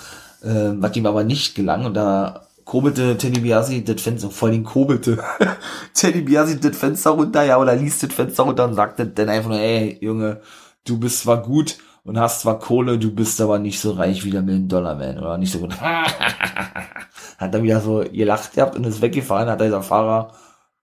äh, 0.43 0.72
was 0.76 0.97
ihm 0.97 1.07
aber 1.07 1.24
nicht 1.24 1.55
gelang, 1.55 1.84
und 1.84 1.95
da 1.95 2.49
kurbelte 2.64 3.16
Teddy 3.16 3.41
Biasi 3.41 3.82
das 3.82 4.03
Fenster, 4.03 4.30
vor 4.30 4.49
allem 4.49 4.62
kurbelte 4.62 5.18
Teddy 5.95 6.20
Biasi 6.20 6.61
das 6.61 6.76
Fenster 6.76 7.11
runter, 7.11 7.43
ja, 7.45 7.59
oder 7.59 7.74
liest 7.74 8.03
das 8.03 8.12
Fenster 8.12 8.43
runter 8.43 8.66
und 8.66 8.74
sagte 8.74 9.07
dann 9.07 9.28
einfach 9.30 9.49
nur, 9.49 9.61
ey, 9.61 9.97
Junge, 10.03 10.43
du 10.84 10.99
bist 10.99 11.20
zwar 11.20 11.43
gut 11.43 11.78
und 12.05 12.18
hast 12.18 12.41
zwar 12.41 12.59
Kohle, 12.59 12.99
du 12.99 13.11
bist 13.14 13.41
aber 13.41 13.59
nicht 13.59 13.80
so 13.80 13.93
reich 13.93 14.24
wie 14.24 14.30
der 14.30 14.43
Million 14.43 14.68
Dollar 14.68 14.97
Man, 14.97 15.18
oder 15.18 15.39
nicht 15.39 15.53
so 15.53 15.61
gut. 15.61 15.74
hat 17.39 17.55
dann 17.55 17.62
wieder 17.62 17.80
so 17.80 18.05
gelacht 18.12 18.55
gehabt 18.55 18.76
und 18.76 18.84
ist 18.84 19.01
weggefahren, 19.01 19.49
hat 19.49 19.61
dieser 19.61 19.82
Fahrer, 19.82 20.32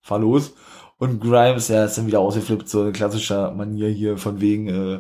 fahr 0.02 0.20
los. 0.20 0.54
Und 0.98 1.20
Grimes, 1.20 1.68
ja, 1.68 1.86
ist 1.86 1.98
dann 1.98 2.08
wieder 2.08 2.20
ausgeflippt, 2.20 2.70
so 2.70 2.82
eine 2.82 2.92
klassische 2.92 3.52
Manier 3.56 3.90
hier 3.90 4.18
von 4.18 4.40
wegen, 4.40 4.70
äh, 4.70 5.00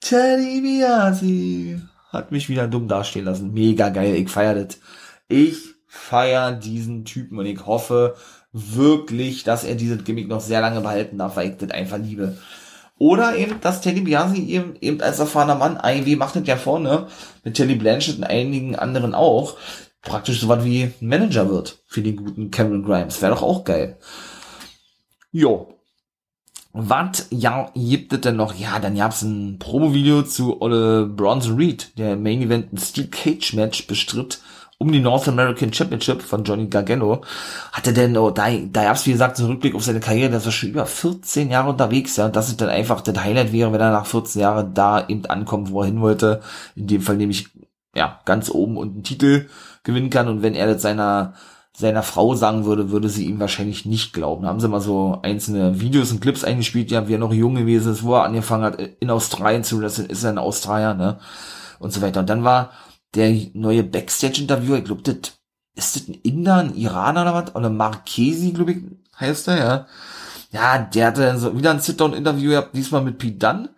Teddy 0.00 0.60
Biasi 0.60 1.80
hat 2.12 2.30
mich 2.30 2.48
wieder 2.48 2.68
dumm 2.68 2.88
dastehen 2.88 3.24
lassen. 3.24 3.52
Mega 3.52 3.88
geil, 3.88 4.14
ich 4.14 4.30
feier 4.30 4.54
das. 4.54 4.78
Ich 5.28 5.74
feier 5.88 6.52
diesen 6.52 7.04
Typen 7.04 7.38
und 7.38 7.46
ich 7.46 7.66
hoffe 7.66 8.14
wirklich, 8.52 9.44
dass 9.44 9.64
er 9.64 9.74
dieses 9.74 10.04
Gimmick 10.04 10.28
noch 10.28 10.40
sehr 10.40 10.60
lange 10.60 10.80
behalten 10.80 11.18
darf, 11.18 11.36
weil 11.36 11.50
ich 11.50 11.56
das 11.56 11.70
einfach 11.70 11.98
liebe. 11.98 12.36
Oder 12.98 13.36
eben, 13.36 13.60
dass 13.60 13.80
Teddy 13.80 14.00
Biasi 14.02 14.42
eben, 14.44 14.76
eben 14.80 15.00
als 15.02 15.18
erfahrener 15.18 15.56
Mann, 15.56 15.76
AEW 15.76 16.16
macht 16.16 16.36
das 16.36 16.46
ja 16.46 16.56
vorne, 16.56 17.08
mit 17.44 17.54
Teddy 17.54 17.74
Blanchett 17.74 18.18
und 18.18 18.24
einigen 18.24 18.76
anderen 18.76 19.14
auch, 19.14 19.56
praktisch 20.00 20.40
so 20.40 20.48
was 20.48 20.64
wie 20.64 20.92
Manager 21.00 21.50
wird 21.50 21.82
für 21.86 22.00
den 22.00 22.16
guten 22.16 22.50
Cameron 22.50 22.84
Grimes. 22.84 23.20
Wäre 23.20 23.34
doch 23.34 23.42
auch 23.42 23.64
geil. 23.64 23.98
Jo. 25.38 25.68
Was 26.72 27.26
ja, 27.28 27.70
gibt 27.74 28.14
es 28.14 28.22
denn 28.22 28.36
noch? 28.36 28.54
Ja, 28.54 28.78
dann 28.78 28.96
gab's 28.96 29.20
ein 29.20 29.58
Promo-Video 29.58 30.22
zu 30.22 30.62
Olle 30.62 31.04
Bronson 31.04 31.56
Reed, 31.56 31.98
der 31.98 32.16
Main 32.16 32.40
Event 32.40 32.72
ein 32.72 32.78
Steel 32.78 33.08
Cage 33.08 33.52
Match 33.52 33.86
bestritt 33.86 34.40
um 34.78 34.90
die 34.90 35.00
North 35.00 35.28
American 35.28 35.74
Championship 35.74 36.22
von 36.22 36.42
Johnny 36.44 36.68
Gargano. 36.68 37.22
Hatte 37.72 37.92
denn, 37.92 38.16
oh, 38.16 38.30
da, 38.30 38.48
da 38.50 38.84
gab's 38.84 39.04
wie 39.04 39.12
gesagt 39.12 39.38
einen 39.38 39.48
Rückblick 39.48 39.74
auf 39.74 39.84
seine 39.84 40.00
Karriere, 40.00 40.30
der 40.30 40.42
war 40.42 40.52
schon 40.52 40.70
über 40.70 40.86
14 40.86 41.50
Jahre 41.50 41.68
unterwegs, 41.68 42.16
ja, 42.16 42.26
und 42.26 42.36
das 42.36 42.48
ist 42.48 42.62
dann 42.62 42.70
einfach 42.70 43.02
das 43.02 43.22
Highlight 43.22 43.52
wäre, 43.52 43.72
wenn 43.74 43.80
er 43.80 43.90
nach 43.90 44.06
14 44.06 44.40
Jahren 44.40 44.72
da 44.72 45.06
eben 45.06 45.26
ankommt, 45.26 45.70
wo 45.70 45.82
er 45.82 45.86
hin 45.86 46.00
wollte. 46.00 46.40
In 46.76 46.86
dem 46.86 47.02
Fall 47.02 47.16
nämlich, 47.16 47.48
ja, 47.94 48.20
ganz 48.24 48.50
oben 48.50 48.78
und 48.78 48.94
einen 48.94 49.04
Titel 49.04 49.48
gewinnen 49.82 50.08
kann 50.08 50.28
und 50.28 50.42
wenn 50.42 50.54
er 50.54 50.66
das 50.66 50.80
seiner 50.80 51.34
seiner 51.76 52.02
Frau 52.02 52.34
sagen 52.34 52.64
würde, 52.64 52.90
würde 52.90 53.10
sie 53.10 53.26
ihm 53.26 53.38
wahrscheinlich 53.38 53.84
nicht 53.84 54.14
glauben. 54.14 54.44
Da 54.44 54.48
haben 54.48 54.60
sie 54.60 54.68
mal 54.68 54.80
so 54.80 55.18
einzelne 55.22 55.78
Videos 55.78 56.10
und 56.10 56.20
Clips 56.20 56.42
eingespielt, 56.42 56.90
ja, 56.90 57.06
wie 57.06 57.14
er 57.14 57.18
noch 57.18 57.34
jung 57.34 57.54
gewesen 57.54 57.92
ist, 57.92 58.02
wo 58.02 58.14
er 58.14 58.24
angefangen 58.24 58.64
hat, 58.64 58.80
in 59.00 59.10
Australien 59.10 59.62
zu 59.62 59.78
wresteln, 59.78 60.08
ist 60.08 60.24
er 60.24 60.30
ein 60.30 60.38
Australier, 60.38 60.94
ne? 60.94 61.18
Und 61.78 61.92
so 61.92 62.00
weiter. 62.00 62.20
Und 62.20 62.30
dann 62.30 62.44
war 62.44 62.70
der 63.14 63.34
neue 63.52 63.82
Backstage-Interviewer, 63.82 64.78
ich 64.78 64.84
glaube, 64.84 65.02
das 65.02 65.34
ist 65.74 65.96
das 65.96 66.08
ein 66.08 66.14
Inder, 66.14 66.56
ein 66.56 66.74
Iraner 66.74 67.22
oder 67.22 67.34
was? 67.34 67.54
Oder 67.54 67.68
Marchesi, 67.68 68.52
glaube 68.52 68.72
ich, 68.72 68.78
heißt 69.20 69.48
er, 69.48 69.58
ja. 69.58 69.86
Ja, 70.52 70.78
der 70.78 71.08
hatte 71.08 71.26
dann 71.26 71.38
so 71.38 71.58
wieder 71.58 71.72
ein 71.72 71.80
Sit-Down-Interview 71.80 72.50
gehabt, 72.52 72.74
diesmal 72.74 73.02
mit 73.02 73.18
Pete 73.18 73.36
Dunn. 73.36 73.68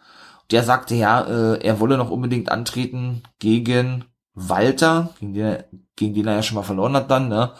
Der 0.52 0.62
sagte, 0.62 0.94
ja, 0.94 1.22
äh, 1.22 1.58
er 1.66 1.80
wolle 1.80 1.98
noch 1.98 2.10
unbedingt 2.10 2.52
antreten 2.52 3.22
gegen 3.40 4.04
Walter, 4.34 5.10
gegen 5.18 5.34
den, 5.34 5.64
gegen 5.96 6.14
den 6.14 6.28
er 6.28 6.36
ja 6.36 6.42
schon 6.44 6.54
mal 6.54 6.62
verloren 6.62 6.94
hat 6.94 7.10
dann, 7.10 7.28
ne? 7.28 7.50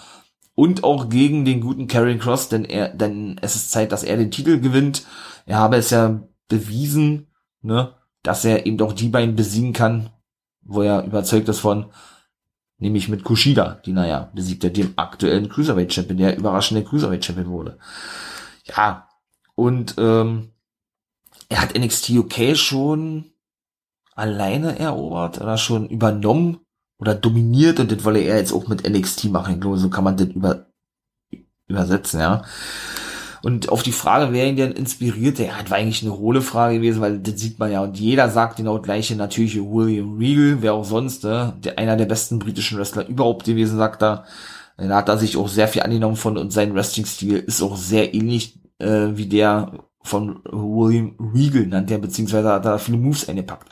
Und 0.59 0.83
auch 0.83 1.09
gegen 1.09 1.45
den 1.45 1.61
guten 1.61 1.87
Karrion 1.87 2.19
Cross, 2.19 2.49
denn 2.49 2.65
er, 2.65 2.89
denn 2.89 3.39
es 3.41 3.55
ist 3.55 3.71
Zeit, 3.71 3.93
dass 3.93 4.03
er 4.03 4.17
den 4.17 4.33
Titel 4.33 4.59
gewinnt. 4.59 5.07
Er 5.47 5.59
habe 5.59 5.77
es 5.77 5.91
ja 5.91 6.21
bewiesen, 6.49 7.29
ne, 7.63 7.95
dass 8.25 8.45
er 8.45 8.67
eben 8.67 8.77
doch 8.77 8.93
die 8.93 9.09
beiden 9.09 9.37
besiegen 9.37 9.73
kann, 9.73 10.11
wo 10.63 10.83
er 10.83 11.05
überzeugt 11.05 11.49
ist 11.49 11.61
von, 11.61 11.93
nämlich 12.79 13.09
mit 13.09 13.23
Kushida, 13.23 13.81
die 13.87 13.93
naja, 13.93 14.33
besiegt 14.35 14.65
er 14.65 14.71
dem 14.71 14.95
aktuellen 14.97 15.49
Cruiserweight 15.49 15.95
Champion, 15.95 16.19
der 16.19 16.37
überraschende 16.37 16.83
Cruiserweight 16.83 17.25
Champion 17.25 17.51
wurde. 17.51 17.79
Ja, 18.65 19.09
und 19.55 19.95
ähm, 19.97 20.51
er 21.49 21.63
hat 21.63 21.79
NXT 21.79 22.11
UK 22.11 22.57
schon 22.57 23.27
alleine 24.17 24.77
erobert 24.77 25.41
oder 25.41 25.57
schon 25.57 25.89
übernommen 25.89 26.59
oder 26.99 27.15
dominiert 27.15 27.81
und 27.81 27.93
das 27.93 28.05
wolle 28.05 28.21
er 28.21 28.39
jetzt 28.39 28.53
auch 28.53 28.69
mit 28.69 28.89
NXT 28.89 29.27
machen. 29.27 29.55
Ich 29.55 29.61
glaube, 29.61 29.79
so 29.79 29.89
kann 29.89 30.05
man 30.05 30.17
das 30.17 30.29
über, 30.29 30.67
übersetzen, 31.69 32.21
ja. 32.21 32.43
Und 33.43 33.69
auf 33.69 33.85
die 33.85 33.93
Frage, 33.93 34.33
wer 34.33 34.49
ihn 34.49 34.57
denn 34.57 34.73
inspirierte, 34.73 35.45
ja, 35.45 35.53
das 35.63 35.71
war 35.71 35.79
eigentlich 35.79 36.03
eine 36.03 36.19
hohle 36.19 36.43
Frage 36.43 36.77
gewesen, 36.77 37.01
weil 37.01 37.21
das 37.21 37.39
sieht 37.39 37.59
man 37.61 37.71
ja. 37.71 37.83
Und 37.83 37.99
jeder 37.99 38.29
sagt 38.31 38.57
genau 38.57 38.81
gleiche, 38.81 39.15
natürlich 39.15 39.57
William 39.57 40.19
Regal, 40.19 40.59
wer 40.61 40.75
auch 40.75 40.85
sonst, 40.85 41.23
ne? 41.23 41.55
der, 41.63 41.79
einer 41.79 41.97
der 41.97 42.07
besten 42.07 42.41
britischen 42.41 42.79
Wrestler 42.79 43.07
überhaupt 43.07 43.47
gewesen, 43.47 43.79
sagt 43.79 44.03
er. 44.03 44.25
Da 44.77 44.97
hat 44.97 45.09
er 45.09 45.19
sich 45.19 45.37
auch 45.37 45.49
sehr 45.49 45.67
viel 45.67 45.83
angenommen 45.83 46.17
von 46.17 46.39
und 46.39 46.53
sein 46.53 46.75
Wrestling-Stil 46.75 47.39
ist 47.39 47.63
auch 47.63 47.77
sehr 47.77 48.15
ähnlich 48.15 48.61
äh, 48.79 49.09
wie 49.15 49.27
der 49.27 49.73
von 50.03 50.41
William 50.45 51.17
Regal, 51.35 51.67
nannt 51.67 51.91
er, 51.91 51.99
beziehungsweise 51.99 52.49
hat 52.49 52.65
er 52.65 52.79
viele 52.79 52.99
Moves 52.99 53.29
eingepackt. 53.29 53.69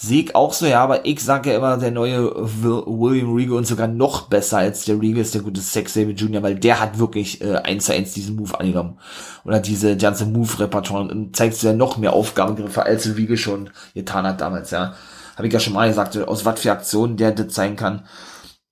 Ich 0.00 0.34
auch 0.36 0.52
so, 0.52 0.66
ja, 0.66 0.82
aber 0.82 1.06
ich 1.06 1.20
sage 1.20 1.50
ja 1.50 1.56
immer, 1.56 1.76
der 1.76 1.90
neue 1.90 2.32
William 2.36 3.34
Regal 3.34 3.56
und 3.56 3.66
sogar 3.66 3.88
noch 3.88 4.28
besser 4.28 4.58
als 4.58 4.84
der 4.84 5.00
Regal 5.00 5.22
ist 5.22 5.34
der 5.34 5.42
gute 5.42 5.60
Sex 5.60 5.94
David 5.94 6.20
Jr., 6.20 6.42
weil 6.42 6.54
der 6.54 6.78
hat 6.78 7.00
wirklich 7.00 7.40
äh, 7.40 7.56
eins 7.56 7.86
zu 7.86 7.92
eins 7.92 8.12
diesen 8.12 8.36
Move 8.36 8.58
angenommen. 8.60 8.98
Oder 9.44 9.58
diese 9.58 9.96
ganze 9.96 10.26
Move-Repertoire 10.26 11.08
und 11.08 11.34
zeigt 11.34 11.60
ja 11.62 11.72
noch 11.72 11.96
mehr 11.96 12.12
Aufgabengriffe, 12.12 12.84
als 12.84 13.04
der 13.04 13.16
Regal 13.16 13.36
schon 13.36 13.70
getan 13.94 14.24
hat 14.24 14.40
damals, 14.40 14.70
ja. 14.70 14.94
Habe 15.36 15.48
ich 15.48 15.52
ja 15.52 15.60
schon 15.60 15.72
mal 15.72 15.88
gesagt, 15.88 16.16
aus 16.16 16.44
was 16.44 16.60
für 16.60 16.70
Aktionen 16.70 17.16
der 17.16 17.32
das 17.32 17.54
sein 17.54 17.74
kann. 17.74 18.06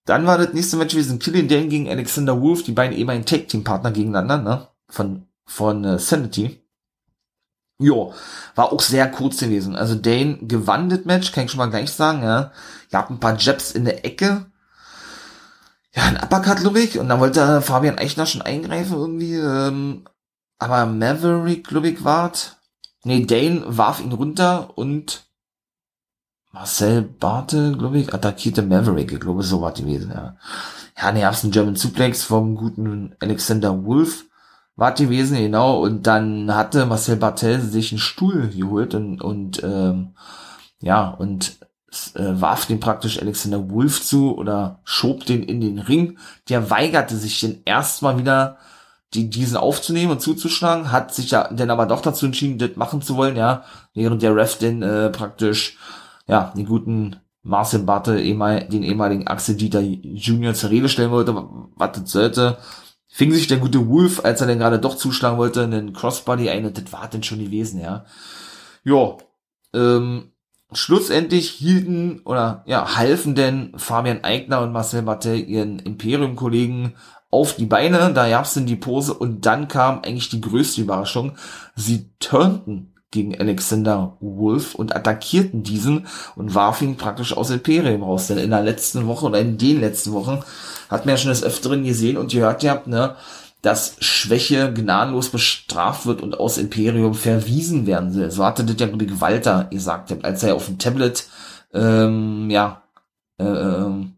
Dann 0.04 0.26
war 0.26 0.38
das 0.38 0.52
nächste 0.52 0.76
Match 0.76 0.94
gewesen, 0.94 1.18
Killian 1.18 1.48
Dane 1.48 1.66
gegen 1.66 1.88
Alexander 1.88 2.40
Wolf, 2.40 2.62
die 2.62 2.72
beiden 2.72 2.96
ehemaligen 2.96 3.26
Tag-Team-Partner 3.26 3.90
gegeneinander, 3.90 4.38
ne? 4.38 4.68
Von, 4.88 5.26
von 5.44 5.84
äh, 5.84 5.98
Sanity. 5.98 6.60
Jo, 7.78 8.14
war 8.54 8.72
auch 8.72 8.80
sehr 8.80 9.10
kurz 9.10 9.38
gewesen. 9.38 9.76
Also 9.76 9.94
Dane 9.94 10.38
gewann 10.40 10.88
das 10.88 11.04
Match, 11.04 11.32
kann 11.32 11.44
ich 11.44 11.50
schon 11.50 11.58
mal 11.58 11.70
gleich 11.70 11.92
sagen, 11.92 12.22
ja. 12.22 12.52
Gab 12.90 13.10
ein 13.10 13.20
paar 13.20 13.36
Jabs 13.36 13.72
in 13.72 13.84
der 13.84 14.04
Ecke. 14.04 14.46
Ja, 15.94 16.04
ein 16.04 16.16
Uppercut, 16.22 16.58
glaube 16.58 16.80
ich. 16.80 16.98
Und 16.98 17.08
dann 17.08 17.20
wollte 17.20 17.60
Fabian 17.62 17.98
Eichner 17.98 18.26
schon 18.26 18.42
eingreifen 18.42 18.96
irgendwie. 18.96 19.34
Ähm, 19.34 20.04
aber 20.58 20.86
Maverick, 20.86 21.66
glaube 21.66 21.88
ich, 21.88 22.04
wart. 22.04 22.56
Nee, 23.04 23.24
Dane 23.26 23.62
warf 23.66 24.00
ihn 24.00 24.12
runter 24.12 24.76
und 24.76 25.26
Marcel 26.52 27.02
Bartel, 27.02 27.76
glaube 27.76 27.98
ich, 27.98 28.14
attackierte 28.14 28.62
Maverick. 28.62 29.12
Ich 29.12 29.20
glaube, 29.20 29.42
so 29.42 29.60
war 29.60 29.72
gewesen, 29.72 30.10
ja. 30.14 30.36
Ja, 30.98 31.12
ne, 31.12 31.20
gab's 31.20 31.42
einen 31.42 31.52
German 31.52 31.76
Suplex 31.76 32.22
vom 32.22 32.56
guten 32.56 33.14
Alexander 33.20 33.84
Wolf 33.84 34.25
war 34.76 34.92
gewesen, 34.92 35.38
genau. 35.38 35.80
Und 35.80 36.06
dann 36.06 36.54
hatte 36.54 36.86
Marcel 36.86 37.16
Bartel 37.16 37.60
sich 37.60 37.92
einen 37.92 37.98
Stuhl 37.98 38.48
geholt 38.48 38.94
und, 38.94 39.20
und 39.22 39.62
ähm, 39.64 40.14
ja, 40.80 41.08
und 41.08 41.58
äh, 42.14 42.40
warf 42.40 42.66
den 42.66 42.78
praktisch 42.80 43.20
Alexander 43.20 43.70
Wolf 43.70 44.02
zu 44.02 44.36
oder 44.36 44.80
schob 44.84 45.24
den 45.24 45.42
in 45.42 45.60
den 45.60 45.78
Ring. 45.78 46.18
Der 46.48 46.70
weigerte 46.70 47.16
sich 47.16 47.40
den 47.40 47.62
erstmal 47.64 48.18
wieder 48.18 48.58
die, 49.14 49.30
diesen 49.30 49.56
aufzunehmen 49.56 50.12
und 50.12 50.20
zuzuschlagen, 50.20 50.92
hat 50.92 51.14
sich 51.14 51.30
ja 51.30 51.48
dann 51.52 51.70
aber 51.70 51.86
doch 51.86 52.02
dazu 52.02 52.26
entschieden, 52.26 52.58
das 52.58 52.76
machen 52.76 53.00
zu 53.02 53.16
wollen, 53.16 53.36
ja, 53.36 53.64
während 53.94 54.20
der 54.20 54.36
Ref 54.36 54.58
den 54.58 54.82
äh, 54.82 55.10
praktisch, 55.10 55.78
ja, 56.26 56.52
den 56.56 56.66
guten 56.66 57.16
Marcel 57.42 57.80
Bartel, 57.80 58.16
den 58.16 58.82
ehemaligen 58.82 59.26
Axel 59.28 59.54
Dieter 59.54 59.80
Junior 59.80 60.54
zur 60.54 60.70
Rede 60.70 60.88
stellen 60.88 61.12
wollte, 61.12 61.34
was 61.76 61.92
das 61.92 62.10
sollte 62.10 62.58
fing 63.16 63.32
sich 63.32 63.46
der 63.46 63.56
gute 63.56 63.88
Wolf, 63.88 64.22
als 64.26 64.42
er 64.42 64.46
denn 64.46 64.58
gerade 64.58 64.78
doch 64.78 64.94
zuschlagen 64.94 65.38
wollte, 65.38 65.64
einen 65.64 65.94
Crossbody 65.94 66.50
ein 66.50 66.66
und 66.66 66.76
das 66.76 66.92
war 66.92 67.08
denn 67.08 67.22
schon 67.22 67.38
gewesen, 67.38 67.80
ja. 67.80 68.04
Ja, 68.84 69.16
ähm, 69.72 70.32
schlussendlich 70.70 71.48
hielten 71.48 72.20
oder 72.26 72.62
ja, 72.66 72.94
halfen 72.94 73.34
denn 73.34 73.72
Fabian 73.76 74.22
Eigner 74.22 74.60
und 74.60 74.72
Marcel 74.72 75.00
Martel 75.00 75.40
ihren 75.48 75.78
Imperium-Kollegen 75.78 76.92
auf 77.30 77.56
die 77.56 77.64
Beine, 77.64 78.12
da 78.12 78.28
gab's 78.28 78.52
denn 78.52 78.66
die 78.66 78.76
Pose 78.76 79.14
und 79.14 79.46
dann 79.46 79.66
kam 79.66 80.02
eigentlich 80.02 80.28
die 80.28 80.42
größte 80.42 80.82
Überraschung. 80.82 81.38
Sie 81.74 82.10
turnten 82.20 82.92
gegen 83.12 83.40
Alexander 83.40 84.18
Wolf 84.20 84.74
und 84.74 84.94
attackierten 84.94 85.62
diesen 85.62 86.06
und 86.34 86.54
warfen 86.54 86.88
ihn 86.88 86.96
praktisch 86.98 87.34
aus 87.34 87.48
Imperium 87.48 88.02
raus. 88.02 88.26
Denn 88.26 88.36
in 88.36 88.50
der 88.50 88.62
letzten 88.62 89.06
Woche 89.06 89.24
oder 89.24 89.40
in 89.40 89.56
den 89.56 89.80
letzten 89.80 90.12
Wochen 90.12 90.42
hat 90.88 91.06
man 91.06 91.14
ja 91.14 91.16
schon 91.18 91.30
des 91.30 91.42
Öfteren 91.42 91.84
gesehen 91.84 92.16
und 92.16 92.32
gehört 92.32 92.64
habt, 92.64 92.86
ne, 92.86 93.16
dass 93.62 93.96
Schwäche 93.98 94.72
gnadenlos 94.72 95.30
bestraft 95.30 96.06
wird 96.06 96.22
und 96.22 96.38
aus 96.38 96.58
Imperium 96.58 97.14
verwiesen 97.14 97.86
werden 97.86 98.12
soll. 98.12 98.30
So 98.30 98.44
hatte 98.44 98.64
das 98.64 98.76
ja 98.78 98.86
Ludwig 98.86 99.20
Walter 99.20 99.64
gesagt, 99.64 100.14
als 100.24 100.42
er 100.42 100.54
auf 100.54 100.66
dem 100.66 100.78
Tablet, 100.78 101.26
ähm, 101.72 102.48
ja, 102.50 102.82
äh, 103.38 103.44
ähm, 103.44 104.16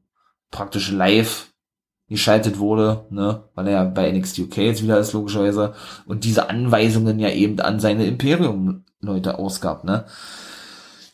praktisch 0.50 0.90
live 0.90 1.48
geschaltet 2.08 2.58
wurde, 2.58 3.06
ne, 3.10 3.44
weil 3.54 3.66
er 3.68 3.72
ja 3.72 3.84
bei 3.84 4.10
NXT 4.10 4.40
UK 4.40 4.56
jetzt 4.58 4.82
wieder 4.82 4.98
ist, 4.98 5.12
logischerweise, 5.12 5.74
und 6.06 6.24
diese 6.24 6.48
Anweisungen 6.48 7.18
ja 7.18 7.30
eben 7.30 7.60
an 7.60 7.80
seine 7.80 8.06
Imperium-Leute 8.06 9.38
ausgab, 9.38 9.84
ne. 9.84 10.04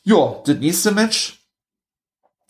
Ja, 0.05 0.37
das 0.45 0.57
nächste 0.57 0.93
Match 0.93 1.44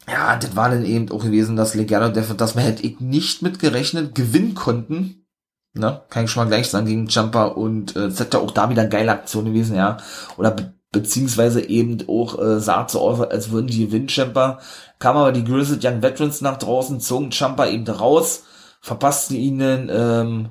ja, 0.09 0.37
das 0.37 0.55
war 0.55 0.69
dann 0.71 0.85
eben 0.85 1.11
auch 1.11 1.23
gewesen, 1.23 1.57
dass 1.57 1.73
Def, 1.73 2.37
dass 2.37 2.55
man 2.55 2.65
hätte 2.65 2.83
ich 2.83 3.01
nicht 3.01 3.43
mitgerechnet 3.43 4.15
gewinnen 4.15 4.55
konnten. 4.55 5.27
Ne? 5.73 6.03
Kann 6.09 6.25
ich 6.25 6.31
schon 6.31 6.45
mal 6.45 6.49
gleich 6.49 6.69
sagen, 6.69 6.87
gegen 6.87 7.07
Jumper 7.07 7.57
und 7.57 7.97
äh, 7.97 8.09
das 8.09 8.33
auch 8.35 8.51
da 8.51 8.71
wieder 8.71 8.83
eine 8.83 8.91
geile 8.91 9.13
Aktion 9.13 9.47
gewesen, 9.47 9.77
ja. 9.77 9.97
Oder 10.37 10.51
be 10.53 10.75
beziehungsweise 10.93 11.61
eben 11.69 12.09
auch 12.09 12.39
äh, 12.41 12.61
sah 12.61 12.89
so 12.89 13.01
aus, 13.01 13.21
als 13.21 13.51
würden 13.51 13.67
die 13.67 13.87
gewinnen, 13.87 14.07
Jumper. 14.07 14.61
Kam 15.01 15.17
aber 15.17 15.33
die 15.33 15.43
Grizzled 15.43 15.85
Young 15.85 16.03
Veterans 16.03 16.41
nach 16.41 16.57
draußen, 16.57 17.01
zogen 17.01 17.31
Jumper 17.31 17.69
eben 17.69 17.85
raus, 17.89 18.45
verpassten 18.81 19.37
ihnen, 19.37 19.91
ähm, 19.93 20.51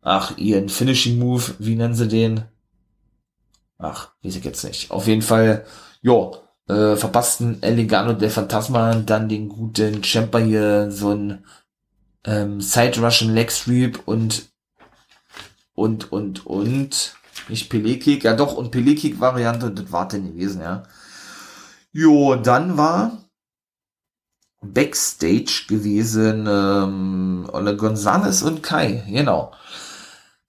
ach, 0.00 0.38
ihren 0.38 0.70
Finishing 0.70 1.18
Move, 1.18 1.42
wie 1.58 1.76
nennen 1.76 1.94
sie 1.94 2.08
den? 2.08 2.44
Ach, 3.76 4.12
weiß 4.22 4.36
ich 4.36 4.44
jetzt 4.44 4.64
nicht. 4.64 4.90
Auf 4.90 5.06
jeden 5.08 5.20
Fall, 5.20 5.66
ja, 6.00 6.30
äh, 6.68 6.96
verpassten 6.96 7.62
Elegano 7.62 8.14
der 8.14 8.30
Phantasma 8.30 8.94
dann 8.94 9.28
den 9.28 9.48
guten 9.48 10.02
Champer 10.02 10.40
hier 10.40 10.90
so 10.90 11.10
ein 11.10 11.44
ähm, 12.24 12.60
Side 12.60 13.00
Russian 13.00 13.34
Leg 13.34 13.50
Sweep 13.50 14.00
und 14.06 14.48
und 15.74 16.12
und 16.12 16.46
und 16.46 17.16
Nicht 17.48 17.68
Pelekik, 17.68 18.24
ja 18.24 18.34
doch, 18.34 18.54
und 18.54 18.70
Pelekik-Variante, 18.70 19.70
das 19.70 19.92
war 19.92 20.08
denn 20.08 20.26
gewesen, 20.26 20.62
ja. 20.62 20.84
Jo, 21.92 22.36
dann 22.36 22.76
war 22.76 23.18
Backstage 24.62 25.66
gewesen, 25.68 26.46
ähm, 26.48 27.48
Ole 27.52 27.76
Gonzales 27.76 28.42
und 28.42 28.62
Kai, 28.62 29.04
genau. 29.08 29.52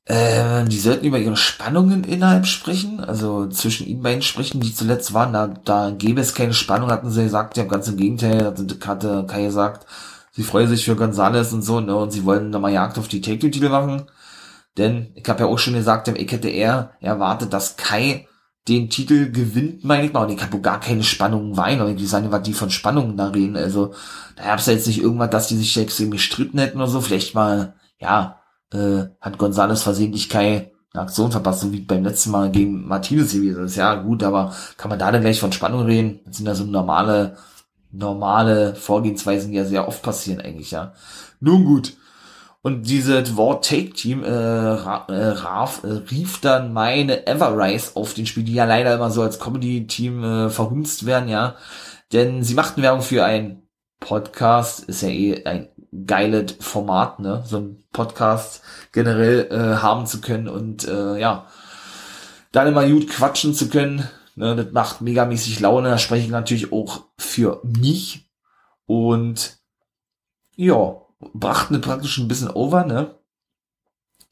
Ähm, 0.07 0.69
die 0.69 0.79
sollten 0.79 1.05
über 1.05 1.17
ihre 1.17 1.35
Spannungen 1.35 2.03
innerhalb 2.03 2.45
sprechen, 2.45 2.99
also 2.99 3.47
zwischen 3.47 3.87
ihnen 3.87 4.03
beiden 4.03 4.21
sprechen, 4.21 4.59
die 4.61 4.73
zuletzt 4.73 5.13
waren, 5.13 5.33
da, 5.33 5.47
da 5.47 5.89
gäbe 5.89 6.21
es 6.21 6.35
keine 6.35 6.53
Spannung, 6.53 6.91
hatten 6.91 7.09
sie 7.09 7.23
gesagt, 7.23 7.57
ja, 7.57 7.63
ganz 7.63 7.87
im 7.87 7.97
Gegenteil, 7.97 8.45
hatte 8.45 9.25
Kai 9.25 9.43
gesagt, 9.45 9.87
sie 10.31 10.43
freuen 10.43 10.67
sich 10.67 10.85
für 10.85 10.95
Gonzales 10.95 11.53
und 11.53 11.63
so, 11.63 11.79
ne, 11.79 11.95
und 11.95 12.11
sie 12.11 12.23
wollen 12.23 12.51
nochmal 12.51 12.73
Jagd 12.73 12.99
auf 12.99 13.07
die 13.07 13.21
Take-Two-Titel 13.21 13.69
machen, 13.69 14.03
denn 14.77 15.11
ich 15.15 15.27
habe 15.27 15.41
ja 15.41 15.45
auch 15.47 15.57
schon 15.57 15.73
gesagt, 15.73 16.07
ich 16.07 16.31
hätte 16.31 16.49
eher 16.49 16.91
erwartet, 17.01 17.53
dass 17.53 17.75
Kai 17.77 18.27
den 18.67 18.89
Titel 18.89 19.31
gewinnt, 19.31 19.83
meine 19.83 20.05
ich 20.05 20.13
mal. 20.13 20.23
Und 20.25 20.31
ich 20.31 20.41
habe 20.41 20.59
gar 20.59 20.79
keine 20.79 21.03
Spannungen 21.03 21.55
weinen, 21.55 21.81
aber 21.81 21.93
die 21.93 22.05
sagen, 22.05 22.31
was 22.31 22.41
die 22.43 22.53
von 22.53 22.71
Spannungen 22.71 23.15
da 23.15 23.27
reden. 23.27 23.55
Also 23.55 23.93
da 24.35 24.43
gab's 24.43 24.65
ja 24.65 24.73
jetzt 24.73 24.87
nicht 24.87 25.01
irgendwas, 25.01 25.29
dass 25.29 25.47
die 25.47 25.57
sich 25.57 25.77
extrem 25.77 26.11
gestritten 26.11 26.57
hätten 26.57 26.77
oder 26.77 26.87
so. 26.87 27.01
Vielleicht 27.01 27.35
mal, 27.35 27.75
ja, 27.99 28.39
äh, 28.73 29.05
hat 29.21 29.37
Gonzales 29.37 29.83
versehentlich 29.83 30.29
keine 30.29 30.71
Aktion 30.93 31.31
verpasst, 31.31 31.61
so 31.61 31.71
wie 31.71 31.81
beim 31.81 32.03
letzten 32.03 32.31
Mal 32.31 32.51
gegen 32.51 32.87
Martinez 32.87 33.33
gewesen 33.33 33.65
ist. 33.65 33.75
Ja, 33.75 33.95
gut, 33.95 34.23
aber 34.23 34.53
kann 34.77 34.89
man 34.89 34.99
da 34.99 35.11
dann 35.11 35.21
gleich 35.21 35.39
von 35.39 35.51
Spannung 35.51 35.81
reden? 35.81 36.19
Das 36.25 36.37
sind 36.37 36.45
ja 36.45 36.55
so 36.55 36.63
normale, 36.63 37.37
normale 37.91 38.75
Vorgehensweisen, 38.75 39.51
die 39.51 39.57
ja 39.57 39.65
sehr 39.65 39.87
oft 39.87 40.01
passieren 40.01 40.41
eigentlich, 40.41 40.71
ja. 40.71 40.93
Nun 41.39 41.65
gut. 41.65 41.93
Und 42.61 42.89
dieses 42.89 43.35
Wort 43.35 43.69
Take 43.69 43.91
Team 43.91 44.23
äh, 44.23 44.31
ra, 44.31 45.05
äh, 45.07 45.27
Raf, 45.27 45.83
äh, 45.83 45.87
rief 46.09 46.41
dann 46.41 46.73
meine 46.73 47.27
Everrise 47.27 47.91
auf 47.95 48.15
den 48.15 48.25
Spiel, 48.25 48.43
die 48.43 48.55
ja 48.55 48.65
leider 48.65 48.95
immer 48.95 49.11
so 49.11 49.21
als 49.21 49.39
Comedy 49.39 49.85
Team 49.85 50.23
äh, 50.23 50.49
verhunzt 50.49 51.05
werden, 51.05 51.29
ja. 51.29 51.55
Denn 52.11 52.43
sie 52.43 52.55
machten 52.55 52.81
Werbung 52.81 53.03
für 53.03 53.23
ein 53.23 53.61
Podcast, 53.99 54.85
ist 54.85 55.03
ja 55.03 55.09
eh 55.09 55.45
ein 55.45 55.67
geiles 56.05 56.55
Format, 56.59 57.19
ne, 57.19 57.43
so 57.45 57.57
ein 57.57 57.83
Podcast 57.91 58.61
generell 58.91 59.47
äh, 59.51 59.81
haben 59.81 60.05
zu 60.05 60.21
können 60.21 60.47
und 60.47 60.87
äh, 60.87 61.17
ja, 61.19 61.47
dann 62.51 62.67
immer 62.67 62.87
gut 62.87 63.09
quatschen 63.09 63.53
zu 63.53 63.69
können, 63.69 64.07
ne, 64.35 64.55
das 64.55 64.71
macht 64.71 65.01
megamäßig 65.01 65.59
Laune, 65.59 65.89
da 65.89 65.97
spreche 65.97 66.25
ich 66.25 66.31
natürlich 66.31 66.71
auch 66.71 67.05
für 67.17 67.61
mich. 67.63 68.29
Und 68.85 69.57
ja, 70.55 70.95
brachten 71.33 71.81
praktisch 71.81 72.17
ein 72.17 72.27
bisschen 72.27 72.49
over, 72.49 72.85
ne? 72.85 73.15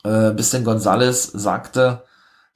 Äh, 0.03 0.31
bis 0.31 0.51
denn 0.51 0.63
Gonzales 0.63 1.23
sagte, 1.23 2.03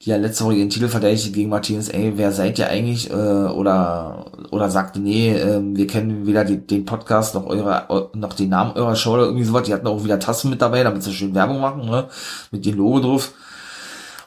die 0.01 0.09
ja 0.11 0.17
letzte 0.17 0.45
Woche 0.45 0.55
ihren 0.55 0.69
Titel 0.69 0.87
verteidigte 0.87 1.31
gegen 1.31 1.49
Martinez, 1.49 1.89
ey, 1.89 2.13
wer 2.17 2.31
seid 2.31 2.59
ihr 2.59 2.69
eigentlich? 2.69 3.09
Äh, 3.09 3.13
oder 3.13 4.31
oder 4.51 4.69
sagte, 4.69 4.99
nee, 4.99 5.31
äh, 5.31 5.59
wir 5.61 5.87
kennen 5.87 6.27
weder 6.27 6.45
die, 6.45 6.65
den 6.65 6.85
Podcast 6.85 7.35
noch 7.35 7.45
eure 7.47 8.11
noch 8.13 8.33
den 8.33 8.49
Namen 8.49 8.73
eurer 8.73 8.95
Show 8.95 9.13
oder 9.13 9.25
irgendwie 9.25 9.43
sowas. 9.43 9.63
Die 9.63 9.73
hatten 9.73 9.87
auch 9.87 10.03
wieder 10.03 10.19
Tassen 10.19 10.49
mit 10.49 10.61
dabei, 10.61 10.83
damit 10.83 11.03
sie 11.03 11.13
schön 11.13 11.35
Werbung 11.35 11.59
machen, 11.59 11.85
ne? 11.85 12.07
Mit 12.51 12.65
dem 12.65 12.77
Logo 12.77 12.99
drauf. 12.99 13.33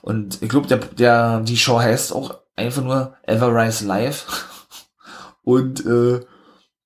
Und 0.03 0.43
ich 0.43 0.49
glaube, 0.49 0.67
der, 0.67 0.79
der, 0.79 1.41
die 1.41 1.57
Show 1.57 1.79
heißt 1.79 2.13
auch 2.15 2.35
einfach 2.57 2.83
nur 2.83 3.15
Everrise 3.23 3.87
Live. 3.87 4.27
Und 5.43 5.85
äh, 5.87 6.21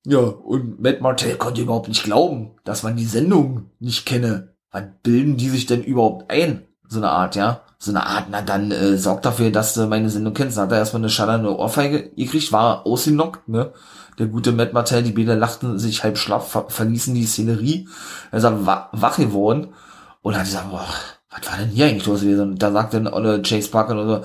ja, 0.06 0.18
und 0.18 0.80
Matt 0.82 1.00
Martell 1.00 1.36
konnte 1.36 1.62
überhaupt 1.62 1.88
nicht 1.88 2.04
glauben, 2.04 2.52
dass 2.64 2.82
man 2.82 2.96
die 2.96 3.06
Sendung 3.06 3.70
nicht 3.80 4.04
kenne. 4.04 4.54
Wann 4.70 4.96
bilden 5.02 5.38
die 5.38 5.48
sich 5.48 5.66
denn 5.66 5.82
überhaupt 5.82 6.30
ein? 6.30 6.66
So 6.86 6.98
eine 6.98 7.10
Art, 7.10 7.36
ja? 7.36 7.63
So 7.84 7.90
eine 7.90 8.06
Art, 8.06 8.26
na 8.30 8.40
dann 8.40 8.70
äh, 8.70 8.96
sorgt 8.96 9.26
dafür, 9.26 9.50
dass 9.50 9.74
du 9.74 9.86
meine 9.86 10.08
Sendung 10.08 10.32
kennst. 10.32 10.56
Dann 10.56 10.64
hat 10.64 10.72
er 10.72 10.78
erstmal 10.78 11.02
eine 11.02 11.10
schallernde 11.10 11.54
Ohrfeige 11.54 12.10
gekriegt, 12.16 12.50
war 12.50 12.86
ausgenockt, 12.86 13.48
ne? 13.48 13.72
Der 14.18 14.26
gute 14.26 14.52
Matt 14.52 14.72
Martell, 14.72 15.02
die 15.02 15.12
Bäder 15.12 15.36
lachten 15.36 15.78
sich 15.78 16.02
halb 16.04 16.16
schlaff, 16.16 16.50
ver 16.50 16.66
verließen 16.68 17.14
die 17.14 17.26
Szenerie. 17.26 17.88
Er 18.30 18.38
ist 18.38 18.44
wa 18.44 18.88
wach 18.92 19.16
geworden 19.16 19.74
und 20.22 20.36
hat 20.36 20.44
gesagt, 20.44 20.70
boah, 20.70 20.86
was 21.30 21.50
war 21.50 21.58
denn 21.58 21.70
hier 21.70 21.86
eigentlich 21.86 22.06
los 22.06 22.20
gewesen? 22.20 22.52
Und 22.52 22.62
da 22.62 22.72
sagt 22.72 22.94
dann 22.94 23.08
Olle 23.08 23.42
Chase 23.42 23.70
Parker 23.70 23.94
oder 23.94 24.22
so, 24.22 24.24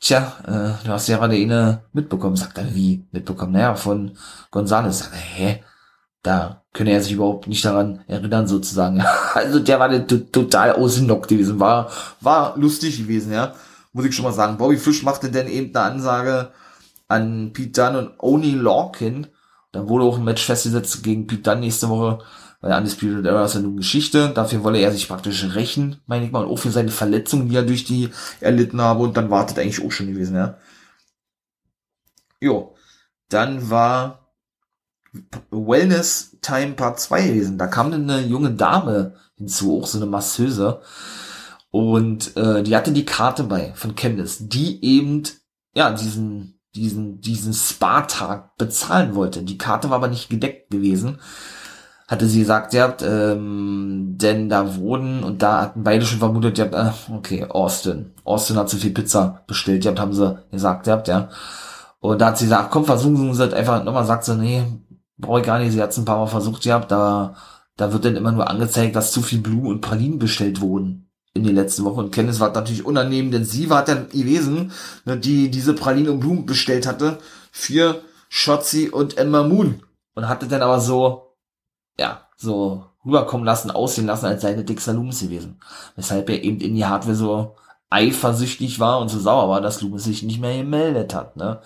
Tja, 0.00 0.32
äh, 0.46 0.84
du 0.84 0.92
hast 0.92 1.08
ja 1.08 1.16
gerade 1.16 1.36
eine 1.36 1.82
mitbekommen. 1.92 2.36
Sagt 2.36 2.58
er, 2.58 2.74
wie 2.74 3.04
mitbekommen? 3.12 3.52
Naja, 3.52 3.74
von 3.74 4.12
Gonzales. 4.50 4.98
Sagt 4.98 5.12
er, 5.14 5.18
hä? 5.18 5.64
Da 6.26 6.64
könne 6.72 6.90
er 6.90 7.00
sich 7.00 7.12
überhaupt 7.12 7.46
nicht 7.46 7.64
daran 7.64 8.00
erinnern, 8.08 8.48
sozusagen. 8.48 9.00
also 9.34 9.60
der 9.60 9.78
war 9.78 10.06
total 10.08 10.72
ausgenockt 10.72 11.28
gewesen. 11.28 11.60
War, 11.60 11.88
war 12.20 12.58
lustig 12.58 12.98
gewesen, 12.98 13.32
ja. 13.32 13.54
Muss 13.92 14.06
ich 14.06 14.16
schon 14.16 14.24
mal 14.24 14.32
sagen. 14.32 14.56
Bobby 14.56 14.76
Fish 14.76 15.04
machte 15.04 15.30
dann 15.30 15.46
eben 15.46 15.72
eine 15.72 15.84
Ansage 15.84 16.50
an 17.06 17.52
Pete 17.52 17.80
Dunne 17.80 17.98
und 17.98 18.10
Oni 18.18 18.50
Lorkin. 18.50 19.28
Dann 19.70 19.88
wurde 19.88 20.04
auch 20.04 20.18
ein 20.18 20.24
Match 20.24 20.44
festgesetzt 20.44 21.04
gegen 21.04 21.28
Pete 21.28 21.42
Dunne 21.42 21.60
nächste 21.60 21.88
Woche 21.88 22.18
weil 22.60 22.76
Undisputed 22.76 23.24
Era 23.24 23.44
ist 23.44 23.54
ja 23.54 23.60
nun 23.60 23.76
Geschichte. 23.76 24.30
Dafür 24.30 24.64
wolle 24.64 24.78
er 24.80 24.90
sich 24.90 25.06
praktisch 25.06 25.44
rächen, 25.54 26.00
meine 26.06 26.24
ich 26.24 26.32
mal, 26.32 26.44
und 26.44 26.50
auch 26.50 26.58
für 26.58 26.72
seine 26.72 26.90
Verletzungen, 26.90 27.48
die 27.48 27.54
er 27.54 27.62
durch 27.62 27.84
die 27.84 28.10
erlitten 28.40 28.80
habe. 28.80 29.04
Und 29.04 29.16
dann 29.16 29.30
wartet 29.30 29.60
eigentlich 29.60 29.84
auch 29.84 29.92
schon 29.92 30.08
gewesen, 30.08 30.34
ja. 30.34 30.58
Jo. 32.40 32.74
Dann 33.28 33.70
war 33.70 34.25
Wellness 35.50 36.36
Time 36.42 36.72
Part 36.72 37.00
2 37.00 37.28
gewesen. 37.28 37.58
Da 37.58 37.66
kam 37.66 37.92
eine 37.92 38.20
junge 38.20 38.52
Dame 38.52 39.14
hinzu, 39.36 39.80
auch 39.80 39.86
so 39.86 39.98
eine 39.98 40.06
Masseuse. 40.06 40.80
Und 41.70 42.36
äh, 42.36 42.62
die 42.62 42.76
hatte 42.76 42.92
die 42.92 43.04
Karte 43.04 43.44
bei 43.44 43.72
von 43.74 43.94
Candice, 43.94 44.48
die 44.48 44.84
eben 44.84 45.24
ja 45.74 45.90
diesen 45.92 46.60
diesen 46.74 47.20
diesen 47.20 47.52
Spa-Tag 47.52 48.56
bezahlen 48.56 49.14
wollte. 49.14 49.42
Die 49.42 49.58
Karte 49.58 49.90
war 49.90 49.96
aber 49.96 50.08
nicht 50.08 50.28
gedeckt 50.28 50.70
gewesen 50.70 51.18
hatte 52.08 52.26
sie 52.26 52.40
gesagt, 52.40 52.74
habt, 52.74 53.02
ähm, 53.02 54.14
denn 54.16 54.48
da 54.48 54.76
wurden, 54.76 55.24
und 55.24 55.42
da 55.42 55.62
hatten 55.62 55.82
beide 55.82 56.06
schon 56.06 56.20
vermutet, 56.20 56.58
habt, 56.60 56.74
äh, 56.74 57.12
okay, 57.12 57.44
Austin. 57.44 58.12
Austin 58.24 58.56
hat 58.56 58.68
zu 58.68 58.76
viel 58.76 58.92
Pizza 58.92 59.42
bestellt, 59.46 59.86
habt, 59.86 59.98
haben 59.98 60.12
sie 60.12 60.38
gesagt, 60.52 60.86
habt, 60.86 61.08
ja. 61.08 61.28
Und 61.98 62.20
da 62.20 62.26
hat 62.26 62.38
sie 62.38 62.44
gesagt, 62.44 62.70
komm, 62.70 62.84
versuchen 62.84 63.34
sie 63.34 63.56
einfach 63.56 63.82
nochmal, 63.82 64.04
sagt 64.04 64.24
sie, 64.24 64.36
nee, 64.36 64.62
brauche 65.18 65.40
ich 65.40 65.46
gar 65.46 65.58
nicht, 65.58 65.72
sie 65.72 65.82
hat 65.82 65.90
es 65.90 65.98
ein 65.98 66.04
paar 66.04 66.18
Mal 66.18 66.26
versucht, 66.26 66.64
ihr 66.66 66.74
habt, 66.74 66.90
da, 66.90 67.36
da 67.76 67.92
wird 67.92 68.04
dann 68.04 68.16
immer 68.16 68.32
nur 68.32 68.48
angezeigt, 68.48 68.96
dass 68.96 69.12
zu 69.12 69.22
viel 69.22 69.40
Blumen 69.40 69.66
und 69.66 69.80
Pralinen 69.80 70.18
bestellt 70.18 70.60
wurden 70.60 71.10
in 71.34 71.44
den 71.44 71.54
letzten 71.54 71.84
Wochen. 71.84 72.00
Und 72.00 72.12
Kenntnis 72.12 72.40
war 72.40 72.52
natürlich 72.52 72.84
unangenehm, 72.84 73.30
denn 73.30 73.44
sie 73.44 73.70
war 73.70 73.84
dann 73.84 74.08
gewesen, 74.08 74.72
ne, 75.04 75.16
die 75.16 75.50
diese 75.50 75.74
Pralinen 75.74 76.14
und 76.14 76.20
Blumen 76.20 76.46
bestellt 76.46 76.86
hatte 76.86 77.18
für 77.52 78.02
Shotzi 78.28 78.88
und 78.88 79.18
Emma 79.18 79.42
Moon. 79.42 79.82
Und 80.14 80.28
hatte 80.28 80.48
dann 80.48 80.62
aber 80.62 80.80
so, 80.80 81.34
ja, 82.00 82.26
so 82.36 82.86
rüberkommen 83.04 83.44
lassen, 83.44 83.70
aussehen 83.70 84.06
lassen, 84.06 84.26
als 84.26 84.42
seine 84.42 84.64
Dixer 84.64 84.94
Loomis 84.94 85.20
gewesen. 85.20 85.60
Weshalb 85.94 86.30
er 86.30 86.42
eben 86.42 86.58
in 86.60 86.74
die 86.74 86.86
Hardware 86.86 87.14
so 87.14 87.56
eifersüchtig 87.90 88.80
war 88.80 88.98
und 89.00 89.10
so 89.10 89.20
sauer 89.20 89.48
war, 89.48 89.60
dass 89.60 89.82
Loomis 89.82 90.04
sich 90.04 90.22
nicht 90.22 90.40
mehr 90.40 90.56
gemeldet 90.56 91.14
hat, 91.14 91.36
ne. 91.36 91.60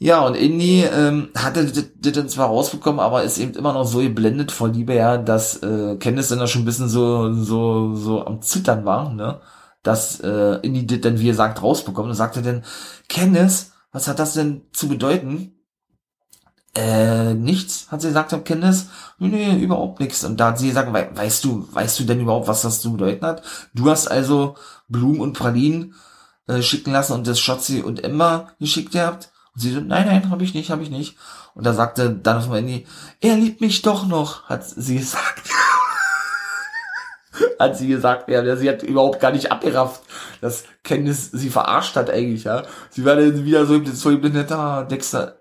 Ja, 0.00 0.24
und 0.24 0.36
Indy 0.36 0.82
ähm, 0.84 1.30
hatte 1.36 1.64
das 1.66 2.12
dann 2.14 2.28
zwar 2.28 2.48
rausbekommen, 2.48 3.00
aber 3.00 3.24
ist 3.24 3.38
eben 3.38 3.54
immer 3.54 3.72
noch 3.72 3.84
so 3.84 3.98
geblendet 3.98 4.52
vor 4.52 4.68
Liebe, 4.68 4.94
ja, 4.94 5.18
dass 5.18 5.56
äh, 5.62 5.96
Candice 5.96 6.28
dann 6.28 6.46
schon 6.46 6.62
ein 6.62 6.64
bisschen 6.66 6.88
so, 6.88 7.32
so, 7.32 7.94
so 7.96 8.24
am 8.24 8.40
Zittern 8.40 8.84
war, 8.84 9.12
ne? 9.12 9.40
Dass 9.82 10.20
äh, 10.20 10.60
Indy 10.62 10.86
das 10.86 11.00
dann, 11.00 11.18
wie 11.18 11.30
er 11.30 11.34
sagt, 11.34 11.62
rausbekommen 11.62 12.10
und 12.10 12.16
sagte 12.16 12.42
dann, 12.42 12.64
Candice, 13.08 13.72
was 13.90 14.06
hat 14.06 14.20
das 14.20 14.34
denn 14.34 14.62
zu 14.72 14.88
bedeuten? 14.88 15.54
Äh, 16.76 17.34
nichts, 17.34 17.90
hat 17.90 18.00
sie 18.00 18.08
gesagt, 18.08 18.32
am 18.32 18.44
Kenntnis. 18.44 18.88
Nee, 19.18 19.58
überhaupt 19.58 19.98
nichts. 19.98 20.22
Und 20.24 20.38
da 20.38 20.48
hat 20.48 20.58
sie 20.58 20.68
gesagt, 20.68 20.92
we 20.92 21.08
weißt 21.12 21.42
du, 21.44 21.68
weißt 21.72 21.98
du 21.98 22.04
denn 22.04 22.20
überhaupt, 22.20 22.46
was 22.46 22.62
das 22.62 22.80
zu 22.80 22.92
bedeuten 22.92 23.26
hat? 23.26 23.42
Du 23.74 23.90
hast 23.90 24.06
also 24.08 24.54
Blumen 24.88 25.20
und 25.20 25.32
Pralinen 25.32 25.94
äh, 26.46 26.62
schicken 26.62 26.92
lassen 26.92 27.14
und 27.14 27.26
das 27.26 27.40
Schotzi 27.40 27.82
und 27.82 28.04
Emma 28.04 28.52
geschickt 28.60 28.92
gehabt? 28.92 29.30
Und 29.58 29.62
sie 29.62 29.72
so, 29.72 29.80
nein, 29.80 30.06
nein, 30.06 30.30
habe 30.30 30.44
ich 30.44 30.54
nicht, 30.54 30.70
habe 30.70 30.84
ich 30.84 30.90
nicht. 30.90 31.16
Und 31.54 31.66
da 31.66 31.72
sagte 31.72 32.10
dann 32.10 32.36
auf 32.36 32.46
mein 32.46 32.64
Handy, 32.64 32.86
er 33.20 33.34
liebt 33.34 33.60
mich 33.60 33.82
doch 33.82 34.06
noch, 34.06 34.44
hat 34.44 34.64
sie 34.64 34.98
gesagt. 34.98 35.50
hat 37.58 37.76
sie 37.76 37.88
gesagt, 37.88 38.28
ja, 38.28 38.54
sie 38.54 38.68
hat 38.68 38.84
überhaupt 38.84 39.18
gar 39.18 39.32
nicht 39.32 39.50
abgerafft, 39.50 40.02
dass 40.40 40.62
Kenntnis 40.84 41.32
sie 41.32 41.50
verarscht 41.50 41.96
hat 41.96 42.08
eigentlich, 42.08 42.44
ja. 42.44 42.62
Sie 42.90 43.04
war 43.04 43.16
dann 43.16 43.44
wieder 43.44 43.66
so, 43.66 43.84
so 43.84 44.12
ich 44.12 44.20
bin 44.20 44.34
netter 44.34 44.86
Dexter, 44.88 45.40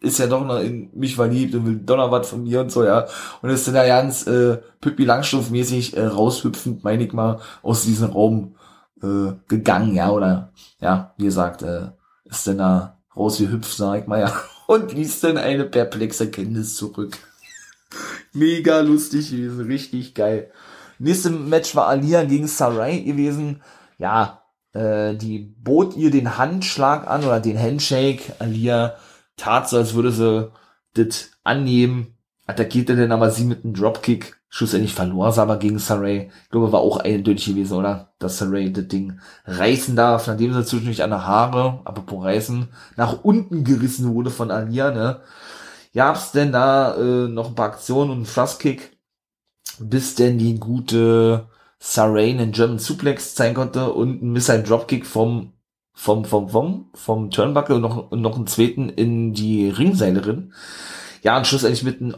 ist 0.00 0.18
ja 0.18 0.26
doch 0.26 0.46
noch 0.46 0.60
in 0.60 0.88
mich 0.94 1.16
verliebt 1.16 1.54
und 1.54 1.66
will 1.66 1.82
was 1.86 2.30
von 2.30 2.44
mir 2.44 2.62
und 2.62 2.72
so, 2.72 2.82
ja. 2.82 3.06
Und 3.42 3.50
ist 3.50 3.66
dann 3.66 3.74
da 3.74 3.86
ganz 3.86 4.26
äh, 4.26 4.56
Pippi 4.80 5.04
Langstrumpf-mäßig 5.04 5.98
äh, 5.98 6.06
raushüpfend, 6.06 6.82
meine 6.82 7.04
ich 7.04 7.12
mal, 7.12 7.40
aus 7.60 7.82
diesem 7.82 8.08
Raum 8.08 8.56
äh, 9.02 9.32
gegangen, 9.48 9.94
ja, 9.94 10.10
oder 10.10 10.54
ja, 10.80 11.12
wie 11.18 11.24
gesagt, 11.24 11.60
äh, 11.60 11.90
ist 12.30 12.46
dann 12.46 12.58
da 12.58 12.98
rausgehüpft, 13.16 13.76
sag 13.76 14.02
ich 14.02 14.06
mal, 14.06 14.20
ja, 14.20 14.40
und 14.66 14.92
ließ 14.92 15.20
dann 15.20 15.36
eine 15.36 15.64
perplexe 15.64 16.30
Kenntnis 16.30 16.76
zurück. 16.76 17.16
Mega 18.32 18.80
lustig 18.80 19.30
gewesen, 19.30 19.66
richtig 19.66 20.14
geil. 20.14 20.50
Nächste 20.98 21.30
Match 21.30 21.74
war 21.74 21.88
Alia 21.88 22.24
gegen 22.24 22.46
Sarai 22.46 22.98
gewesen. 22.98 23.62
Ja, 23.98 24.44
äh, 24.72 25.14
die 25.14 25.38
bot 25.38 25.96
ihr 25.96 26.10
den 26.10 26.38
Handschlag 26.38 27.08
an 27.08 27.24
oder 27.24 27.40
den 27.40 27.58
Handshake. 27.58 28.34
Alia 28.38 28.96
tat 29.36 29.68
so, 29.68 29.78
als 29.78 29.94
würde 29.94 30.12
sie 30.12 30.52
das 30.94 31.30
annehmen, 31.42 32.18
attackierte 32.46 32.96
dann 32.96 33.12
aber 33.12 33.30
sie 33.30 33.44
mit 33.44 33.64
einem 33.64 33.74
Dropkick. 33.74 34.39
Schlussendlich 34.52 34.94
verlor 34.94 35.30
sie 35.30 35.40
aber 35.40 35.58
gegen 35.58 35.78
Saray. 35.78 36.28
Ich 36.42 36.50
glaube, 36.50 36.72
war 36.72 36.80
auch 36.80 36.96
eindeutig 36.98 37.46
gewesen, 37.46 37.78
oder? 37.78 38.12
Dass 38.18 38.38
Saray 38.38 38.72
das 38.72 38.88
Ding 38.88 39.20
reißen 39.46 39.94
darf, 39.94 40.26
nachdem 40.26 40.52
sie 40.52 40.64
zwischendurch 40.64 41.04
an 41.04 41.10
der 41.10 41.24
Haare, 41.24 41.80
apropos 41.84 42.24
reißen, 42.24 42.68
nach 42.96 43.22
unten 43.22 43.62
gerissen 43.62 44.12
wurde 44.12 44.30
von 44.30 44.50
Alia, 44.50 44.90
ne? 44.90 45.20
Gab's 45.94 46.32
denn 46.32 46.50
da 46.50 46.96
äh, 46.96 47.28
noch 47.28 47.48
ein 47.48 47.54
paar 47.54 47.66
Aktionen 47.66 48.10
und 48.10 48.16
einen 48.18 48.26
Thrustkick, 48.26 48.98
bis 49.78 50.16
denn 50.16 50.38
die 50.38 50.58
gute 50.58 51.48
Saray 51.78 52.30
einen 52.30 52.52
German 52.52 52.80
Suplex 52.80 53.36
zeigen 53.36 53.54
konnte 53.54 53.92
und 53.92 54.22
ein 54.22 54.32
Missile 54.32 54.64
Dropkick 54.64 55.06
vom 55.06 55.52
vom 55.92 56.24
vom 56.24 56.48
vom 56.48 56.90
vom 56.94 57.30
Turnbuckle 57.30 57.76
und 57.76 57.82
noch 57.82 58.10
und 58.10 58.20
noch 58.20 58.36
einen 58.36 58.46
zweiten 58.46 58.88
in 58.88 59.32
die 59.32 59.68
Ringseilerin. 59.68 60.52
Ja, 61.22 61.36
und 61.38 61.46
schlussendlich 61.46 61.84
mit 61.84 62.00
einem 62.00 62.16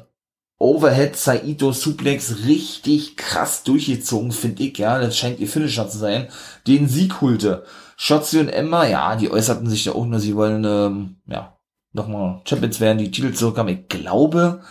Overhead 0.62 1.16
Saito 1.16 1.72
Suplex 1.72 2.44
richtig 2.46 3.16
krass 3.16 3.64
durchgezogen, 3.64 4.30
finde 4.30 4.62
ich, 4.62 4.78
ja. 4.78 5.00
Das 5.00 5.18
scheint 5.18 5.40
ihr 5.40 5.48
Finisher 5.48 5.88
zu 5.88 5.98
sein. 5.98 6.28
Den 6.68 6.86
Sieg 6.86 7.20
holte. 7.20 7.64
Shotzi 7.96 8.38
und 8.38 8.48
Emma, 8.48 8.86
ja, 8.86 9.16
die 9.16 9.28
äußerten 9.28 9.68
sich 9.68 9.86
ja 9.86 9.92
auch 9.92 10.06
nur, 10.06 10.20
sie 10.20 10.36
wollen, 10.36 10.64
ähm, 10.64 11.16
ja, 11.26 11.58
nochmal 11.92 12.42
Champions 12.44 12.78
werden, 12.78 12.98
die 12.98 13.10
Titel 13.10 13.32
zurückhaben. 13.32 13.76
Ich 13.76 13.88
glaube, 13.88 14.62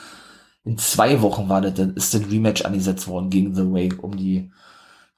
in 0.64 0.78
zwei 0.78 1.22
Wochen 1.22 1.50
war 1.50 1.60
das, 1.60 1.74
dann 1.74 1.94
ist 1.96 2.14
das 2.14 2.22
Rematch 2.32 2.64
angesetzt 2.64 3.10
worden 3.10 3.30
gegen 3.30 3.54
The 3.54 3.70
Way 3.70 3.94
um 4.02 4.16
die 4.16 4.50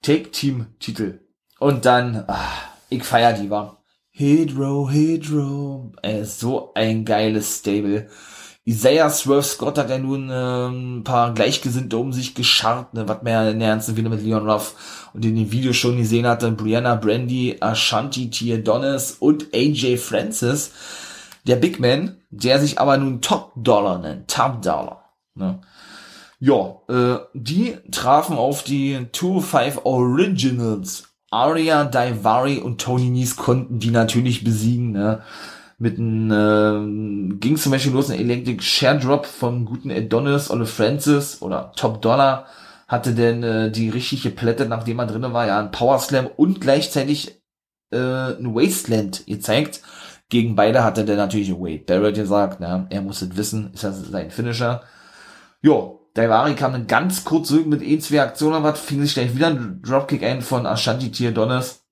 Take-Team-Titel. 0.02 1.20
Und 1.60 1.86
dann, 1.86 2.24
ach, 2.26 2.70
ich 2.90 3.04
feier 3.04 3.34
die, 3.34 3.52
war. 3.52 3.84
Hydro, 4.10 4.90
Hydro, 4.90 5.92
ey, 6.02 6.26
so 6.26 6.74
ein 6.74 7.06
geiles 7.06 7.60
Stable. 7.60 8.10
Isaiah 8.66 9.10
Swerve 9.10 9.44
Scott 9.44 9.78
hat 9.78 9.90
ja 9.90 9.98
nun 9.98 10.30
äh, 10.30 10.68
ein 10.68 11.04
paar 11.04 11.34
Gleichgesinnte 11.34 11.98
um 11.98 12.14
sich 12.14 12.34
gescharrt, 12.34 12.94
ne, 12.94 13.08
was 13.10 13.22
man 13.22 13.34
ja 13.34 13.50
in 13.50 13.60
der 13.60 13.70
ganzen 13.70 13.98
wieder 13.98 14.10
mit 14.10 14.24
Leon 14.24 14.50
Ruff 14.50 15.10
und 15.14 15.26
in 15.26 15.36
dem 15.36 15.52
Video 15.52 15.74
schon 15.74 15.98
gesehen 15.98 16.26
hatte, 16.26 16.50
Brianna 16.52 16.96
Brandy, 16.96 17.58
Ashanti 17.60 18.30
Tia 18.30 18.58
Donis 18.58 19.18
und 19.20 19.54
AJ 19.54 19.98
Francis, 19.98 20.72
der 21.46 21.58
Big 21.58 21.82
Man, 21.82 22.18
der 22.30 22.60
sich 22.60 22.80
aber 22.80 22.96
nun 22.98 23.20
Top 23.20 23.52
Dollar 23.58 24.00
nennt, 24.00 24.30
Top 24.30 24.62
Dollar. 24.62 25.10
Ne? 25.36 25.60
Ja, 26.40 26.78
äh, 26.88 27.20
die 27.34 27.78
trafen 27.92 28.38
auf 28.38 28.64
die 28.64 28.98
2-5 29.12 29.84
Originals. 29.84 31.10
Aria, 31.32 31.84
Daivari 31.84 32.60
und 32.60 32.80
Tony 32.80 33.10
Nies 33.10 33.36
konnten 33.36 33.80
die 33.80 33.92
natürlich 33.92 34.44
besiegen, 34.44 34.92
ne? 34.92 35.24
Mit 35.84 36.00
einem, 36.00 36.32
äh, 36.32 37.36
ging 37.40 37.58
zum 37.58 37.74
Beispiel 37.74 37.92
los 37.92 38.10
ein 38.10 38.18
Electric 38.18 38.64
Share 38.64 38.98
Drop 38.98 39.26
vom 39.26 39.66
guten 39.66 39.92
Adonis 39.92 40.50
Ole 40.50 40.66
Francis 40.66 41.42
oder 41.42 41.74
Top 41.76 42.02
Dollar 42.02 42.48
hatte 42.88 43.14
denn 43.14 43.44
äh, 43.44 43.70
die 43.70 43.90
richtige 43.90 44.30
Plätte, 44.30 44.66
nachdem 44.66 45.00
er 45.00 45.08
drinnen 45.08 45.34
war, 45.34 45.46
ja, 45.46 45.60
ein 45.60 45.72
Power 45.72 46.00
Slam 46.00 46.28
und 46.38 46.62
gleichzeitig 46.62 47.42
äh, 47.92 47.98
ein 47.98 48.56
Wasteland 48.56 49.26
gezeigt. 49.28 49.82
Gegen 50.30 50.56
beide 50.56 50.86
hatte 50.86 51.04
der 51.04 51.18
natürlich 51.18 51.52
Wade 51.52 51.84
Barrett 51.86 52.16
gesagt, 52.16 52.62
na, 52.62 52.88
er 52.90 53.02
muss 53.02 53.22
es 53.22 53.36
wissen, 53.36 53.74
ist 53.74 53.84
ja 53.84 53.92
sein 53.92 54.32
Finisher. 54.32 54.84
Jo, 55.62 56.08
Daivari 56.14 56.56
kam 56.56 56.72
dann 56.72 56.88
ganz 56.88 57.26
kurz 57.26 57.50
zurück 57.50 57.68
mit 57.68 57.82
e 57.82 58.00
zwei 58.00 58.22
Aktionen, 58.22 58.64
was 58.64 58.80
fing 58.80 59.02
sich 59.02 59.16
gleich 59.16 59.36
wieder 59.36 59.48
ein 59.48 59.82
Dropkick 59.82 60.24
ein 60.24 60.42
von 60.42 60.66
Ashanti 60.66 61.12
Tier 61.12 61.32
Donis 61.32 61.84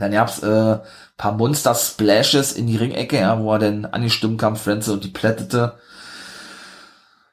dann 0.00 0.12
gab's 0.12 0.42
äh, 0.42 0.78
paar 1.20 1.32
Monster 1.32 1.74
Splashes 1.74 2.52
in 2.52 2.66
die 2.66 2.78
Ringecke, 2.78 3.18
ja, 3.18 3.38
wo 3.38 3.52
er 3.52 3.58
dann 3.58 3.84
angestimmt 3.84 4.40
kam, 4.40 4.56
Frenze 4.56 4.94
und 4.94 5.04
die 5.04 5.08
plättete. 5.08 5.74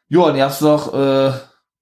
Ja, 0.09 0.27
dann 0.27 0.35
gab's 0.35 0.59
noch 0.59 0.93
äh, 0.93 1.31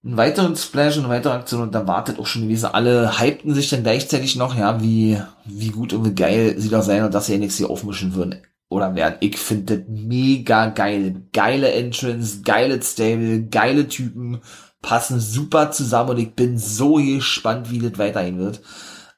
einen 0.05 0.17
weiteren 0.17 0.55
Splash 0.55 0.97
und 0.97 1.05
eine 1.05 1.15
weitere 1.15 1.33
Aktion 1.33 1.63
und 1.63 1.73
dann 1.73 1.87
wartet 1.87 2.19
auch 2.19 2.27
schon 2.27 2.43
gewesen. 2.43 2.67
Alle 2.67 3.19
hypten 3.19 3.55
sich 3.55 3.71
dann 3.71 3.81
gleichzeitig 3.81 4.35
noch, 4.35 4.55
ja, 4.55 4.83
wie, 4.83 5.19
wie 5.45 5.69
gut 5.69 5.93
und 5.93 6.05
wie 6.05 6.13
geil 6.13 6.53
sie 6.59 6.69
da 6.69 6.83
sein 6.83 7.03
und 7.03 7.13
dass 7.15 7.25
sie 7.25 7.39
NXT 7.39 7.65
aufmischen 7.65 8.13
würden 8.13 8.35
oder 8.69 8.93
werden. 8.93 9.15
Ich 9.21 9.39
finde 9.39 9.77
das 9.77 9.87
mega 9.87 10.67
geil. 10.67 11.23
Geile 11.33 11.71
Entrance, 11.71 12.41
geile 12.43 12.79
Stable, 12.83 13.47
geile 13.47 13.87
Typen, 13.87 14.41
passen 14.83 15.19
super 15.19 15.71
zusammen 15.71 16.11
und 16.11 16.19
ich 16.19 16.35
bin 16.35 16.59
so 16.59 16.95
gespannt, 16.97 17.71
wie 17.71 17.79
das 17.79 17.97
weitergehen 17.97 18.37
wird. 18.37 18.61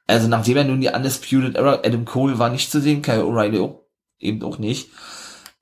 Also 0.07 0.27
nachdem 0.27 0.57
er 0.57 0.63
nun 0.63 0.81
die 0.81 0.89
Undisputed 0.89 1.55
Era, 1.55 1.81
Adam 1.83 2.05
Cole 2.05 2.39
war 2.39 2.49
nicht 2.49 2.71
zu 2.71 2.79
sehen, 2.79 3.01
Kyle 3.01 3.23
O'Reilly 3.23 3.61
auch, 3.61 3.81
eben 4.19 4.41
auch 4.43 4.57
nicht, 4.57 4.89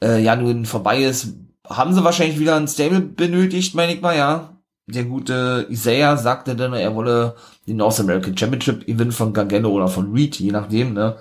äh, 0.01 0.21
ja 0.21 0.35
nun 0.35 0.65
vorbei 0.65 1.03
ist, 1.03 1.33
haben 1.67 1.93
sie 1.93 2.03
wahrscheinlich 2.03 2.39
wieder 2.39 2.55
ein 2.55 2.67
Stable 2.67 3.01
benötigt, 3.01 3.73
meine 3.75 3.93
ich 3.93 4.01
mal, 4.01 4.15
ja. 4.15 4.51
Der 4.87 5.03
gute 5.03 5.65
Isaiah 5.69 6.15
sagte 6.15 6.55
dann, 6.55 6.73
er 6.73 6.93
wolle 6.93 7.35
den 7.67 7.77
North 7.77 7.99
American 7.99 8.37
Championship 8.37 8.87
Event 8.87 9.15
von 9.15 9.33
Gargano 9.33 9.69
oder 9.69 9.87
von 9.87 10.13
Reed, 10.13 10.39
je 10.39 10.51
nachdem, 10.51 10.93
ne. 10.93 11.17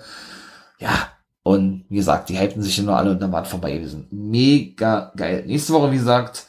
Ja, 0.79 1.09
und 1.41 1.85
wie 1.89 1.97
gesagt, 1.97 2.29
die 2.29 2.39
hypten 2.39 2.61
sich 2.61 2.81
nur 2.81 2.95
alle 2.95 3.11
und 3.11 3.21
dann 3.21 3.31
war 3.31 3.43
es 3.43 3.49
vorbei 3.49 3.73
gewesen. 3.77 4.07
Mega 4.11 5.11
geil. 5.15 5.43
Nächste 5.47 5.73
Woche, 5.73 5.91
wie 5.91 5.97
gesagt, 5.97 6.47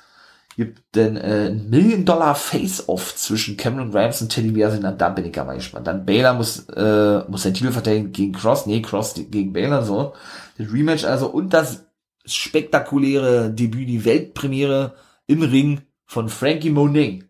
gibt 0.57 0.97
denn 0.97 1.17
äh, 1.17 1.49
ein 1.51 1.69
Million-Dollar 1.69 2.35
Face-Off 2.35 3.15
zwischen 3.15 3.57
Cameron 3.57 3.91
Grimes 3.91 4.23
und 4.23 4.31
Teddy 4.31 4.51
Biasi, 4.51 4.81
dann 4.81 4.97
da 4.97 5.11
bin 5.11 5.27
ich 5.27 5.39
aber 5.39 5.55
gespannt. 5.55 5.87
Dann 5.87 6.07
Baylor 6.07 6.33
muss, 6.33 6.67
äh, 6.71 7.25
muss 7.29 7.43
den 7.43 7.55
Titel 7.55 7.73
verteidigen 7.73 8.11
gegen 8.11 8.33
Cross, 8.33 8.67
nee, 8.67 8.81
Cross 8.81 9.15
gegen 9.31 9.53
Baylor, 9.53 9.85
so. 9.85 10.15
Das 10.57 10.73
Rematch 10.73 11.05
also 11.05 11.29
und 11.29 11.53
das 11.53 11.87
spektakuläre 12.25 13.51
Debüt, 13.51 13.89
die 13.89 14.05
Weltpremiere 14.05 14.95
im 15.27 15.43
Ring 15.43 15.83
von 16.07 16.29
Frankie 16.29 16.71
Moning. 16.71 17.25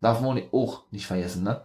Darf 0.00 0.20
man 0.20 0.42
auch 0.52 0.82
nicht 0.90 1.06
vergessen, 1.06 1.44
ne? 1.44 1.62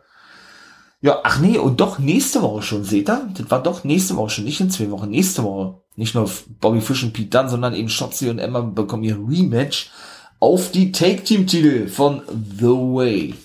Ja, 1.01 1.21
ach 1.23 1.39
nee, 1.39 1.57
und 1.57 1.79
doch 1.79 1.97
nächste 1.97 2.41
Woche 2.41 2.61
schon, 2.61 2.83
seht 2.83 3.09
ihr? 3.09 3.29
Das 3.35 3.49
war 3.49 3.63
doch 3.63 3.83
nächste 3.83 4.17
Woche 4.17 4.29
schon, 4.29 4.43
nicht 4.43 4.59
in 4.59 4.69
zwei 4.69 4.91
Wochen, 4.91 5.09
nächste 5.09 5.43
Woche. 5.43 5.81
Nicht 5.95 6.13
nur 6.13 6.29
Bobby 6.59 6.81
Fish 6.81 7.03
und 7.03 7.13
Pete 7.13 7.29
Dunne, 7.29 7.49
sondern 7.49 7.73
eben 7.73 7.89
Shotzi 7.89 8.29
und 8.29 8.39
Emma 8.39 8.61
bekommen 8.61 9.03
ihr 9.03 9.17
Rematch 9.17 9.91
auf 10.39 10.71
die 10.71 10.91
Take-Team-Titel 10.91 11.87
von 11.87 12.21
The 12.27 12.65
Way. 12.65 13.35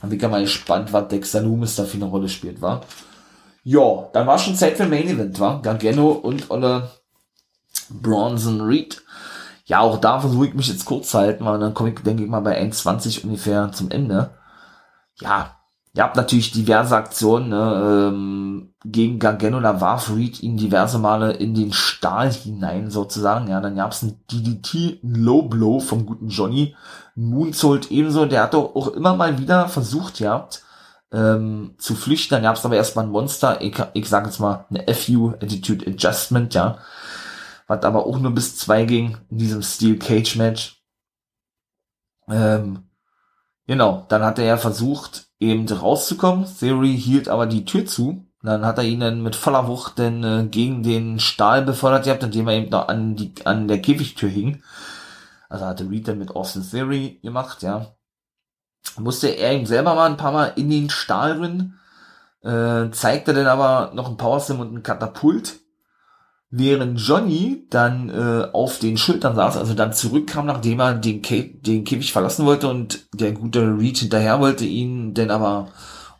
Dann 0.00 0.10
bin 0.10 0.18
ich 0.18 0.28
mal 0.28 0.42
gespannt, 0.42 0.92
was 0.92 1.08
Dexter 1.08 1.40
Loomis 1.40 1.76
da 1.76 1.84
für 1.84 1.96
eine 1.96 2.06
Rolle 2.06 2.28
spielt, 2.28 2.60
war. 2.60 2.82
Ja, 3.64 4.08
dann 4.12 4.26
war 4.26 4.38
schon 4.38 4.56
Zeit 4.56 4.76
für 4.76 4.86
Main 4.86 5.08
Event, 5.08 5.38
war. 5.38 5.62
Gargano 5.62 6.10
und 6.10 6.50
Olle 6.50 6.90
Bronson 7.88 8.60
Reed. 8.60 9.02
Ja, 9.64 9.80
auch 9.80 9.98
da 9.98 10.20
versuche 10.20 10.48
ich 10.48 10.54
mich 10.54 10.68
jetzt 10.68 10.84
kurz 10.84 11.10
zu 11.10 11.18
halten, 11.18 11.44
weil 11.44 11.60
dann 11.60 11.74
komme 11.74 11.90
ich, 11.90 12.00
denke 12.00 12.24
ich 12.24 12.28
mal, 12.28 12.40
bei 12.40 12.60
1,20 12.60 13.24
ungefähr 13.24 13.70
zum 13.72 13.90
Ende. 13.90 14.30
Ja, 15.20 15.56
Ihr 15.94 16.02
habt 16.02 16.16
natürlich 16.16 16.52
diverse 16.52 16.96
Aktionen 16.96 17.50
ne, 17.50 18.08
ähm, 18.10 18.74
gegen 18.82 19.18
Gargano, 19.18 19.60
da 19.60 19.80
warf 19.82 20.10
Reed 20.10 20.42
ihn 20.42 20.56
diverse 20.56 20.98
Male 20.98 21.32
in 21.32 21.54
den 21.54 21.72
Stahl 21.72 22.32
hinein 22.32 22.90
sozusagen. 22.90 23.48
Ja, 23.48 23.60
dann 23.60 23.76
gab's 23.76 24.02
ein 24.02 24.18
DDT 24.30 25.02
ein 25.04 25.14
Low 25.16 25.42
Blow 25.42 25.80
vom 25.80 26.06
guten 26.06 26.28
Johnny. 26.28 26.74
Moonsault 27.14 27.90
ebenso, 27.90 28.24
der 28.24 28.44
hat 28.44 28.54
doch 28.54 28.74
auch 28.74 28.88
immer 28.88 29.14
mal 29.16 29.38
wieder 29.38 29.68
versucht 29.68 30.18
gehabt 30.18 30.62
ähm, 31.12 31.74
zu 31.76 31.94
flüchten. 31.94 32.34
Dann 32.36 32.44
gab's 32.44 32.64
aber 32.64 32.76
erstmal 32.76 33.04
ein 33.04 33.10
Monster, 33.10 33.60
ich, 33.60 33.76
ich 33.92 34.08
sage 34.08 34.26
jetzt 34.26 34.40
mal 34.40 34.64
eine 34.70 34.94
FU 34.94 35.32
Attitude 35.40 35.86
Adjustment, 35.86 36.54
ja. 36.54 36.78
Was 37.66 37.84
aber 37.84 38.06
auch 38.06 38.18
nur 38.18 38.32
bis 38.32 38.56
zwei 38.56 38.84
ging 38.86 39.18
in 39.30 39.38
diesem 39.38 39.62
Steel 39.62 39.98
Cage 39.98 40.36
Match. 40.36 40.82
Ähm, 42.28 42.84
genau, 43.66 44.06
dann 44.08 44.22
hat 44.22 44.38
er 44.38 44.44
ja 44.44 44.56
versucht, 44.56 45.28
eben 45.40 45.68
rauszukommen. 45.68 46.46
Theory 46.58 46.96
hielt 46.98 47.28
aber 47.28 47.46
die 47.46 47.64
Tür 47.64 47.86
zu. 47.86 48.26
Dann 48.42 48.66
hat 48.66 48.78
er 48.78 48.84
ihn 48.84 49.00
dann 49.00 49.22
mit 49.22 49.36
voller 49.36 49.68
Wucht 49.68 49.98
dann 49.98 50.24
äh, 50.24 50.46
gegen 50.50 50.82
den 50.82 51.20
Stahl 51.20 51.62
befördert 51.62 52.04
gehabt, 52.04 52.24
indem 52.24 52.48
er 52.48 52.54
eben 52.54 52.70
noch 52.70 52.88
an 52.88 53.14
die 53.14 53.32
an 53.44 53.68
der 53.68 53.80
Käfigtür 53.80 54.28
hing. 54.28 54.62
Also 55.48 55.64
hatte 55.66 55.88
Reed 55.88 56.08
dann 56.08 56.18
mit 56.18 56.34
Austin 56.34 56.68
Theory 56.68 57.20
gemacht, 57.22 57.62
ja. 57.62 57.94
Musste 58.98 59.28
er 59.28 59.54
ihm 59.54 59.66
selber 59.66 59.94
mal 59.94 60.10
ein 60.10 60.16
paar 60.16 60.32
Mal 60.32 60.52
in 60.56 60.70
den 60.70 60.90
Stahl 60.90 61.38
drin, 61.38 61.74
äh, 62.42 62.90
zeigte 62.90 63.32
dann 63.32 63.46
aber 63.46 63.92
noch 63.94 64.08
ein 64.08 64.16
Powerslam 64.16 64.60
und 64.60 64.74
ein 64.74 64.82
Katapult 64.82 65.60
während 66.52 67.00
Johnny 67.00 67.66
dann 67.70 68.10
äh, 68.10 68.46
auf 68.52 68.78
den 68.78 68.98
Schultern 68.98 69.34
saß, 69.34 69.56
also 69.56 69.72
dann 69.72 69.94
zurückkam, 69.94 70.46
nachdem 70.46 70.80
er 70.80 70.94
den, 70.94 71.22
Kä 71.22 71.58
den 71.60 71.82
Käfig 71.84 72.12
verlassen 72.12 72.44
wollte 72.44 72.68
und 72.68 73.06
der 73.14 73.32
gute 73.32 73.60
Reed 73.78 73.96
hinterher 73.96 74.38
wollte 74.38 74.66
ihn 74.66 75.14
denn 75.14 75.30
aber, 75.30 75.68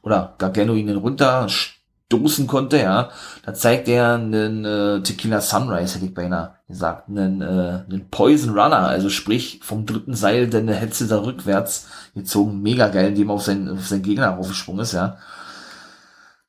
oder 0.01 0.35
Gargano 0.39 0.73
ihn 0.73 0.87
dann 0.87 0.97
runterstoßen 0.97 2.47
konnte, 2.47 2.79
ja, 2.79 3.11
da 3.45 3.53
zeigt 3.53 3.89
er 3.89 4.15
einen 4.15 4.65
äh, 4.65 5.03
Tequila 5.03 5.43
Sunrise, 5.43 5.97
hätte 5.97 6.07
ich 6.07 6.15
beinahe 6.15 6.55
gesagt, 6.67 7.11
einen, 7.11 7.43
äh, 7.43 7.83
einen 7.87 8.09
Poison 8.11 8.59
Runner, 8.59 8.89
also 8.89 9.11
sprich 9.11 9.61
vom 9.63 9.85
dritten 9.85 10.15
Seil, 10.15 10.49
denn 10.49 10.67
der 10.67 10.77
Hetze 10.77 11.09
da 11.09 11.23
rückwärts 11.23 11.89
gezogen, 12.15 12.63
mega 12.63 12.89
geil, 12.89 13.09
indem 13.09 13.29
er 13.29 13.35
auf 13.35 13.43
seinen, 13.43 13.69
auf 13.69 13.87
seinen 13.87 14.03
Gegner 14.03 14.39
aufgesprungen 14.39 14.81
ist, 14.81 14.93
ja. 14.93 15.19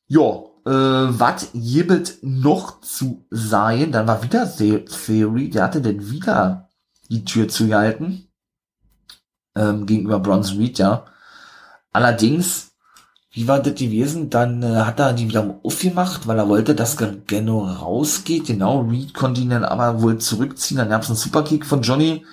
Jo, 0.08 0.53
äh, 0.66 0.70
was 0.70 1.50
gibt 1.54 2.18
noch 2.22 2.82
zu 2.82 3.26
sein? 3.30 3.92
Dann 3.92 4.08
war 4.08 4.24
wieder 4.24 4.50
Theory, 4.56 5.50
der 5.50 5.64
hatte 5.64 5.82
denn 5.82 6.10
wieder 6.10 6.70
die 7.10 7.26
Tür 7.26 7.48
zugehalten 7.48 8.28
ähm, 9.56 9.86
gegenüber 9.86 10.20
Bronson 10.20 10.58
Reed, 10.58 10.80
ja. 10.80 11.06
Allerdings, 11.92 12.72
wie 13.32 13.48
war 13.48 13.60
das 13.60 13.76
gewesen? 13.76 14.30
Dann 14.30 14.64
äh, 14.64 14.78
hat 14.78 15.00
er 15.00 15.14
die 15.14 15.28
wieder 15.28 15.60
aufgemacht, 15.64 16.28
weil 16.28 16.38
er 16.40 16.50
wollte, 16.50 16.76
dass 16.76 16.98
Gargano 16.98 17.66
rausgeht. 17.66 18.46
Genau, 18.48 18.82
Reed 18.82 19.14
konnte 19.14 19.42
ihn 19.42 19.52
dann 19.52 19.64
aber 19.64 20.02
wohl 20.02 20.18
zurückziehen. 20.18 20.78
Dann 20.78 20.90
gab 20.90 21.04
es 21.04 21.10
einen 21.10 21.18
Superkick 21.18 21.66
von 21.66 21.82
Johnny. 21.82 22.26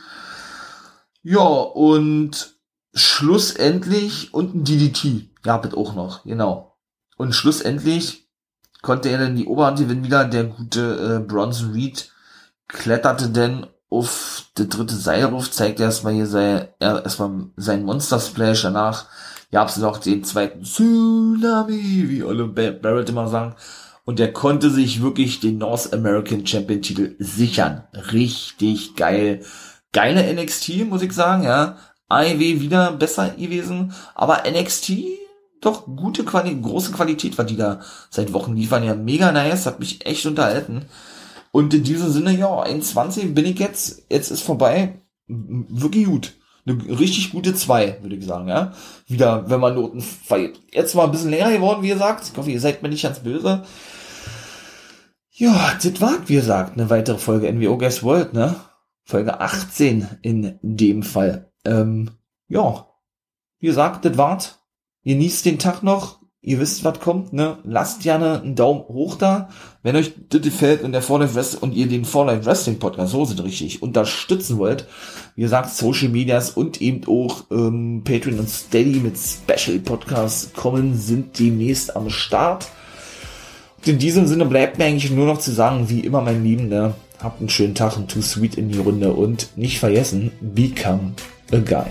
Ja, 1.23 1.41
und 1.41 2.55
schlussendlich 2.95 4.33
und 4.33 4.55
ein 4.55 4.65
DDT 4.65 5.31
gab 5.43 5.65
es 5.65 5.75
auch 5.75 5.95
noch, 5.95 6.25
genau. 6.25 6.70
Und 7.21 7.35
schlussendlich 7.35 8.31
konnte 8.81 9.11
er 9.11 9.19
dann 9.19 9.37
die 9.37 9.45
Oberhand 9.45 9.79
gewinnen 9.79 10.05
wieder. 10.05 10.25
Der 10.25 10.45
gute 10.45 11.19
äh, 11.21 11.23
Bronson 11.23 11.73
Reed 11.73 12.11
kletterte 12.67 13.29
denn 13.29 13.67
auf 13.91 14.47
der 14.57 14.65
dritte 14.65 14.95
Seilruf, 14.95 15.51
zeigt 15.51 15.81
erstmal 15.81 16.15
hier 16.15 16.27
sein, 16.27 16.69
erstmal 16.79 17.49
sein 17.59 17.85
Monster 17.85 18.21
Splash. 18.21 18.63
Danach 18.63 19.05
gab's 19.53 19.77
noch 19.77 19.99
den 19.99 20.25
zweiten 20.25 20.65
Tsunami, 20.65 22.07
wie 22.09 22.23
alle 22.23 22.47
Barrett 22.47 23.11
immer 23.11 23.29
sagen. 23.29 23.55
Und 24.07 24.19
der 24.19 24.33
konnte 24.33 24.71
sich 24.71 25.03
wirklich 25.03 25.41
den 25.41 25.59
North 25.59 25.93
American 25.93 26.47
Champion 26.47 26.81
Titel 26.81 27.17
sichern. 27.19 27.85
Richtig 28.13 28.97
geil. 28.97 29.45
Geile 29.93 30.33
NXT, 30.33 30.87
muss 30.89 31.03
ich 31.03 31.13
sagen, 31.13 31.43
ja. 31.43 31.77
AEW 32.09 32.63
wieder 32.63 32.93
besser 32.93 33.29
gewesen, 33.29 33.93
aber 34.15 34.45
NXT 34.51 34.93
doch 35.61 35.87
gute 35.87 36.25
Quali 36.25 36.55
große 36.55 36.93
Qualität 36.93 37.37
war 37.39 37.45
die 37.45 37.57
da 37.57 37.81
seit 38.11 38.33
Wochen 38.33 38.57
liefern. 38.57 38.85
Ja, 38.85 38.95
mega 38.95 39.33
nice, 39.33 39.67
hat 39.67 39.81
mich 39.81 40.07
echt 40.07 40.27
unterhalten. 40.27 40.87
Und 41.53 41.75
in 41.75 41.85
diesem 41.85 42.11
Sinne, 42.11 42.37
ja, 42.37 42.61
21 42.61 43.35
bin 43.35 43.47
ich 43.47 43.59
jetzt, 43.59 44.05
jetzt 44.11 44.31
ist 44.31 44.43
vorbei. 44.43 45.01
Wirklich 45.27 46.07
gut. 46.07 46.35
Eine 46.67 46.99
richtig 46.99 47.33
gute 47.33 47.55
2, 47.55 47.99
würde 48.03 48.17
ich 48.17 48.25
sagen, 48.25 48.49
ja. 48.49 48.73
Wieder, 49.07 49.49
wenn 49.49 49.61
man 49.61 49.75
Noten 49.75 50.01
feiert. 50.01 50.61
Jetzt 50.73 50.95
mal 50.95 51.05
ein 51.05 51.11
bisschen 51.11 51.31
länger 51.31 51.51
geworden, 51.51 51.83
wie 51.83 51.89
gesagt. 51.89 52.29
Ich 52.31 52.37
hoffe, 52.37 52.51
ihr 52.51 52.61
seid 52.61 52.83
mir 52.83 52.89
nicht 52.89 53.03
ganz 53.03 53.21
böse. 53.21 53.65
Ja, 55.31 55.73
das 55.83 56.01
war, 56.01 56.17
wie 56.27 56.35
gesagt, 56.35 56.75
eine 56.75 56.91
weitere 56.91 57.19
Folge 57.19 57.51
NWO 57.51 57.79
Guess 57.79 58.03
World, 58.03 58.35
ne? 58.35 58.57
Folge 59.05 59.41
18 59.41 60.07
in 60.23 60.59
dem 60.63 61.03
Fall. 61.03 61.51
Ähm, 61.65 62.11
ja, 62.49 62.87
wie 63.59 63.67
gesagt, 63.67 64.05
das 64.05 64.17
war's. 64.19 64.60
Genießt 65.11 65.45
den 65.45 65.59
Tag 65.59 65.83
noch 65.83 66.21
ihr 66.43 66.59
wisst, 66.59 66.85
was 66.85 67.01
kommt, 67.01 67.33
ne? 67.33 67.59
Lasst 67.65 68.03
gerne 68.03 68.41
einen 68.41 68.55
Daumen 68.55 68.83
hoch 68.89 69.17
da. 69.17 69.49
Wenn 69.83 69.97
euch 69.97 70.13
das 70.31 70.41
gefällt 70.41 70.83
und 70.83 70.93
der 70.93 71.03
For 71.03 71.19
Life 71.19 71.59
und 71.61 71.75
ihr 71.75 71.87
den 71.87 72.05
For 72.05 72.25
Life 72.25 72.47
Wrestling 72.47 72.79
Podcast, 72.79 73.13
so 73.13 73.25
sind 73.25 73.43
richtig, 73.43 73.83
unterstützen 73.83 74.59
wollt, 74.59 74.87
wie 75.37 75.43
gesagt, 75.43 75.71
Social 75.71 76.09
Medias 76.09 76.51
und 76.51 76.81
eben 76.81 77.03
auch 77.07 77.45
ähm, 77.51 78.03
Patreon 78.05 78.39
und 78.39 78.49
Steady 78.49 79.01
mit 79.01 79.17
Special 79.19 79.79
Podcasts 79.81 80.53
kommen, 80.55 80.97
sind 80.97 81.39
demnächst 81.39 81.95
am 81.95 82.09
Start. 82.09 82.69
Und 83.79 83.89
in 83.89 83.99
diesem 83.99 84.27
Sinne 84.27 84.47
bleibt 84.47 84.79
mir 84.79 84.85
eigentlich 84.85 85.11
nur 85.11 85.27
noch 85.27 85.39
zu 85.39 85.53
sagen, 85.53 85.91
wie 85.91 86.01
immer, 86.01 86.21
mein 86.21 86.45
Lieben, 86.45 86.69
ne? 86.69 86.95
Habt 87.23 87.41
einen 87.41 87.51
schönen 87.51 87.75
Tag 87.75 87.99
und 87.99 88.11
too 88.11 88.23
sweet 88.23 88.55
in 88.55 88.71
die 88.71 88.79
Runde 88.79 89.13
und 89.13 89.51
nicht 89.57 89.79
vergessen, 89.79 90.31
become 90.41 91.13
a 91.53 91.59
guy. 91.59 91.91